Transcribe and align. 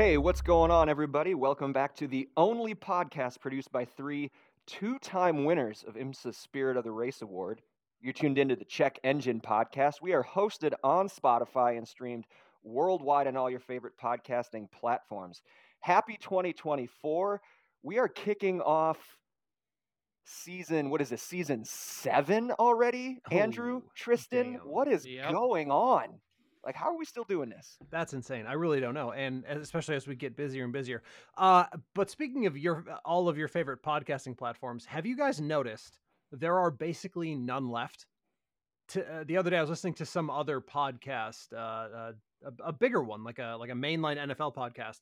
Hey, 0.00 0.16
what's 0.16 0.40
going 0.40 0.70
on, 0.70 0.88
everybody? 0.88 1.34
Welcome 1.34 1.74
back 1.74 1.94
to 1.96 2.06
the 2.06 2.26
only 2.34 2.74
podcast 2.74 3.38
produced 3.38 3.70
by 3.70 3.84
three 3.84 4.30
two 4.66 4.98
time 5.00 5.44
winners 5.44 5.84
of 5.86 5.96
IMSA's 5.96 6.38
Spirit 6.38 6.78
of 6.78 6.84
the 6.84 6.90
Race 6.90 7.20
Award. 7.20 7.60
You're 8.00 8.14
tuned 8.14 8.38
into 8.38 8.56
the 8.56 8.64
Check 8.64 8.98
Engine 9.04 9.42
podcast. 9.42 9.96
We 10.00 10.14
are 10.14 10.24
hosted 10.24 10.72
on 10.82 11.10
Spotify 11.10 11.76
and 11.76 11.86
streamed 11.86 12.24
worldwide 12.62 13.26
on 13.26 13.36
all 13.36 13.50
your 13.50 13.60
favorite 13.60 13.92
podcasting 14.02 14.70
platforms. 14.72 15.42
Happy 15.80 16.16
2024. 16.18 17.42
We 17.82 17.98
are 17.98 18.08
kicking 18.08 18.62
off 18.62 18.96
season, 20.24 20.88
what 20.88 21.02
is 21.02 21.10
this, 21.10 21.22
season 21.22 21.62
seven 21.66 22.52
already? 22.52 23.18
Oh, 23.30 23.36
Andrew, 23.36 23.82
Oh, 23.84 23.90
Tristan, 23.94 24.52
damn. 24.54 24.60
what 24.62 24.88
is 24.88 25.04
Yep. 25.04 25.30
going 25.32 25.70
on? 25.70 26.22
Like, 26.64 26.74
how 26.74 26.90
are 26.90 26.96
we 26.96 27.04
still 27.04 27.24
doing 27.24 27.48
this? 27.48 27.78
That's 27.90 28.12
insane. 28.12 28.46
I 28.46 28.52
really 28.52 28.80
don't 28.80 28.94
know, 28.94 29.12
and 29.12 29.44
especially 29.44 29.96
as 29.96 30.06
we 30.06 30.14
get 30.14 30.36
busier 30.36 30.64
and 30.64 30.72
busier. 30.72 31.02
Uh, 31.36 31.64
but 31.94 32.10
speaking 32.10 32.46
of 32.46 32.56
your 32.58 32.84
all 33.04 33.28
of 33.28 33.38
your 33.38 33.48
favorite 33.48 33.82
podcasting 33.82 34.36
platforms, 34.36 34.84
have 34.84 35.06
you 35.06 35.16
guys 35.16 35.40
noticed 35.40 35.98
there 36.32 36.58
are 36.58 36.70
basically 36.70 37.34
none 37.34 37.70
left? 37.70 38.06
To, 38.88 39.06
uh, 39.06 39.24
the 39.24 39.36
other 39.36 39.50
day, 39.50 39.56
I 39.56 39.60
was 39.60 39.70
listening 39.70 39.94
to 39.94 40.06
some 40.06 40.28
other 40.30 40.60
podcast, 40.60 41.52
uh, 41.52 41.56
uh, 41.56 42.12
a, 42.44 42.68
a 42.68 42.72
bigger 42.72 43.02
one, 43.02 43.24
like 43.24 43.38
a 43.38 43.56
like 43.58 43.70
a 43.70 43.74
mainline 43.74 44.18
NFL 44.18 44.54
podcast, 44.54 45.00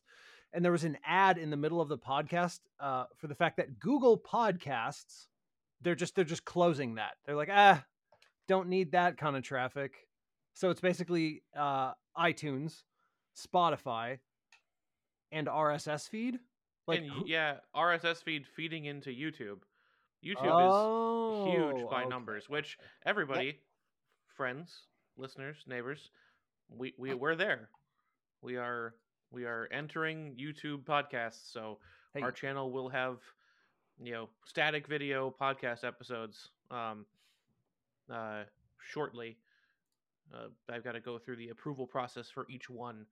and 0.52 0.64
there 0.64 0.72
was 0.72 0.84
an 0.84 0.98
ad 1.04 1.38
in 1.38 1.50
the 1.50 1.56
middle 1.56 1.80
of 1.80 1.88
the 1.88 1.98
podcast 1.98 2.60
uh, 2.80 3.04
for 3.16 3.26
the 3.26 3.34
fact 3.34 3.56
that 3.56 3.78
Google 3.78 4.18
Podcasts, 4.18 5.26
they're 5.80 5.94
just 5.94 6.14
they're 6.14 6.24
just 6.24 6.44
closing 6.44 6.96
that. 6.96 7.12
They're 7.26 7.36
like, 7.36 7.50
ah, 7.50 7.84
don't 8.46 8.68
need 8.68 8.92
that 8.92 9.16
kind 9.16 9.36
of 9.36 9.42
traffic. 9.42 10.07
So 10.58 10.70
it's 10.70 10.80
basically 10.80 11.42
uh, 11.56 11.92
iTunes, 12.18 12.82
Spotify, 13.38 14.18
and 15.30 15.46
RSS 15.46 16.08
feed. 16.08 16.40
Like, 16.88 16.98
and 16.98 17.28
yeah, 17.28 17.58
RSS 17.76 18.24
feed 18.24 18.44
feeding 18.44 18.86
into 18.86 19.10
YouTube. 19.10 19.58
YouTube 20.26 20.50
oh, 20.50 21.46
is 21.46 21.54
huge 21.54 21.88
by 21.88 22.00
okay. 22.00 22.08
numbers, 22.08 22.48
which 22.48 22.76
everybody, 23.06 23.60
friends, 24.26 24.80
listeners, 25.16 25.58
neighbors, 25.68 26.10
we, 26.76 26.92
we 26.98 27.14
we're 27.14 27.36
there. 27.36 27.68
We 28.42 28.56
are 28.56 28.96
we 29.30 29.44
are 29.44 29.68
entering 29.70 30.34
YouTube 30.36 30.82
podcasts, 30.82 31.52
so 31.52 31.78
Hey, 32.14 32.22
our 32.22 32.32
channel 32.32 32.72
will 32.72 32.88
have 32.88 33.18
you 34.02 34.10
know 34.10 34.28
static 34.44 34.88
video 34.88 35.32
podcast 35.40 35.84
episodes 35.84 36.48
um 36.72 37.06
uh 38.12 38.42
shortly. 38.80 39.36
Uh, 40.34 40.48
I've 40.72 40.84
got 40.84 40.92
to 40.92 41.00
go 41.00 41.18
through 41.18 41.36
the 41.36 41.48
approval 41.50 41.86
process 41.86 42.28
for 42.30 42.46
each 42.50 42.68
one. 42.68 43.06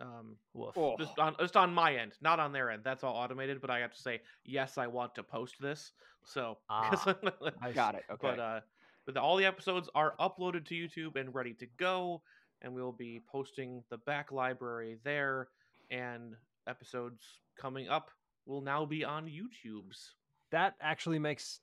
Um, 0.00 0.36
woof. 0.54 0.76
Oh. 0.78 0.96
just 0.98 1.18
on 1.18 1.34
just 1.38 1.56
on 1.56 1.74
my 1.74 1.94
end, 1.94 2.12
not 2.22 2.40
on 2.40 2.52
their 2.52 2.70
end. 2.70 2.82
That's 2.84 3.04
all 3.04 3.14
automated, 3.14 3.60
but 3.60 3.70
I 3.70 3.80
have 3.80 3.92
to 3.92 4.00
say 4.00 4.20
yes, 4.44 4.78
I 4.78 4.86
want 4.86 5.14
to 5.16 5.22
post 5.22 5.56
this. 5.60 5.92
So, 6.24 6.58
'cause- 6.70 7.14
I 7.60 7.72
Got 7.72 7.96
it. 7.96 8.04
Okay. 8.10 8.18
but 8.22 8.38
uh, 8.40 8.60
but 9.04 9.14
the, 9.14 9.20
all 9.20 9.36
the 9.36 9.44
episodes 9.44 9.88
are 9.94 10.14
uploaded 10.20 10.64
to 10.66 10.74
YouTube 10.74 11.16
and 11.20 11.34
ready 11.34 11.52
to 11.54 11.66
go, 11.76 12.22
and 12.62 12.72
we'll 12.72 12.92
be 12.92 13.20
posting 13.30 13.82
the 13.90 13.98
back 13.98 14.32
library 14.32 14.98
there, 15.04 15.48
and 15.90 16.34
episodes 16.66 17.22
coming 17.58 17.88
up 17.88 18.10
will 18.46 18.60
now 18.62 18.86
be 18.86 19.04
on 19.04 19.26
YouTube's. 19.26 20.14
That 20.50 20.74
actually 20.80 21.18
makes 21.18 21.60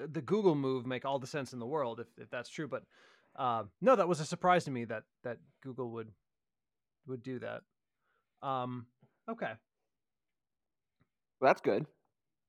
uh, 0.00 0.06
the 0.12 0.20
Google 0.22 0.54
move 0.54 0.86
make 0.86 1.04
all 1.04 1.18
the 1.18 1.26
sense 1.26 1.52
in 1.52 1.58
the 1.58 1.66
world 1.66 1.98
if, 2.00 2.06
if 2.16 2.30
that's 2.30 2.48
true. 2.48 2.68
But 2.68 2.84
uh, 3.36 3.64
no, 3.80 3.96
that 3.96 4.08
was 4.08 4.20
a 4.20 4.24
surprise 4.24 4.64
to 4.64 4.70
me 4.70 4.84
that 4.86 5.04
that 5.24 5.38
Google 5.62 5.90
would 5.92 6.08
would 7.06 7.22
do 7.22 7.38
that. 7.40 7.62
Um, 8.46 8.86
okay. 9.28 9.52
Well, 11.40 11.48
that's 11.48 11.60
good. 11.60 11.86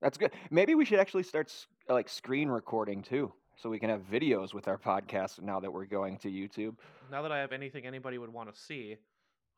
That's 0.01 0.17
good. 0.17 0.31
Maybe 0.51 0.75
we 0.75 0.85
should 0.85 0.99
actually 0.99 1.23
start 1.23 1.47
s- 1.47 1.67
like 1.89 2.09
screen 2.09 2.49
recording 2.49 3.01
too, 3.01 3.31
so 3.55 3.69
we 3.69 3.79
can 3.79 3.89
have 3.89 4.01
videos 4.01 4.53
with 4.53 4.67
our 4.67 4.77
podcast 4.77 5.41
now 5.41 5.59
that 5.59 5.71
we're 5.71 5.85
going 5.85 6.17
to 6.19 6.29
YouTube. 6.29 6.75
Now 7.11 7.21
that 7.21 7.31
I 7.31 7.39
have 7.39 7.51
anything 7.51 7.85
anybody 7.85 8.17
would 8.17 8.31
want 8.31 8.53
to 8.53 8.59
see, 8.59 8.97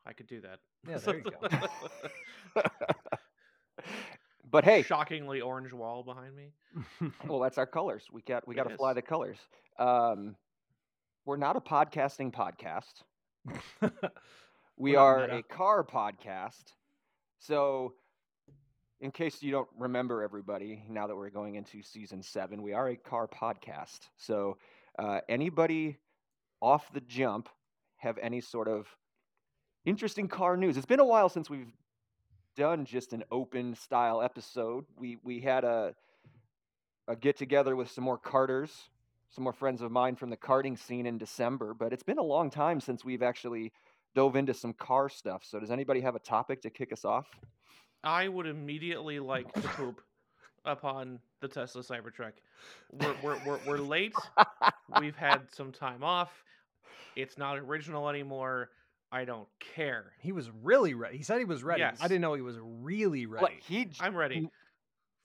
I 0.06 0.14
could 0.14 0.28
do 0.28 0.41
that. 0.41 0.59
Yeah, 0.88 1.00
there 1.00 1.18
you 1.18 1.24
go. 1.24 2.62
but 4.52 4.64
hey, 4.64 4.84
shockingly 4.84 5.41
orange 5.41 5.74
wall 5.74 6.03
behind 6.03 6.35
me. 6.35 6.52
well, 7.28 7.40
that's 7.40 7.58
our 7.58 7.66
colors. 7.66 8.03
We 8.12 8.22
got 8.22 8.47
we 8.47 8.56
got 8.56 8.69
to 8.69 8.78
fly 8.78 8.94
the 8.94 9.02
colors. 9.02 9.38
Um, 9.80 10.35
we're 11.25 11.38
not 11.38 11.56
a 11.56 11.62
podcasting 11.62 12.31
podcast. 12.31 13.03
We 14.78 14.96
are 14.97 15.22
meta. 15.22 15.38
a 15.38 15.44
car 15.44 15.86
podcast. 15.86 16.74
So, 17.40 17.94
in 19.00 19.12
case 19.12 19.41
you 19.41 19.52
don't 19.52 19.69
remember, 19.78 20.22
everybody, 20.22 20.84
now 20.90 21.08
that 21.08 21.16
we're 21.16 21.30
going 21.30 21.56
into 21.56 21.81
season 21.81 22.22
seven, 22.22 22.62
we 22.62 22.74
are 22.74 22.90
a 22.90 22.97
car 22.97 23.28
podcast. 23.28 24.00
So, 24.18 24.58
uh, 25.00 25.22
anybody 25.30 25.97
off 26.62 26.91
the 26.94 27.02
jump 27.02 27.47
have 27.97 28.18
any 28.18 28.41
sort 28.41 28.68
of 28.68 28.88
interesting 29.85 30.28
car 30.28 30.58
news? 30.58 30.75
It's 30.75 30.85
been 30.85 31.00
a 31.00 31.06
while 31.06 31.30
since 31.30 31.50
we've 31.50 31.72
done 32.58 32.85
just 32.85 33.14
an 33.14 33.24
open 33.31 33.75
style 33.75 34.22
episode. 34.22 34.85
We 34.97 35.18
we 35.24 35.40
had 35.40 35.64
a 35.64 35.96
a 37.08 37.16
get 37.16 37.38
together 37.38 37.75
with 37.78 37.90
some 37.91 38.03
more 38.03 38.18
carters, 38.18 38.90
some 39.35 39.44
more 39.44 39.53
friends 39.53 39.81
of 39.81 39.91
mine 39.91 40.16
from 40.16 40.29
the 40.29 40.38
karting 40.38 40.79
scene 40.79 41.06
in 41.06 41.18
December, 41.18 41.73
but 41.73 41.91
it's 41.91 42.03
been 42.03 42.18
a 42.18 42.23
long 42.23 42.50
time 42.50 42.79
since 42.79 43.03
we've 43.03 43.22
actually 43.22 43.73
dove 44.16 44.38
into 44.38 44.53
some 44.53 44.72
car 44.73 45.09
stuff. 45.09 45.44
So 45.44 45.59
does 45.59 45.72
anybody 45.72 46.00
have 46.01 46.16
a 46.16 46.19
topic 46.19 46.62
to 46.62 46.69
kick 46.69 46.94
us 46.94 47.03
off? 47.03 47.28
I 48.03 48.29
would 48.29 48.47
immediately 48.47 49.19
like 49.19 49.51
to 49.53 49.62
poop 49.62 50.01
upon 50.66 51.19
the 51.41 51.50
Tesla 51.50 51.84
Cybertruck. 51.84 52.31
We're, 52.94 53.16
we're, 53.22 53.38
we're, 53.46 53.59
we're 53.68 53.78
late. 53.78 54.13
We've 55.01 55.16
had 55.18 55.41
some 55.52 55.73
time 55.73 56.02
off. 56.02 56.31
It's 57.17 57.38
not 57.38 57.57
original 57.57 58.07
anymore. 58.07 58.69
I 59.12 59.25
don't 59.25 59.47
care. 59.75 60.13
he 60.19 60.31
was 60.31 60.50
really 60.63 60.94
ready. 60.94 61.17
He 61.17 61.23
said 61.23 61.40
he 61.40 61.46
was 61.46 61.63
ready. 61.63 61.81
Yes. 61.81 61.97
I 62.02 62.07
didn't 62.07 62.22
know 62.22 62.34
he 62.34 62.41
was 62.41 62.57
really 62.62 63.25
ready. 63.25 63.44
Like 63.44 63.63
he 63.63 63.85
j- 63.85 63.97
I'm 64.00 64.16
ready. 64.16 64.50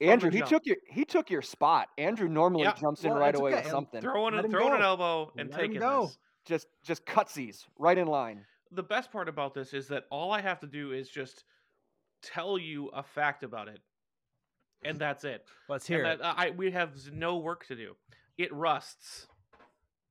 From 0.01 0.09
Andrew, 0.09 0.31
he 0.31 0.39
jump. 0.39 0.51
took 0.51 0.67
your 0.67 0.77
he 0.89 1.05
took 1.05 1.31
your 1.31 1.43
spot. 1.43 1.89
Andrew 1.99 2.29
normally 2.29 2.65
Yeah, 2.65 2.73
jumps 2.75 3.05
in 3.05 3.11
well, 3.11 3.21
right 3.21 3.35
away 3.35 3.53
okay. 3.53 3.63
with 3.63 3.71
something. 3.71 4.01
Throwing, 4.01 4.35
Let 4.35 4.45
a, 4.45 4.47
him 4.47 4.53
throwing 4.53 4.75
an 4.75 4.83
elbow 4.83 5.31
and 5.37 5.51
Let 5.51 5.61
him 5.61 5.67
taking 5.69 5.81
go. 5.81 6.07
this. 6.07 6.19
Just 6.47 6.67
just 6.83 7.05
cutsies 7.05 7.67
right 7.79 7.99
in 7.99 8.07
line. 8.07 8.45
The 8.73 8.83
best 8.83 9.13
part 9.13 9.29
about 9.29 9.53
this 9.53 9.75
is 9.75 9.89
that 9.89 10.05
all 10.11 10.33
I 10.33 10.41
have 10.41 10.61
to 10.61 10.67
do 10.67 10.93
is 10.93 11.09
just 11.11 11.45
tell 12.23 12.57
you 12.59 12.89
a 12.89 13.03
fact 13.03 13.43
about 13.43 13.69
it, 13.69 13.81
and 14.85 14.99
that's 14.99 15.25
it. 15.25 15.45
Let's 15.69 15.87
hear 15.87 16.05
and 16.05 16.15
it. 16.15 16.19
that, 16.23 16.35
I 16.39 16.51
we 16.51 16.71
have 16.71 16.93
no 17.13 17.37
work 17.39 17.67
to 17.67 17.77
do. 17.77 17.95
It 18.39 18.53
rusts. 18.55 19.27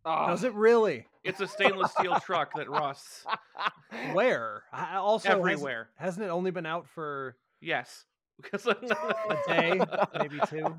Does 0.05 0.43
Ah. 0.43 0.47
it 0.47 0.53
really? 0.53 1.07
It's 1.23 1.41
a 1.41 1.47
stainless 1.47 1.91
steel 1.91 2.19
truck 2.25 2.53
that 2.55 2.69
rusts 2.69 3.25
Where? 4.13 4.63
I- 4.71 4.95
Also, 4.97 5.29
hasn't- 5.29 5.41
everywhere. 5.49 5.89
Hasn't 5.95 6.25
it 6.25 6.29
only 6.29 6.51
been 6.51 6.65
out 6.67 6.87
for 6.87 7.35
Yes. 7.59 8.05
Because 8.41 8.65
a 8.65 8.75
day, 9.47 9.79
maybe 10.17 10.39
two? 10.49 10.75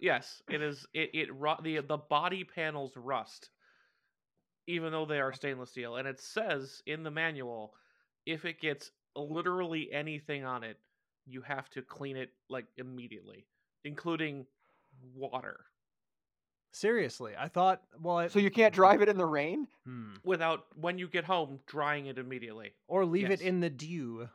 Yes, 0.00 0.42
it 0.48 0.60
is. 0.62 0.86
It 0.92 1.10
it 1.14 1.34
ru- 1.34 1.62
the 1.62 1.80
the 1.80 1.96
body 1.98 2.44
panels 2.44 2.96
rust, 2.96 3.50
even 4.66 4.92
though 4.92 5.06
they 5.06 5.20
are 5.20 5.32
stainless 5.32 5.70
steel, 5.70 5.96
and 5.96 6.08
it 6.08 6.20
says 6.20 6.82
in 6.86 7.02
the 7.02 7.10
manual, 7.10 7.74
if 8.26 8.44
it 8.44 8.60
gets 8.60 8.90
literally 9.14 9.92
anything 9.92 10.44
on 10.44 10.64
it, 10.64 10.78
you 11.26 11.42
have 11.42 11.70
to 11.70 11.82
clean 11.82 12.16
it 12.16 12.30
like 12.48 12.66
immediately, 12.76 13.46
including 13.84 14.46
water, 15.14 15.66
Seriously, 16.72 17.34
I 17.38 17.46
thought. 17.46 17.82
Well, 18.00 18.18
it, 18.20 18.32
So 18.32 18.40
you 18.40 18.50
can't 18.50 18.74
drive 18.74 19.00
it 19.00 19.08
in 19.08 19.16
the 19.16 19.26
rain? 19.26 19.68
Hmm. 19.84 20.14
without 20.24 20.66
when 20.76 20.98
you 20.98 21.06
get 21.06 21.24
home 21.24 21.60
drying 21.66 22.06
it 22.06 22.18
immediately. 22.18 22.72
or 22.88 23.04
leave 23.04 23.30
it 23.30 23.42
in 23.42 23.60
the 23.60 23.70
dew. 23.70 24.28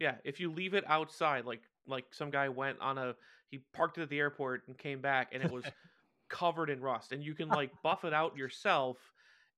Yeah, 0.00 0.16
if 0.24 0.40
you 0.40 0.52
leave 0.52 0.74
it 0.74 0.84
outside, 0.86 1.44
like 1.44 1.62
like 1.86 2.06
some 2.12 2.30
guy 2.30 2.48
went 2.48 2.80
on 2.80 2.98
a 2.98 3.14
he 3.50 3.60
parked 3.72 3.98
it 3.98 4.02
at 4.02 4.08
the 4.08 4.18
airport 4.18 4.62
and 4.66 4.76
came 4.76 5.00
back 5.00 5.28
and 5.32 5.42
it 5.42 5.50
was 5.50 5.64
covered 6.28 6.70
in 6.70 6.80
rust, 6.80 7.12
and 7.12 7.22
you 7.22 7.34
can 7.34 7.48
like 7.60 7.70
buff 7.82 8.04
it 8.04 8.12
out 8.12 8.36
yourself, 8.36 8.96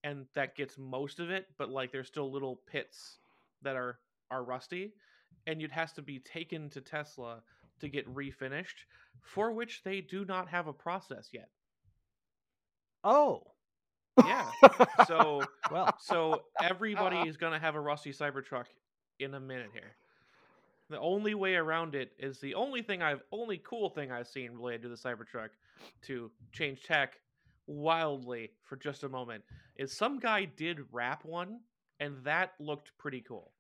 and 0.05 0.27
that 0.35 0.57
gets 0.57 0.77
most 0.79 1.21
of 1.21 1.31
it, 1.31 1.47
but 1.59 1.71
like 1.71 1.93
there's 1.93 2.09
still 2.09 2.31
little 2.31 2.61
pits 2.67 3.19
that 3.63 3.77
are 3.77 3.99
are 4.31 4.45
rusty, 4.45 4.93
and 5.47 5.63
it 5.63 5.73
has 5.73 5.93
to 5.93 6.03
be 6.03 6.19
taken 6.19 6.69
to 6.71 6.81
Tesla 6.81 7.43
to 7.81 7.89
get 7.89 8.13
refinished, 8.13 8.85
for 9.23 9.53
which 9.53 9.83
they 9.85 10.01
do 10.01 10.25
not 10.25 10.49
have 10.49 10.67
a 10.67 10.73
process 10.73 11.29
yet. 11.33 11.49
Oh, 13.05 13.43
Yeah, 14.25 14.51
so 15.07 15.43
well, 15.71 15.95
so 16.01 16.43
everybody 16.63 17.29
is 17.29 17.37
gonna 17.37 17.59
have 17.59 17.75
a 17.75 17.81
rusty 17.81 18.13
Cybertruck 18.13 18.67
in 19.19 19.35
a 19.35 19.41
minute 19.41 19.71
here. 19.73 19.97
The 20.89 21.01
only 21.01 21.35
way 21.35 21.55
around 21.57 21.95
it 21.95 22.13
is 22.19 22.39
the 22.39 22.55
only 22.55 22.81
thing 22.83 23.03
I've 23.03 23.23
only 23.33 23.59
cool 23.65 23.91
thing 23.91 24.13
I've 24.13 24.29
seen 24.29 24.53
related 24.53 24.83
to 24.83 24.89
the 24.89 24.95
Cybertruck 24.97 25.49
to 26.03 26.31
change 26.53 26.83
tech 26.85 27.15
wildly 27.67 28.51
for 28.63 28.77
just 28.77 29.03
a 29.03 29.09
moment 29.09 29.43
is 29.77 29.93
some 29.93 30.19
guy 30.19 30.45
did 30.45 30.79
wrap 30.93 31.25
one 31.25 31.61
and 31.99 32.17
that 32.25 32.53
looked 32.61 32.93
pretty 32.99 33.21
cool. 33.21 33.51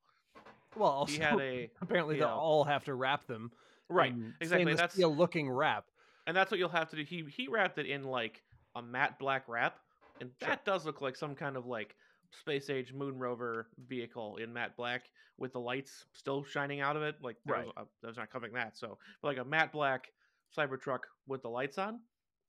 Well, 0.77 0.91
also 0.91 1.13
he 1.15 1.19
had 1.19 1.41
a 1.41 1.71
apparently 1.83 2.19
they'll 2.19 2.29
know- 2.29 2.35
all 2.35 2.65
have 2.65 2.85
to 2.85 2.95
wrap 2.95 3.27
them. 3.27 3.51
right 3.89 4.15
exactly. 4.41 4.75
That's 4.75 4.95
steel 4.95 5.15
looking 5.15 5.51
wrap. 5.51 5.87
and 6.27 6.37
that's 6.37 6.51
what 6.51 6.59
you'll 6.61 6.69
have 6.69 6.91
to 6.91 6.97
do. 6.97 7.03
He 7.05 7.25
he 7.29 7.49
wrapped 7.49 7.79
it 7.79 7.87
in 7.87 8.05
like 8.05 8.43
a 8.77 8.83
matte 8.83 9.19
black 9.19 9.49
wrap, 9.49 9.79
and 10.21 10.31
Sure. 10.39 10.49
that 10.51 10.65
does 10.65 10.85
look 10.85 11.01
like 11.01 11.17
some 11.17 11.35
kind 11.35 11.57
of 11.57 11.67
like 11.67 11.97
space 12.31 12.71
age 12.71 12.93
moon 12.93 13.19
rover 13.19 13.69
vehicle 13.89 14.37
in 14.37 14.53
matte 14.53 14.77
black 14.77 15.11
with 15.39 15.53
the 15.53 15.61
lights 15.61 16.07
still 16.13 16.43
shining 16.45 16.81
out 16.81 16.97
of 16.97 17.03
it. 17.03 17.17
Like 17.23 17.37
there 17.47 17.57
was, 17.57 17.67
Right. 17.77 17.83
uh, 17.85 17.87
there's 18.03 18.17
not 18.17 18.31
covering 18.31 18.53
that, 18.55 18.77
so 18.77 18.99
but 19.23 19.29
like 19.29 19.39
a 19.39 19.45
matte 19.45 19.73
black 19.73 20.13
Cybertruck 20.57 21.01
with 21.27 21.43
the 21.43 21.51
lights 21.51 21.77
on, 21.79 22.01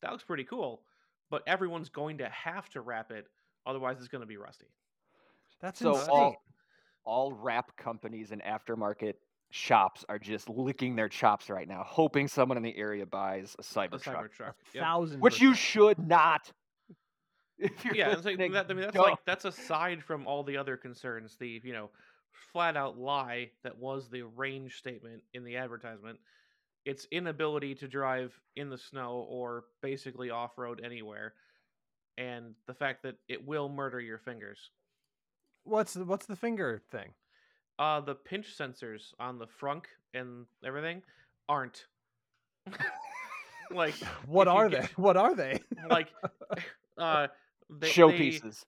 that 0.02 0.12
looks 0.12 0.24
pretty 0.24 0.44
cool. 0.44 0.84
But 1.30 1.44
everyone's 1.48 1.90
going 1.90 2.20
to 2.20 2.30
have 2.30 2.70
to 2.70 2.82
wrap 2.82 3.12
it, 3.12 3.28
otherwise 3.66 3.98
it's 4.00 4.08
going 4.08 4.22
to 4.22 4.28
be 4.28 4.38
rusty. 4.38 4.68
That's 5.62 5.80
So 5.80 5.96
insane. 5.96 6.10
all 6.10 6.36
all 7.04 7.34
wrap 7.34 7.76
companies 7.78 8.32
and 8.32 8.42
aftermarket 8.44 9.14
shops 9.50 10.04
are 10.10 10.20
just 10.20 10.50
licking 10.50 10.96
their 10.96 11.08
chops 11.10 11.50
right 11.50 11.68
now, 11.68 11.84
hoping 11.88 12.28
someone 12.28 12.58
in 12.58 12.64
the 12.64 12.76
area 12.78 13.06
buys 13.06 13.56
a 13.58 13.62
A 13.62 13.64
Cybertruck, 13.64 14.04
Cybertruck, 14.04 14.40
a 14.40 14.54
Yep. 14.74 14.84
thousand. 14.84 15.22
which 15.22 15.42
you 15.42 15.54
should 15.54 16.00
not. 16.00 16.52
Yeah, 17.94 18.10
like 18.24 18.38
that, 18.38 18.68
I 18.70 18.74
mean 18.74 18.82
that's 18.82 18.96
like 18.96 19.26
that's 19.26 19.46
aside 19.46 20.04
from 20.04 20.28
all 20.28 20.44
the 20.44 20.58
other 20.58 20.78
concerns. 20.78 21.36
The 21.40 21.62
you 21.64 21.74
know 21.74 21.90
flat 22.54 22.78
out 22.78 22.98
lie 22.98 23.50
that 23.64 23.78
was 23.78 24.10
the 24.10 24.22
range 24.24 24.76
statement 24.78 25.24
in 25.34 25.44
the 25.44 25.58
advertisement. 25.58 26.20
Its 26.86 27.06
inability 27.12 27.76
to 27.76 27.88
drive 27.88 28.40
in 28.56 28.70
the 28.70 28.78
snow 28.78 29.26
or 29.30 29.66
basically 29.82 30.30
off 30.30 30.58
road 30.58 30.82
anywhere, 30.84 31.34
and 32.18 32.54
the 32.68 32.74
fact 32.74 33.04
that 33.04 33.16
it 33.28 33.46
will 33.46 33.68
murder 33.70 34.00
your 34.00 34.20
fingers. 34.20 34.70
What's 35.64 35.96
the, 35.96 36.06
what's 36.06 36.28
the 36.28 36.36
finger 36.38 36.82
thing? 36.92 37.10
Uh, 37.78 38.00
the 38.00 38.16
pinch 38.16 38.58
sensors 38.58 39.14
on 39.20 39.38
the 39.38 39.48
frunk 39.62 39.84
and 40.14 40.46
everything 40.66 41.02
aren't. 41.50 41.86
like 43.72 43.96
What 44.26 44.48
are 44.48 44.70
get- 44.70 44.84
they? 44.84 44.88
What 44.96 45.18
are 45.18 45.36
they? 45.36 45.60
like 45.90 46.08
uh 46.98 47.28
they, 47.70 47.88
they, 47.88 47.94
showpieces. 47.94 48.66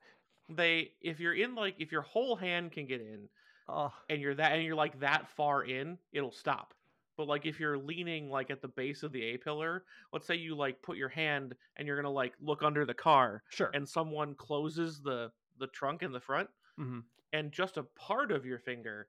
they 0.49 0.91
if 1.01 1.19
you're 1.19 1.35
in 1.35 1.55
like 1.55 1.75
if 1.79 1.91
your 1.91 2.01
whole 2.01 2.35
hand 2.35 2.71
can 2.71 2.85
get 2.85 3.01
in 3.01 3.27
Oh, 3.71 3.93
and 4.09 4.19
you're 4.19 4.33
that 4.33 4.53
and 4.53 4.63
you're 4.63 4.75
like 4.75 4.99
that 4.99 5.29
far 5.29 5.63
in, 5.63 5.99
it'll 6.11 6.31
stop. 6.31 6.73
But 7.17 7.27
like 7.27 7.45
if 7.45 7.59
you're 7.59 7.77
leaning 7.77 8.27
like 8.29 8.49
at 8.49 8.61
the 8.63 8.67
base 8.67 9.03
of 9.03 9.11
the 9.11 9.21
A 9.21 9.37
pillar, 9.37 9.83
let's 10.11 10.25
say 10.25 10.35
you 10.35 10.55
like 10.55 10.81
put 10.81 10.97
your 10.97 11.09
hand 11.09 11.53
and 11.77 11.87
you're 11.87 11.95
gonna 11.95 12.09
like 12.09 12.33
look 12.41 12.63
under 12.63 12.83
the 12.83 12.95
car 12.95 13.43
sure. 13.49 13.69
and 13.75 13.87
someone 13.87 14.33
closes 14.33 15.01
the 15.01 15.31
the 15.59 15.67
trunk 15.67 16.01
in 16.01 16.11
the 16.11 16.19
front 16.19 16.49
Mhm. 16.79 17.03
and 17.33 17.51
just 17.51 17.77
a 17.77 17.83
part 17.83 18.31
of 18.31 18.43
your 18.45 18.57
finger 18.57 19.07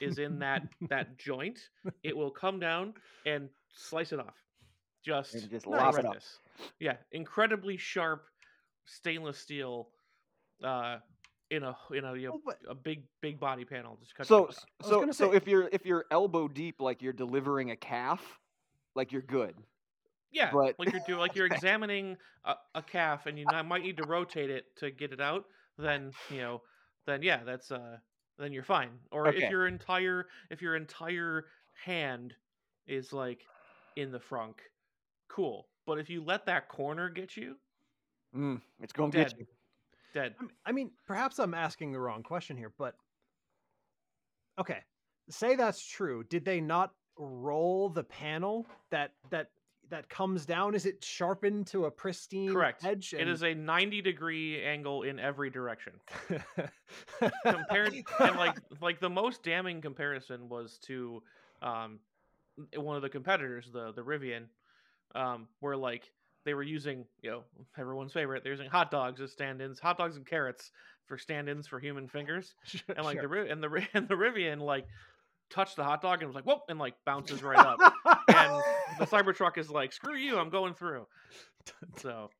is 0.00 0.18
in 0.18 0.40
that 0.40 0.62
that 0.88 1.16
joint, 1.16 1.68
it 2.02 2.16
will 2.16 2.32
come 2.32 2.58
down 2.58 2.94
and 3.26 3.48
slice 3.72 4.12
it 4.12 4.18
off. 4.18 4.34
Just, 5.04 5.34
And 5.34 5.48
just 5.50 5.66
lop 5.68 5.96
it 5.98 6.04
up. 6.04 6.16
Yeah, 6.80 6.96
incredibly 7.12 7.76
sharp 7.76 8.26
stainless 8.86 9.38
steel 9.38 9.88
uh 10.64 10.98
in 11.50 11.62
a 11.64 11.76
in 11.92 12.04
a 12.04 12.14
you 12.16 12.28
know, 12.28 12.40
Oh, 12.46 12.52
a 12.68 12.74
big 12.74 13.04
big 13.20 13.40
body 13.40 13.64
panel 13.64 13.96
just 14.00 14.14
cut 14.14 14.26
So 14.26 14.46
through 14.46 14.48
it. 14.48 14.56
So 14.82 15.00
gonna 15.00 15.12
so 15.12 15.30
say- 15.30 15.36
if 15.36 15.48
you're 15.48 15.68
if 15.72 15.84
you're 15.86 16.04
elbow 16.10 16.48
deep, 16.48 16.80
like 16.80 17.02
you're 17.02 17.12
delivering 17.12 17.70
a 17.70 17.76
calf, 17.76 18.38
like 18.94 19.12
you're 19.12 19.22
good. 19.22 19.54
Yeah, 20.32 20.50
But- 20.52 20.78
like 20.78 20.92
you're 20.92 21.02
doing, 21.06 21.18
like 21.18 21.34
you're 21.34 21.46
examining 21.52 22.16
a, 22.44 22.54
a 22.76 22.82
calf, 22.82 23.26
and 23.26 23.38
you 23.38 23.46
might 23.64 23.82
need 23.82 23.96
to 23.96 24.06
rotate 24.06 24.48
it 24.50 24.66
to 24.76 24.90
get 24.92 25.12
it 25.12 25.20
out. 25.20 25.44
Then 25.76 26.12
you 26.30 26.38
know, 26.38 26.62
then 27.06 27.22
yeah, 27.22 27.42
that's 27.42 27.72
uh, 27.72 27.96
then 28.38 28.52
you're 28.52 28.62
fine. 28.62 28.90
Or 29.10 29.26
Okay. 29.26 29.42
if 29.44 29.50
your 29.50 29.66
entire 29.66 30.28
if 30.50 30.62
your 30.62 30.76
entire 30.76 31.46
hand 31.84 32.34
is 32.86 33.12
like 33.12 33.42
in 33.96 34.12
the 34.12 34.20
frunk, 34.20 34.58
cool. 35.28 35.68
But 35.86 35.98
if 35.98 36.08
you 36.08 36.22
let 36.22 36.46
that 36.46 36.68
corner 36.68 37.08
get 37.08 37.36
you, 37.36 37.56
Mm, 38.36 38.60
it's 38.80 38.92
going 38.92 39.10
to 39.10 39.18
dead, 39.18 39.28
get 39.28 39.38
you. 39.38 39.46
dead. 40.14 40.34
I 40.64 40.72
mean- 40.72 40.92
perhaps 41.06 41.38
I'm 41.38 41.54
asking 41.54 41.92
the 41.92 42.00
wrong 42.00 42.22
question 42.22 42.56
here, 42.56 42.72
but 42.78 42.94
okay, 44.58 44.78
say 45.28 45.56
that's 45.56 45.84
true. 45.84 46.24
Did 46.24 46.44
they 46.44 46.60
not 46.60 46.92
roll 47.18 47.88
the 47.88 48.04
panel 48.04 48.66
that 48.90 49.12
that 49.30 49.50
that 49.90 50.08
comes 50.08 50.46
down? 50.46 50.74
Is 50.74 50.86
it 50.86 51.02
sharpened 51.04 51.66
to 51.68 51.86
a 51.86 51.90
pristine 51.90 52.52
Correct. 52.52 52.84
edge? 52.84 53.12
It 53.12 53.26
is 53.26 53.42
a 53.42 53.52
90 53.54 54.00
degree 54.02 54.62
angle 54.62 55.02
in 55.02 55.18
every 55.18 55.50
direction. 55.50 55.94
compared 57.44 57.94
and 58.20 58.36
like 58.36 58.56
like 58.80 59.00
the 59.00 59.10
most 59.10 59.42
damning 59.42 59.80
comparison 59.80 60.48
was 60.48 60.78
to 60.82 61.22
um 61.62 61.98
one 62.76 62.96
of 62.96 63.02
the 63.02 63.08
competitors 63.08 63.70
the 63.72 63.92
the 63.92 64.02
rivian 64.02 64.44
um 65.14 65.48
where 65.60 65.76
like 65.76 66.12
they 66.44 66.54
were 66.54 66.62
using 66.62 67.04
you 67.22 67.30
know 67.30 67.42
everyone's 67.78 68.12
favorite 68.12 68.42
they're 68.42 68.52
using 68.52 68.68
hot 68.68 68.90
dogs 68.90 69.20
as 69.20 69.32
stand-ins 69.32 69.78
hot 69.78 69.98
dogs 69.98 70.16
and 70.16 70.26
carrots 70.26 70.70
for 71.06 71.18
stand-ins 71.18 71.66
for 71.66 71.78
human 71.80 72.08
fingers 72.08 72.54
and 72.96 73.04
like 73.04 73.16
the 73.16 73.22
Sure. 73.22 73.28
Ri- 73.44 73.50
and 73.50 73.62
the 73.62 73.68
Ri- 73.68 73.88
and 73.94 74.08
the 74.08 74.14
rivian 74.14 74.60
like 74.60 74.86
touched 75.50 75.76
the 75.76 75.84
hot 75.84 76.00
dog 76.00 76.20
and 76.22 76.28
was 76.28 76.34
like 76.36 76.46
whoop 76.46 76.60
and 76.68 76.78
like 76.78 76.94
bounces 77.04 77.42
right 77.42 77.58
up 77.58 77.78
and 78.28 78.62
the 78.98 79.06
cybertruck 79.16 79.58
is 79.58 79.68
like 79.68 79.92
screw 79.92 80.16
you 80.16 80.38
i'm 80.38 80.50
going 80.50 80.74
through 80.74 81.06
so 81.98 82.30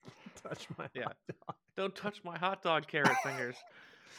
touch 0.43 0.67
my 0.79 0.87
yeah. 0.95 1.05
hot 1.05 1.17
dog. 1.29 1.57
don't 1.77 1.97
touch 1.97 2.23
my 2.25 2.39
hot 2.39 2.63
dog 2.63 2.87
carrot 2.87 3.17
fingers 3.25 3.57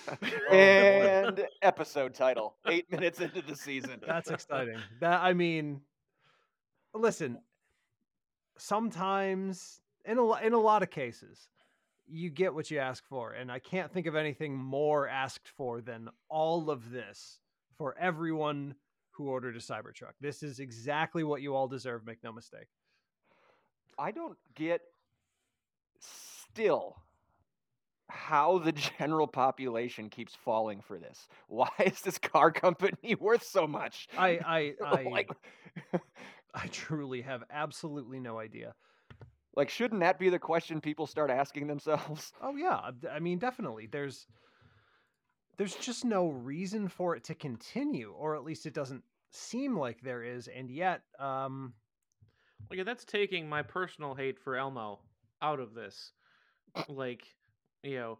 oh, 0.09 0.25
and 0.55 1.45
episode 1.61 2.13
title: 2.13 2.55
Eight 2.67 2.91
minutes 2.91 3.19
into 3.19 3.41
the 3.41 3.55
season. 3.55 4.01
That's 4.05 4.31
exciting. 4.31 4.77
That 4.99 5.21
I 5.21 5.33
mean, 5.33 5.81
listen. 6.95 7.37
Sometimes, 8.63 9.81
in 10.05 10.19
a 10.19 10.33
in 10.35 10.53
a 10.53 10.59
lot 10.59 10.83
of 10.83 10.91
cases, 10.91 11.49
you 12.07 12.29
get 12.29 12.53
what 12.53 12.69
you 12.69 12.77
ask 12.77 13.03
for, 13.07 13.31
and 13.31 13.51
I 13.51 13.57
can't 13.57 13.91
think 13.91 14.05
of 14.05 14.15
anything 14.15 14.55
more 14.55 15.07
asked 15.07 15.47
for 15.47 15.81
than 15.81 16.09
all 16.29 16.69
of 16.69 16.91
this 16.91 17.39
for 17.79 17.97
everyone 17.97 18.75
who 19.11 19.29
ordered 19.29 19.55
a 19.55 19.59
Cybertruck. 19.59 20.13
This 20.21 20.43
is 20.43 20.59
exactly 20.59 21.23
what 21.23 21.41
you 21.41 21.55
all 21.55 21.67
deserve. 21.67 22.05
Make 22.05 22.23
no 22.23 22.31
mistake. 22.31 22.67
I 23.97 24.11
don't 24.11 24.37
get 24.53 24.81
still 25.99 26.97
how 28.09 28.59
the 28.59 28.71
general 28.99 29.27
population 29.27 30.09
keeps 30.09 30.35
falling 30.35 30.81
for 30.81 30.99
this. 30.99 31.27
Why 31.47 31.69
is 31.83 32.01
this 32.01 32.19
car 32.19 32.51
company 32.65 33.15
worth 33.15 33.43
so 33.43 33.65
much? 33.65 34.07
I 34.15 34.39
I 34.45 34.73
I, 34.85 35.03
like, 35.03 35.31
I 36.53 36.67
truly 36.67 37.21
have 37.21 37.43
absolutely 37.49 38.19
no 38.19 38.39
idea. 38.39 38.75
like, 39.55 39.69
shouldn't 39.69 40.01
that 40.01 40.19
be 40.19 40.29
the 40.29 40.39
question 40.39 40.81
people 40.81 41.07
start 41.07 41.29
asking 41.31 41.67
themselves? 41.67 42.33
Oh 42.41 42.55
yeah, 42.55 42.91
I 43.11 43.19
mean 43.19 43.39
definitely. 43.39 43.87
There's 43.87 44.27
there's 45.57 45.75
just 45.75 46.03
no 46.05 46.27
reason 46.29 46.87
for 46.87 47.15
it 47.15 47.23
to 47.25 47.35
continue, 47.35 48.11
or 48.11 48.35
at 48.35 48.43
least 48.43 48.65
it 48.65 48.73
doesn't 48.73 49.03
seem 49.31 49.77
like 49.77 50.01
there 50.01 50.23
is. 50.23 50.47
And 50.47 50.69
yet, 50.71 51.03
um, 51.19 51.73
Like 52.69 52.85
that's 52.85 53.05
taking 53.05 53.47
my 53.49 53.61
personal 53.61 54.15
hate 54.15 54.39
for 54.39 54.55
Elmo 54.55 55.01
out 55.41 55.59
of 55.59 55.73
this. 55.73 56.13
Like, 56.87 57.23
you 57.83 57.95
know, 57.97 58.19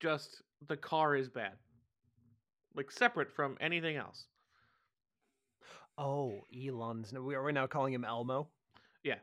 just 0.00 0.42
the 0.68 0.76
car 0.76 1.16
is 1.16 1.28
bad. 1.30 1.58
Like 2.74 2.90
separate 2.90 3.30
from 3.32 3.56
anything 3.60 3.96
else. 3.96 4.26
Oh, 5.98 6.40
Elon's. 6.54 7.12
We 7.12 7.34
are 7.34 7.42
we 7.42 7.52
now 7.52 7.66
calling 7.66 7.92
him 7.92 8.04
Elmo? 8.04 8.48
Yeah. 9.04 9.16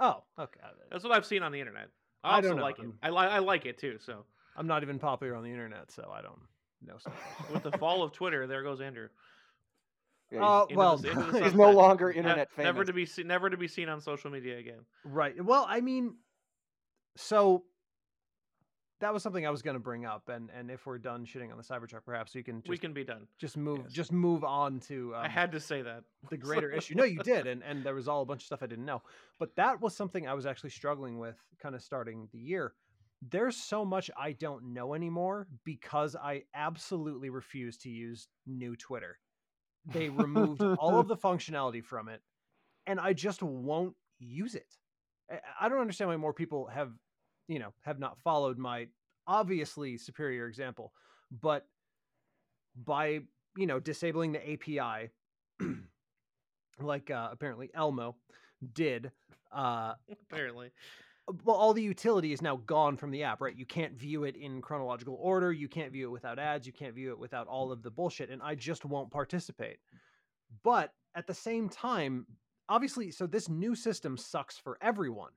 Oh, 0.00 0.22
okay. 0.38 0.60
uh, 0.64 0.68
That's 0.90 1.04
what 1.04 1.12
I've 1.12 1.26
seen 1.26 1.42
on 1.42 1.52
the 1.52 1.60
internet. 1.60 1.88
I, 2.22 2.38
I 2.38 2.40
don't 2.40 2.56
know, 2.56 2.62
like 2.62 2.78
it. 2.78 2.82
I'm- 2.82 2.98
I 3.02 3.08
like 3.10 3.30
I 3.30 3.38
like 3.38 3.66
it 3.66 3.78
too. 3.78 3.98
So 4.04 4.24
I'm 4.56 4.66
not 4.66 4.82
even 4.82 4.98
popular 4.98 5.34
on 5.34 5.42
the 5.44 5.50
internet, 5.50 5.90
so 5.90 6.10
I 6.14 6.22
don't 6.22 6.38
know. 6.84 6.96
stuff. 6.98 7.12
with 7.52 7.62
the 7.62 7.72
fall 7.78 8.02
of 8.02 8.12
Twitter, 8.12 8.46
there 8.46 8.62
goes 8.62 8.80
Andrew. 8.80 9.08
Yeah, 10.32 10.44
Uh, 10.44 10.66
well, 10.74 10.96
the- 10.96 11.10
the 11.12 11.22
he's, 11.32 11.44
he's 11.44 11.54
no 11.54 11.70
longer 11.70 12.10
Ne- 12.10 12.18
internet 12.18 12.50
famous. 12.52 12.64
Never 12.66 12.84
to 12.84 12.92
be 12.92 13.06
seen. 13.06 13.26
Never 13.26 13.50
to 13.50 13.56
be 13.56 13.68
seen 13.68 13.88
on 13.88 14.00
social 14.00 14.30
media 14.30 14.58
again. 14.58 14.80
right. 15.04 15.42
Well, 15.44 15.66
I 15.68 15.80
mean, 15.80 16.14
so 17.16 17.64
that 19.04 19.12
was 19.12 19.22
something 19.22 19.46
I 19.46 19.50
was 19.50 19.60
going 19.60 19.74
to 19.74 19.80
bring 19.80 20.06
up, 20.06 20.30
and 20.30 20.48
and 20.58 20.70
if 20.70 20.86
we're 20.86 20.96
done 20.96 21.26
shitting 21.26 21.50
on 21.50 21.58
the 21.58 21.62
Cybertruck, 21.62 22.06
perhaps 22.06 22.34
we 22.34 22.42
can 22.42 22.62
just 22.62 22.70
we 22.70 22.78
can 22.78 22.94
be 22.94 23.04
done. 23.04 23.26
just 23.38 23.58
move 23.58 23.80
yes. 23.84 23.92
just 23.92 24.12
move 24.12 24.44
on 24.44 24.80
to. 24.80 25.14
Um, 25.14 25.20
I 25.22 25.28
had 25.28 25.52
to 25.52 25.60
say 25.60 25.82
that. 25.82 26.04
the 26.30 26.36
greater 26.48 26.70
issue. 26.70 26.94
No, 26.94 27.04
you 27.04 27.18
did, 27.18 27.46
and 27.46 27.62
and 27.62 27.84
there 27.84 27.94
was 27.94 28.08
all 28.08 28.22
a 28.22 28.24
bunch 28.24 28.40
of 28.40 28.46
stuff 28.46 28.62
I 28.62 28.66
didn't 28.66 28.86
know. 28.86 29.02
But 29.38 29.54
that 29.56 29.82
was 29.82 29.94
something 29.94 30.26
I 30.26 30.32
was 30.32 30.46
actually 30.46 30.70
struggling 30.70 31.18
with, 31.18 31.36
kind 31.60 31.74
of 31.74 31.82
starting 31.82 32.28
the 32.32 32.38
year. 32.38 32.72
There's 33.20 33.56
so 33.56 33.84
much 33.84 34.10
I 34.18 34.32
don't 34.32 34.72
know 34.72 34.94
anymore 34.94 35.48
because 35.64 36.16
I 36.16 36.44
absolutely 36.54 37.28
refuse 37.28 37.76
to 37.78 37.90
use 37.90 38.28
new 38.46 38.74
Twitter. 38.74 39.18
They 39.84 40.08
removed 40.08 40.62
all 40.62 40.98
of 40.98 41.08
the 41.08 41.16
functionality 41.28 41.84
from 41.84 42.08
it, 42.08 42.22
and 42.86 42.98
I 42.98 43.12
just 43.12 43.42
won't 43.42 43.96
use 44.18 44.54
it. 44.54 44.78
I 45.60 45.68
don't 45.68 45.80
understand 45.80 46.10
why 46.10 46.16
more 46.16 46.34
people 46.34 46.66
have, 46.66 46.92
you 47.48 47.58
know, 47.58 47.72
have 47.82 47.98
not 47.98 48.18
followed 48.18 48.58
my 48.58 48.86
obviously 49.26 49.96
superior 49.96 50.46
example, 50.46 50.92
but 51.40 51.66
by 52.84 53.20
you 53.56 53.66
know, 53.66 53.80
disabling 53.80 54.32
the 54.32 54.52
API, 54.52 55.10
like 56.80 57.10
uh, 57.10 57.28
apparently 57.30 57.70
Elmo 57.74 58.16
did. 58.72 59.10
Uh, 59.52 59.94
Apparently. 60.30 60.72
well, 61.44 61.56
all 61.56 61.72
the 61.72 61.82
utility 61.82 62.32
is 62.32 62.42
now 62.42 62.56
gone 62.66 62.96
from 62.96 63.10
the 63.10 63.22
app, 63.22 63.40
right? 63.40 63.56
You 63.56 63.66
can't 63.66 63.94
view 63.94 64.24
it 64.24 64.36
in 64.36 64.60
chronological 64.60 65.16
order. 65.20 65.52
You 65.52 65.68
can't 65.68 65.92
view 65.92 66.08
it 66.08 66.12
without 66.12 66.38
ads. 66.38 66.66
You 66.66 66.72
can't 66.72 66.94
view 66.94 67.10
it 67.10 67.18
without 67.18 67.46
all 67.46 67.70
of 67.70 67.82
the 67.82 67.90
bullshit. 67.90 68.30
And 68.30 68.42
I 68.42 68.54
just 68.54 68.84
won't 68.84 69.10
participate. 69.10 69.78
But 70.64 70.92
at 71.14 71.26
the 71.26 71.34
same 71.34 71.68
time, 71.68 72.26
obviously, 72.68 73.10
so 73.10 73.26
this 73.26 73.48
new 73.48 73.74
system 73.74 74.16
sucks 74.16 74.58
for 74.58 74.76
everyone. 74.82 75.30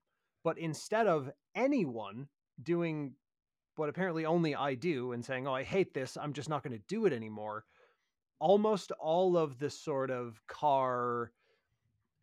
But 0.47 0.59
instead 0.59 1.07
of 1.07 1.29
anyone 1.55 2.29
doing 2.63 3.15
what 3.75 3.89
apparently 3.89 4.25
only 4.25 4.55
I 4.55 4.75
do 4.75 5.11
and 5.11 5.25
saying, 5.25 5.45
oh, 5.45 5.53
I 5.53 5.63
hate 5.63 5.93
this, 5.93 6.15
I'm 6.15 6.31
just 6.31 6.47
not 6.47 6.63
going 6.63 6.71
to 6.71 6.83
do 6.87 7.05
it 7.05 7.11
anymore, 7.11 7.65
almost 8.39 8.93
all 8.93 9.35
of 9.35 9.59
the 9.59 9.69
sort 9.69 10.09
of 10.09 10.39
car 10.47 11.33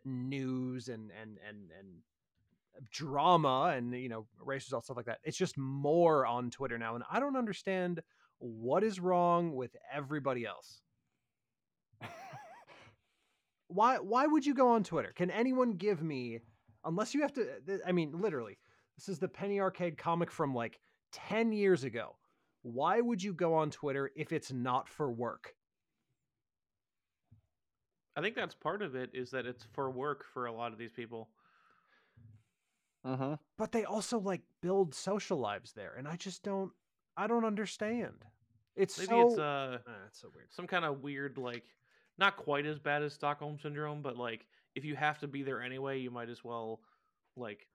news 0.06 0.88
and 0.88 1.10
and 1.20 1.36
and 1.46 1.70
and 1.78 2.88
drama 2.90 3.74
and 3.76 3.92
you 3.94 4.08
know 4.08 4.26
race 4.42 4.68
results 4.68 4.86
stuff 4.86 4.96
like 4.96 5.06
that 5.06 5.18
it's 5.22 5.36
just 5.36 5.58
more 5.58 6.24
on 6.26 6.50
twitter 6.50 6.78
now 6.78 6.94
and 6.94 7.04
i 7.10 7.20
don't 7.20 7.36
understand 7.36 8.00
what 8.38 8.82
is 8.82 9.00
wrong 9.00 9.54
with 9.54 9.76
everybody 9.92 10.46
else. 10.46 10.80
Why 13.68 13.96
why 13.98 14.26
would 14.26 14.46
you 14.46 14.54
go 14.54 14.70
on 14.70 14.82
twitter? 14.82 15.12
Can 15.14 15.30
anyone 15.30 15.72
give 15.72 16.02
me 16.02 16.40
unless 16.84 17.14
you 17.14 17.22
have 17.22 17.32
to 17.32 17.46
i 17.86 17.92
mean 17.92 18.12
literally 18.12 18.58
this 18.96 19.08
is 19.08 19.18
the 19.18 19.28
penny 19.28 19.60
arcade 19.60 19.96
comic 19.96 20.30
from 20.30 20.54
like 20.54 20.80
10 21.12 21.52
years 21.52 21.84
ago 21.84 22.16
why 22.62 23.00
would 23.00 23.22
you 23.22 23.32
go 23.32 23.54
on 23.54 23.70
twitter 23.70 24.10
if 24.16 24.32
it's 24.32 24.52
not 24.52 24.88
for 24.88 25.10
work 25.10 25.54
I 28.16 28.20
think 28.20 28.36
that's 28.36 28.54
part 28.54 28.80
of 28.80 28.94
it 28.94 29.10
is 29.12 29.32
that 29.32 29.44
it's 29.44 29.66
for 29.72 29.90
work 29.90 30.24
for 30.32 30.46
a 30.46 30.52
lot 30.52 30.72
of 30.72 30.78
these 30.78 30.92
people. 30.92 31.30
Mm-hmm. 33.04 33.34
but 33.58 33.72
they 33.72 33.84
also 33.84 34.20
like 34.20 34.42
build 34.62 34.94
social 34.94 35.36
lives 35.36 35.72
there 35.72 35.94
and 35.98 36.08
i 36.08 36.16
just 36.16 36.42
don't 36.42 36.70
i 37.18 37.26
don't 37.26 37.44
understand 37.44 38.24
it's 38.76 38.96
Maybe 38.98 39.08
so 39.08 39.28
it's 39.28 39.38
uh 39.38 39.78
Ah, 39.86 39.92
it's 40.06 40.20
so 40.22 40.30
weird 40.34 40.46
some 40.50 40.66
kind 40.66 40.86
of 40.86 41.02
weird 41.02 41.36
like 41.36 41.64
not 42.18 42.36
quite 42.36 42.66
as 42.66 42.78
bad 42.78 43.02
as 43.02 43.12
Stockholm 43.12 43.58
syndrome, 43.60 44.02
but 44.02 44.16
like 44.16 44.46
if 44.74 44.84
you 44.84 44.96
have 44.96 45.18
to 45.20 45.28
be 45.28 45.42
there 45.42 45.62
anyway, 45.62 45.98
you 45.98 46.10
might 46.10 46.28
as 46.28 46.44
well 46.44 46.80
like 47.36 47.66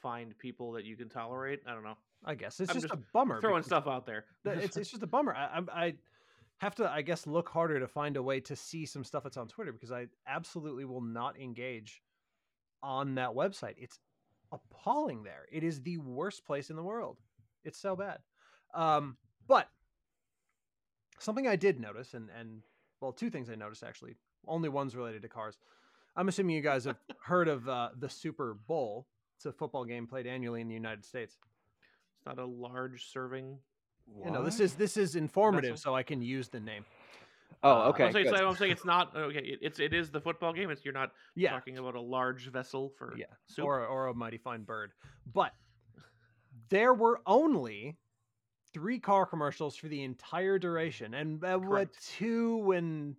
find 0.00 0.36
people 0.38 0.72
that 0.72 0.84
you 0.84 0.96
can 0.96 1.08
tolerate. 1.08 1.60
I 1.66 1.72
don't 1.72 1.84
know. 1.84 1.96
i 2.24 2.34
guess 2.34 2.60
it's 2.60 2.72
just, 2.72 2.88
just 2.88 2.94
a 2.94 2.98
bummer 3.12 3.40
Throwing 3.40 3.62
stuff 3.62 3.86
out 3.86 4.06
there. 4.06 4.24
it's 4.44 4.76
it's 4.76 4.90
just 4.90 5.02
a 5.02 5.06
bummer. 5.06 5.34
I, 5.34 5.58
I 5.58 5.84
I 5.84 5.94
have 6.58 6.74
to 6.76 6.90
I 6.90 7.02
guess 7.02 7.26
look 7.26 7.48
harder 7.48 7.80
to 7.80 7.88
find 7.88 8.16
a 8.16 8.22
way 8.22 8.40
to 8.40 8.56
see 8.56 8.86
some 8.86 9.04
stuff 9.04 9.22
that's 9.24 9.36
on 9.36 9.48
Twitter 9.48 9.72
because 9.72 9.92
I 9.92 10.06
absolutely 10.26 10.84
will 10.84 11.00
not 11.00 11.38
engage 11.40 12.02
on 12.82 13.14
that 13.14 13.30
website. 13.30 13.74
It's 13.78 13.98
appalling 14.52 15.22
there. 15.22 15.46
It 15.50 15.62
is 15.62 15.80
the 15.80 15.98
worst 15.98 16.44
place 16.44 16.70
in 16.70 16.76
the 16.76 16.82
world. 16.82 17.18
It's 17.64 17.78
so 17.78 17.96
bad. 17.96 18.18
Um, 18.74 19.16
but 19.46 19.68
something 21.18 21.46
I 21.46 21.56
did 21.56 21.80
notice, 21.80 22.14
and 22.14 22.28
and 22.38 22.62
well, 23.00 23.12
two 23.12 23.30
things 23.30 23.50
I 23.50 23.54
noticed 23.54 23.82
actually. 23.82 24.16
Only 24.46 24.68
one's 24.68 24.96
related 24.96 25.22
to 25.22 25.28
cars. 25.28 25.56
I'm 26.16 26.28
assuming 26.28 26.56
you 26.56 26.62
guys 26.62 26.84
have 26.84 26.96
heard 27.20 27.48
of 27.48 27.68
uh, 27.68 27.90
the 27.98 28.08
Super 28.08 28.54
Bowl. 28.66 29.06
It's 29.36 29.46
a 29.46 29.52
football 29.52 29.84
game 29.84 30.06
played 30.06 30.26
annually 30.26 30.60
in 30.60 30.68
the 30.68 30.74
United 30.74 31.04
States. 31.04 31.36
It's 32.18 32.26
not 32.26 32.38
a 32.38 32.44
large 32.44 33.10
serving. 33.10 33.58
You 34.24 34.30
know, 34.30 34.44
this 34.44 34.60
is 34.60 34.74
this 34.74 34.96
is 34.96 35.16
informative, 35.16 35.70
Vessel? 35.72 35.92
so 35.92 35.96
I 35.96 36.02
can 36.02 36.20
use 36.22 36.48
the 36.48 36.60
name. 36.60 36.84
Oh, 37.62 37.82
uh, 37.82 37.88
okay. 37.90 38.04
I'm 38.06 38.12
saying, 38.12 38.26
so 38.28 38.48
I'm 38.48 38.56
saying 38.56 38.72
it's 38.72 38.84
not 38.84 39.16
okay. 39.16 39.56
It's 39.60 39.78
it 39.78 39.94
is 39.94 40.10
the 40.10 40.20
football 40.20 40.52
game. 40.52 40.70
It's 40.70 40.84
you're 40.84 40.92
not 40.92 41.12
Yeah, 41.34 41.52
talking 41.52 41.78
about 41.78 41.94
a 41.94 42.00
large 42.00 42.50
vessel 42.50 42.92
for 42.98 43.14
yeah, 43.16 43.26
soup. 43.46 43.64
or 43.64 43.86
or 43.86 44.08
a 44.08 44.14
mighty 44.14 44.38
fine 44.38 44.64
bird. 44.64 44.92
But 45.32 45.52
there 46.68 46.92
were 46.92 47.20
only 47.26 47.96
three 48.74 48.98
car 48.98 49.24
commercials 49.26 49.76
for 49.76 49.88
the 49.88 50.02
entire 50.02 50.58
duration, 50.58 51.14
and 51.14 51.42
uh, 51.44 51.58
what 51.58 51.88
two 52.16 52.58
when. 52.58 53.16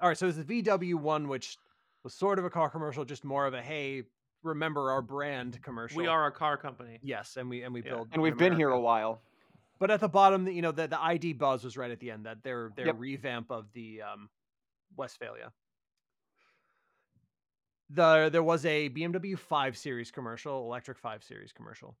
All 0.00 0.08
right, 0.08 0.16
so 0.16 0.26
it's 0.28 0.38
the 0.38 0.62
VW 0.62 0.94
one, 0.94 1.28
which 1.28 1.58
was 2.04 2.14
sort 2.14 2.38
of 2.38 2.44
a 2.44 2.50
car 2.50 2.70
commercial, 2.70 3.04
just 3.04 3.24
more 3.24 3.46
of 3.46 3.54
a 3.54 3.62
hey, 3.62 4.04
remember 4.42 4.90
our 4.90 5.02
brand 5.02 5.60
commercial. 5.62 5.98
we 5.98 6.06
are 6.06 6.26
a 6.26 6.32
car 6.32 6.56
company. 6.56 6.98
yes, 7.02 7.36
and 7.36 7.48
we 7.50 7.62
and 7.62 7.72
we 7.74 7.82
Yeah. 7.82 7.90
build, 7.90 8.08
and 8.12 8.22
we've 8.22 8.32
in 8.32 8.38
been 8.38 8.56
here 8.56 8.70
a 8.70 8.80
while. 8.80 9.20
But 9.78 9.90
at 9.90 10.00
the 10.00 10.08
bottom, 10.08 10.46
you 10.48 10.62
know, 10.62 10.72
the 10.72 10.88
the 10.88 11.00
ID 11.00 11.34
buzz 11.34 11.64
was 11.64 11.76
right 11.76 11.90
at 11.90 12.00
the 12.00 12.10
end. 12.10 12.26
That 12.26 12.42
their 12.42 12.70
their 12.76 12.86
Yep. 12.86 12.96
revamp 12.98 13.50
of 13.50 13.72
the 13.72 14.02
um, 14.02 14.28
Westfalia. 14.96 15.52
The 17.90 18.28
there 18.30 18.42
was 18.42 18.66
a 18.66 18.90
BMW 18.90 19.38
5 19.38 19.76
Series 19.76 20.10
commercial, 20.10 20.64
electric 20.64 20.98
5 20.98 21.22
Series 21.24 21.52
commercial, 21.52 21.96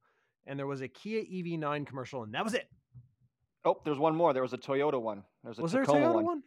and 0.46 0.58
there 0.58 0.66
was 0.66 0.82
a 0.82 0.88
Kia 0.88 1.22
EV9 1.24 1.86
commercial, 1.86 2.22
and 2.24 2.34
that 2.34 2.44
was 2.44 2.54
it. 2.54 2.68
Oh, 3.64 3.80
there's 3.84 3.98
one 3.98 4.14
more. 4.14 4.32
There 4.32 4.42
was 4.42 4.52
a 4.52 4.58
Toyota 4.58 5.00
one. 5.00 5.24
There's 5.42 5.58
a 5.58 5.62
Was 5.62 5.72
there 5.72 5.82
a 5.82 5.86
Toyota 5.86 6.14
one. 6.14 6.24
one? 6.24 6.42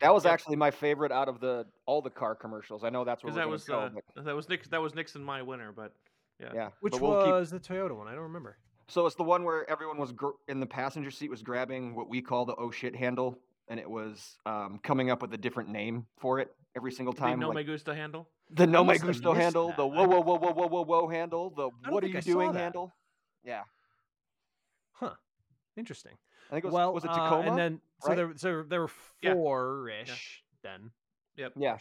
That 0.00 0.12
was 0.12 0.24
Yep. 0.24 0.32
actually 0.32 0.56
my 0.56 0.70
favorite 0.70 1.10
out 1.12 1.28
of 1.28 1.40
the 1.40 1.66
all 1.86 2.02
the 2.02 2.10
car 2.10 2.34
commercials. 2.34 2.84
I 2.84 2.90
know 2.90 3.04
that's 3.04 3.24
where 3.24 3.32
that 3.32 3.48
was 3.48 3.64
go, 3.64 3.78
uh, 3.80 3.90
but 4.14 4.24
that 4.24 4.34
was 4.36 4.48
Nix 4.48 4.68
that 4.68 4.80
was 4.82 4.94
Nixon 4.94 5.22
my 5.22 5.42
winner, 5.42 5.72
but 5.72 5.92
yeah. 6.40 6.50
yeah. 6.54 6.70
Which 6.80 6.92
but 6.92 7.00
we'll 7.00 7.24
keep- 7.24 7.32
was 7.32 7.50
the 7.50 7.60
Toyota 7.60 7.96
one? 7.96 8.06
I 8.08 8.12
don't 8.12 8.22
remember. 8.24 8.58
So 8.88 9.06
it's 9.06 9.16
the 9.16 9.24
one 9.24 9.42
where 9.42 9.68
everyone 9.68 9.98
was 9.98 10.12
gr- 10.12 10.30
in 10.48 10.60
the 10.60 10.66
passenger 10.66 11.10
seat 11.10 11.28
was 11.30 11.42
grabbing 11.42 11.94
what 11.96 12.08
we 12.08 12.22
call 12.22 12.44
the 12.44 12.54
oh 12.56 12.70
shit 12.70 12.94
handle, 12.94 13.40
and 13.68 13.80
it 13.80 13.88
was 13.90 14.36
um, 14.46 14.78
coming 14.82 15.10
up 15.10 15.22
with 15.22 15.32
a 15.34 15.38
different 15.38 15.70
name 15.70 16.06
for 16.18 16.38
it 16.40 16.54
every 16.76 16.92
single 16.92 17.12
time. 17.14 17.30
The 17.30 17.32
time. 17.32 17.40
no 17.40 17.48
like 17.48 17.56
me 17.56 17.64
gusta 17.72 17.94
handle. 17.94 18.28
the 18.50 18.66
no 18.66 18.84
me 18.84 18.92
must 18.92 19.02
gusto 19.02 19.32
handle, 19.32 19.68
that. 19.68 19.76
the 19.78 19.86
whoa 19.86 20.06
whoa 20.06 20.20
whoa 20.20 20.36
whoa 20.38 20.52
whoa 20.52 20.66
whoa 20.68 20.84
whoa 20.84 21.08
handle, 21.08 21.50
the 21.50 21.70
what 21.90 22.04
are 22.04 22.06
you 22.06 22.18
I 22.18 22.20
doing 22.20 22.52
handle. 22.54 22.94
Yeah, 23.44 23.62
Huh. 24.92 25.14
Interesting. 25.76 26.12
I 26.48 26.54
think 26.54 26.64
it 26.64 26.68
was 26.68 26.74
well, 26.74 26.92
was 26.92 27.04
it 27.04 27.10
uh, 27.10 27.42
and 27.44 27.58
then 27.58 27.80
so 28.02 28.08
right? 28.08 28.14
there 28.16 28.32
so 28.36 28.64
there 28.68 28.80
were 28.82 28.90
four 29.22 29.90
ish 29.90 30.42
then. 30.62 30.90
Yep. 31.36 31.52
yeah, 31.56 31.78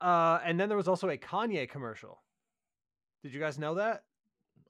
Uh, 0.00 0.40
and 0.44 0.60
then 0.60 0.68
there 0.68 0.76
was 0.76 0.88
also 0.88 1.08
a 1.08 1.16
Kanye 1.16 1.68
commercial. 1.68 2.20
Did 3.22 3.32
you 3.32 3.40
guys 3.40 3.58
know 3.58 3.76
that? 3.76 4.04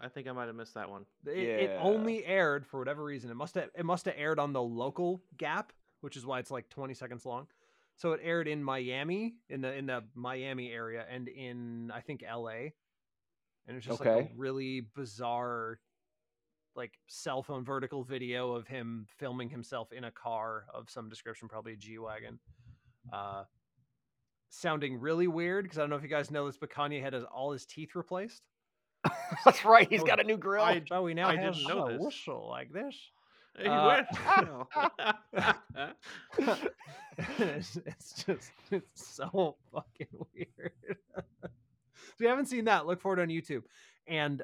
I 0.01 0.09
think 0.09 0.29
I 0.29 0.33
might 0.33 0.47
have 0.47 0.55
missed 0.55 0.75
that 0.75 0.89
one. 0.89 1.05
It, 1.27 1.39
it 1.39 1.79
only 1.81 2.25
aired 2.25 2.65
for 2.65 2.79
whatever 2.79 3.03
reason. 3.03 3.31
It 3.31 3.35
must 3.35 3.55
have 3.57 3.71
it 3.75 3.85
must 3.85 4.05
have 4.05 4.15
aired 4.17 4.39
on 4.39 4.53
the 4.53 4.63
local 4.63 5.21
gap, 5.37 5.73
which 6.01 6.17
is 6.17 6.25
why 6.25 6.39
it's 6.39 6.51
like 6.51 6.69
20 6.69 6.95
seconds 6.95 7.27
long. 7.27 7.49
So 7.97 8.13
it 8.13 8.21
aired 8.23 8.47
in 8.47 8.63
Miami, 8.63 9.35
in 9.49 9.61
the 9.61 9.75
in 9.75 9.87
the 9.87 10.05
Miami 10.15 10.71
area, 10.71 11.05
and 11.11 11.27
in 11.27 11.91
I 11.93 12.01
think 12.01 12.23
LA. 12.23 12.71
And 13.67 13.77
it's 13.77 13.85
just 13.85 14.01
like 14.01 14.09
a 14.09 14.31
really 14.37 14.87
bizarre, 14.95 15.79
like 16.79 16.93
cell 17.09 17.43
phone 17.43 17.63
vertical 17.65 18.03
video 18.05 18.53
of 18.55 18.67
him 18.67 19.07
filming 19.19 19.51
himself 19.51 19.93
in 19.93 20.05
a 20.05 20.11
car 20.11 20.65
of 20.73 20.89
some 20.89 21.11
description, 21.11 21.49
probably 21.49 21.75
a 21.75 21.77
G 21.77 21.99
wagon. 21.99 22.39
Uh, 23.13 23.43
sounding 24.49 24.99
really 24.99 25.27
weird 25.27 25.65
because 25.65 25.77
I 25.79 25.83
don't 25.83 25.91
know 25.91 25.97
if 25.97 26.03
you 26.03 26.09
guys 26.09 26.31
know 26.31 26.47
this, 26.47 26.57
but 26.57 26.71
Kanye 26.71 27.03
had 27.03 27.13
his, 27.13 27.25
all 27.25 27.53
his 27.53 27.67
teeth 27.67 27.95
replaced. 27.95 28.43
that's 29.45 29.65
right. 29.65 29.87
He's 29.91 30.01
Oh, 30.03 30.07
got 30.07 30.21
a 30.21 30.25
new 30.25 30.39
grill. 30.39 30.63
I- 30.65 30.83
So 30.89 31.03
we 31.03 31.13
now 31.15 31.29
I 31.29 31.37
have 31.37 31.55
didn't 31.55 31.69
know 31.69 31.87
a 31.87 31.93
this. 31.93 32.01
whistle 32.01 32.49
like 32.49 32.73
this. 32.73 32.97
Hey, 33.57 33.67
Uh, 33.67 34.05
where- 35.35 35.55
it's, 37.19 37.77
it's 37.85 38.25
just 38.25 38.53
it's 38.71 39.07
so 39.17 39.57
fucking 39.73 40.07
weird. 40.35 40.73
if 41.43 42.21
you 42.21 42.29
haven't 42.29 42.47
seen 42.47 42.65
that, 42.67 42.87
look 42.87 43.01
for 43.01 43.13
it 43.19 43.21
on 43.21 43.29
YouTube. 43.29 43.63
And 44.07 44.43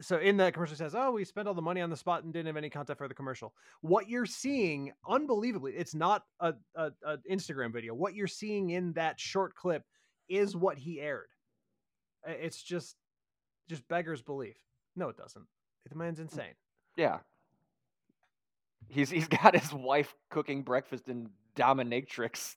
so 0.00 0.18
in 0.18 0.36
that 0.38 0.54
commercial 0.54 0.74
it 0.74 0.78
says, 0.78 0.94
"Oh, 0.94 1.12
we 1.12 1.24
spent 1.24 1.48
all 1.48 1.54
the 1.54 1.62
money 1.62 1.80
on 1.80 1.90
the 1.90 1.96
spot 1.96 2.24
and 2.24 2.32
didn't 2.32 2.46
have 2.46 2.56
any 2.56 2.70
content 2.70 2.98
for 2.98 3.08
the 3.08 3.14
commercial." 3.14 3.54
What 3.80 4.08
you're 4.08 4.26
seeing, 4.26 4.92
unbelievably, 5.08 5.72
it's 5.74 5.94
not 5.94 6.24
a, 6.40 6.54
a, 6.74 6.90
a 7.04 7.18
Instagram 7.30 7.72
video. 7.72 7.94
What 7.94 8.14
you're 8.14 8.26
seeing 8.26 8.70
in 8.70 8.92
that 8.94 9.20
short 9.20 9.54
clip 9.54 9.84
is 10.28 10.56
what 10.56 10.78
he 10.78 11.00
aired. 11.00 11.28
It's 12.26 12.62
just 12.62 12.96
just 13.68 13.86
beggars 13.88 14.22
belief. 14.22 14.56
No, 14.96 15.08
it 15.08 15.16
doesn't. 15.16 15.46
The 15.88 15.96
man's 15.96 16.18
mm, 16.18 16.22
insane. 16.22 16.54
yeah, 16.96 17.18
he's 18.88 19.10
he's 19.10 19.28
got 19.42 19.54
his 19.58 19.72
wife 19.72 20.14
cooking 20.30 20.62
breakfast 20.62 21.08
in 21.08 21.30
dominatrix 21.56 22.56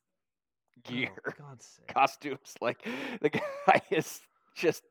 oh, 0.87 0.91
gear 0.91 1.09
Oh, 1.27 1.31
God's 1.39 1.65
sake. 1.77 1.87
costumes. 1.87 2.55
Like 2.61 2.85
the 3.21 3.29
guy 3.29 3.81
is 3.91 4.21
just 4.55 4.83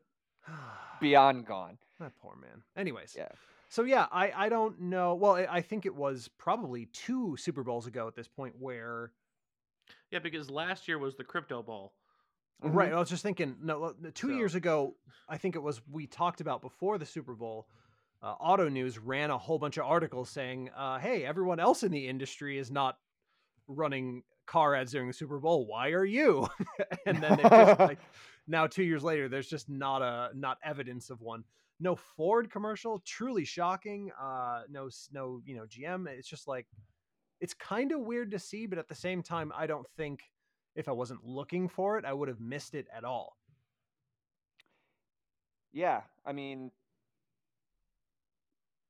beyond 1.01 1.45
gone. 1.45 1.77
That 2.03 2.13
poor 2.21 2.35
man. 2.35 2.61
Anyways, 2.75 3.15
Yeah. 3.17 3.29
So 3.69 3.83
yeah, 3.83 4.05
I 4.11 4.31
I 4.45 4.49
don't 4.49 4.79
know. 4.81 5.15
Well, 5.15 5.35
I- 5.35 5.47
I 5.49 5.61
think 5.61 5.85
it 5.85 5.95
was 5.95 6.27
probably 6.37 6.85
two 6.87 7.35
Super 7.37 7.63
Bowls 7.63 7.87
ago 7.87 8.07
at 8.07 8.15
this 8.15 8.27
point 8.27 8.55
where 8.59 9.11
yeah, 10.11 10.19
because 10.19 10.49
last 10.49 10.87
year 10.87 10.99
was 10.99 11.15
the 11.15 11.23
crypto 11.23 11.63
ball. 11.63 11.93
right. 12.61 12.93
I 12.93 12.99
was 12.99 13.09
just 13.09 13.23
thinking. 13.23 13.55
No, 13.61 13.93
two 14.13 14.29
So- 14.29 14.35
years 14.35 14.55
ago, 14.55 14.95
I 15.27 15.37
think 15.37 15.55
it 15.55 15.63
was 15.63 15.81
we 15.91 16.05
talked 16.07 16.39
about 16.41 16.61
before 16.61 16.97
the 16.97 17.05
Super 17.05 17.33
Bowl. 17.33 17.67
Uh, 18.21 18.35
Auto 18.39 18.69
News 18.69 18.97
ran 18.99 19.31
a 19.31 19.37
whole 19.37 19.59
bunch 19.59 19.77
of 19.77 19.85
articles 19.85 20.29
saying, 20.29 20.69
uh, 20.75 20.97
"Hey, 20.99 21.25
everyone 21.25 21.59
else 21.59 21.83
in 21.83 21.91
the 21.91 22.07
industry 22.07 22.57
is 22.57 22.71
not 22.71 22.97
running 23.67 24.23
car 24.45 24.75
ads 24.75 24.91
during 24.91 25.07
the 25.07 25.13
Super 25.13 25.39
Bowl. 25.39 25.65
Why 25.65 25.89
are 25.91 26.05
you? 26.05 26.47
and 27.05 27.21
then 27.23 27.37
they 27.37 27.43
just 27.43 27.79
like 27.79 27.99
now 28.47 28.67
two 28.67 28.83
years 28.83 29.03
later, 29.03 29.27
there's 29.27 29.49
just 29.49 29.67
not 29.69 30.01
a 30.01 30.29
not 30.37 30.57
evidence 30.63 31.09
of 31.09 31.21
one. 31.21 31.43
No 31.79 31.95
Ford 31.95 32.51
commercial, 32.51 33.01
truly 33.05 33.45
shocking. 33.45 34.11
Uh, 34.19 34.61
no, 34.69 34.89
no, 35.11 35.41
you 35.45 35.55
know, 35.55 35.65
GM. 35.65 36.07
It's 36.07 36.27
just 36.27 36.47
like 36.47 36.67
it's 37.41 37.53
kind 37.53 37.91
of 37.91 37.99
weird 37.99 38.31
to 38.31 38.39
see, 38.39 38.65
but 38.67 38.77
at 38.77 38.87
the 38.87 38.95
same 38.95 39.21
time, 39.21 39.51
I 39.55 39.67
don't 39.67 39.87
think 39.97 40.21
if 40.75 40.87
I 40.87 40.91
wasn't 40.91 41.25
looking 41.25 41.67
for 41.67 41.97
it, 41.97 42.05
I 42.05 42.13
would 42.13 42.29
have 42.29 42.39
missed 42.39 42.73
it 42.73 42.87
at 42.95 43.03
all. 43.03 43.35
Yeah, 45.71 46.01
I 46.25 46.33
mean, 46.33 46.71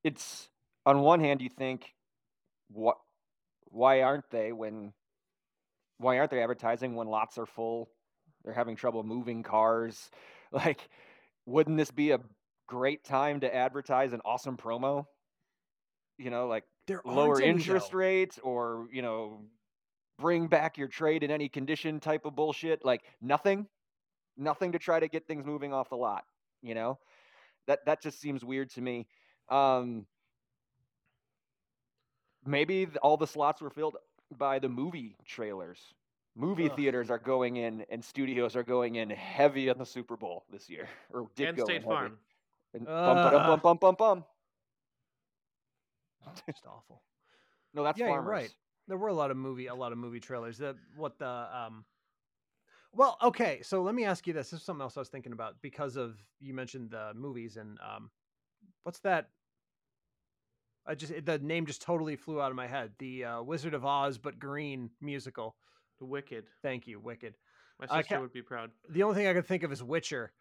it's 0.03 0.49
on 0.85 0.99
one 0.99 1.19
hand 1.19 1.41
you 1.41 1.49
think, 1.49 1.93
what? 2.69 2.97
Why 3.65 4.01
aren't 4.01 4.29
they 4.29 4.51
when? 4.51 4.93
Why 5.97 6.19
aren't 6.19 6.31
they 6.31 6.41
advertising 6.41 6.95
when 6.95 7.07
lots 7.07 7.37
are 7.37 7.45
full? 7.45 7.89
They're 8.43 8.53
having 8.53 8.75
trouble 8.75 9.03
moving 9.03 9.43
cars. 9.43 10.09
Like, 10.51 10.87
wouldn't 11.47 11.79
this 11.79 11.89
be 11.89 12.11
a 12.11 12.19
great 12.67 13.03
time 13.03 13.39
to 13.41 13.53
advertise 13.53 14.13
an 14.13 14.21
awesome 14.25 14.57
promo? 14.57 15.05
You 16.17 16.29
know, 16.29 16.47
like 16.47 16.63
There 16.87 17.01
lower 17.05 17.41
interest 17.41 17.91
though. 17.91 17.97
rates 17.97 18.39
or 18.43 18.87
you 18.91 19.01
know, 19.01 19.41
bring 20.19 20.47
back 20.47 20.77
your 20.77 20.87
trade 20.87 21.23
in 21.23 21.31
any 21.31 21.49
condition 21.49 21.99
type 21.99 22.25
of 22.25 22.35
bullshit. 22.35 22.85
Like 22.85 23.01
nothing, 23.21 23.67
nothing 24.37 24.71
to 24.73 24.79
try 24.79 24.99
to 24.99 25.07
get 25.07 25.27
things 25.27 25.45
moving 25.45 25.73
off 25.73 25.89
the 25.89 25.97
lot. 25.97 26.23
You 26.61 26.75
know, 26.75 26.99
that 27.67 27.85
that 27.85 28.01
just 28.01 28.19
seems 28.21 28.43
weird 28.43 28.69
to 28.71 28.81
me. 28.81 29.07
Um, 29.49 30.05
maybe 32.45 32.87
all 33.01 33.17
the 33.17 33.27
slots 33.27 33.61
were 33.61 33.69
filled 33.69 33.97
by 34.37 34.59
the 34.59 34.69
movie 34.69 35.15
trailers. 35.25 35.79
Movie 36.35 36.69
Ugh. 36.69 36.75
theaters 36.75 37.11
are 37.11 37.19
going 37.19 37.57
in, 37.57 37.85
and 37.89 38.03
studios 38.03 38.55
are 38.55 38.63
going 38.63 38.95
in 38.95 39.09
heavy 39.11 39.69
on 39.69 39.77
the 39.77 39.85
Super 39.85 40.17
Bowl 40.17 40.45
this 40.51 40.69
year, 40.69 40.87
or 41.11 41.27
did 41.35 41.49
and 41.49 41.57
go 41.57 41.65
State 41.65 41.75
in 41.77 41.83
heavy. 41.83 42.17
Farm. 42.73 42.87
And 42.87 43.03
bum, 43.05 43.21
ba-dum, 43.21 43.41
Ugh. 43.41 43.59
bum, 43.61 43.77
bum, 43.77 43.77
bum, 43.77 43.95
bum. 43.95 44.25
Just 46.47 46.65
awful. 46.67 47.01
No, 47.73 47.83
that's 47.83 47.99
Yeah, 47.99 48.09
you're 48.09 48.21
right. 48.21 48.51
There 48.87 48.97
were 48.97 49.07
a 49.07 49.13
lot 49.13 49.31
of 49.31 49.37
movie, 49.37 49.67
a 49.67 49.75
lot 49.75 49.91
of 49.91 49.97
movie 49.97 50.19
trailers. 50.19 50.57
The 50.57 50.75
what 50.95 51.17
the 51.17 51.27
um. 51.27 51.85
Well, 52.93 53.17
okay. 53.21 53.61
So 53.63 53.81
let 53.81 53.95
me 53.95 54.05
ask 54.05 54.27
you 54.27 54.33
this. 54.33 54.51
This 54.51 54.59
is 54.59 54.65
something 54.65 54.81
else 54.81 54.97
I 54.97 55.01
was 55.01 55.09
thinking 55.09 55.31
about 55.33 55.55
because 55.61 55.95
of 55.95 56.17
you 56.39 56.53
mentioned 56.53 56.91
the 56.91 57.13
movies 57.15 57.57
and 57.57 57.79
um, 57.81 58.11
what's 58.83 58.99
that? 58.99 59.29
I 60.85 60.95
just 60.95 61.13
the 61.25 61.39
name 61.39 61.65
just 61.65 61.81
totally 61.81 62.15
flew 62.15 62.41
out 62.41 62.51
of 62.51 62.55
my 62.57 62.67
head. 62.67 62.91
The 62.99 63.25
uh, 63.25 63.43
Wizard 63.43 63.73
of 63.73 63.85
Oz, 63.85 64.17
but 64.17 64.39
green 64.39 64.89
musical. 65.01 65.55
The 65.99 66.05
Wicked. 66.05 66.45
Thank 66.61 66.87
you, 66.87 66.99
Wicked. 66.99 67.35
My 67.79 67.87
I 67.89 68.01
sister 68.01 68.15
ca- 68.15 68.21
would 68.21 68.33
be 68.33 68.41
proud. 68.41 68.71
The 68.89 69.03
only 69.03 69.15
thing 69.15 69.27
I 69.27 69.33
could 69.33 69.47
think 69.47 69.63
of 69.63 69.71
is 69.71 69.81
Witcher, 69.81 70.31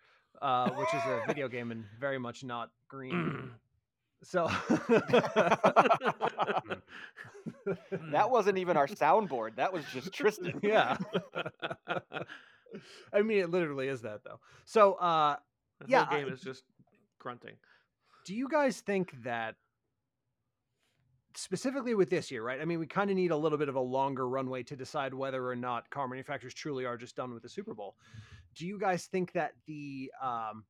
uh, 0.40 0.70
which 0.70 0.88
is 0.94 1.02
a 1.06 1.22
video 1.26 1.48
game 1.48 1.70
and 1.70 1.84
very 2.00 2.18
much 2.18 2.42
not 2.44 2.70
green. 2.88 3.50
So 4.24 4.46
That 8.12 8.30
wasn't 8.30 8.58
even 8.58 8.76
our 8.76 8.86
soundboard. 8.86 9.56
That 9.56 9.72
was 9.72 9.84
just 9.92 10.12
Tristan. 10.12 10.60
yeah. 10.62 10.96
I 13.12 13.22
mean, 13.22 13.38
it 13.40 13.50
literally 13.50 13.88
is 13.88 14.02
that 14.02 14.24
though. 14.24 14.40
So, 14.64 14.94
uh, 14.94 15.36
The 15.80 15.86
Yeah, 15.88 16.04
whole 16.04 16.18
game 16.18 16.28
I- 16.28 16.32
is 16.32 16.40
just 16.40 16.64
grunting. 17.18 17.56
do 18.24 18.34
you 18.34 18.48
guys 18.48 18.80
think 18.80 19.12
that 19.24 19.56
specifically 21.34 21.94
with 21.94 22.10
this 22.10 22.30
year, 22.30 22.42
right? 22.44 22.60
I 22.60 22.64
mean, 22.64 22.78
we 22.78 22.86
kind 22.86 23.10
of 23.10 23.16
need 23.16 23.30
a 23.30 23.36
little 23.36 23.58
bit 23.58 23.68
of 23.68 23.74
a 23.74 23.80
longer 23.80 24.28
runway 24.28 24.62
to 24.64 24.76
decide 24.76 25.14
whether 25.14 25.46
or 25.48 25.56
not 25.56 25.88
car 25.90 26.06
manufacturers 26.06 26.54
truly 26.54 26.84
are 26.84 26.96
just 26.96 27.16
done 27.16 27.32
with 27.34 27.42
the 27.42 27.48
Super 27.48 27.74
Bowl. 27.74 27.96
Do 28.54 28.66
you 28.66 28.78
guys 28.78 29.06
think 29.06 29.32
that 29.32 29.52
the 29.66 30.10
um, 30.22 30.64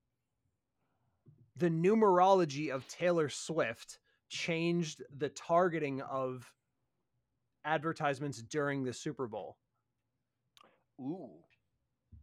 the 1.56 1.68
numerology 1.68 2.70
of 2.70 2.86
Taylor 2.88 3.28
Swift 3.28 3.98
changed 4.28 5.02
the 5.16 5.28
targeting 5.28 6.00
of 6.02 6.50
advertisements 7.64 8.42
during 8.42 8.84
the 8.84 8.92
Super 8.92 9.26
Bowl? 9.26 9.56
Ooh, 11.00 11.30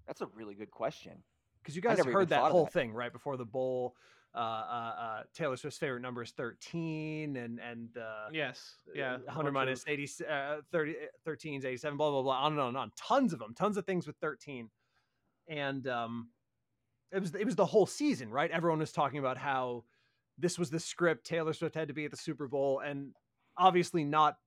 that's 0.07 0.21
a 0.21 0.27
really 0.33 0.55
good 0.55 0.71
question. 0.71 1.23
because 1.61 1.75
you 1.75 1.81
guys 1.81 1.97
never 1.97 2.11
heard 2.11 2.29
that 2.29 2.51
whole 2.51 2.65
that. 2.65 2.73
thing 2.73 2.93
right 2.93 3.11
before 3.11 3.37
the 3.37 3.45
bowl. 3.45 3.95
Uh, 4.35 4.37
uh, 4.37 4.41
uh, 4.41 5.23
Taylor 5.33 5.57
Swift's 5.57 5.79
favorite 5.79 6.01
number 6.01 6.21
is 6.21 6.31
thirteen, 6.31 7.35
and 7.35 7.59
and 7.59 7.97
uh, 7.97 8.29
Yes. 8.31 8.75
Yeah. 8.93 9.17
100 9.25 9.51
bunch 9.51 9.79
80, 9.87 10.09
uh, 10.29 10.57
30, 10.71 10.95
13 11.25 11.55
is 11.55 11.65
87, 11.65 11.97
blah, 11.97 12.11
blah, 12.11 12.21
blah, 12.21 12.35
on 12.43 12.51
and 12.51 12.61
on 12.61 12.67
and 12.69 12.77
on. 12.77 12.91
Tons 12.95 13.33
of 13.33 13.39
them, 13.39 13.55
tons 13.55 13.75
of 13.75 13.85
things 13.85 14.05
with 14.05 14.15
13. 14.17 14.69
And 15.49 15.87
um, 15.87 16.29
it 17.11 17.19
was 17.19 17.35
it 17.35 17.45
was 17.45 17.55
the 17.55 17.65
whole 17.65 17.85
season, 17.85 18.29
right? 18.29 18.51
Everyone 18.51 18.79
was 18.79 18.91
talking 18.91 19.19
about 19.19 19.37
how 19.37 19.83
this 20.37 20.57
was 20.57 20.69
the 20.69 20.79
script. 20.79 21.25
Taylor 21.25 21.53
Swift 21.53 21.75
had 21.75 21.87
to 21.87 21.93
be 21.93 22.05
at 22.05 22.11
the 22.11 22.17
Super 22.17 22.47
Bowl, 22.47 22.79
and 22.79 23.13
obviously 23.57 24.03
not 24.03 24.37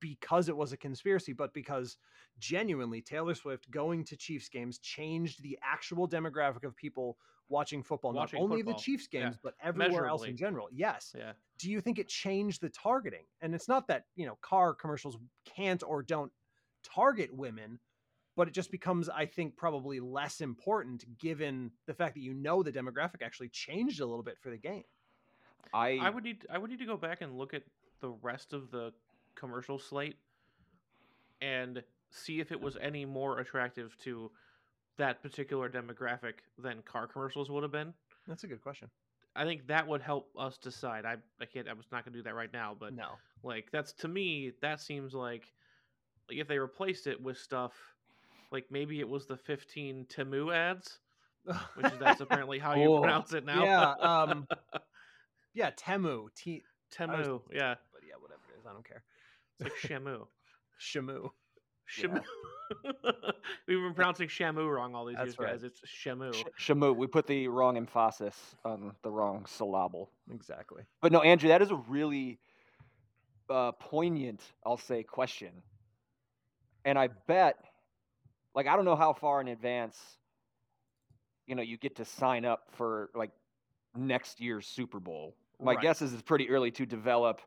because 0.00 0.48
it 0.48 0.56
was 0.56 0.72
a 0.72 0.76
conspiracy, 0.76 1.32
but 1.32 1.52
because 1.54 1.96
genuinely 2.38 3.00
Taylor 3.00 3.34
Swift 3.34 3.70
going 3.70 4.04
to 4.04 4.16
Chiefs 4.16 4.48
games 4.48 4.78
changed 4.78 5.42
the 5.42 5.58
actual 5.62 6.08
demographic 6.08 6.64
of 6.64 6.76
people 6.76 7.16
watching 7.48 7.82
football. 7.82 8.12
Watching 8.12 8.38
not 8.38 8.44
only 8.44 8.58
football, 8.58 8.74
the 8.74 8.80
Chiefs 8.80 9.08
yeah, 9.10 9.22
games, 9.22 9.36
but 9.42 9.54
everywhere 9.62 10.06
else 10.06 10.24
in 10.26 10.36
general. 10.36 10.68
Yes 10.72 11.14
Yeah. 11.16 11.32
do 11.58 11.70
you 11.70 11.80
think 11.80 11.98
it 11.98 12.08
changed 12.08 12.60
the 12.60 12.68
targeting? 12.68 13.24
And 13.40 13.54
it's 13.54 13.68
not 13.68 13.88
that, 13.88 14.04
you 14.16 14.26
know, 14.26 14.38
car 14.42 14.74
commercials 14.74 15.16
can't 15.44 15.82
or 15.82 16.02
don't 16.02 16.32
target 16.84 17.34
women, 17.34 17.80
but 18.38 18.46
it 18.46 18.54
just 18.54 18.70
becomes, 18.70 19.08
I 19.08 19.26
think, 19.26 19.56
probably 19.56 19.98
less 19.98 20.40
important 20.40 21.04
given 21.18 21.72
the 21.86 21.92
fact 21.92 22.14
that 22.14 22.20
you 22.20 22.32
know 22.32 22.62
the 22.62 22.70
demographic 22.70 23.20
actually 23.20 23.48
changed 23.48 24.00
a 24.00 24.06
little 24.06 24.22
bit 24.22 24.38
for 24.40 24.48
the 24.48 24.56
game. 24.56 24.84
I, 25.74 25.98
I 26.00 26.08
would 26.08 26.22
need 26.22 26.46
I 26.48 26.56
would 26.56 26.70
need 26.70 26.78
to 26.78 26.86
go 26.86 26.96
back 26.96 27.20
and 27.20 27.36
look 27.36 27.52
at 27.52 27.64
the 28.00 28.10
rest 28.22 28.52
of 28.52 28.70
the 28.70 28.92
commercial 29.34 29.76
slate 29.76 30.18
and 31.42 31.82
see 32.10 32.38
if 32.38 32.52
it 32.52 32.60
was 32.60 32.76
any 32.80 33.04
more 33.04 33.40
attractive 33.40 33.96
to 34.04 34.30
that 34.98 35.20
particular 35.20 35.68
demographic 35.68 36.34
than 36.60 36.80
car 36.82 37.08
commercials 37.08 37.50
would 37.50 37.64
have 37.64 37.72
been. 37.72 37.92
That's 38.28 38.44
a 38.44 38.46
good 38.46 38.62
question. 38.62 38.88
I 39.34 39.44
think 39.44 39.66
that 39.66 39.86
would 39.86 40.00
help 40.00 40.30
us 40.38 40.58
decide. 40.58 41.04
I 41.04 41.16
I 41.40 41.44
can't 41.44 41.68
I 41.68 41.72
was 41.72 41.86
not 41.90 42.04
gonna 42.04 42.16
do 42.16 42.22
that 42.22 42.36
right 42.36 42.52
now, 42.52 42.76
but 42.78 42.94
no. 42.94 43.08
like 43.42 43.72
that's 43.72 43.92
to 43.94 44.06
me 44.06 44.52
that 44.62 44.80
seems 44.80 45.12
like 45.12 45.52
like 46.30 46.38
if 46.38 46.46
they 46.46 46.60
replaced 46.60 47.08
it 47.08 47.20
with 47.20 47.36
stuff 47.36 47.74
like 48.50 48.66
maybe 48.70 49.00
it 49.00 49.08
was 49.08 49.26
the 49.26 49.36
15 49.36 50.06
Temu 50.08 50.54
ads, 50.54 50.98
which 51.74 51.86
is 51.86 51.98
that's 51.98 52.20
apparently 52.20 52.58
how 52.58 52.74
you 52.74 53.00
pronounce 53.00 53.32
it 53.32 53.44
now. 53.44 53.64
Yeah, 53.64 53.90
um, 53.92 54.46
yeah, 55.54 55.70
Temu. 55.70 56.28
T- 56.34 56.62
Temu, 56.94 57.42
yeah. 57.52 57.74
but 57.92 58.02
yeah, 58.06 58.14
whatever 58.20 58.40
it 58.48 58.58
is, 58.58 58.66
I 58.66 58.72
don't 58.72 58.86
care. 58.86 59.02
It's 59.60 59.64
like 59.64 60.00
Shamu. 60.00 60.26
Shamu. 60.80 61.30
Shamu. 61.90 62.22
We've 63.66 63.78
been 63.78 63.94
pronouncing 63.94 64.28
Shamu 64.28 64.70
wrong 64.70 64.94
all 64.94 65.06
these 65.06 65.16
That's 65.16 65.28
years, 65.28 65.38
right. 65.38 65.52
guys. 65.52 65.64
It's 65.64 65.80
Shamu. 65.80 66.34
Sh- 66.34 66.70
Shamu, 66.70 66.94
we 66.94 67.06
put 67.06 67.26
the 67.26 67.48
wrong 67.48 67.76
emphasis 67.76 68.36
on 68.64 68.92
the 69.02 69.10
wrong 69.10 69.46
syllable. 69.46 70.10
Exactly. 70.32 70.82
But 71.00 71.12
no, 71.12 71.22
Andrew, 71.22 71.48
that 71.48 71.62
is 71.62 71.70
a 71.70 71.76
really 71.88 72.38
uh, 73.50 73.72
poignant, 73.72 74.42
I'll 74.64 74.76
say, 74.76 75.02
question. 75.02 75.50
And 76.84 76.98
I 76.98 77.08
bet, 77.26 77.56
like, 78.54 78.66
I 78.66 78.76
don't 78.76 78.84
know 78.84 78.96
how 78.96 79.12
far 79.12 79.40
in 79.40 79.48
advance, 79.48 79.96
you 81.46 81.54
know, 81.54 81.62
you 81.62 81.76
get 81.76 81.96
to 81.96 82.04
sign 82.04 82.44
up 82.44 82.68
for 82.72 83.10
like 83.14 83.30
next 83.96 84.40
year's 84.40 84.66
Super 84.66 85.00
Bowl. 85.00 85.34
My 85.60 85.72
Right. 85.74 85.82
guess 85.82 86.02
is 86.02 86.12
it's 86.12 86.22
pretty 86.22 86.48
early 86.50 86.70
to 86.72 86.86
develop, 86.86 87.40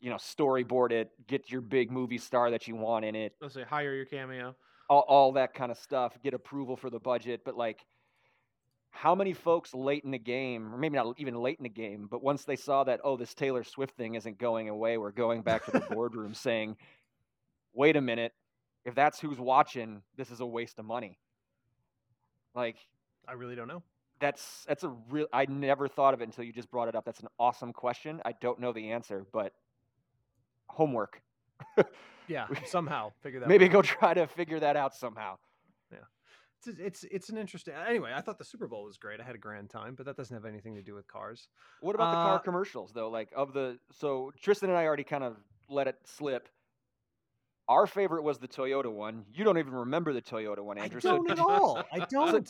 you 0.00 0.10
know, 0.10 0.16
storyboard 0.16 0.90
it, 0.92 1.10
get 1.26 1.50
your 1.50 1.60
big 1.60 1.90
movie 1.90 2.18
star 2.18 2.50
that 2.50 2.66
you 2.66 2.74
want 2.76 3.04
in 3.04 3.14
it, 3.14 3.34
Let's 3.40 3.54
say 3.54 3.62
hire 3.62 3.94
your 3.94 4.04
cameo. 4.06 4.54
all, 4.88 5.04
all 5.08 5.32
that 5.32 5.54
kind 5.54 5.70
of 5.70 5.78
stuff, 5.78 6.18
get 6.22 6.34
approval 6.34 6.76
for 6.76 6.90
the 6.90 6.98
budget. 6.98 7.42
But 7.44 7.56
like, 7.56 7.84
how 8.90 9.14
many 9.14 9.34
folks 9.34 9.74
late 9.74 10.04
in 10.04 10.10
the 10.10 10.18
game, 10.18 10.72
or 10.74 10.78
maybe 10.78 10.96
not 10.96 11.14
even 11.20 11.34
late 11.34 11.58
in 11.58 11.64
the 11.64 11.68
game, 11.68 12.08
but 12.10 12.22
once 12.22 12.44
they 12.44 12.56
saw 12.56 12.82
that, 12.84 13.00
oh, 13.04 13.16
this 13.16 13.34
Taylor 13.34 13.62
Swift 13.62 13.94
thing 13.96 14.14
isn't 14.14 14.38
going 14.38 14.68
away, 14.70 14.96
we're 14.96 15.12
going 15.12 15.42
back 15.42 15.64
to 15.66 15.70
the 15.72 15.80
boardroom 15.80 16.32
saying, 16.34 16.76
wait 17.74 17.96
a 17.96 18.00
minute, 18.00 18.32
if 18.86 18.94
that's 18.94 19.20
who's 19.20 19.38
watching, 19.38 20.00
this 20.16 20.30
is 20.30 20.40
a 20.40 20.46
waste 20.46 20.78
of 20.78 20.86
money. 20.86 21.18
Like, 22.54 22.76
I 23.28 23.32
really 23.34 23.54
don't 23.54 23.68
know. 23.68 23.82
that's 24.20 24.64
that's 24.66 24.82
a 24.84 24.88
real. 25.10 25.26
I 25.32 25.44
never 25.46 25.88
thought 25.88 26.14
of 26.14 26.22
it 26.22 26.24
until 26.24 26.44
you 26.44 26.52
just 26.54 26.70
brought 26.70 26.88
it 26.88 26.94
up. 26.96 27.04
That's 27.04 27.20
an 27.20 27.28
awesome 27.38 27.72
question. 27.74 28.22
I 28.24 28.32
don't 28.40 28.58
know 28.60 28.72
the 28.72 28.92
answer, 28.92 29.26
but 29.32 29.52
homework. 30.68 31.20
Yeah, 32.28 32.48
somehow 32.66 33.12
figure 33.22 33.38
that. 33.38 33.48
Maybe 33.48 33.68
go 33.68 33.78
out. 33.78 33.84
try 33.84 34.12
to 34.12 34.26
figure 34.26 34.58
that 34.58 34.74
out 34.76 34.96
somehow. 34.96 35.36
Yeah, 35.92 35.98
it's, 36.58 36.80
it's 36.80 37.04
it's 37.04 37.28
an 37.28 37.38
interesting. 37.38 37.72
Anyway, 37.88 38.10
I 38.12 38.20
thought 38.20 38.36
the 38.38 38.44
Super 38.44 38.66
Bowl 38.66 38.82
was 38.82 38.96
great. 38.98 39.20
I 39.20 39.22
had 39.22 39.36
a 39.36 39.38
grand 39.38 39.70
time, 39.70 39.94
but 39.94 40.06
that 40.06 40.16
doesn't 40.16 40.34
have 40.34 40.44
anything 40.44 40.74
to 40.74 40.82
do 40.82 40.92
with 40.92 41.06
cars. 41.06 41.46
What 41.80 41.94
about 41.94 42.10
the 42.10 42.16
car 42.16 42.34
Uh, 42.34 42.38
commercials 42.40 42.90
though? 42.92 43.10
Like 43.10 43.28
of 43.36 43.52
the 43.52 43.78
so 43.92 44.32
Tristan 44.42 44.70
and 44.70 44.76
I 44.76 44.86
already 44.86 45.04
kind 45.04 45.22
of 45.22 45.36
let 45.68 45.86
it 45.86 45.98
slip. 46.04 46.48
Our 47.68 47.86
favorite 47.88 48.22
was 48.22 48.38
the 48.38 48.46
Toyota 48.46 48.92
one. 48.92 49.24
You 49.34 49.42
don't 49.42 49.58
even 49.58 49.72
remember 49.72 50.12
the 50.12 50.22
Toyota 50.22 50.60
one, 50.64 50.78
Andrew. 50.78 51.00
So, 51.00 51.16
don't 51.16 51.30
at 51.32 51.38
all. 51.40 51.82
I 51.92 52.06
don't. 52.08 52.48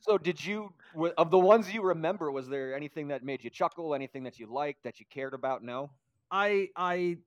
so 0.00 0.16
did 0.16 0.42
you? 0.44 0.72
Of 1.18 1.30
the 1.30 1.38
ones 1.38 1.70
you 1.72 1.82
remember, 1.82 2.30
was 2.30 2.48
there 2.48 2.74
anything 2.74 3.08
that 3.08 3.22
made 3.22 3.44
you 3.44 3.50
chuckle? 3.50 3.94
Anything 3.94 4.22
that 4.24 4.38
you 4.38 4.46
liked 4.46 4.82
that 4.84 4.98
you 5.00 5.06
cared 5.10 5.34
about? 5.34 5.62
No. 5.62 5.90
I 6.30 6.70
I 6.76 7.18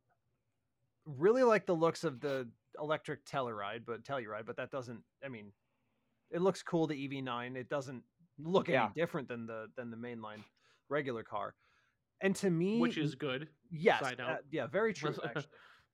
really 1.06 1.44
like 1.44 1.66
the 1.68 1.76
looks 1.76 2.04
of 2.04 2.20
the 2.20 2.48
electric 2.80 3.26
Telluride, 3.26 3.82
but 3.86 4.04
Telluride, 4.04 4.46
but 4.46 4.58
that 4.58 4.72
doesn't. 4.72 5.02
I 5.24 5.30
mean, 5.30 5.52
it 6.32 6.42
looks 6.42 6.64
cool. 6.64 6.88
The 6.88 6.96
EV9. 7.08 7.56
It 7.56 7.70
doesn't 7.70 8.04
look 8.40 8.68
Yeah. 8.68 8.86
any 8.86 8.94
different 8.96 9.28
than 9.28 9.46
the 9.46 9.68
than 9.78 9.92
the 9.92 9.98
mainline 9.98 10.44
regular 10.90 11.24
car. 11.24 11.54
And 12.22 12.36
to 12.38 12.50
me, 12.50 12.80
Which 12.80 12.98
is 12.98 13.14
good. 13.14 13.48
yes, 13.72 14.00
side 14.02 14.18
note. 14.18 14.28
uh, 14.28 14.38
yeah, 14.50 14.66
very 14.66 14.92
true. 14.92 15.14
Actually, 15.24 15.46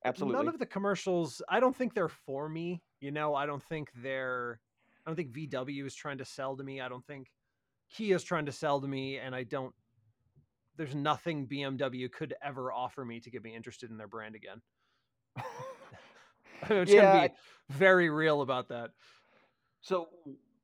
Absolutely. 0.04 0.36
None 0.44 0.48
of 0.48 0.58
the 0.58 0.66
commercials. 0.66 1.40
I 1.48 1.60
don't 1.60 1.74
think 1.74 1.94
they're 1.94 2.08
for 2.08 2.48
me. 2.48 2.82
You 3.00 3.10
know, 3.10 3.34
I 3.34 3.46
don't 3.46 3.62
think 3.62 3.90
they're. 4.02 4.60
I 5.06 5.10
don't 5.10 5.16
think 5.16 5.32
VW 5.32 5.86
is 5.86 5.94
trying 5.94 6.18
to 6.18 6.24
sell 6.24 6.56
to 6.56 6.64
me. 6.64 6.80
I 6.80 6.88
don't 6.88 7.04
think 7.06 7.28
Kia 7.90 8.16
is 8.16 8.24
trying 8.24 8.46
to 8.46 8.52
sell 8.52 8.80
to 8.80 8.88
me, 8.88 9.18
and 9.18 9.34
I 9.34 9.44
don't. 9.44 9.74
There's 10.76 10.94
nothing 10.94 11.46
BMW 11.46 12.10
could 12.10 12.34
ever 12.42 12.72
offer 12.72 13.04
me 13.04 13.20
to 13.20 13.30
get 13.30 13.42
me 13.42 13.54
interested 13.54 13.90
in 13.90 13.96
their 13.96 14.08
brand 14.08 14.34
again. 14.34 14.60
I'm 16.68 16.86
Yeah, 16.86 17.22
to 17.22 17.28
be 17.28 17.34
very 17.70 18.10
real 18.10 18.42
about 18.42 18.68
that. 18.68 18.90
So 19.82 20.08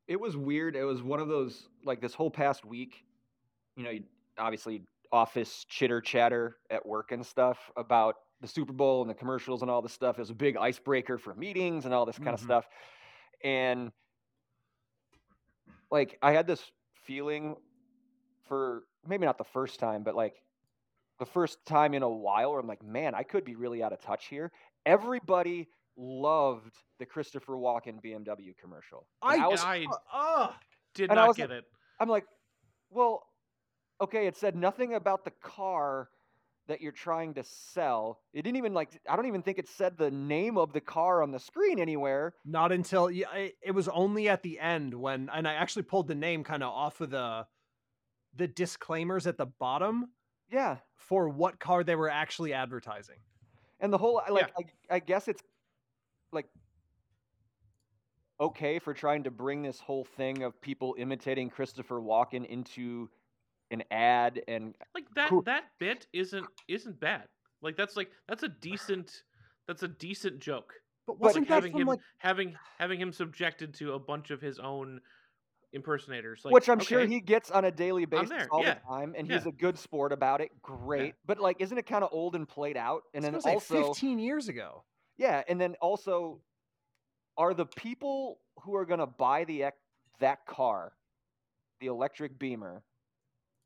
it 0.08 0.18
was 0.18 0.36
weird. 0.36 0.74
It 0.76 0.84
was 0.84 1.02
one 1.02 1.20
of 1.20 1.28
those 1.28 1.68
like 1.84 2.00
this 2.00 2.14
whole 2.14 2.30
past 2.30 2.64
week, 2.64 3.04
you 3.76 3.84
know, 3.84 3.90
you- 3.90 4.04
obviously 4.38 4.82
office 5.12 5.64
chitter 5.68 6.00
chatter 6.00 6.56
at 6.70 6.86
work 6.86 7.12
and 7.12 7.24
stuff 7.24 7.70
about 7.76 8.14
the 8.40 8.48
Super 8.48 8.72
Bowl 8.72 9.02
and 9.02 9.10
the 9.10 9.14
commercials 9.14 9.62
and 9.62 9.70
all 9.70 9.82
this 9.82 9.92
stuff. 9.92 10.18
It 10.18 10.22
was 10.22 10.30
a 10.30 10.34
big 10.34 10.56
icebreaker 10.56 11.18
for 11.18 11.34
meetings 11.34 11.84
and 11.84 11.92
all 11.92 12.06
this 12.06 12.16
kind 12.18 12.30
of 12.30 12.40
Mhm. 12.40 12.44
stuff. 12.44 12.68
And 13.44 13.92
like 15.90 16.18
I 16.22 16.32
had 16.32 16.46
this 16.46 16.70
feeling 17.04 17.56
for 18.48 18.84
maybe 19.06 19.26
not 19.26 19.38
the 19.38 19.44
first 19.44 19.78
time, 19.80 20.02
but 20.02 20.14
like 20.14 20.42
the 21.18 21.26
first 21.26 21.64
time 21.66 21.94
in 21.94 22.02
a 22.02 22.08
while 22.08 22.50
where 22.52 22.60
I'm 22.60 22.66
like, 22.66 22.82
man, 22.82 23.14
I 23.14 23.22
could 23.22 23.44
be 23.44 23.54
really 23.54 23.82
out 23.82 23.92
of 23.92 24.00
touch 24.00 24.26
here. 24.26 24.52
Everybody 24.86 25.68
loved 25.96 26.74
the 26.98 27.06
Christopher 27.06 27.54
Walken 27.54 28.00
BMW 28.02 28.54
commercial. 28.58 29.06
And 29.22 29.42
I, 29.42 29.46
was, 29.48 29.62
I 29.62 29.86
uh, 30.12 30.52
did 30.94 31.10
I 31.10 31.14
not 31.14 31.36
get 31.36 31.50
like- 31.50 31.58
it. 31.58 31.64
I'm 31.98 32.08
like, 32.08 32.24
well, 32.88 33.26
okay, 34.00 34.26
it 34.26 34.36
said 34.36 34.56
nothing 34.56 34.94
about 34.94 35.24
the 35.24 35.32
car 35.42 36.08
that 36.70 36.80
you're 36.80 36.92
trying 36.92 37.34
to 37.34 37.44
sell. 37.44 38.20
It 38.32 38.42
didn't 38.42 38.56
even 38.56 38.72
like 38.74 38.90
I 39.08 39.16
don't 39.16 39.26
even 39.26 39.42
think 39.42 39.58
it 39.58 39.68
said 39.68 39.98
the 39.98 40.10
name 40.10 40.56
of 40.56 40.72
the 40.72 40.80
car 40.80 41.22
on 41.22 41.30
the 41.32 41.38
screen 41.38 41.78
anywhere. 41.78 42.34
not 42.44 42.72
until 42.72 43.10
yeah, 43.10 43.32
it, 43.34 43.56
it 43.62 43.70
was 43.72 43.88
only 43.88 44.28
at 44.28 44.42
the 44.42 44.58
end 44.58 44.94
when, 44.94 45.28
and 45.34 45.46
I 45.46 45.54
actually 45.54 45.82
pulled 45.82 46.08
the 46.08 46.14
name 46.14 46.42
kind 46.44 46.62
of 46.62 46.72
off 46.72 47.00
of 47.00 47.10
the 47.10 47.46
the 48.36 48.46
disclaimers 48.48 49.26
at 49.26 49.36
the 49.36 49.46
bottom 49.46 50.10
Yeah. 50.50 50.76
for 50.96 51.28
what 51.28 51.58
car 51.58 51.82
they 51.84 51.96
were 51.96 52.08
actually 52.08 52.52
advertising. 52.52 53.18
And 53.80 53.92
the 53.92 53.98
whole 53.98 54.22
like 54.30 54.50
I, 54.90 54.96
I 54.96 54.98
guess 55.00 55.26
it's 55.28 55.42
like 56.32 56.46
okay 58.40 58.78
for 58.78 58.94
trying 58.94 59.24
to 59.24 59.30
bring 59.30 59.62
this 59.62 59.80
whole 59.80 60.04
thing 60.04 60.42
of 60.44 60.60
people 60.60 60.94
imitating 60.98 61.50
Christopher 61.50 62.00
Walken 62.00 62.46
into 62.46 63.10
an 63.70 63.82
ad 63.90 64.42
and 64.48 64.74
Like 64.94 65.04
that 65.14 65.28
Cool. 65.28 65.42
that 65.42 65.64
bit 65.78 66.06
isn't 66.12 66.46
isn't 66.68 67.00
bad. 67.00 67.24
Like 67.62 67.76
that's 67.76 67.96
like 67.96 68.10
that's 68.28 68.42
a 68.42 68.48
decent 68.48 69.22
that's 69.66 69.82
a 69.82 69.88
decent 69.88 70.40
joke. 70.40 70.72
But 71.06 71.14
But 71.18 71.26
wasn't 71.26 71.48
that 71.48 71.54
having 71.54 71.72
from 71.72 71.80
him 71.82 71.86
like 71.88 72.00
having 72.18 72.56
having 72.78 73.00
him 73.00 73.12
subjected 73.12 73.74
to 73.74 73.94
a 73.94 73.98
bunch 73.98 74.30
of 74.30 74.40
his 74.40 74.58
own 74.58 75.00
impersonators. 75.72 76.42
Like, 76.44 76.52
which 76.52 76.68
I'm 76.68 76.80
sure 76.80 77.06
he 77.06 77.20
gets 77.20 77.50
on 77.50 77.64
a 77.64 77.70
daily 77.70 78.04
basis 78.04 78.46
all 78.50 78.62
yeah, 78.62 78.74
the 78.74 78.80
time, 78.80 79.14
and 79.16 79.28
yeah. 79.28 79.36
he's 79.36 79.46
a 79.46 79.52
good 79.52 79.78
sport 79.78 80.12
about 80.12 80.40
it. 80.40 80.50
Great, 80.62 81.14
but 81.26 81.38
like, 81.38 81.60
isn't 81.60 81.76
it 81.76 81.86
kind 81.86 82.04
of 82.04 82.10
old 82.12 82.34
and 82.34 82.48
played 82.48 82.76
out? 82.76 83.02
And 83.14 83.24
I 83.24 83.28
then 83.28 83.34
was 83.34 83.44
gonna 83.44 83.60
say 83.60 83.76
also, 83.76 83.92
15 83.94 84.18
years 84.18 84.48
ago. 84.48 84.84
yeah, 85.16 85.42
and 85.48 85.60
then 85.60 85.76
also, 85.80 86.40
are 87.36 87.54
the 87.54 87.66
people 87.66 88.38
who 88.62 88.74
are 88.74 88.84
gonna 88.84 89.06
buy 89.06 89.44
the 89.44 89.62
ec- 89.64 89.74
that 90.20 90.44
car, 90.46 90.92
the 91.80 91.86
electric 91.86 92.38
Beamer, 92.38 92.82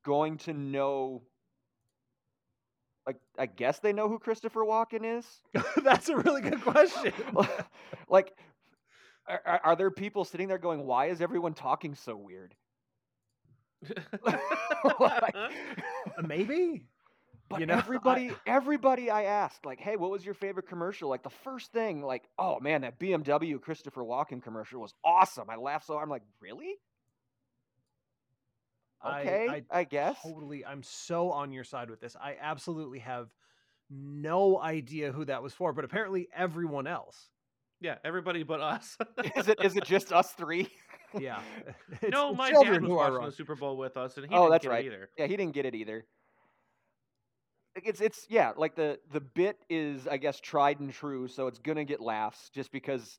going 0.05 0.39
to 0.39 0.53
know? 0.53 1.23
Like, 3.07 3.17
I 3.39 3.47
guess 3.47 3.81
they 3.81 3.93
know 3.93 4.09
who 4.09 4.19
Christopher 4.19 4.61
Walken 4.65 5.19
is. 5.19 5.27
That's 5.85 6.09
a 6.09 6.17
really 6.17 6.41
good 6.41 6.61
question. 6.63 7.13
like, 8.09 8.33
are, 9.27 9.61
are- 9.65 9.77
there 9.77 9.91
people 9.91 10.25
sitting 10.25 10.49
there 10.49 10.59
going, 10.59 10.87
"Why 10.87 11.07
is 11.07 11.21
everyone 11.21 11.55
talking 11.55 11.95
so 11.95 12.17
weird?" 12.17 12.55
Like- 15.01 15.35
Uh, 15.35 15.49
Maybe. 16.27 16.87
But 17.51 17.61
You 17.61 17.67
know, 17.67 17.75
I- 17.75 17.79
everybody, 17.79 18.31
everybody 18.47 19.11
I 19.11 19.25
asked, 19.25 19.67
like, 19.67 19.79
hey, 19.81 19.97
what 19.97 20.11
was 20.11 20.25
your 20.25 20.35
favorite 20.35 20.67
commercial? 20.67 21.11
Like 21.11 21.23
the 21.23 21.31
first 21.31 21.73
thing, 21.73 22.03
like, 22.03 22.25
oh 22.39 22.59
man, 22.61 22.83
that 22.83 22.99
BMW 22.99 23.61
Christopher 23.61 24.03
Walken 24.03 24.43
commercial 24.43 24.81
was 24.81 24.95
awesome. 25.05 25.51
I 25.51 25.57
laughed 25.57 25.87
so. 25.87 25.99
I'm 25.99 26.09
like, 26.09 26.23
really? 26.41 26.77
I- 29.05 29.21
Okay, 29.21 29.65
I, 29.71 29.85
guess. 29.85 30.17
Totally. 30.23 30.65
I'm 30.65 30.83
so 30.83 31.31
on 31.31 31.53
your 31.53 31.65
side 31.65 31.91
with 31.91 32.01
this. 32.01 32.17
I 32.21 32.37
absolutely 32.41 33.01
have 33.01 33.29
no 33.91 34.59
idea 34.61 35.13
who 35.13 35.25
that 35.27 35.43
was 35.43 35.53
for, 35.53 35.73
but 35.73 35.85
apparently 35.85 36.29
everyone 36.35 36.87
else. 36.87 37.29
yeah, 37.81 37.97
everybody 38.05 38.43
but 38.43 38.61
us. 38.61 38.97
is 39.37 39.49
it 39.49 39.59
is 39.63 39.77
it 39.77 39.85
just 39.85 40.13
us 40.13 40.33
three? 40.33 40.69
Yeah. 41.19 41.41
It's 42.03 42.11
no, 42.11 42.31
the 42.33 42.37
my 42.39 42.51
dad 42.51 42.59
was 42.69 42.79
who 42.79 42.95
watching 42.97 43.15
wrong. 43.15 43.27
the 43.27 43.33
Super 43.33 43.55
Bowl 43.55 43.77
with 43.77 43.97
us, 43.97 44.17
and 44.17 44.27
he 44.27 44.35
Oh, 44.35 44.43
didn't 44.45 44.51
that's 44.53 44.63
get 44.65 44.71
right. 44.71 44.85
it 44.85 44.89
either. 44.89 45.11
yeah, 45.19 45.27
he 45.27 45.37
didn't 45.37 45.55
get 45.55 45.67
it 45.67 45.75
either. 45.75 46.05
It's 47.77 48.01
it's 48.01 48.27
yeah, 48.29 48.53
like 48.57 48.77
the 48.77 49.01
the 49.13 49.21
bit 49.21 49.59
is 49.69 50.07
I 50.07 50.17
guess 50.17 50.39
tried 50.41 50.79
and 50.81 50.93
true, 50.93 51.27
so 51.29 51.49
it's 51.49 51.59
gonna 51.59 51.85
get 51.85 52.01
laughs 52.01 52.49
just 52.55 52.71
because 52.71 53.19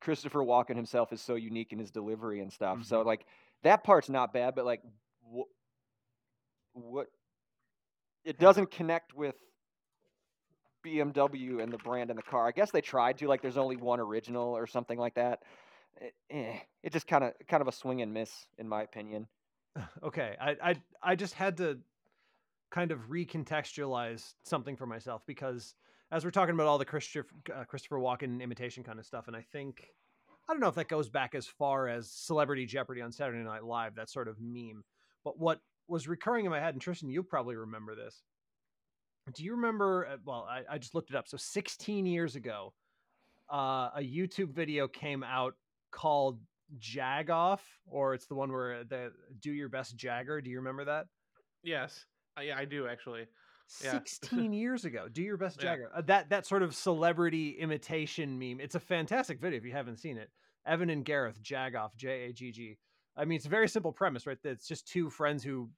Christopher 0.00 0.40
Walken 0.40 0.76
himself 0.76 1.12
is 1.12 1.22
so 1.22 1.34
unique 1.36 1.72
in 1.72 1.78
his 1.78 1.90
delivery 1.90 2.40
and 2.40 2.52
stuff. 2.52 2.84
So 2.84 3.02
Mhm. 3.02 3.06
like 3.06 3.24
that 3.62 3.84
part's 3.84 4.08
not 4.08 4.32
bad, 4.32 4.54
but 4.54 4.64
like 4.64 4.82
what 5.22 5.48
what 6.72 7.06
it 8.24 8.38
doesn't 8.38 8.70
connect 8.70 9.14
with 9.14 9.34
BMW 10.84 11.62
and 11.62 11.72
the 11.72 11.78
brand 11.78 12.10
and 12.10 12.18
the 12.18 12.22
car. 12.22 12.46
I 12.46 12.52
guess 12.52 12.70
they 12.70 12.80
tried 12.80 13.18
to 13.18 13.28
like 13.28 13.42
there's 13.42 13.56
only 13.56 13.76
one 13.76 14.00
original 14.00 14.48
or 14.48 14.66
something 14.66 14.98
like 14.98 15.14
that. 15.14 15.40
It, 16.00 16.14
eh, 16.30 16.58
it 16.82 16.92
just 16.92 17.06
kind 17.06 17.24
of 17.24 17.32
kind 17.48 17.60
of 17.60 17.68
a 17.68 17.72
swing 17.72 18.02
and 18.02 18.12
miss 18.12 18.46
in 18.58 18.68
my 18.68 18.82
opinion. 18.82 19.26
okay 20.02 20.36
I, 20.40 20.56
I 20.62 20.74
i 21.02 21.16
just 21.16 21.34
had 21.34 21.56
to 21.58 21.78
kind 22.70 22.90
of 22.90 23.10
recontextualize 23.10 24.34
something 24.44 24.76
for 24.76 24.86
myself 24.86 25.22
because 25.26 25.74
as 26.10 26.24
we're 26.24 26.30
talking 26.30 26.54
about 26.54 26.66
all 26.66 26.78
the 26.78 26.84
christopher 26.84 27.26
uh, 27.54 27.64
christopher 27.64 27.98
walken 27.98 28.40
imitation 28.42 28.82
kind 28.82 28.98
of 28.98 29.06
stuff 29.06 29.28
and 29.28 29.36
i 29.36 29.44
think 29.52 29.88
i 30.48 30.52
don't 30.52 30.60
know 30.60 30.68
if 30.68 30.74
that 30.74 30.88
goes 30.88 31.08
back 31.08 31.34
as 31.34 31.46
far 31.46 31.88
as 31.88 32.10
celebrity 32.10 32.66
jeopardy 32.66 33.00
on 33.00 33.12
saturday 33.12 33.42
night 33.42 33.64
live 33.64 33.94
that 33.94 34.10
sort 34.10 34.28
of 34.28 34.36
meme 34.40 34.84
but 35.24 35.38
what 35.38 35.60
was 35.88 36.08
recurring 36.08 36.44
in 36.44 36.50
my 36.50 36.60
head 36.60 36.74
and 36.74 36.82
tristan 36.82 37.10
you'll 37.10 37.22
probably 37.22 37.56
remember 37.56 37.94
this 37.94 38.22
do 39.34 39.44
you 39.44 39.52
remember 39.52 40.06
uh, 40.06 40.16
well 40.24 40.46
i, 40.50 40.62
I 40.74 40.78
just 40.78 40.94
looked 40.94 41.10
it 41.10 41.16
up 41.16 41.28
so 41.28 41.36
16 41.36 42.06
years 42.06 42.36
ago 42.36 42.72
uh, 43.52 43.90
a 43.96 44.00
youtube 44.00 44.50
video 44.52 44.88
came 44.88 45.22
out 45.22 45.54
called 45.90 46.38
Jag 46.78 47.28
Off, 47.28 47.62
or 47.86 48.14
it's 48.14 48.26
the 48.26 48.34
one 48.34 48.50
where 48.50 48.82
the 48.84 49.12
do 49.40 49.52
your 49.52 49.68
best 49.68 49.94
jagger 49.94 50.40
do 50.40 50.48
you 50.48 50.56
remember 50.56 50.86
that 50.86 51.06
Yes, 51.62 52.06
I, 52.36 52.42
yeah, 52.42 52.58
I 52.58 52.64
do 52.64 52.88
actually. 52.88 53.26
Yeah. 53.82 53.92
16 53.92 54.52
years 54.52 54.84
ago 54.84 55.08
do 55.10 55.22
your 55.22 55.36
best 55.36 55.56
Yeah. 55.62 55.70
jagger 55.70 55.90
uh, 55.94 56.02
that 56.02 56.28
that 56.30 56.46
sort 56.46 56.62
of 56.62 56.74
celebrity 56.74 57.50
imitation 57.50 58.38
meme 58.38 58.60
it's 58.60 58.74
a 58.74 58.80
fantastic 58.80 59.40
video 59.40 59.58
if 59.58 59.64
you 59.64 59.72
haven't 59.72 59.96
seen 59.98 60.18
it 60.18 60.30
evan 60.66 60.90
and 60.90 61.04
gareth 61.04 61.40
jagoff 61.42 61.94
j-a-g-g 61.96 62.76
i 63.16 63.24
mean 63.24 63.36
it's 63.36 63.46
a 63.46 63.48
very 63.50 63.68
simple 63.68 63.92
premise 63.92 64.26
right 64.26 64.38
it's 64.44 64.66
just 64.68 64.86
two 64.86 65.08
friends 65.10 65.42
who 65.42 65.70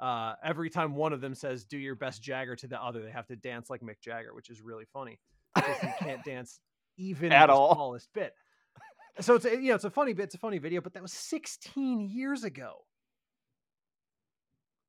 uh, 0.00 0.34
every 0.42 0.70
time 0.70 0.94
one 0.94 1.12
of 1.12 1.20
them 1.20 1.34
says 1.34 1.64
do 1.64 1.76
your 1.76 1.94
best 1.94 2.22
jagger 2.22 2.56
to 2.56 2.66
the 2.66 2.82
other 2.82 3.02
they 3.02 3.10
have 3.10 3.26
to 3.26 3.36
dance 3.36 3.68
like 3.70 3.80
mick 3.82 4.00
jagger 4.00 4.34
which 4.34 4.48
is 4.50 4.60
really 4.62 4.84
funny 4.92 5.18
because 5.54 5.76
he 5.80 5.88
can't 6.04 6.24
dance 6.24 6.60
even 6.96 7.32
At 7.32 7.50
all. 7.50 7.74
smallest 7.74 8.08
bit 8.14 8.34
so 9.20 9.34
it's 9.34 9.44
a, 9.44 9.50
you 9.50 9.68
know 9.68 9.74
it's 9.74 9.84
a 9.84 9.90
funny 9.90 10.12
bit 10.14 10.24
it's 10.24 10.34
a 10.34 10.38
funny 10.38 10.58
video 10.58 10.80
but 10.80 10.92
that 10.94 11.02
was 11.02 11.12
16 11.12 12.00
years 12.00 12.44
ago 12.44 12.76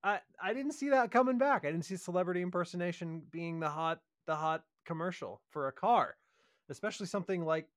I 0.04 0.20
I 0.42 0.54
didn't 0.54 0.74
see 0.74 0.90
that 0.90 1.12
coming 1.12 1.38
back. 1.38 1.66
I 1.66 1.72
didn't 1.72 1.86
see 1.86 1.98
celebrity 1.98 2.42
impersonation 2.42 3.22
being 3.32 3.60
the 3.60 3.70
hot 3.70 4.02
the 4.26 4.36
hot 4.36 4.64
commercial 4.86 5.42
for 5.50 5.68
a 5.68 5.72
car, 5.72 6.16
especially 6.70 7.06
something 7.06 7.46
like 7.46 7.68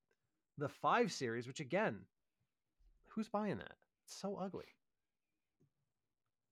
the 0.57 0.69
5 0.69 1.11
series 1.11 1.47
which 1.47 1.61
again 1.61 2.01
who's 3.15 3.29
buying 3.29 3.59
that? 3.59 3.75
It's 4.05 4.15
so 4.15 4.37
ugly. 4.37 4.65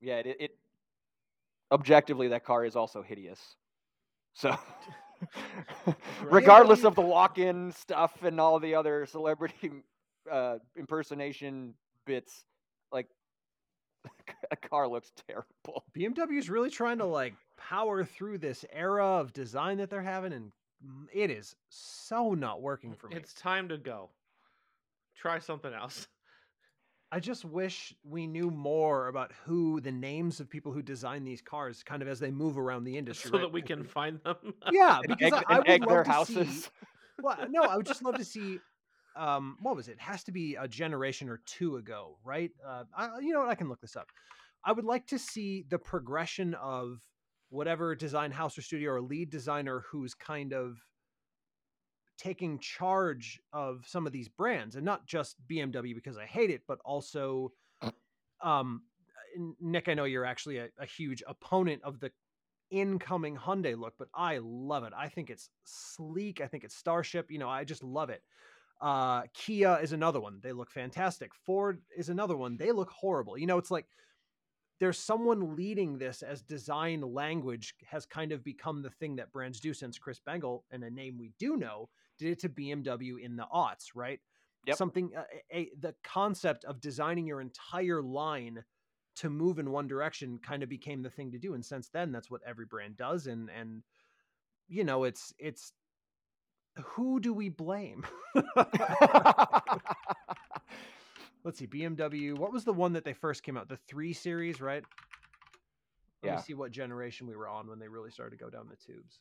Yeah, 0.00 0.18
it, 0.18 0.36
it 0.40 0.58
objectively 1.70 2.28
that 2.28 2.44
car 2.44 2.64
is 2.64 2.76
also 2.76 3.02
hideous. 3.02 3.56
So, 4.34 4.56
regardless 6.22 6.84
of 6.84 6.94
the 6.94 7.02
Walken 7.02 7.74
stuff 7.74 8.22
and 8.22 8.40
all 8.40 8.58
the 8.58 8.74
other 8.74 9.06
celebrity 9.06 9.70
uh, 10.30 10.58
impersonation 10.76 11.74
bits, 12.06 12.44
like 12.90 13.08
a 14.50 14.56
car 14.56 14.88
looks 14.88 15.12
terrible. 15.28 15.84
BMW 15.96 16.38
is 16.38 16.50
really 16.50 16.70
trying 16.70 16.98
to 16.98 17.06
like 17.06 17.34
power 17.56 18.04
through 18.04 18.38
this 18.38 18.64
era 18.72 19.04
of 19.06 19.32
design 19.32 19.78
that 19.78 19.90
they're 19.90 20.02
having, 20.02 20.32
and 20.32 20.52
it 21.12 21.30
is 21.30 21.54
so 21.68 22.34
not 22.34 22.60
working 22.60 22.94
for 22.94 23.08
me. 23.08 23.16
It's 23.16 23.34
time 23.34 23.68
to 23.68 23.78
go. 23.78 24.10
Try 25.16 25.38
something 25.38 25.72
else. 25.72 26.08
I 27.12 27.20
just 27.20 27.44
wish 27.44 27.94
we 28.04 28.26
knew 28.26 28.50
more 28.50 29.08
about 29.08 29.32
who 29.44 29.82
the 29.82 29.92
names 29.92 30.40
of 30.40 30.48
people 30.48 30.72
who 30.72 30.80
design 30.80 31.24
these 31.24 31.42
cars, 31.42 31.82
kind 31.82 32.00
of 32.00 32.08
as 32.08 32.18
they 32.18 32.30
move 32.30 32.56
around 32.56 32.84
the 32.84 32.96
industry, 32.96 33.28
so 33.30 33.36
right? 33.36 33.42
that 33.42 33.52
we 33.52 33.60
can 33.60 33.84
find 33.84 34.18
them. 34.24 34.36
yeah, 34.72 34.98
And 35.06 35.08
because 35.18 35.34
egg, 35.34 35.44
I, 35.46 35.52
I 35.52 35.56
and 35.56 35.58
would 35.58 35.68
egg 35.70 35.80
love 35.82 35.88
their 35.90 36.04
to 36.04 36.10
houses. 36.10 36.64
see. 36.64 36.70
Well, 37.20 37.36
no, 37.50 37.64
I 37.64 37.76
would 37.76 37.84
just 37.84 38.02
love 38.02 38.16
to 38.16 38.24
see. 38.24 38.60
Um, 39.16 39.56
what 39.60 39.76
was 39.76 39.88
it? 39.88 39.92
it? 39.92 40.00
Has 40.00 40.24
to 40.24 40.32
be 40.32 40.56
a 40.56 40.66
generation 40.66 41.28
or 41.28 41.40
two 41.46 41.76
ago, 41.76 42.18
right? 42.24 42.50
Uh, 42.66 42.84
I, 42.96 43.18
you 43.20 43.32
know 43.32 43.40
what? 43.40 43.48
I 43.48 43.54
can 43.54 43.68
look 43.68 43.80
this 43.80 43.96
up. 43.96 44.08
I 44.64 44.72
would 44.72 44.84
like 44.84 45.06
to 45.08 45.18
see 45.18 45.64
the 45.68 45.78
progression 45.78 46.54
of 46.54 47.00
whatever 47.50 47.94
design 47.94 48.30
house 48.30 48.56
or 48.56 48.62
studio 48.62 48.92
or 48.92 49.00
lead 49.00 49.30
designer 49.30 49.84
who's 49.90 50.14
kind 50.14 50.52
of 50.52 50.78
taking 52.18 52.58
charge 52.58 53.40
of 53.52 53.84
some 53.86 54.06
of 54.06 54.12
these 54.12 54.28
brands 54.28 54.76
and 54.76 54.84
not 54.84 55.06
just 55.06 55.36
BMW 55.50 55.94
because 55.94 56.16
I 56.16 56.24
hate 56.24 56.50
it, 56.50 56.62
but 56.66 56.78
also 56.84 57.52
um 58.42 58.82
Nick, 59.60 59.88
I 59.88 59.94
know 59.94 60.04
you're 60.04 60.26
actually 60.26 60.58
a, 60.58 60.68
a 60.78 60.84
huge 60.84 61.22
opponent 61.26 61.82
of 61.84 62.00
the 62.00 62.10
incoming 62.70 63.36
Hyundai 63.36 63.78
look, 63.78 63.94
but 63.98 64.08
I 64.14 64.40
love 64.42 64.84
it. 64.84 64.92
I 64.96 65.08
think 65.08 65.30
it's 65.30 65.50
sleek. 65.64 66.40
I 66.40 66.46
think 66.46 66.64
it's 66.64 66.76
Starship. 66.76 67.30
You 67.30 67.38
know, 67.38 67.48
I 67.48 67.64
just 67.64 67.82
love 67.82 68.10
it. 68.10 68.22
Uh, 68.82 69.22
Kia 69.32 69.78
is 69.80 69.92
another 69.92 70.20
one. 70.20 70.40
They 70.42 70.52
look 70.52 70.70
fantastic. 70.70 71.32
Ford 71.46 71.80
is 71.96 72.08
another 72.08 72.36
one. 72.36 72.56
They 72.56 72.72
look 72.72 72.90
horrible. 72.90 73.38
You 73.38 73.46
know, 73.46 73.56
it's 73.56 73.70
like 73.70 73.86
there's 74.80 74.98
someone 74.98 75.54
leading 75.54 75.96
this 75.96 76.22
as 76.22 76.42
design 76.42 77.00
language 77.00 77.74
has 77.88 78.04
kind 78.04 78.32
of 78.32 78.42
become 78.42 78.82
the 78.82 78.90
thing 78.90 79.14
that 79.16 79.30
brands 79.30 79.60
do 79.60 79.72
since 79.72 79.98
Chris 79.98 80.18
Bangle 80.18 80.64
and 80.72 80.82
a 80.82 80.90
name 80.90 81.16
we 81.16 81.30
do 81.38 81.56
know 81.56 81.88
did 82.18 82.32
it 82.32 82.40
to 82.40 82.48
BMW 82.48 83.20
in 83.22 83.36
the 83.36 83.46
aughts, 83.54 83.90
right? 83.94 84.18
Yep. 84.66 84.76
Something, 84.76 85.10
uh, 85.16 85.22
a, 85.52 85.58
a, 85.58 85.70
the 85.78 85.94
concept 86.02 86.64
of 86.64 86.80
designing 86.80 87.26
your 87.26 87.40
entire 87.40 88.02
line 88.02 88.64
to 89.16 89.30
move 89.30 89.60
in 89.60 89.70
one 89.70 89.86
direction 89.86 90.40
kind 90.44 90.64
of 90.64 90.68
became 90.68 91.02
the 91.02 91.10
thing 91.10 91.30
to 91.30 91.38
do. 91.38 91.54
And 91.54 91.64
since 91.64 91.88
then, 91.88 92.10
that's 92.10 92.30
what 92.30 92.40
every 92.44 92.66
brand 92.66 92.96
does. 92.96 93.28
And, 93.28 93.48
and, 93.50 93.84
you 94.68 94.82
know, 94.82 95.04
it's, 95.04 95.32
it's, 95.38 95.72
who 96.80 97.20
do 97.20 97.32
we 97.32 97.48
blame? 97.48 98.04
Let's 101.44 101.58
see, 101.58 101.66
BMW. 101.66 102.34
What 102.34 102.52
was 102.52 102.64
the 102.64 102.72
one 102.72 102.92
that 102.94 103.04
they 103.04 103.12
first 103.14 103.42
came 103.42 103.56
out? 103.56 103.68
The 103.68 103.76
three 103.76 104.12
series, 104.12 104.60
right? 104.60 104.84
Let 106.22 106.30
Yeah. 106.30 106.32
me 106.32 106.38
see 106.38 106.54
what 106.54 106.70
generation 106.72 107.26
we 107.26 107.36
were 107.36 107.48
on 107.48 107.68
when 107.68 107.78
they 107.78 107.88
really 107.88 108.10
started 108.10 108.38
to 108.38 108.44
go 108.44 108.50
down 108.50 108.68
the 108.68 108.76
tubes. 108.76 109.20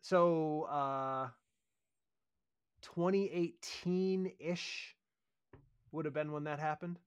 So, 0.00 0.62
uh, 0.64 1.28
2018 2.82 4.32
ish 4.38 4.96
would 5.92 6.04
have 6.04 6.14
been 6.14 6.32
when 6.32 6.44
that 6.44 6.58
happened. 6.58 6.98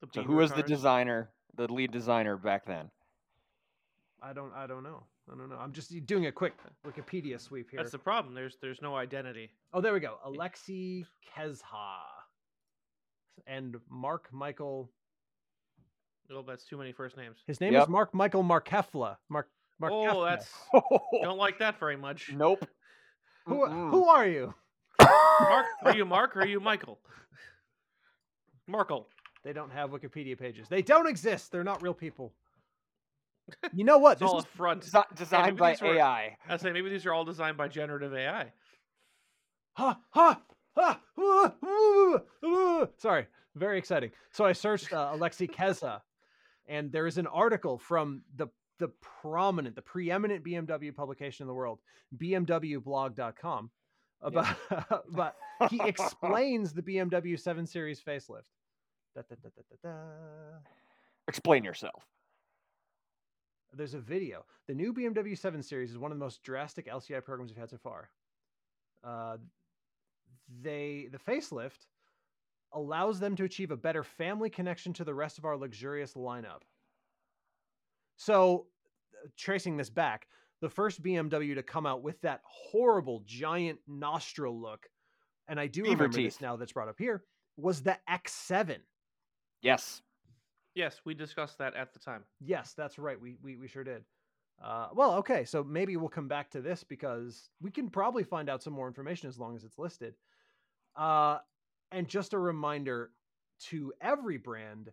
The 0.00 0.06
so, 0.12 0.22
who 0.22 0.34
Beamer 0.34 0.36
was 0.36 0.52
the 0.52 0.62
designer, 0.62 1.30
the 1.54 1.70
lead 1.72 1.90
designer 1.90 2.36
back 2.36 2.64
then? 2.66 2.90
I 4.22 4.32
don't, 4.32 4.52
I 4.54 4.66
don't 4.66 4.82
know. 4.82 5.04
I 5.32 5.36
don't 5.36 5.48
know. 5.48 5.56
I'm 5.56 5.72
just 5.72 6.04
doing 6.06 6.26
a 6.26 6.32
quick 6.32 6.54
Wikipedia 6.86 7.40
sweep 7.40 7.70
here. 7.70 7.78
That's 7.78 7.92
the 7.92 7.98
problem. 7.98 8.34
There's 8.34 8.56
there's 8.60 8.82
no 8.82 8.94
identity. 8.96 9.50
Oh, 9.72 9.80
there 9.80 9.92
we 9.94 10.00
go. 10.00 10.18
Alexei 10.24 11.04
Kezha 11.34 11.62
and 13.46 13.76
Mark 13.88 14.28
Michael. 14.32 14.90
Oh, 16.30 16.42
that's 16.46 16.64
too 16.64 16.76
many 16.76 16.92
first 16.92 17.16
names. 17.16 17.38
His 17.46 17.60
name 17.60 17.72
Yep. 17.72 17.82
is 17.84 17.88
Mark 17.88 18.14
Michael 18.14 18.42
Markefka. 18.44 19.16
Mark. 19.28 19.48
Mark. 19.80 19.92
Oh, 19.94 20.24
that's 20.24 20.50
don't 21.22 21.38
like 21.38 21.58
that 21.58 21.78
very 21.80 21.96
much. 21.96 22.30
nope. 22.32 22.66
Who, 23.46 23.66
Mm-mm. 23.66 23.90
who 23.90 24.06
are 24.08 24.26
you? 24.26 24.54
Mark, 25.00 25.66
are 25.82 25.94
you 25.94 26.06
Mark 26.06 26.34
or 26.36 26.40
are 26.40 26.46
you 26.46 26.60
Michael? 26.60 26.98
Markle. 28.66 29.06
They 29.42 29.52
don't 29.52 29.70
have 29.70 29.90
Wikipedia 29.90 30.38
pages. 30.38 30.68
They 30.68 30.80
don't 30.80 31.06
exist. 31.06 31.52
They're 31.52 31.64
not 31.64 31.82
real 31.82 31.92
people. 31.92 32.32
You 33.74 33.84
know 33.84 33.98
what? 33.98 34.12
It's 34.12 34.20
This 34.20 34.28
all 34.28 34.36
was- 34.36 34.44
a 34.44 34.48
front. 34.48 34.82
Desi- 34.84 35.16
designed 35.16 35.58
by 35.58 35.72
these 35.72 35.82
were- 35.82 35.96
AI. 35.96 36.36
I 36.48 36.56
say 36.56 36.72
maybe 36.72 36.88
these 36.90 37.04
are 37.06 37.12
all 37.12 37.24
designed 37.24 37.56
by 37.56 37.68
generative 37.68 38.14
AI. 38.14 38.52
ha 39.74 39.98
ha 40.10 40.40
ha. 40.76 41.00
Sorry, 42.98 43.26
very 43.54 43.78
exciting. 43.78 44.10
So 44.32 44.44
I 44.44 44.52
searched 44.52 44.92
uh, 44.92 45.10
Alexei 45.12 45.46
Kezha, 45.46 46.00
and 46.68 46.90
there 46.92 47.06
is 47.06 47.18
an 47.18 47.26
article 47.26 47.78
from 47.78 48.22
the 48.36 48.48
the 48.80 48.88
prominent, 49.22 49.76
the 49.76 49.82
preeminent 49.82 50.44
BMW 50.44 50.92
publication 50.94 51.44
in 51.44 51.48
the 51.48 51.54
world, 51.54 51.78
BMWblog.com, 52.16 53.70
about 54.22 54.56
but 55.12 55.36
he 55.70 55.80
explains 55.84 56.72
the 56.72 56.82
BMW 56.82 57.38
7 57.38 57.66
Series 57.66 58.00
facelift. 58.00 58.50
Da, 59.14 59.22
da, 59.28 59.36
da, 59.42 59.48
da, 59.54 59.62
da, 59.70 59.88
da. 59.90 59.94
Explain 61.28 61.62
yourself. 61.62 62.02
There's 63.76 63.94
a 63.94 64.00
video. 64.00 64.44
The 64.66 64.74
new 64.74 64.92
BMW 64.92 65.36
7 65.36 65.62
Series 65.62 65.90
is 65.90 65.98
one 65.98 66.12
of 66.12 66.18
the 66.18 66.24
most 66.24 66.42
drastic 66.42 66.86
LCI 66.86 67.24
programs 67.24 67.50
we've 67.50 67.58
had 67.58 67.70
so 67.70 67.78
far. 67.78 68.10
Uh, 69.02 69.36
they 70.62 71.08
the 71.10 71.18
facelift 71.18 71.86
allows 72.72 73.20
them 73.20 73.36
to 73.36 73.44
achieve 73.44 73.70
a 73.70 73.76
better 73.76 74.02
family 74.02 74.50
connection 74.50 74.92
to 74.94 75.04
the 75.04 75.14
rest 75.14 75.38
of 75.38 75.44
our 75.44 75.56
luxurious 75.56 76.14
lineup. 76.14 76.62
So, 78.16 78.66
uh, 79.24 79.28
tracing 79.36 79.76
this 79.76 79.90
back, 79.90 80.26
the 80.60 80.68
first 80.68 81.02
BMW 81.02 81.54
to 81.54 81.62
come 81.62 81.86
out 81.86 82.02
with 82.02 82.20
that 82.22 82.40
horrible 82.44 83.22
giant 83.26 83.78
nostril 83.86 84.60
look, 84.60 84.86
and 85.48 85.58
I 85.58 85.66
do 85.66 85.82
Beaver 85.82 86.04
remember 86.04 86.22
this 86.22 86.40
now 86.40 86.56
that's 86.56 86.72
brought 86.72 86.88
up 86.88 86.98
here, 86.98 87.24
was 87.56 87.82
the 87.82 87.96
X7. 88.08 88.78
Yes. 89.62 90.02
Yes, 90.74 91.00
we 91.04 91.14
discussed 91.14 91.58
that 91.58 91.74
at 91.74 91.92
the 91.92 92.00
time. 92.00 92.24
Yes, 92.40 92.74
that's 92.76 92.98
right. 92.98 93.20
We 93.20 93.36
we, 93.42 93.56
we 93.56 93.68
sure 93.68 93.84
did. 93.84 94.04
Uh, 94.62 94.88
well, 94.94 95.14
okay, 95.14 95.44
so 95.44 95.64
maybe 95.64 95.96
we'll 95.96 96.08
come 96.08 96.28
back 96.28 96.50
to 96.50 96.60
this 96.60 96.84
because 96.84 97.50
we 97.60 97.70
can 97.70 97.88
probably 97.90 98.24
find 98.24 98.48
out 98.48 98.62
some 98.62 98.72
more 98.72 98.86
information 98.86 99.28
as 99.28 99.38
long 99.38 99.56
as 99.56 99.64
it's 99.64 99.78
listed. 99.78 100.14
Uh, 100.96 101.38
and 101.90 102.08
just 102.08 102.32
a 102.32 102.38
reminder 102.38 103.10
to 103.60 103.92
every 104.00 104.36
brand: 104.36 104.90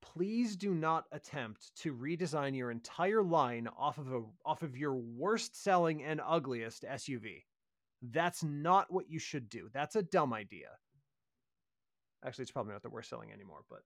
please 0.00 0.54
do 0.54 0.74
not 0.74 1.06
attempt 1.12 1.74
to 1.76 1.92
redesign 1.94 2.56
your 2.56 2.70
entire 2.70 3.22
line 3.22 3.68
off 3.76 3.98
of 3.98 4.12
a 4.12 4.22
off 4.44 4.62
of 4.62 4.76
your 4.76 4.94
worst 4.94 5.60
selling 5.60 6.04
and 6.04 6.20
ugliest 6.24 6.84
SUV. 6.84 7.42
That's 8.00 8.44
not 8.44 8.92
what 8.92 9.10
you 9.10 9.18
should 9.18 9.48
do. 9.48 9.70
That's 9.72 9.96
a 9.96 10.02
dumb 10.02 10.32
idea. 10.32 10.68
Actually, 12.24 12.42
it's 12.42 12.52
probably 12.52 12.72
not 12.72 12.82
the 12.82 12.90
worst 12.90 13.10
selling 13.10 13.32
anymore, 13.32 13.62
but 13.68 13.80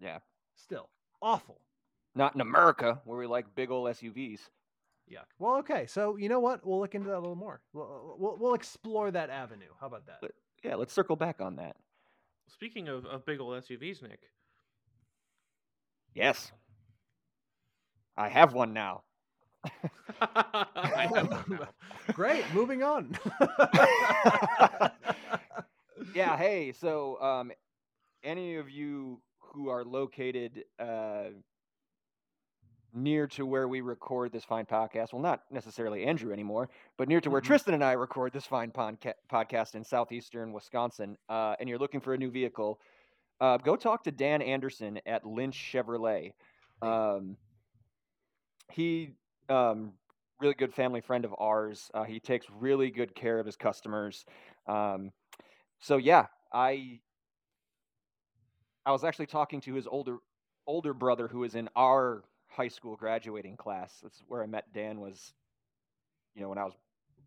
Yeah. 0.00 0.18
still 0.56 0.88
awful. 1.22 1.60
Not 2.14 2.34
in 2.34 2.40
America 2.40 3.00
where 3.04 3.18
we 3.18 3.26
like 3.26 3.54
big 3.54 3.70
old 3.70 3.88
SUVs. 3.88 4.40
Yuck. 5.10 5.26
Well, 5.38 5.56
okay. 5.58 5.86
So 5.86 6.16
you 6.16 6.28
know 6.28 6.40
what? 6.40 6.64
We'll 6.64 6.80
look 6.80 6.94
into 6.94 7.08
that 7.08 7.16
a 7.16 7.20
little 7.20 7.34
more. 7.36 7.60
We'll 7.72 8.16
we'll, 8.18 8.36
we'll 8.38 8.54
explore 8.54 9.10
that 9.10 9.28
avenue. 9.30 9.70
How 9.80 9.86
about 9.86 10.06
that? 10.06 10.18
But- 10.20 10.32
Yeah, 10.64 10.74
let's 10.76 10.92
circle 10.92 11.16
back 11.16 11.40
on 11.40 11.56
that. 11.56 11.76
Speaking 12.48 12.88
of, 12.88 13.04
of 13.06 13.24
big 13.24 13.40
old 13.40 13.62
SUVs, 13.62 14.02
Nick, 14.02 14.20
Yes. 16.14 16.50
I 18.16 18.28
have 18.28 18.52
one 18.54 18.72
now. 18.72 19.02
I 20.20 21.08
have 21.14 21.30
one 21.30 21.44
now. 21.60 21.68
Great. 22.14 22.44
Moving 22.52 22.82
on. 22.82 23.16
yeah, 26.14 26.36
hey, 26.36 26.72
so 26.72 27.20
um, 27.22 27.52
any 28.24 28.56
of 28.56 28.68
you 28.70 29.20
who 29.52 29.68
are 29.68 29.84
located 29.84 30.64
uh, 30.78 31.30
near 32.92 33.26
to 33.28 33.46
where 33.46 33.68
we 33.68 33.80
record 33.80 34.32
this 34.32 34.44
fine 34.44 34.66
podcast, 34.66 35.12
well, 35.12 35.22
not 35.22 35.42
necessarily 35.50 36.04
Andrew 36.04 36.32
anymore, 36.32 36.68
but 36.96 37.08
near 37.08 37.20
to 37.20 37.30
where 37.30 37.40
Mhm. 37.40 37.44
Tristan 37.46 37.74
and 37.74 37.84
I 37.84 37.92
record 37.92 38.32
this 38.32 38.46
fine 38.46 38.72
podca- 38.72 39.14
podcast 39.30 39.74
in 39.74 39.84
southeastern 39.84 40.52
Wisconsin, 40.52 41.16
uh, 41.28 41.54
and 41.60 41.68
you're 41.68 41.78
looking 41.78 42.00
for 42.00 42.14
a 42.14 42.18
new 42.18 42.30
vehicle, 42.30 42.80
uh, 43.40 43.56
go 43.58 43.76
talk 43.76 44.02
to 44.04 44.10
Dan 44.12 44.42
Anderson 44.42 45.00
at 45.06 45.24
Lynch 45.24 45.56
Chevrolet. 45.56 46.32
Um, 46.82 47.36
he 48.72 49.14
um, 49.48 49.92
really 50.40 50.54
good 50.54 50.72
family 50.72 51.00
friend 51.00 51.24
of 51.24 51.34
ours. 51.38 51.90
Uh, 51.92 52.04
he 52.04 52.20
takes 52.20 52.46
really 52.50 52.90
good 52.90 53.14
care 53.14 53.38
of 53.38 53.46
his 53.46 53.56
customers. 53.56 54.24
Um, 54.66 55.12
so 55.80 55.96
yeah, 55.96 56.26
I 56.52 57.00
I 58.86 58.92
was 58.92 59.04
actually 59.04 59.26
talking 59.26 59.60
to 59.62 59.74
his 59.74 59.86
older 59.86 60.18
older 60.66 60.94
brother 60.94 61.28
who 61.28 61.40
was 61.40 61.54
in 61.54 61.68
our 61.76 62.24
high 62.48 62.68
school 62.68 62.96
graduating 62.96 63.56
class. 63.56 63.98
That's 64.02 64.22
where 64.28 64.42
I 64.42 64.46
met 64.46 64.72
Dan. 64.72 65.00
Was 65.00 65.32
you 66.34 66.42
know 66.42 66.48
when 66.48 66.58
I 66.58 66.64
was 66.64 66.74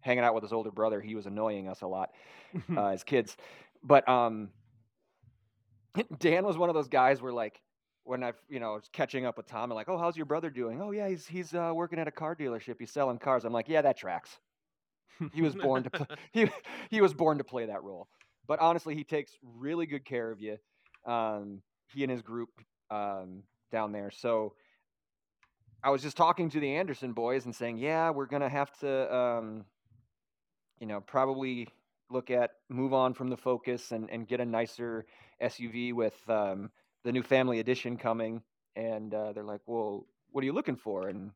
hanging 0.02 0.24
out 0.24 0.34
with 0.34 0.44
his 0.44 0.54
older 0.54 0.72
brother, 0.72 1.02
he 1.02 1.16
was 1.16 1.26
annoying 1.26 1.68
us 1.68 1.82
a 1.82 1.88
lot 1.88 2.12
uh, 2.76 2.88
as 2.88 3.04
kids. 3.04 3.38
But 3.84 4.08
um, 4.08 4.50
Dan 6.20 6.46
was 6.46 6.58
one 6.58 6.70
of 6.70 6.76
those 6.76 6.88
guys 6.88 7.22
where 7.22 7.34
like 7.34 7.62
when 8.04 8.24
I 8.24 8.34
you 8.50 8.60
know 8.60 8.74
was 8.74 8.90
catching 8.92 9.26
up 9.26 9.38
with 9.38 9.48
Tom 9.48 9.72
and 9.72 9.76
like, 9.76 9.90
oh, 9.90 9.98
how's 9.98 10.18
your 10.18 10.26
brother 10.26 10.50
doing? 10.50 10.82
Oh 10.82 10.92
yeah, 10.92 11.08
he's 11.08 11.28
he's 11.28 11.54
uh, 11.54 11.72
working 11.74 12.00
at 12.00 12.08
a 12.08 12.12
car 12.12 12.36
dealership. 12.36 12.76
He's 12.80 12.92
selling 12.92 13.18
cars. 13.18 13.46
I'm 13.46 13.54
like, 13.54 13.70
yeah, 13.70 13.82
that 13.82 13.98
tracks. 13.98 14.40
He 15.32 15.42
was 15.42 15.56
born 15.56 15.84
to 15.84 15.90
play, 15.92 16.08
he 16.32 16.50
he 16.90 17.02
was 17.02 17.14
born 17.14 17.38
to 17.38 17.44
play 17.44 17.68
that 17.68 17.84
role. 17.84 18.08
But 18.48 18.60
honestly, 18.60 18.96
he 18.96 19.04
takes 19.04 19.38
really 19.42 19.86
good 19.86 20.04
care 20.04 20.32
of 20.32 20.42
you. 20.42 20.58
Um, 21.06 21.62
he 21.94 22.04
and 22.04 22.12
his 22.12 22.22
group 22.22 22.50
um, 22.90 23.44
down 23.72 23.92
there. 23.92 24.12
So 24.12 24.54
I 25.84 25.90
was 25.90 26.02
just 26.02 26.16
talking 26.16 26.50
to 26.52 26.60
the 26.60 26.76
Anderson 26.76 27.14
boys 27.14 27.46
and 27.46 27.54
saying, 27.56 27.78
yeah, 27.78 28.10
we're 28.10 28.26
gonna 28.26 28.50
have 28.50 28.72
to, 28.80 29.16
um, 29.16 29.66
you 30.80 30.88
know, 30.88 31.02
probably 31.02 31.68
look 32.10 32.30
at 32.32 32.52
move 32.70 32.94
on 32.94 33.14
from 33.14 33.30
the 33.30 33.38
Focus 33.38 33.92
and 33.92 34.10
and 34.10 34.28
get 34.28 34.40
a 34.40 34.46
nicer 34.46 35.06
SUV 35.42 35.94
with 35.94 36.18
um, 36.30 36.72
the 37.04 37.12
new 37.12 37.24
family 37.24 37.60
edition 37.60 37.98
coming. 37.98 38.42
And 38.76 39.14
uh, 39.14 39.34
they're 39.34 39.44
like, 39.44 39.62
well, 39.66 40.08
what 40.32 40.42
are 40.42 40.46
you 40.46 40.54
looking 40.54 40.78
for? 40.78 41.10
And 41.10 41.32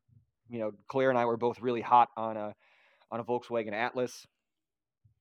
you 0.48 0.60
know, 0.60 0.72
Claire 0.88 1.10
and 1.10 1.18
I 1.18 1.26
were 1.26 1.36
both 1.36 1.60
really 1.60 1.82
hot 1.82 2.08
on 2.16 2.36
a 2.36 2.54
on 3.10 3.20
a 3.20 3.24
Volkswagen 3.24 3.72
Atlas. 3.72 4.26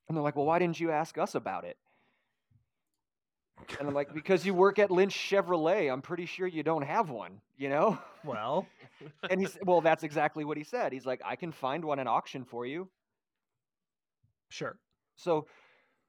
And 0.07 0.15
they're 0.15 0.23
like, 0.23 0.37
well, 0.37 0.45
why 0.45 0.59
didn't 0.59 0.79
you 0.79 0.91
ask 0.91 1.17
us 1.17 1.35
about 1.35 1.65
it? 1.65 1.77
And 3.79 3.87
I'm 3.87 3.93
like, 3.93 4.13
because 4.13 4.45
you 4.45 4.53
work 4.53 4.79
at 4.79 4.91
Lynch 4.91 5.13
Chevrolet, 5.15 5.91
I'm 5.91 6.01
pretty 6.01 6.25
sure 6.25 6.47
you 6.47 6.63
don't 6.63 6.83
have 6.83 7.09
one, 7.09 7.41
you 7.57 7.69
know? 7.69 7.97
Well, 8.23 8.67
And 9.29 9.39
he's, 9.39 9.57
well, 9.63 9.81
that's 9.81 10.03
exactly 10.03 10.43
what 10.45 10.57
he 10.57 10.63
said. 10.63 10.91
He's 10.93 11.05
like, 11.05 11.21
I 11.25 11.35
can 11.35 11.51
find 11.51 11.83
one 11.85 11.99
at 11.99 12.07
auction 12.07 12.45
for 12.45 12.65
you. 12.65 12.89
sure. 14.49 14.77
So 15.15 15.47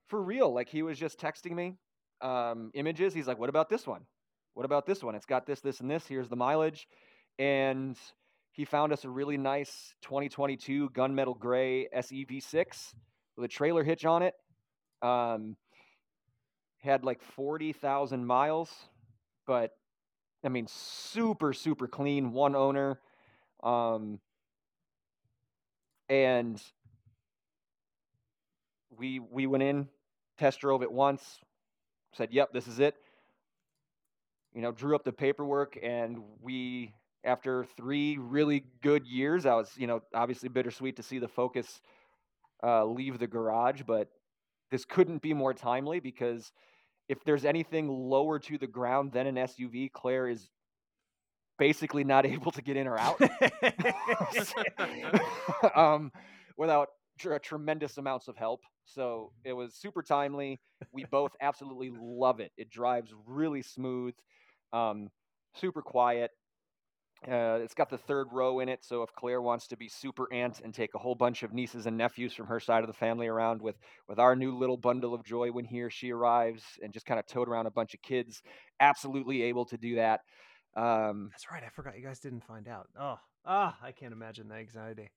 for 0.06 0.22
real, 0.22 0.52
like 0.52 0.68
he 0.68 0.82
was 0.82 0.98
just 0.98 1.18
texting 1.18 1.52
me 1.52 1.76
um, 2.20 2.70
images. 2.74 3.14
He's 3.14 3.26
like, 3.26 3.38
what 3.38 3.48
about 3.48 3.68
this 3.68 3.87
one? 3.87 4.02
What 4.54 4.64
about 4.64 4.87
this 4.87 5.02
one? 5.02 5.14
It's 5.14 5.26
got 5.26 5.46
this, 5.46 5.61
this, 5.61 5.80
and 5.80 5.90
this. 5.90 6.06
Here's 6.06 6.28
the 6.28 6.37
mileage. 6.37 6.87
And 7.38 7.96
he 8.52 8.64
found 8.64 8.92
us 8.92 9.04
a 9.04 9.11
really 9.11 9.37
nice 9.37 9.94
2022 10.02 10.90
gunmetal 10.90 11.38
gray 11.38 11.88
SEV6 11.96 12.94
with 13.37 13.44
a 13.44 13.48
trailer 13.48 13.84
hitch 13.84 14.04
on 14.04 14.22
it. 14.22 14.34
Um, 15.00 15.56
had 16.82 17.04
like 17.04 17.22
40,000 17.22 18.24
miles, 18.24 18.70
but 19.46 19.76
I 20.44 20.48
mean, 20.48 20.66
super, 20.68 21.52
super 21.52 21.88
clean, 21.88 22.32
one 22.32 22.54
owner. 22.54 23.00
Um, 23.62 24.20
and 26.08 26.62
we 28.96 29.18
we 29.18 29.46
went 29.46 29.62
in, 29.62 29.88
test 30.38 30.60
drove 30.60 30.82
it 30.82 30.90
once, 30.90 31.40
said, 32.12 32.32
"Yep, 32.32 32.52
this 32.52 32.66
is 32.66 32.78
it." 32.78 32.94
You 34.54 34.62
know, 34.62 34.72
drew 34.72 34.94
up 34.94 35.04
the 35.04 35.12
paperwork, 35.12 35.78
and 35.82 36.22
we, 36.40 36.94
after 37.24 37.64
three 37.76 38.16
really 38.18 38.64
good 38.82 39.06
years, 39.06 39.44
I 39.44 39.54
was, 39.54 39.70
you 39.76 39.86
know, 39.86 40.02
obviously 40.14 40.48
bittersweet 40.48 40.96
to 40.96 41.02
see 41.02 41.18
the 41.18 41.28
Focus 41.28 41.80
uh, 42.62 42.84
leave 42.84 43.18
the 43.18 43.26
garage, 43.26 43.82
but 43.86 44.08
this 44.70 44.85
couldn't 44.85 45.22
be 45.22 45.35
more 45.35 45.54
timely 45.54 46.00
because 46.00 46.52
if 47.09 47.24
there's 47.24 47.44
anything 47.44 47.88
lower 47.88 48.38
to 48.38 48.59
the 48.59 48.66
ground 48.66 49.12
than 49.12 49.26
an 49.26 49.37
SUV, 49.37 49.90
Claire 49.92 50.28
is 50.28 50.48
basically 51.59 52.04
not 52.04 52.26
able 52.26 52.52
to 52.52 52.62
get 52.62 52.76
in 52.76 52.87
or 52.87 52.98
out 52.98 53.20
um, 55.76 56.12
without 56.57 56.88
tr- 57.18 57.37
tremendous 57.37 57.98
amounts 57.98 58.28
of 58.28 58.37
help. 58.37 58.61
So 58.85 59.33
it 59.44 59.52
was 59.52 59.74
super 59.74 60.02
timely. 60.02 60.61
We 60.92 61.04
both 61.04 61.33
absolutely 61.40 61.92
love 62.00 62.40
it. 62.40 62.52
It 62.57 62.70
drives 62.70 63.12
really 63.26 63.62
smooth, 63.62 64.14
um, 64.72 65.11
super 65.54 65.83
quiet. 65.83 66.31
Uh, 67.26 67.59
it's 67.62 67.74
got 67.74 67.90
the 67.90 67.98
third 67.98 68.28
row 68.33 68.61
in 68.61 68.68
it, 68.68 68.85
so 68.85 69.02
if 69.02 69.12
Claire 69.12 69.42
wants 69.42 69.66
to 69.66 69.76
be 69.76 69.88
super 69.88 70.33
aunt 70.33 70.61
and 70.62 70.72
take 70.72 70.94
a 70.94 70.98
whole 70.98 71.16
bunch 71.16 71.42
of 71.42 71.52
nieces 71.52 71.87
and 71.87 71.96
nephews 71.96 72.33
from 72.33 72.46
her 72.46 72.61
side 72.61 72.85
of 72.85 72.87
the 72.87 72.92
family 72.92 73.26
around 73.26 73.61
with 73.61 73.76
with 74.09 74.20
our 74.20 74.37
new 74.37 74.57
little 74.57 74.76
bundle 74.76 75.14
of 75.14 75.24
joy 75.24 75.50
when 75.50 75.64
he 75.64 75.83
or 75.83 75.90
she 75.90 76.12
arrives, 76.12 76.62
and 76.83 76.92
just 76.92 77.07
kind 77.07 77.18
of 77.18 77.26
tote 77.26 77.48
around 77.48 77.66
a 77.66 77.72
bunch 77.72 77.92
of 77.94 78.02
kids, 78.02 78.42
absolutely 78.78 79.42
able 79.42 79.64
to 79.64 79.76
do 79.76 79.96
that. 79.96 80.20
Um, 80.76 81.31
That's 81.33 81.50
right. 81.50 81.64
I 81.64 81.70
forgot 81.70 81.96
you 81.98 82.04
guys 82.04 82.20
didn't 82.20 82.44
find 82.44 82.68
out. 82.68 82.87
Oh, 82.98 83.16
ah, 83.44 83.76
I 83.83 83.90
can't 83.90 84.12
imagine 84.12 84.48
the 84.48 84.54
anxiety. 84.54 85.11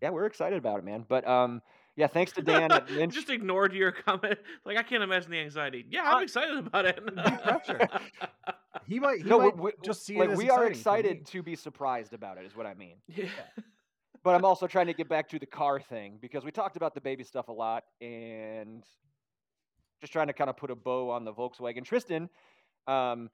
yeah, 0.00 0.10
we're 0.10 0.26
excited 0.26 0.58
about 0.58 0.80
it, 0.80 0.84
man. 0.84 1.04
But 1.08 1.26
um, 1.28 1.62
yeah, 1.96 2.06
thanks 2.06 2.32
to 2.32 2.42
Dan 2.42 2.70
Lynch. 2.90 3.14
Just 3.14 3.30
ignored 3.30 3.72
your 3.74 3.92
comment. 3.92 4.38
Like 4.64 4.76
I 4.78 4.82
can't 4.82 5.02
imagine 5.02 5.30
the 5.30 5.38
anxiety. 5.40 5.84
Yeah, 5.90 6.02
I'm 6.04 6.16
Uh, 6.18 6.20
excited 6.22 6.56
about 6.58 6.86
it. 6.86 6.98
He 8.86 8.98
might. 8.98 9.18
He 9.18 9.28
no, 9.28 9.38
might 9.38 9.56
we, 9.56 9.62
we- 9.64 9.72
just 9.84 10.04
see 10.04 10.18
like 10.18 10.30
it 10.30 10.32
as 10.32 10.38
we 10.38 10.50
are 10.50 10.66
exciting 10.66 10.72
for 10.72 11.08
me. 11.08 11.10
excited 11.20 11.26
to 11.26 11.42
be 11.42 11.54
surprised 11.56 12.12
about 12.14 12.38
it, 12.38 12.44
is 12.46 12.56
what 12.56 12.66
I 12.66 12.74
mean. 12.74 12.96
yeah. 13.06 13.26
but 14.24 14.34
I'm 14.34 14.44
also 14.44 14.66
trying 14.66 14.86
to 14.86 14.94
get 14.94 15.08
back 15.08 15.28
to 15.28 15.38
the 15.38 15.46
car 15.46 15.78
thing 15.80 16.18
because 16.20 16.44
we 16.44 16.50
talked 16.50 16.76
about 16.76 16.94
the 16.94 17.00
baby 17.00 17.22
stuff 17.22 17.48
a 17.48 17.52
lot 17.52 17.84
and 18.00 18.82
just 20.00 20.12
trying 20.12 20.26
to 20.28 20.32
kind 20.32 20.50
of 20.50 20.56
put 20.56 20.70
a 20.70 20.74
bow 20.74 21.10
on 21.10 21.24
the 21.24 21.32
Volkswagen. 21.32 21.84
Tristan, 21.84 22.28
um, 22.88 23.30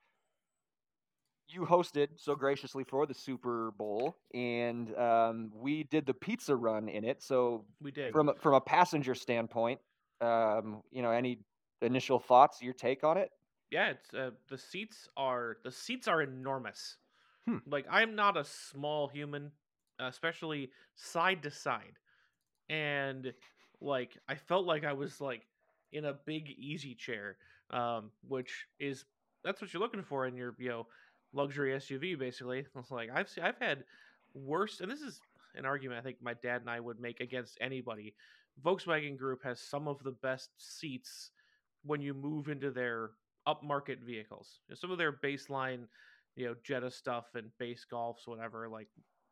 you 1.48 1.62
hosted 1.62 2.08
so 2.16 2.34
graciously 2.34 2.84
for 2.84 3.06
the 3.06 3.14
Super 3.14 3.70
Bowl, 3.72 4.16
and 4.34 4.94
um, 4.96 5.50
we 5.54 5.84
did 5.84 6.06
the 6.06 6.14
pizza 6.14 6.54
run 6.54 6.88
in 6.88 7.04
it. 7.04 7.22
So 7.22 7.64
We 7.80 7.90
did. 7.90 8.12
from 8.12 8.28
a, 8.30 8.34
from 8.34 8.54
a 8.54 8.61
passenger 8.61 9.14
standpoint, 9.14 9.80
um, 10.20 10.82
you 10.90 11.02
know, 11.02 11.11
any 11.11 11.40
initial 11.82 12.18
thoughts, 12.18 12.61
your 12.62 12.74
take 12.74 13.04
on 13.04 13.16
it? 13.16 13.30
yeah, 13.70 13.90
it's 13.90 14.14
uh, 14.14 14.30
the 14.48 14.58
seats 14.58 15.08
are 15.16 15.58
the 15.64 15.70
seats 15.70 16.08
are 16.08 16.22
enormous. 16.22 16.96
Hmm. 17.46 17.58
Like 17.66 17.87
I'm 17.90 18.14
not 18.14 18.37
a 18.37 18.44
small 18.44 19.08
human, 19.08 19.52
especially 19.98 20.70
side 20.94 21.42
to 21.42 21.50
side, 21.50 21.98
and 22.68 23.32
like 23.80 24.16
I 24.28 24.37
felt 24.37 24.66
like 24.66 24.84
I 24.84 24.92
was 24.92 25.20
like 25.20 25.46
in 25.92 26.04
a 26.06 26.14
big 26.14 26.50
easy 26.50 26.94
chair, 26.94 27.37
um, 27.70 28.11
which 28.26 28.66
is 28.78 29.04
that's 29.44 29.61
what 29.61 29.72
you're 29.72 29.82
looking 29.82 30.02
for 30.02 30.26
in 30.26 30.37
your 30.37 30.54
you 30.58 30.68
know 30.68 30.87
luxury 31.32 31.74
SUV. 31.74 32.14
Basically, 32.14 32.64
it's 32.74 32.90
like 32.90 33.10
I've 33.14 33.28
se- 33.28 33.42
I've 33.42 33.58
had 33.58 33.84
worse, 34.34 34.80
and 34.80 34.90
this 34.90 35.00
is 35.00 35.20
an 35.54 35.64
argument 35.64 36.00
I 36.00 36.02
think 36.02 36.18
my 36.22 36.34
dad 36.34 36.60
and 36.60 36.70
I 36.70 36.80
would 36.80 37.00
make 37.00 37.20
against 37.20 37.58
anybody. 37.60 38.14
Volkswagen 38.64 39.16
Group 39.16 39.42
has 39.44 39.60
some 39.60 39.88
of 39.88 40.02
the 40.02 40.12
best 40.22 40.50
seats 40.58 41.30
when 41.84 42.00
you 42.00 42.12
move 42.14 42.48
into 42.48 42.70
their 42.70 43.11
upmarket 43.46 44.00
vehicles. 44.05 44.61
You 44.68 44.72
know, 44.72 44.76
Some 44.76 44.90
of 44.90 44.98
their 44.98 45.12
baseline, 45.12 45.86
you 46.36 46.46
know, 46.46 46.55
Jetta 46.64 46.90
stuff 46.90 47.26
and 47.34 47.50
base 47.59 47.86
Golfs, 47.90 48.26
whatever, 48.26 48.68
like 48.68 48.88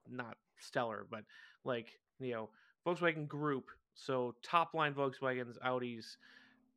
not 0.09 0.37
stellar, 0.59 1.07
but 1.11 1.25
like 1.65 1.89
you 2.21 2.33
know, 2.33 2.49
Volkswagen 2.87 3.27
Group. 3.29 3.67
So 3.95 4.35
top 4.43 4.75
line 4.75 4.95
Volkswagens, 4.95 5.59
Audis, 5.65 6.17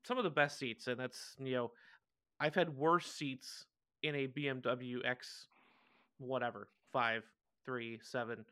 some 0.04 0.18
of 0.18 0.24
the 0.24 0.30
best 0.30 0.58
seats, 0.58 0.88
and 0.88 1.00
that's 1.00 1.36
you 1.40 1.54
know, 1.54 1.72
I've 2.40 2.56
had 2.56 2.76
worse 2.76 3.08
seats 3.08 3.66
in 4.04 4.16
a 4.16 4.28
BMW 4.28 5.02
X, 5.04 5.48
whatever 6.18 6.70
five, 6.92 7.24
three, 7.66 8.00
seven, 8.02 8.46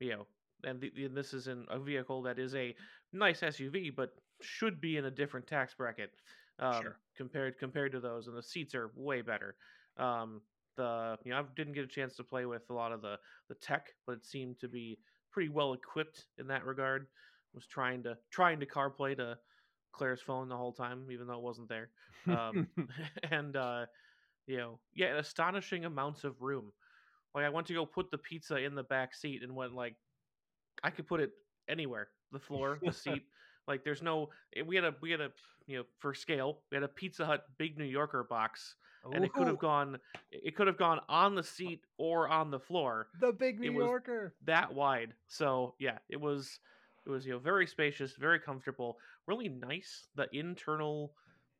you 0.00 0.10
know, 0.10 0.26
and, 0.64 0.80
the, 0.80 0.92
and 1.04 1.16
this 1.16 1.32
is 1.32 1.48
in 1.48 1.66
a 1.70 1.78
vehicle 1.78 2.22
that 2.22 2.38
is 2.38 2.54
a 2.54 2.74
nice 3.12 3.42
SUV, 3.42 3.90
but 3.90 4.10
should 4.40 4.80
be 4.80 4.96
in 4.96 5.04
a 5.04 5.10
different 5.10 5.46
tax 5.46 5.74
bracket 5.74 6.10
um, 6.58 6.82
Sure. 6.82 6.96
compared 7.16 7.58
compared 7.58 7.92
to 7.92 8.00
those, 8.00 8.26
and 8.26 8.36
the 8.36 8.42
seats 8.42 8.74
are 8.74 8.92
way 8.96 9.22
better. 9.22 9.56
Um, 9.96 10.42
the 10.76 11.18
you 11.24 11.30
know 11.32 11.38
I 11.40 11.44
didn't 11.54 11.74
get 11.74 11.84
a 11.84 11.88
chance 11.88 12.16
to 12.16 12.24
play 12.24 12.46
with 12.46 12.70
a 12.70 12.74
lot 12.74 12.92
of 12.92 13.02
the 13.02 13.18
the 13.48 13.54
tech, 13.54 13.88
but 14.06 14.12
it 14.18 14.24
seemed 14.24 14.58
to 14.60 14.68
be 14.68 15.00
pretty 15.30 15.48
well 15.48 15.72
equipped 15.74 16.26
in 16.38 16.46
that 16.48 16.64
regard. 16.64 17.08
Was 17.54 17.66
trying 17.66 18.02
to 18.04 18.18
trying 18.30 18.60
to 18.60 18.66
CarPlay 18.66 19.16
to 19.16 19.38
Claire's 19.92 20.22
phone 20.22 20.48
the 20.48 20.56
whole 20.56 20.72
time, 20.72 21.10
even 21.10 21.26
though 21.26 21.36
it 21.36 21.42
wasn't 21.42 21.68
there. 21.68 21.90
Um, 22.28 22.68
and 23.30 23.56
uh, 23.56 23.86
you 24.46 24.56
know, 24.56 24.78
yeah, 24.94 25.16
astonishing 25.18 25.84
amounts 25.84 26.24
of 26.24 26.40
room. 26.40 26.72
Like 27.34 27.44
I 27.44 27.48
went 27.48 27.66
to 27.68 27.74
go 27.74 27.86
put 27.86 28.10
the 28.10 28.18
pizza 28.18 28.56
in 28.56 28.74
the 28.74 28.82
back 28.82 29.14
seat 29.14 29.42
and 29.42 29.54
went 29.54 29.74
like, 29.74 29.94
I 30.82 30.90
could 30.90 31.06
put 31.06 31.20
it 31.20 31.30
anywhere, 31.68 32.08
the 32.32 32.38
floor, 32.38 32.78
the 32.82 32.92
seat. 32.92 33.22
Like 33.68 33.84
there's 33.84 34.02
no. 34.02 34.30
We 34.66 34.76
had 34.76 34.84
a 34.84 34.94
we 35.00 35.10
had 35.10 35.20
a 35.20 35.30
you 35.66 35.78
know 35.78 35.84
for 35.98 36.14
scale 36.14 36.58
we 36.70 36.76
had 36.76 36.82
a 36.82 36.88
Pizza 36.88 37.24
Hut 37.24 37.44
big 37.58 37.78
New 37.78 37.84
Yorker 37.84 38.24
box, 38.24 38.74
and 39.12 39.24
it 39.24 39.32
could 39.32 39.46
have 39.46 39.58
gone 39.58 39.98
it 40.30 40.56
could 40.56 40.66
have 40.66 40.76
gone 40.78 41.00
on 41.08 41.34
the 41.34 41.42
seat 41.44 41.80
or 41.96 42.28
on 42.28 42.50
the 42.50 42.58
floor 42.58 43.06
the 43.20 43.32
big 43.32 43.60
New 43.60 43.72
Yorker. 43.72 44.34
that 44.44 44.74
wide. 44.74 45.14
So 45.28 45.74
yeah, 45.78 45.98
it 46.08 46.20
was 46.20 46.58
it 47.06 47.10
was 47.10 47.24
you 47.24 47.32
know 47.32 47.38
very 47.38 47.66
spacious, 47.66 48.14
very 48.16 48.40
comfortable, 48.40 48.98
really 49.26 49.48
nice. 49.48 50.08
The 50.16 50.28
internal 50.32 51.12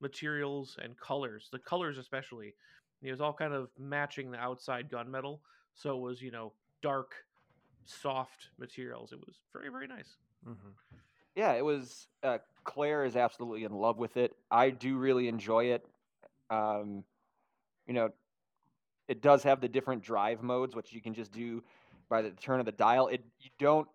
materials 0.03 0.77
and 0.83 0.99
colors, 0.99 1.49
the 1.53 1.59
colors 1.59 1.97
especially, 1.97 2.55
it 3.01 3.11
was 3.11 3.21
all 3.21 3.33
kind 3.33 3.55
of 3.55 3.69
matching 3.79 4.31
the 4.31 4.39
outside 4.39 4.91
gunmetal. 4.91 5.39
so 5.75 5.97
it 5.97 6.01
was 6.01 6.21
you 6.21 6.31
know 6.31 6.53
dark, 6.83 7.15
soft 7.85 8.49
materials. 8.59 9.13
It 9.13 9.21
was 9.21 9.37
very 9.53 9.71
very 9.71 9.87
nice. 9.87 10.17
Mm-hmm. 10.47 10.71
Yeah, 11.35 11.53
it 11.53 11.65
was. 11.65 12.09
Uh, 12.23 12.39
Claire 12.65 13.05
is 13.05 13.17
absolutely 13.17 13.65
in 13.65 13.73
love 13.73 13.99
with 13.99 14.17
it. 14.17 14.33
I 14.51 14.71
do 14.71 14.99
really 14.99 15.29
enjoy 15.29 15.67
it. 15.67 15.87
Um, 16.51 17.05
you 17.87 17.95
know, 17.95 18.11
it 19.09 19.23
does 19.23 19.43
have 19.45 19.61
the 19.61 19.69
different 19.69 20.03
drive 20.03 20.43
modes, 20.43 20.77
which 20.77 20.93
you 20.93 21.01
can 21.01 21.15
just 21.15 21.33
do 21.33 21.63
by 22.09 22.23
the 22.23 22.31
turn 22.31 22.61
of 22.61 22.67
the 22.67 22.73
dial. 22.73 23.09
It 23.09 23.25
you 23.41 23.51
don't. 23.59 23.89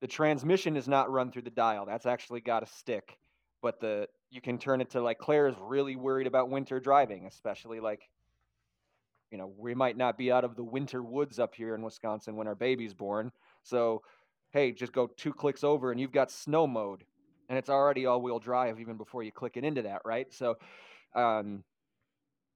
The 0.00 0.06
transmission 0.06 0.76
is 0.76 0.88
not 0.88 1.10
run 1.10 1.30
through 1.30 1.42
the 1.42 1.50
dial. 1.50 1.86
That's 1.86 2.04
actually 2.04 2.40
got 2.40 2.62
a 2.62 2.66
stick, 2.66 3.16
but 3.62 3.80
the 3.80 4.08
you 4.30 4.40
can 4.40 4.58
turn 4.58 4.80
it 4.80 4.90
to 4.90 5.00
like 5.00 5.18
Claire 5.18 5.48
is 5.48 5.56
really 5.60 5.96
worried 5.96 6.26
about 6.26 6.50
winter 6.50 6.80
driving, 6.80 7.26
especially 7.26 7.80
like. 7.80 8.08
You 9.32 9.38
know, 9.38 9.52
we 9.58 9.74
might 9.74 9.96
not 9.96 10.16
be 10.16 10.30
out 10.30 10.44
of 10.44 10.54
the 10.54 10.62
winter 10.62 11.02
woods 11.02 11.40
up 11.40 11.52
here 11.52 11.74
in 11.74 11.82
Wisconsin 11.82 12.36
when 12.36 12.46
our 12.46 12.54
baby's 12.54 12.94
born. 12.94 13.32
So, 13.64 14.02
hey, 14.52 14.70
just 14.70 14.92
go 14.92 15.08
two 15.08 15.32
clicks 15.32 15.64
over 15.64 15.90
and 15.90 16.00
you've 16.00 16.12
got 16.12 16.30
snow 16.30 16.64
mode, 16.64 17.02
and 17.48 17.58
it's 17.58 17.68
already 17.68 18.06
all-wheel 18.06 18.38
drive 18.38 18.78
even 18.78 18.96
before 18.96 19.24
you 19.24 19.32
click 19.32 19.56
it 19.56 19.64
into 19.64 19.82
that, 19.82 20.02
right? 20.04 20.32
So, 20.32 20.58
um, 21.16 21.64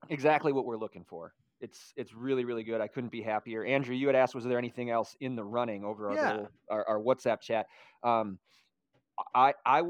exactly 0.09 0.53
what 0.53 0.65
we're 0.65 0.77
looking 0.77 1.05
for. 1.05 1.35
It's 1.61 1.93
it's 1.97 2.15
really 2.15 2.45
really 2.45 2.63
good. 2.63 2.81
I 2.81 2.87
couldn't 2.87 3.11
be 3.11 3.21
happier. 3.21 3.65
Andrew, 3.65 3.97
you 3.97 4.07
had 4.07 4.15
asked, 4.15 4.37
was 4.37 4.45
there 4.45 4.57
anything 4.57 4.91
else 4.91 5.17
in 5.19 5.35
the 5.35 5.45
running 5.45 5.85
over 5.85 6.11
our 6.11 6.15
Yeah. 6.15 6.31
little, 6.31 6.51
our, 6.71 6.89
our 6.89 7.01
WhatsApp 7.01 7.41
chat? 7.41 7.67
Um, 8.05 8.39
I 9.35 9.55
I 9.67 9.83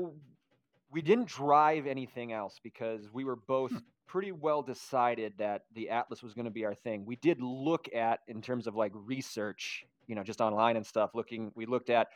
we 0.91 1.03
didn't 1.03 1.29
drive 1.29 1.87
anything 1.87 2.33
else 2.33 2.59
because 2.63 3.13
we 3.13 3.25
were 3.25 3.37
both 3.37 3.73
pretty 4.07 4.33
well 4.33 4.63
decided 4.63 5.35
that 5.39 5.63
the 5.75 5.89
Atlas 5.91 6.23
was 6.23 6.35
going 6.35 6.47
to 6.47 6.51
be 6.51 6.65
our 6.65 6.75
thing. 6.75 7.05
We 7.07 7.17
did 7.17 7.41
look 7.41 7.89
at 7.95 8.21
in 8.27 8.43
terms 8.43 8.67
of 8.67 8.75
like 8.75 8.93
research, 8.95 9.85
you 10.09 10.15
know, 10.17 10.25
just 10.25 10.41
online 10.41 10.77
and 10.77 10.85
stuff. 10.85 11.11
Looking, 11.15 11.53
we 11.55 11.67
looked 11.67 11.91
at 11.91 12.09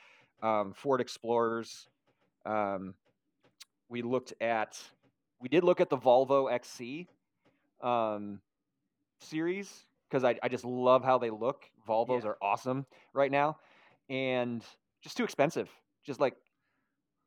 um, 0.42 0.72
Ford 0.74 1.00
Explorers. 1.00 1.88
Um, 2.44 2.94
we 3.88 4.02
looked 4.02 4.34
at, 4.40 4.82
we 5.40 5.48
did 5.48 5.62
look 5.62 5.80
at 5.80 5.88
the 5.88 5.96
Volvo 5.96 6.52
XC 6.52 7.06
um, 7.80 8.40
series 9.20 9.84
because 10.08 10.24
I, 10.24 10.36
I 10.42 10.48
just 10.48 10.64
love 10.64 11.04
how 11.04 11.18
they 11.18 11.30
look. 11.30 11.64
Volvos 11.88 12.24
Yeah. 12.24 12.30
are 12.30 12.38
awesome 12.42 12.86
right 13.12 13.30
now, 13.30 13.58
and 14.08 14.64
just 15.02 15.16
too 15.16 15.24
expensive. 15.24 15.68
Just 16.04 16.18
like 16.20 16.34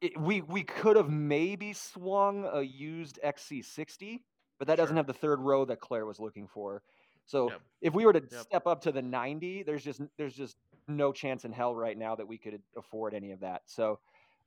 it, 0.02 0.20
we 0.20 0.41
we 0.41 0.64
could 0.64 0.95
have 0.95 1.10
maybe 1.10 1.74
swung 1.74 2.45
a 2.52 2.62
used 2.62 3.20
XC60, 3.24 4.20
but 4.60 4.68
that 4.68 4.76
doesn't 4.76 4.95
have 4.95 5.08
the 5.08 5.14
third 5.14 5.39
row 5.39 5.66
that 5.66 5.80
Claire 5.80 6.06
was 6.06 6.20
looking 6.20 6.48
for. 6.48 6.82
So 7.26 7.50
Yep. 7.52 7.62
if 7.82 7.93
we 7.93 8.06
were 8.06 8.14
to 8.14 8.22
Yep. 8.22 8.41
step 8.41 8.68
up 8.68 8.82
to 8.82 8.91
the 8.91 9.02
90, 9.02 9.64
there's 9.64 9.84
just 9.84 10.02
there's 10.18 10.36
just 10.36 10.56
no 10.88 11.12
chance 11.12 11.43
in 11.45 11.52
hell 11.52 11.76
right 11.76 11.98
now 11.98 12.16
that 12.16 12.28
we 12.28 12.38
could 12.38 12.62
afford 12.78 13.14
any 13.14 13.32
of 13.32 13.41
that. 13.41 13.64
So 13.66 14.00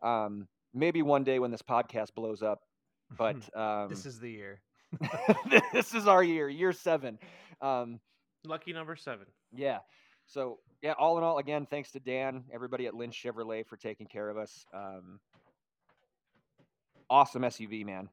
um, 0.03 0.49
maybe 0.73 1.03
one 1.03 1.25
day 1.25 1.39
when 1.39 1.51
this 1.51 1.63
podcast 1.63 2.15
blows 2.15 2.43
up, 2.43 2.63
but 3.19 3.37
um, 3.57 3.89
this 3.91 4.07
is 4.07 4.19
the 4.21 4.31
year. 4.31 4.63
this 5.73 5.95
is 5.95 6.07
our 6.07 6.23
year, 6.23 6.49
year 6.49 6.73
seven. 6.73 7.19
Um, 7.61 8.01
Lucky 8.45 8.73
number 8.73 8.97
seven. 8.97 9.27
yeah. 9.53 9.81
So 10.27 10.61
yeah, 10.81 10.93
all 10.93 11.19
in 11.19 11.25
all, 11.25 11.39
again, 11.39 11.67
thanks 11.69 11.91
to 11.91 12.01
Dan, 12.01 12.45
everybody 12.53 12.87
at 12.87 12.95
Lynch 12.95 13.21
Chevrolet 13.23 13.67
for 13.67 13.77
taking 13.77 14.07
care 14.07 14.31
of 14.31 14.39
us. 14.39 14.65
Um, 14.73 15.21
awesome 17.11 17.43
SUV, 17.43 17.85
man. 17.85 18.09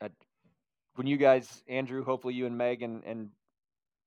Uh, 0.00 0.08
when 0.94 1.06
you 1.06 1.16
guys, 1.18 1.62
Andrew, 1.68 2.02
hopefully 2.04 2.32
you 2.34 2.46
and 2.46 2.56
Meg 2.56 2.82
and 2.82 3.02
and 3.04 3.28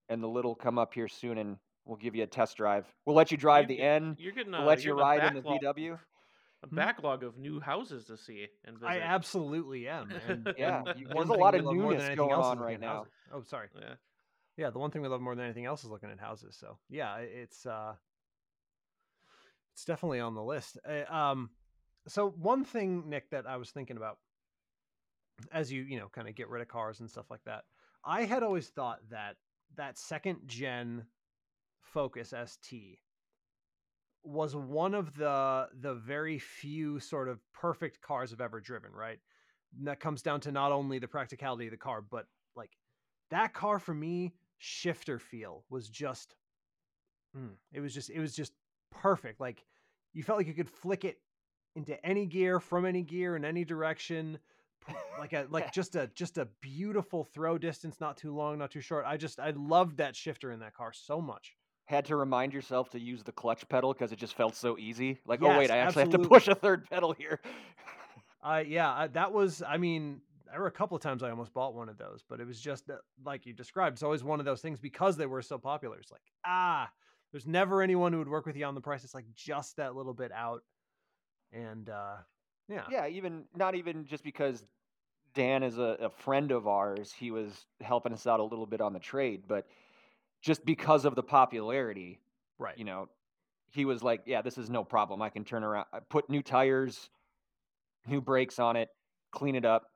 and 0.10 0.24
the 0.24 0.28
little 0.28 0.56
come 0.56 0.80
up 0.80 0.94
here 0.96 1.08
soon, 1.08 1.38
and 1.38 1.58
we'll 1.86 1.98
give 1.98 2.16
you 2.16 2.24
a 2.24 2.28
test 2.28 2.58
drive. 2.58 2.86
We'll 3.06 3.16
let 3.16 3.30
you 3.32 3.38
drive 3.38 3.64
You 3.66 3.68
the 3.68 3.78
get- 3.78 3.86
N. 4.02 4.16
You're 4.20 4.32
getting 4.34 4.52
We'll 4.54 4.64
a, 4.64 4.66
let 4.66 4.84
you're 4.84 4.96
you 4.98 5.04
getting 5.04 5.20
a 5.20 5.22
ride 5.22 5.28
in 5.28 5.34
the 5.36 5.42
backlog- 5.42 5.76
VW. 5.78 6.00
A 6.62 6.68
Hmm? 6.68 6.76
backlog 6.76 7.24
of 7.24 7.38
new 7.38 7.60
houses 7.62 8.06
to 8.08 8.18
see 8.18 8.48
and 8.66 8.78
visit. 8.78 8.90
I 8.90 9.00
absolutely 9.00 9.88
am. 9.88 10.10
And, 10.28 10.54
Yeah, 10.58 10.84
and 10.86 11.08
there's 11.16 11.30
a 11.30 11.34
lot 11.34 11.56
of 11.56 11.64
love 11.64 11.76
more 11.76 11.92
newness 11.94 12.16
going 12.18 12.34
on 12.34 12.60
right 12.60 12.80
now. 12.80 12.96
houses. 13.06 13.12
Oh, 13.34 13.42
sorry. 13.44 13.68
yeah. 13.80 13.94
Yeah, 14.58 14.70
the 14.72 14.80
one 14.80 14.92
thing 14.92 15.02
we 15.02 15.08
love 15.08 15.22
more 15.22 15.36
than 15.36 15.46
anything 15.46 15.66
else 15.66 15.86
is 15.86 15.90
looking 15.90 16.10
at 16.10 16.20
houses. 16.20 16.58
So 16.60 16.78
yeah, 16.90 17.16
it's 17.18 17.66
uh, 17.66 17.94
it's 19.74 19.86
definitely 19.86 20.20
on 20.20 20.36
the 20.36 20.44
list. 20.44 20.78
Uh, 20.86 21.10
um, 21.14 21.50
so 22.08 22.30
one 22.32 22.66
thing, 22.66 23.08
Nick, 23.08 23.30
that 23.30 23.48
I 23.48 23.56
was 23.58 23.70
thinking 23.72 23.96
about 23.96 24.18
as 25.52 25.72
you 25.72 25.84
you 25.84 26.00
know 26.00 26.10
kind 26.10 26.28
of 26.28 26.36
get 26.36 26.50
rid 26.50 26.62
of 26.62 26.68
cars 26.68 27.00
and 27.00 27.10
stuff 27.10 27.30
like 27.30 27.44
that, 27.46 27.64
I 28.06 28.24
had 28.24 28.44
always 28.44 28.68
thought 28.68 29.00
that 29.10 29.38
that 29.76 29.98
second 29.98 30.40
gen 30.46 31.06
Focus 31.82 32.34
ST 32.46 33.00
was 34.24 34.56
one 34.56 34.94
of 34.94 35.14
the 35.16 35.68
the 35.80 35.96
very 35.96 36.40
few 36.40 37.00
sort 37.00 37.28
of 37.28 37.40
perfect 37.54 38.02
cars 38.02 38.34
I've 38.34 38.42
ever 38.42 38.60
driven. 38.60 38.92
Right, 38.92 39.20
and 39.78 39.88
that 39.88 40.00
comes 40.00 40.22
down 40.22 40.42
to 40.42 40.52
not 40.52 40.72
only 40.72 41.00
the 41.00 41.08
practicality 41.08 41.66
of 41.66 41.72
the 41.72 41.78
car, 41.78 42.02
but 42.02 42.28
like 42.56 42.78
that 43.32 43.54
car 43.54 43.80
for 43.80 43.94
me 43.94 44.34
shifter 44.58 45.20
feel 45.20 45.64
was 45.70 45.90
just 45.90 46.36
mm, 47.36 47.52
it 47.72 47.80
was 47.80 47.94
just 47.94 48.10
it 48.10 48.20
was 48.20 48.36
just 48.36 48.54
perfect 48.92 49.40
like 49.40 49.64
you 50.14 50.24
felt 50.24 50.38
like 50.38 50.48
you 50.48 50.54
could 50.54 50.70
flick 50.70 51.06
it 51.06 51.20
into 51.76 52.04
any 52.06 52.26
gear 52.26 52.60
from 52.60 52.86
any 52.86 53.04
gear 53.04 53.36
in 53.36 53.46
any 53.46 53.64
direction 53.64 54.40
like 55.20 55.34
a 55.34 55.46
like 55.50 55.72
just 55.74 55.96
a 55.96 56.10
just 56.16 56.38
a 56.38 56.48
beautiful 56.62 57.24
throw 57.24 57.58
distance 57.58 58.00
not 58.00 58.18
too 58.18 58.34
long 58.34 58.58
not 58.58 58.72
too 58.72 58.82
short 58.82 59.06
i 59.06 59.18
just 59.18 59.40
i 59.40 59.52
loved 59.52 59.98
that 59.98 60.16
shifter 60.16 60.52
in 60.52 60.60
that 60.60 60.74
car 60.74 60.92
so 60.94 61.20
much 61.22 61.56
Had 61.86 62.06
to 62.06 62.16
remind 62.16 62.54
yourself 62.54 62.90
to 62.92 63.00
use 63.00 63.24
the 63.24 63.32
clutch 63.32 63.68
pedal 63.68 63.94
because 63.94 64.12
it 64.12 64.20
just 64.20 64.36
felt 64.36 64.56
so 64.56 64.78
easy. 64.78 65.20
Like, 65.26 65.42
oh 65.42 65.58
wait, 65.58 65.72
I 65.72 65.78
actually 65.78 66.04
have 66.04 66.12
to 66.12 66.20
push 66.20 66.48
a 66.48 66.56
third 66.56 66.88
pedal 66.90 67.14
here. 67.14 67.40
uh 68.44 68.64
yeah 68.66 69.08
that 69.12 69.34
was 69.34 69.62
i 69.68 69.76
mean 69.78 70.22
there 70.52 70.62
were 70.62 70.68
a 70.68 70.72
couple 70.72 70.96
of 70.96 71.04
times 71.04 71.24
i 71.24 71.30
almost 71.30 71.54
bought 71.54 71.74
one 71.76 71.90
of 71.90 71.98
those 71.98 72.24
but 72.30 72.40
it 72.40 72.48
was 72.48 72.60
just 72.62 72.90
like 73.26 73.46
you 73.46 73.52
described 73.54 73.96
it's 73.96 74.04
always 74.04 74.24
one 74.24 74.40
of 74.40 74.46
those 74.46 74.62
things 74.62 74.80
because 74.80 75.18
they 75.18 75.26
were 75.26 75.42
so 75.42 75.58
popular 75.58 75.98
it's 76.00 76.12
like 76.12 76.22
ah 76.46 76.90
there's 77.32 77.46
never 77.46 77.82
anyone 77.82 78.14
who 78.14 78.20
would 78.20 78.30
work 78.30 78.46
with 78.46 78.56
you 78.56 78.66
on 78.66 78.76
the 78.76 78.82
price 78.82 79.04
it's 79.04 79.14
like 79.14 79.26
just 79.36 79.76
that 79.76 79.94
little 79.94 80.14
bit 80.14 80.32
out 80.32 80.62
and 81.52 81.90
uh 81.90 82.16
yeah 82.70 82.84
yeah, 82.90 83.08
even 83.08 83.44
not 83.56 83.76
even 83.76 84.06
just 84.06 84.24
because 84.24 84.64
Dan 85.34 85.64
is 85.64 85.78
a, 85.78 85.98
a 86.02 86.10
friend 86.10 86.52
of 86.52 86.68
ours, 86.68 87.12
he 87.12 87.32
was 87.32 87.66
helping 87.82 88.14
us 88.14 88.26
out 88.28 88.40
a 88.40 88.44
little 88.44 88.66
bit 88.66 88.82
on 88.82 88.94
the 88.94 89.00
trade, 89.00 89.44
but 89.48 89.68
just 90.42 90.66
because 90.66 91.06
of 91.06 91.16
the 91.16 91.24
popularity, 91.24 92.20
right 92.58 92.78
you 92.78 92.86
know, 92.86 93.10
he 93.72 93.86
was 93.86 94.02
like, 94.02 94.22
"Yeah, 94.26 94.42
this 94.42 94.58
is 94.58 94.70
no 94.70 94.84
problem. 94.84 95.22
I 95.22 95.30
can 95.30 95.44
turn 95.44 95.64
around, 95.64 95.88
I 95.94 96.00
put 96.00 96.30
new 96.30 96.42
tires, 96.42 97.10
new 98.08 98.22
brakes 98.22 98.60
on 98.60 98.76
it, 98.76 98.90
clean 99.32 99.56
it 99.56 99.66
up, 99.66 99.92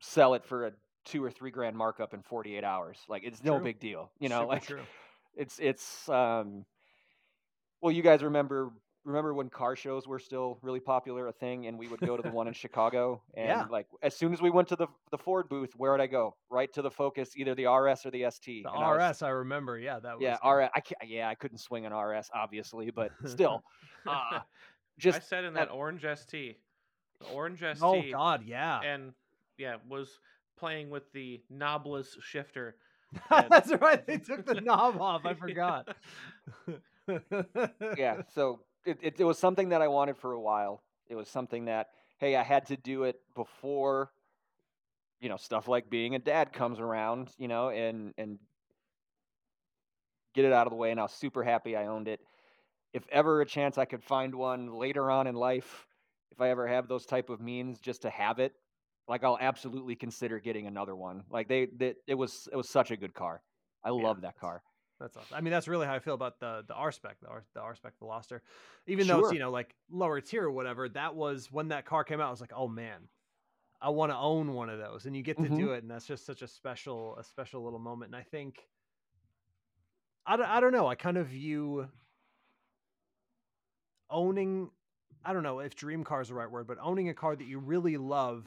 sell 0.00 0.34
it 0.34 0.44
for 0.44 0.66
a 0.66 0.72
two 1.04 1.22
or 1.24 1.30
three 1.30 1.50
grand 1.50 1.76
markup 1.76 2.12
in 2.12 2.22
48 2.22 2.64
hours. 2.64 2.98
Like 3.08 3.22
it's 3.24 3.42
no 3.42 3.56
True. 3.56 3.64
big 3.64 3.78
deal, 3.78 4.10
you 4.18 4.28
know. 4.28 4.40
Super 4.40 4.48
like 4.48 4.66
true. 4.66 4.80
it's 5.36 5.58
it's 5.58 6.08
um. 6.08 6.64
Well, 7.80 7.92
you 7.92 8.02
guys 8.02 8.22
remember 8.22 8.70
remember 9.06 9.32
when 9.32 9.48
car 9.48 9.76
shows 9.76 10.06
were 10.06 10.18
still 10.18 10.58
really 10.62 10.80
popular, 10.80 11.28
a 11.28 11.32
thing, 11.32 11.66
and 11.68 11.78
we 11.78 11.86
would 11.88 12.00
go 12.00 12.16
to 12.16 12.22
the 12.22 12.30
one 12.30 12.48
in 12.48 12.52
Chicago, 12.52 13.22
and 13.34 13.46
Yeah. 13.48 13.64
like 13.70 13.86
as 14.02 14.14
soon 14.16 14.32
as 14.32 14.42
we 14.42 14.50
went 14.50 14.68
to 14.68 14.76
the 14.76 14.88
the 15.10 15.18
Ford 15.18 15.48
booth, 15.48 15.72
where 15.76 15.92
would 15.92 16.00
I 16.00 16.06
go? 16.08 16.34
Right 16.50 16.70
to 16.74 16.82
the 16.82 16.90
Focus, 16.90 17.36
either 17.36 17.54
the 17.54 17.66
RS 17.66 18.04
or 18.04 18.10
the 18.10 18.28
ST. 18.30 18.64
the 18.64 18.70
and 18.72 18.84
I 18.84 18.90
was- 18.92 19.16
rs 19.16 19.22
i 19.22 19.28
remember 19.30 19.78
yeah 19.78 19.98
that 20.00 20.18
was 20.18 20.22
yeah. 20.22 20.34
RS. 20.48 20.70
I 20.74 20.80
can't, 20.80 20.98
yeah, 21.10 21.28
I 21.28 21.34
couldn't 21.34 21.58
swing 21.58 21.86
an 21.86 21.94
RS, 21.94 22.28
obviously, 22.34 22.90
but 22.90 23.12
still, 23.24 23.62
uh, 24.06 24.10
I 24.10 24.40
just 24.98 25.28
said 25.28 25.44
in 25.44 25.54
that 25.54 25.70
orange 25.70 26.02
ST, 26.02 26.58
the 27.20 27.26
orange 27.32 27.60
ST, 27.60 27.78
oh 27.82 28.02
god 28.10 28.42
yeah 28.44 28.80
and 28.82 29.12
yeah, 29.56 29.76
was 29.88 30.18
playing 30.58 30.90
with 30.90 31.10
the 31.12 31.40
knobless 31.50 32.08
shifter. 32.20 32.76
and- 33.30 33.46
that's 33.48 33.70
right 33.80 34.04
they 34.06 34.18
took 34.18 34.44
the 34.44 34.60
knob 34.60 35.00
off 35.00 35.24
i 35.24 35.32
forgot 35.32 35.94
yeah. 37.96 38.22
So 38.34 38.60
it, 38.86 38.98
it 39.02 39.14
it 39.20 39.24
was 39.24 39.38
something 39.38 39.70
that 39.70 39.82
I 39.82 39.88
wanted 39.88 40.16
for 40.16 40.32
a 40.32 40.40
while. 40.40 40.82
It 41.08 41.14
was 41.14 41.28
something 41.28 41.66
that 41.66 41.88
hey, 42.18 42.36
I 42.36 42.42
had 42.42 42.66
to 42.66 42.76
do 42.76 43.04
it 43.04 43.20
before, 43.34 44.10
you 45.20 45.28
know, 45.28 45.36
stuff 45.36 45.68
like 45.68 45.90
being 45.90 46.14
a 46.14 46.18
dad 46.18 46.52
comes 46.52 46.80
around, 46.80 47.30
you 47.38 47.48
know, 47.48 47.70
and 47.70 48.14
and 48.16 48.38
get 50.34 50.44
it 50.44 50.52
out 50.52 50.66
of 50.66 50.70
the 50.70 50.76
way. 50.76 50.90
And 50.90 51.00
I 51.00 51.04
was 51.04 51.12
super 51.12 51.42
happy 51.42 51.76
I 51.76 51.86
owned 51.86 52.08
it. 52.08 52.20
If 52.92 53.04
ever 53.10 53.40
a 53.40 53.46
chance 53.46 53.76
I 53.76 53.84
could 53.84 54.02
find 54.02 54.34
one 54.34 54.72
later 54.72 55.10
on 55.10 55.26
in 55.26 55.34
life, 55.34 55.86
if 56.30 56.40
I 56.40 56.50
ever 56.50 56.66
have 56.66 56.88
those 56.88 57.04
type 57.04 57.28
of 57.28 57.40
means, 57.40 57.78
just 57.80 58.02
to 58.02 58.10
have 58.10 58.38
it, 58.38 58.52
like 59.08 59.24
I'll 59.24 59.38
absolutely 59.40 59.96
consider 59.96 60.38
getting 60.38 60.66
another 60.66 60.96
one. 60.96 61.24
Like 61.30 61.48
they, 61.48 61.66
they 61.66 61.94
it 62.06 62.14
was 62.14 62.48
it 62.52 62.56
was 62.56 62.68
such 62.68 62.90
a 62.90 62.96
good 62.96 63.14
car. 63.14 63.42
I 63.84 63.90
love 63.90 64.22
that 64.22 64.38
car. 64.38 64.62
That's 64.98 65.16
awesome. 65.16 65.36
I 65.36 65.40
mean, 65.42 65.50
that's 65.52 65.68
really 65.68 65.86
how 65.86 65.94
I 65.94 65.98
feel 65.98 66.14
about 66.14 66.40
the 66.40 66.64
the 66.66 66.74
R 66.74 66.90
spec, 66.90 67.20
the 67.20 67.28
R 67.28 67.44
the 67.54 67.60
R 67.60 67.74
spec 67.74 67.98
Veloster. 68.00 68.40
Even 68.86 69.06
though 69.06 69.18
it's 69.18 69.30
you 69.30 69.38
know 69.38 69.50
like 69.50 69.74
lower 69.90 70.20
tier 70.20 70.44
or 70.44 70.50
whatever, 70.50 70.88
that 70.90 71.14
was 71.14 71.52
when 71.52 71.68
that 71.68 71.84
car 71.84 72.02
came 72.04 72.20
out. 72.20 72.28
I 72.28 72.30
was 72.30 72.40
like, 72.40 72.52
oh 72.54 72.68
man, 72.68 73.08
I 73.80 73.90
want 73.90 74.12
to 74.12 74.16
own 74.16 74.54
one 74.54 74.70
of 74.70 74.78
those, 74.78 75.06
and 75.06 75.16
you 75.16 75.22
get 75.22 75.40
to 75.40 75.50
Mhm. 75.50 75.56
do 75.56 75.72
it, 75.72 75.82
and 75.82 75.90
that's 75.90 76.06
just 76.06 76.24
such 76.26 76.42
a 76.42 76.48
special 76.48 77.16
a 77.18 77.24
special 77.24 77.62
little 77.62 77.78
moment. 77.78 78.14
And 78.14 78.16
I 78.16 78.22
think 78.24 78.68
I, 80.26 80.36
don't- 80.36 80.46
I 80.48 80.60
don't 80.60 80.72
know. 80.72 80.86
I 80.86 80.94
kind 80.94 81.16
of 81.16 81.28
view 81.28 81.88
owning 84.10 84.70
I 85.24 85.32
don't 85.32 85.42
know 85.42 85.58
if 85.58 85.74
dream 85.74 86.04
car 86.04 86.20
is 86.20 86.28
the 86.28 86.34
right 86.34 86.50
word, 86.50 86.68
but 86.68 86.78
owning 86.80 87.08
a 87.08 87.14
car 87.14 87.34
that 87.34 87.44
you 87.46 87.58
really 87.58 87.96
love 87.96 88.46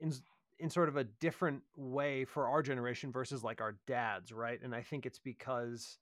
in 0.00 0.12
in 0.58 0.70
sort 0.70 0.88
of 0.88 0.96
a 0.96 1.04
different 1.04 1.62
way 1.76 2.24
for 2.24 2.48
our 2.48 2.62
generation 2.62 3.12
versus 3.12 3.44
like 3.44 3.60
our 3.60 3.76
dads, 3.86 4.32
right? 4.32 4.60
And 4.62 4.74
I 4.74 4.82
think 4.82 5.06
it's 5.06 5.18
because 5.18 5.98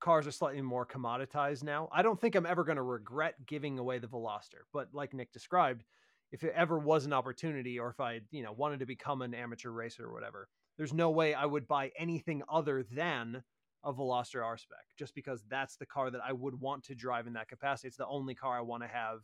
cars 0.00 0.26
are 0.26 0.32
slightly 0.32 0.62
more 0.62 0.86
commoditized 0.86 1.62
now. 1.62 1.88
I 1.92 2.02
don't 2.02 2.20
think 2.20 2.34
I'm 2.34 2.46
ever 2.46 2.64
going 2.64 2.76
to 2.76 2.82
regret 2.82 3.34
giving 3.46 3.78
away 3.78 3.98
the 3.98 4.06
Veloster, 4.06 4.64
but 4.72 4.88
like 4.92 5.14
Nick 5.14 5.32
described, 5.32 5.84
if 6.30 6.44
it 6.44 6.52
ever 6.54 6.78
was 6.78 7.06
an 7.06 7.12
opportunity 7.12 7.78
or 7.78 7.88
if 7.88 8.00
I, 8.00 8.20
you 8.30 8.42
know, 8.42 8.52
wanted 8.52 8.80
to 8.80 8.86
become 8.86 9.22
an 9.22 9.34
amateur 9.34 9.70
racer 9.70 10.04
or 10.06 10.12
whatever, 10.12 10.48
there's 10.76 10.92
no 10.92 11.10
way 11.10 11.34
I 11.34 11.46
would 11.46 11.66
buy 11.66 11.90
anything 11.98 12.42
other 12.48 12.82
than 12.82 13.42
a 13.84 13.92
Veloster 13.92 14.44
R 14.44 14.58
spec 14.58 14.84
just 14.98 15.14
because 15.14 15.44
that's 15.48 15.76
the 15.76 15.86
car 15.86 16.10
that 16.10 16.20
I 16.24 16.32
would 16.32 16.60
want 16.60 16.84
to 16.84 16.94
drive 16.94 17.26
in 17.26 17.32
that 17.34 17.48
capacity. 17.48 17.88
It's 17.88 17.96
the 17.96 18.06
only 18.06 18.34
car 18.34 18.58
I 18.58 18.62
want 18.62 18.82
to 18.82 18.88
have 18.88 19.20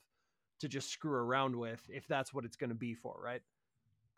to 0.61 0.69
just 0.69 0.91
screw 0.91 1.13
around 1.13 1.57
with 1.57 1.83
if 1.89 2.07
that's 2.07 2.33
what 2.33 2.45
it's 2.45 2.57
going 2.57 2.71
to 2.71 2.77
be 2.77 2.95
for, 2.95 3.21
right? 3.23 3.43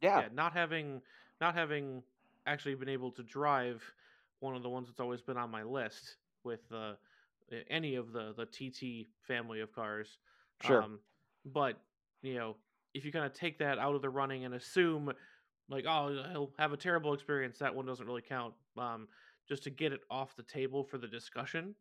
Yeah. 0.01 0.23
yeah, 0.23 0.29
not 0.33 0.53
having 0.53 1.03
not 1.41 1.55
having 1.55 2.05
actually 2.47 2.75
been 2.75 2.89
able 2.89 3.13
to 3.13 3.23
drive 3.23 3.95
one 4.41 4.55
of 4.57 4.63
the 4.63 4.69
ones 4.71 4.89
that's 4.89 5.01
always 5.01 5.23
been 5.23 5.37
on 5.37 5.51
my 5.51 5.63
list 5.63 6.19
with 6.45 6.71
uh, 6.73 6.95
any 7.69 7.95
of 7.97 8.13
the 8.13 8.33
the 8.33 8.47
TT 8.47 9.09
family 9.21 9.61
of 9.61 9.73
cars. 9.73 10.19
Sure. 10.61 10.83
Um, 10.85 11.01
but 11.45 11.81
you 12.23 12.35
know, 12.35 12.57
if 12.95 13.05
you 13.05 13.13
kind 13.13 13.27
of 13.27 13.33
take 13.33 13.59
that 13.59 13.79
out 13.79 13.95
of 13.95 14.03
the 14.03 14.11
running 14.11 14.45
and 14.45 14.55
assume 14.55 15.13
like, 15.69 15.85
oh, 15.87 16.09
he'll 16.31 16.55
have 16.59 16.73
a 16.73 16.77
terrible 16.77 17.13
experience, 17.15 17.59
that 17.59 17.75
one 17.75 17.87
doesn't 17.87 18.07
really 18.07 18.23
count. 18.23 18.55
Um, 18.77 19.09
just 19.49 19.63
to 19.65 19.71
get 19.71 19.93
it 19.93 20.01
off 20.11 20.35
the 20.37 20.43
table 20.43 20.83
for 20.85 20.99
the 20.99 21.07
discussion. 21.09 21.77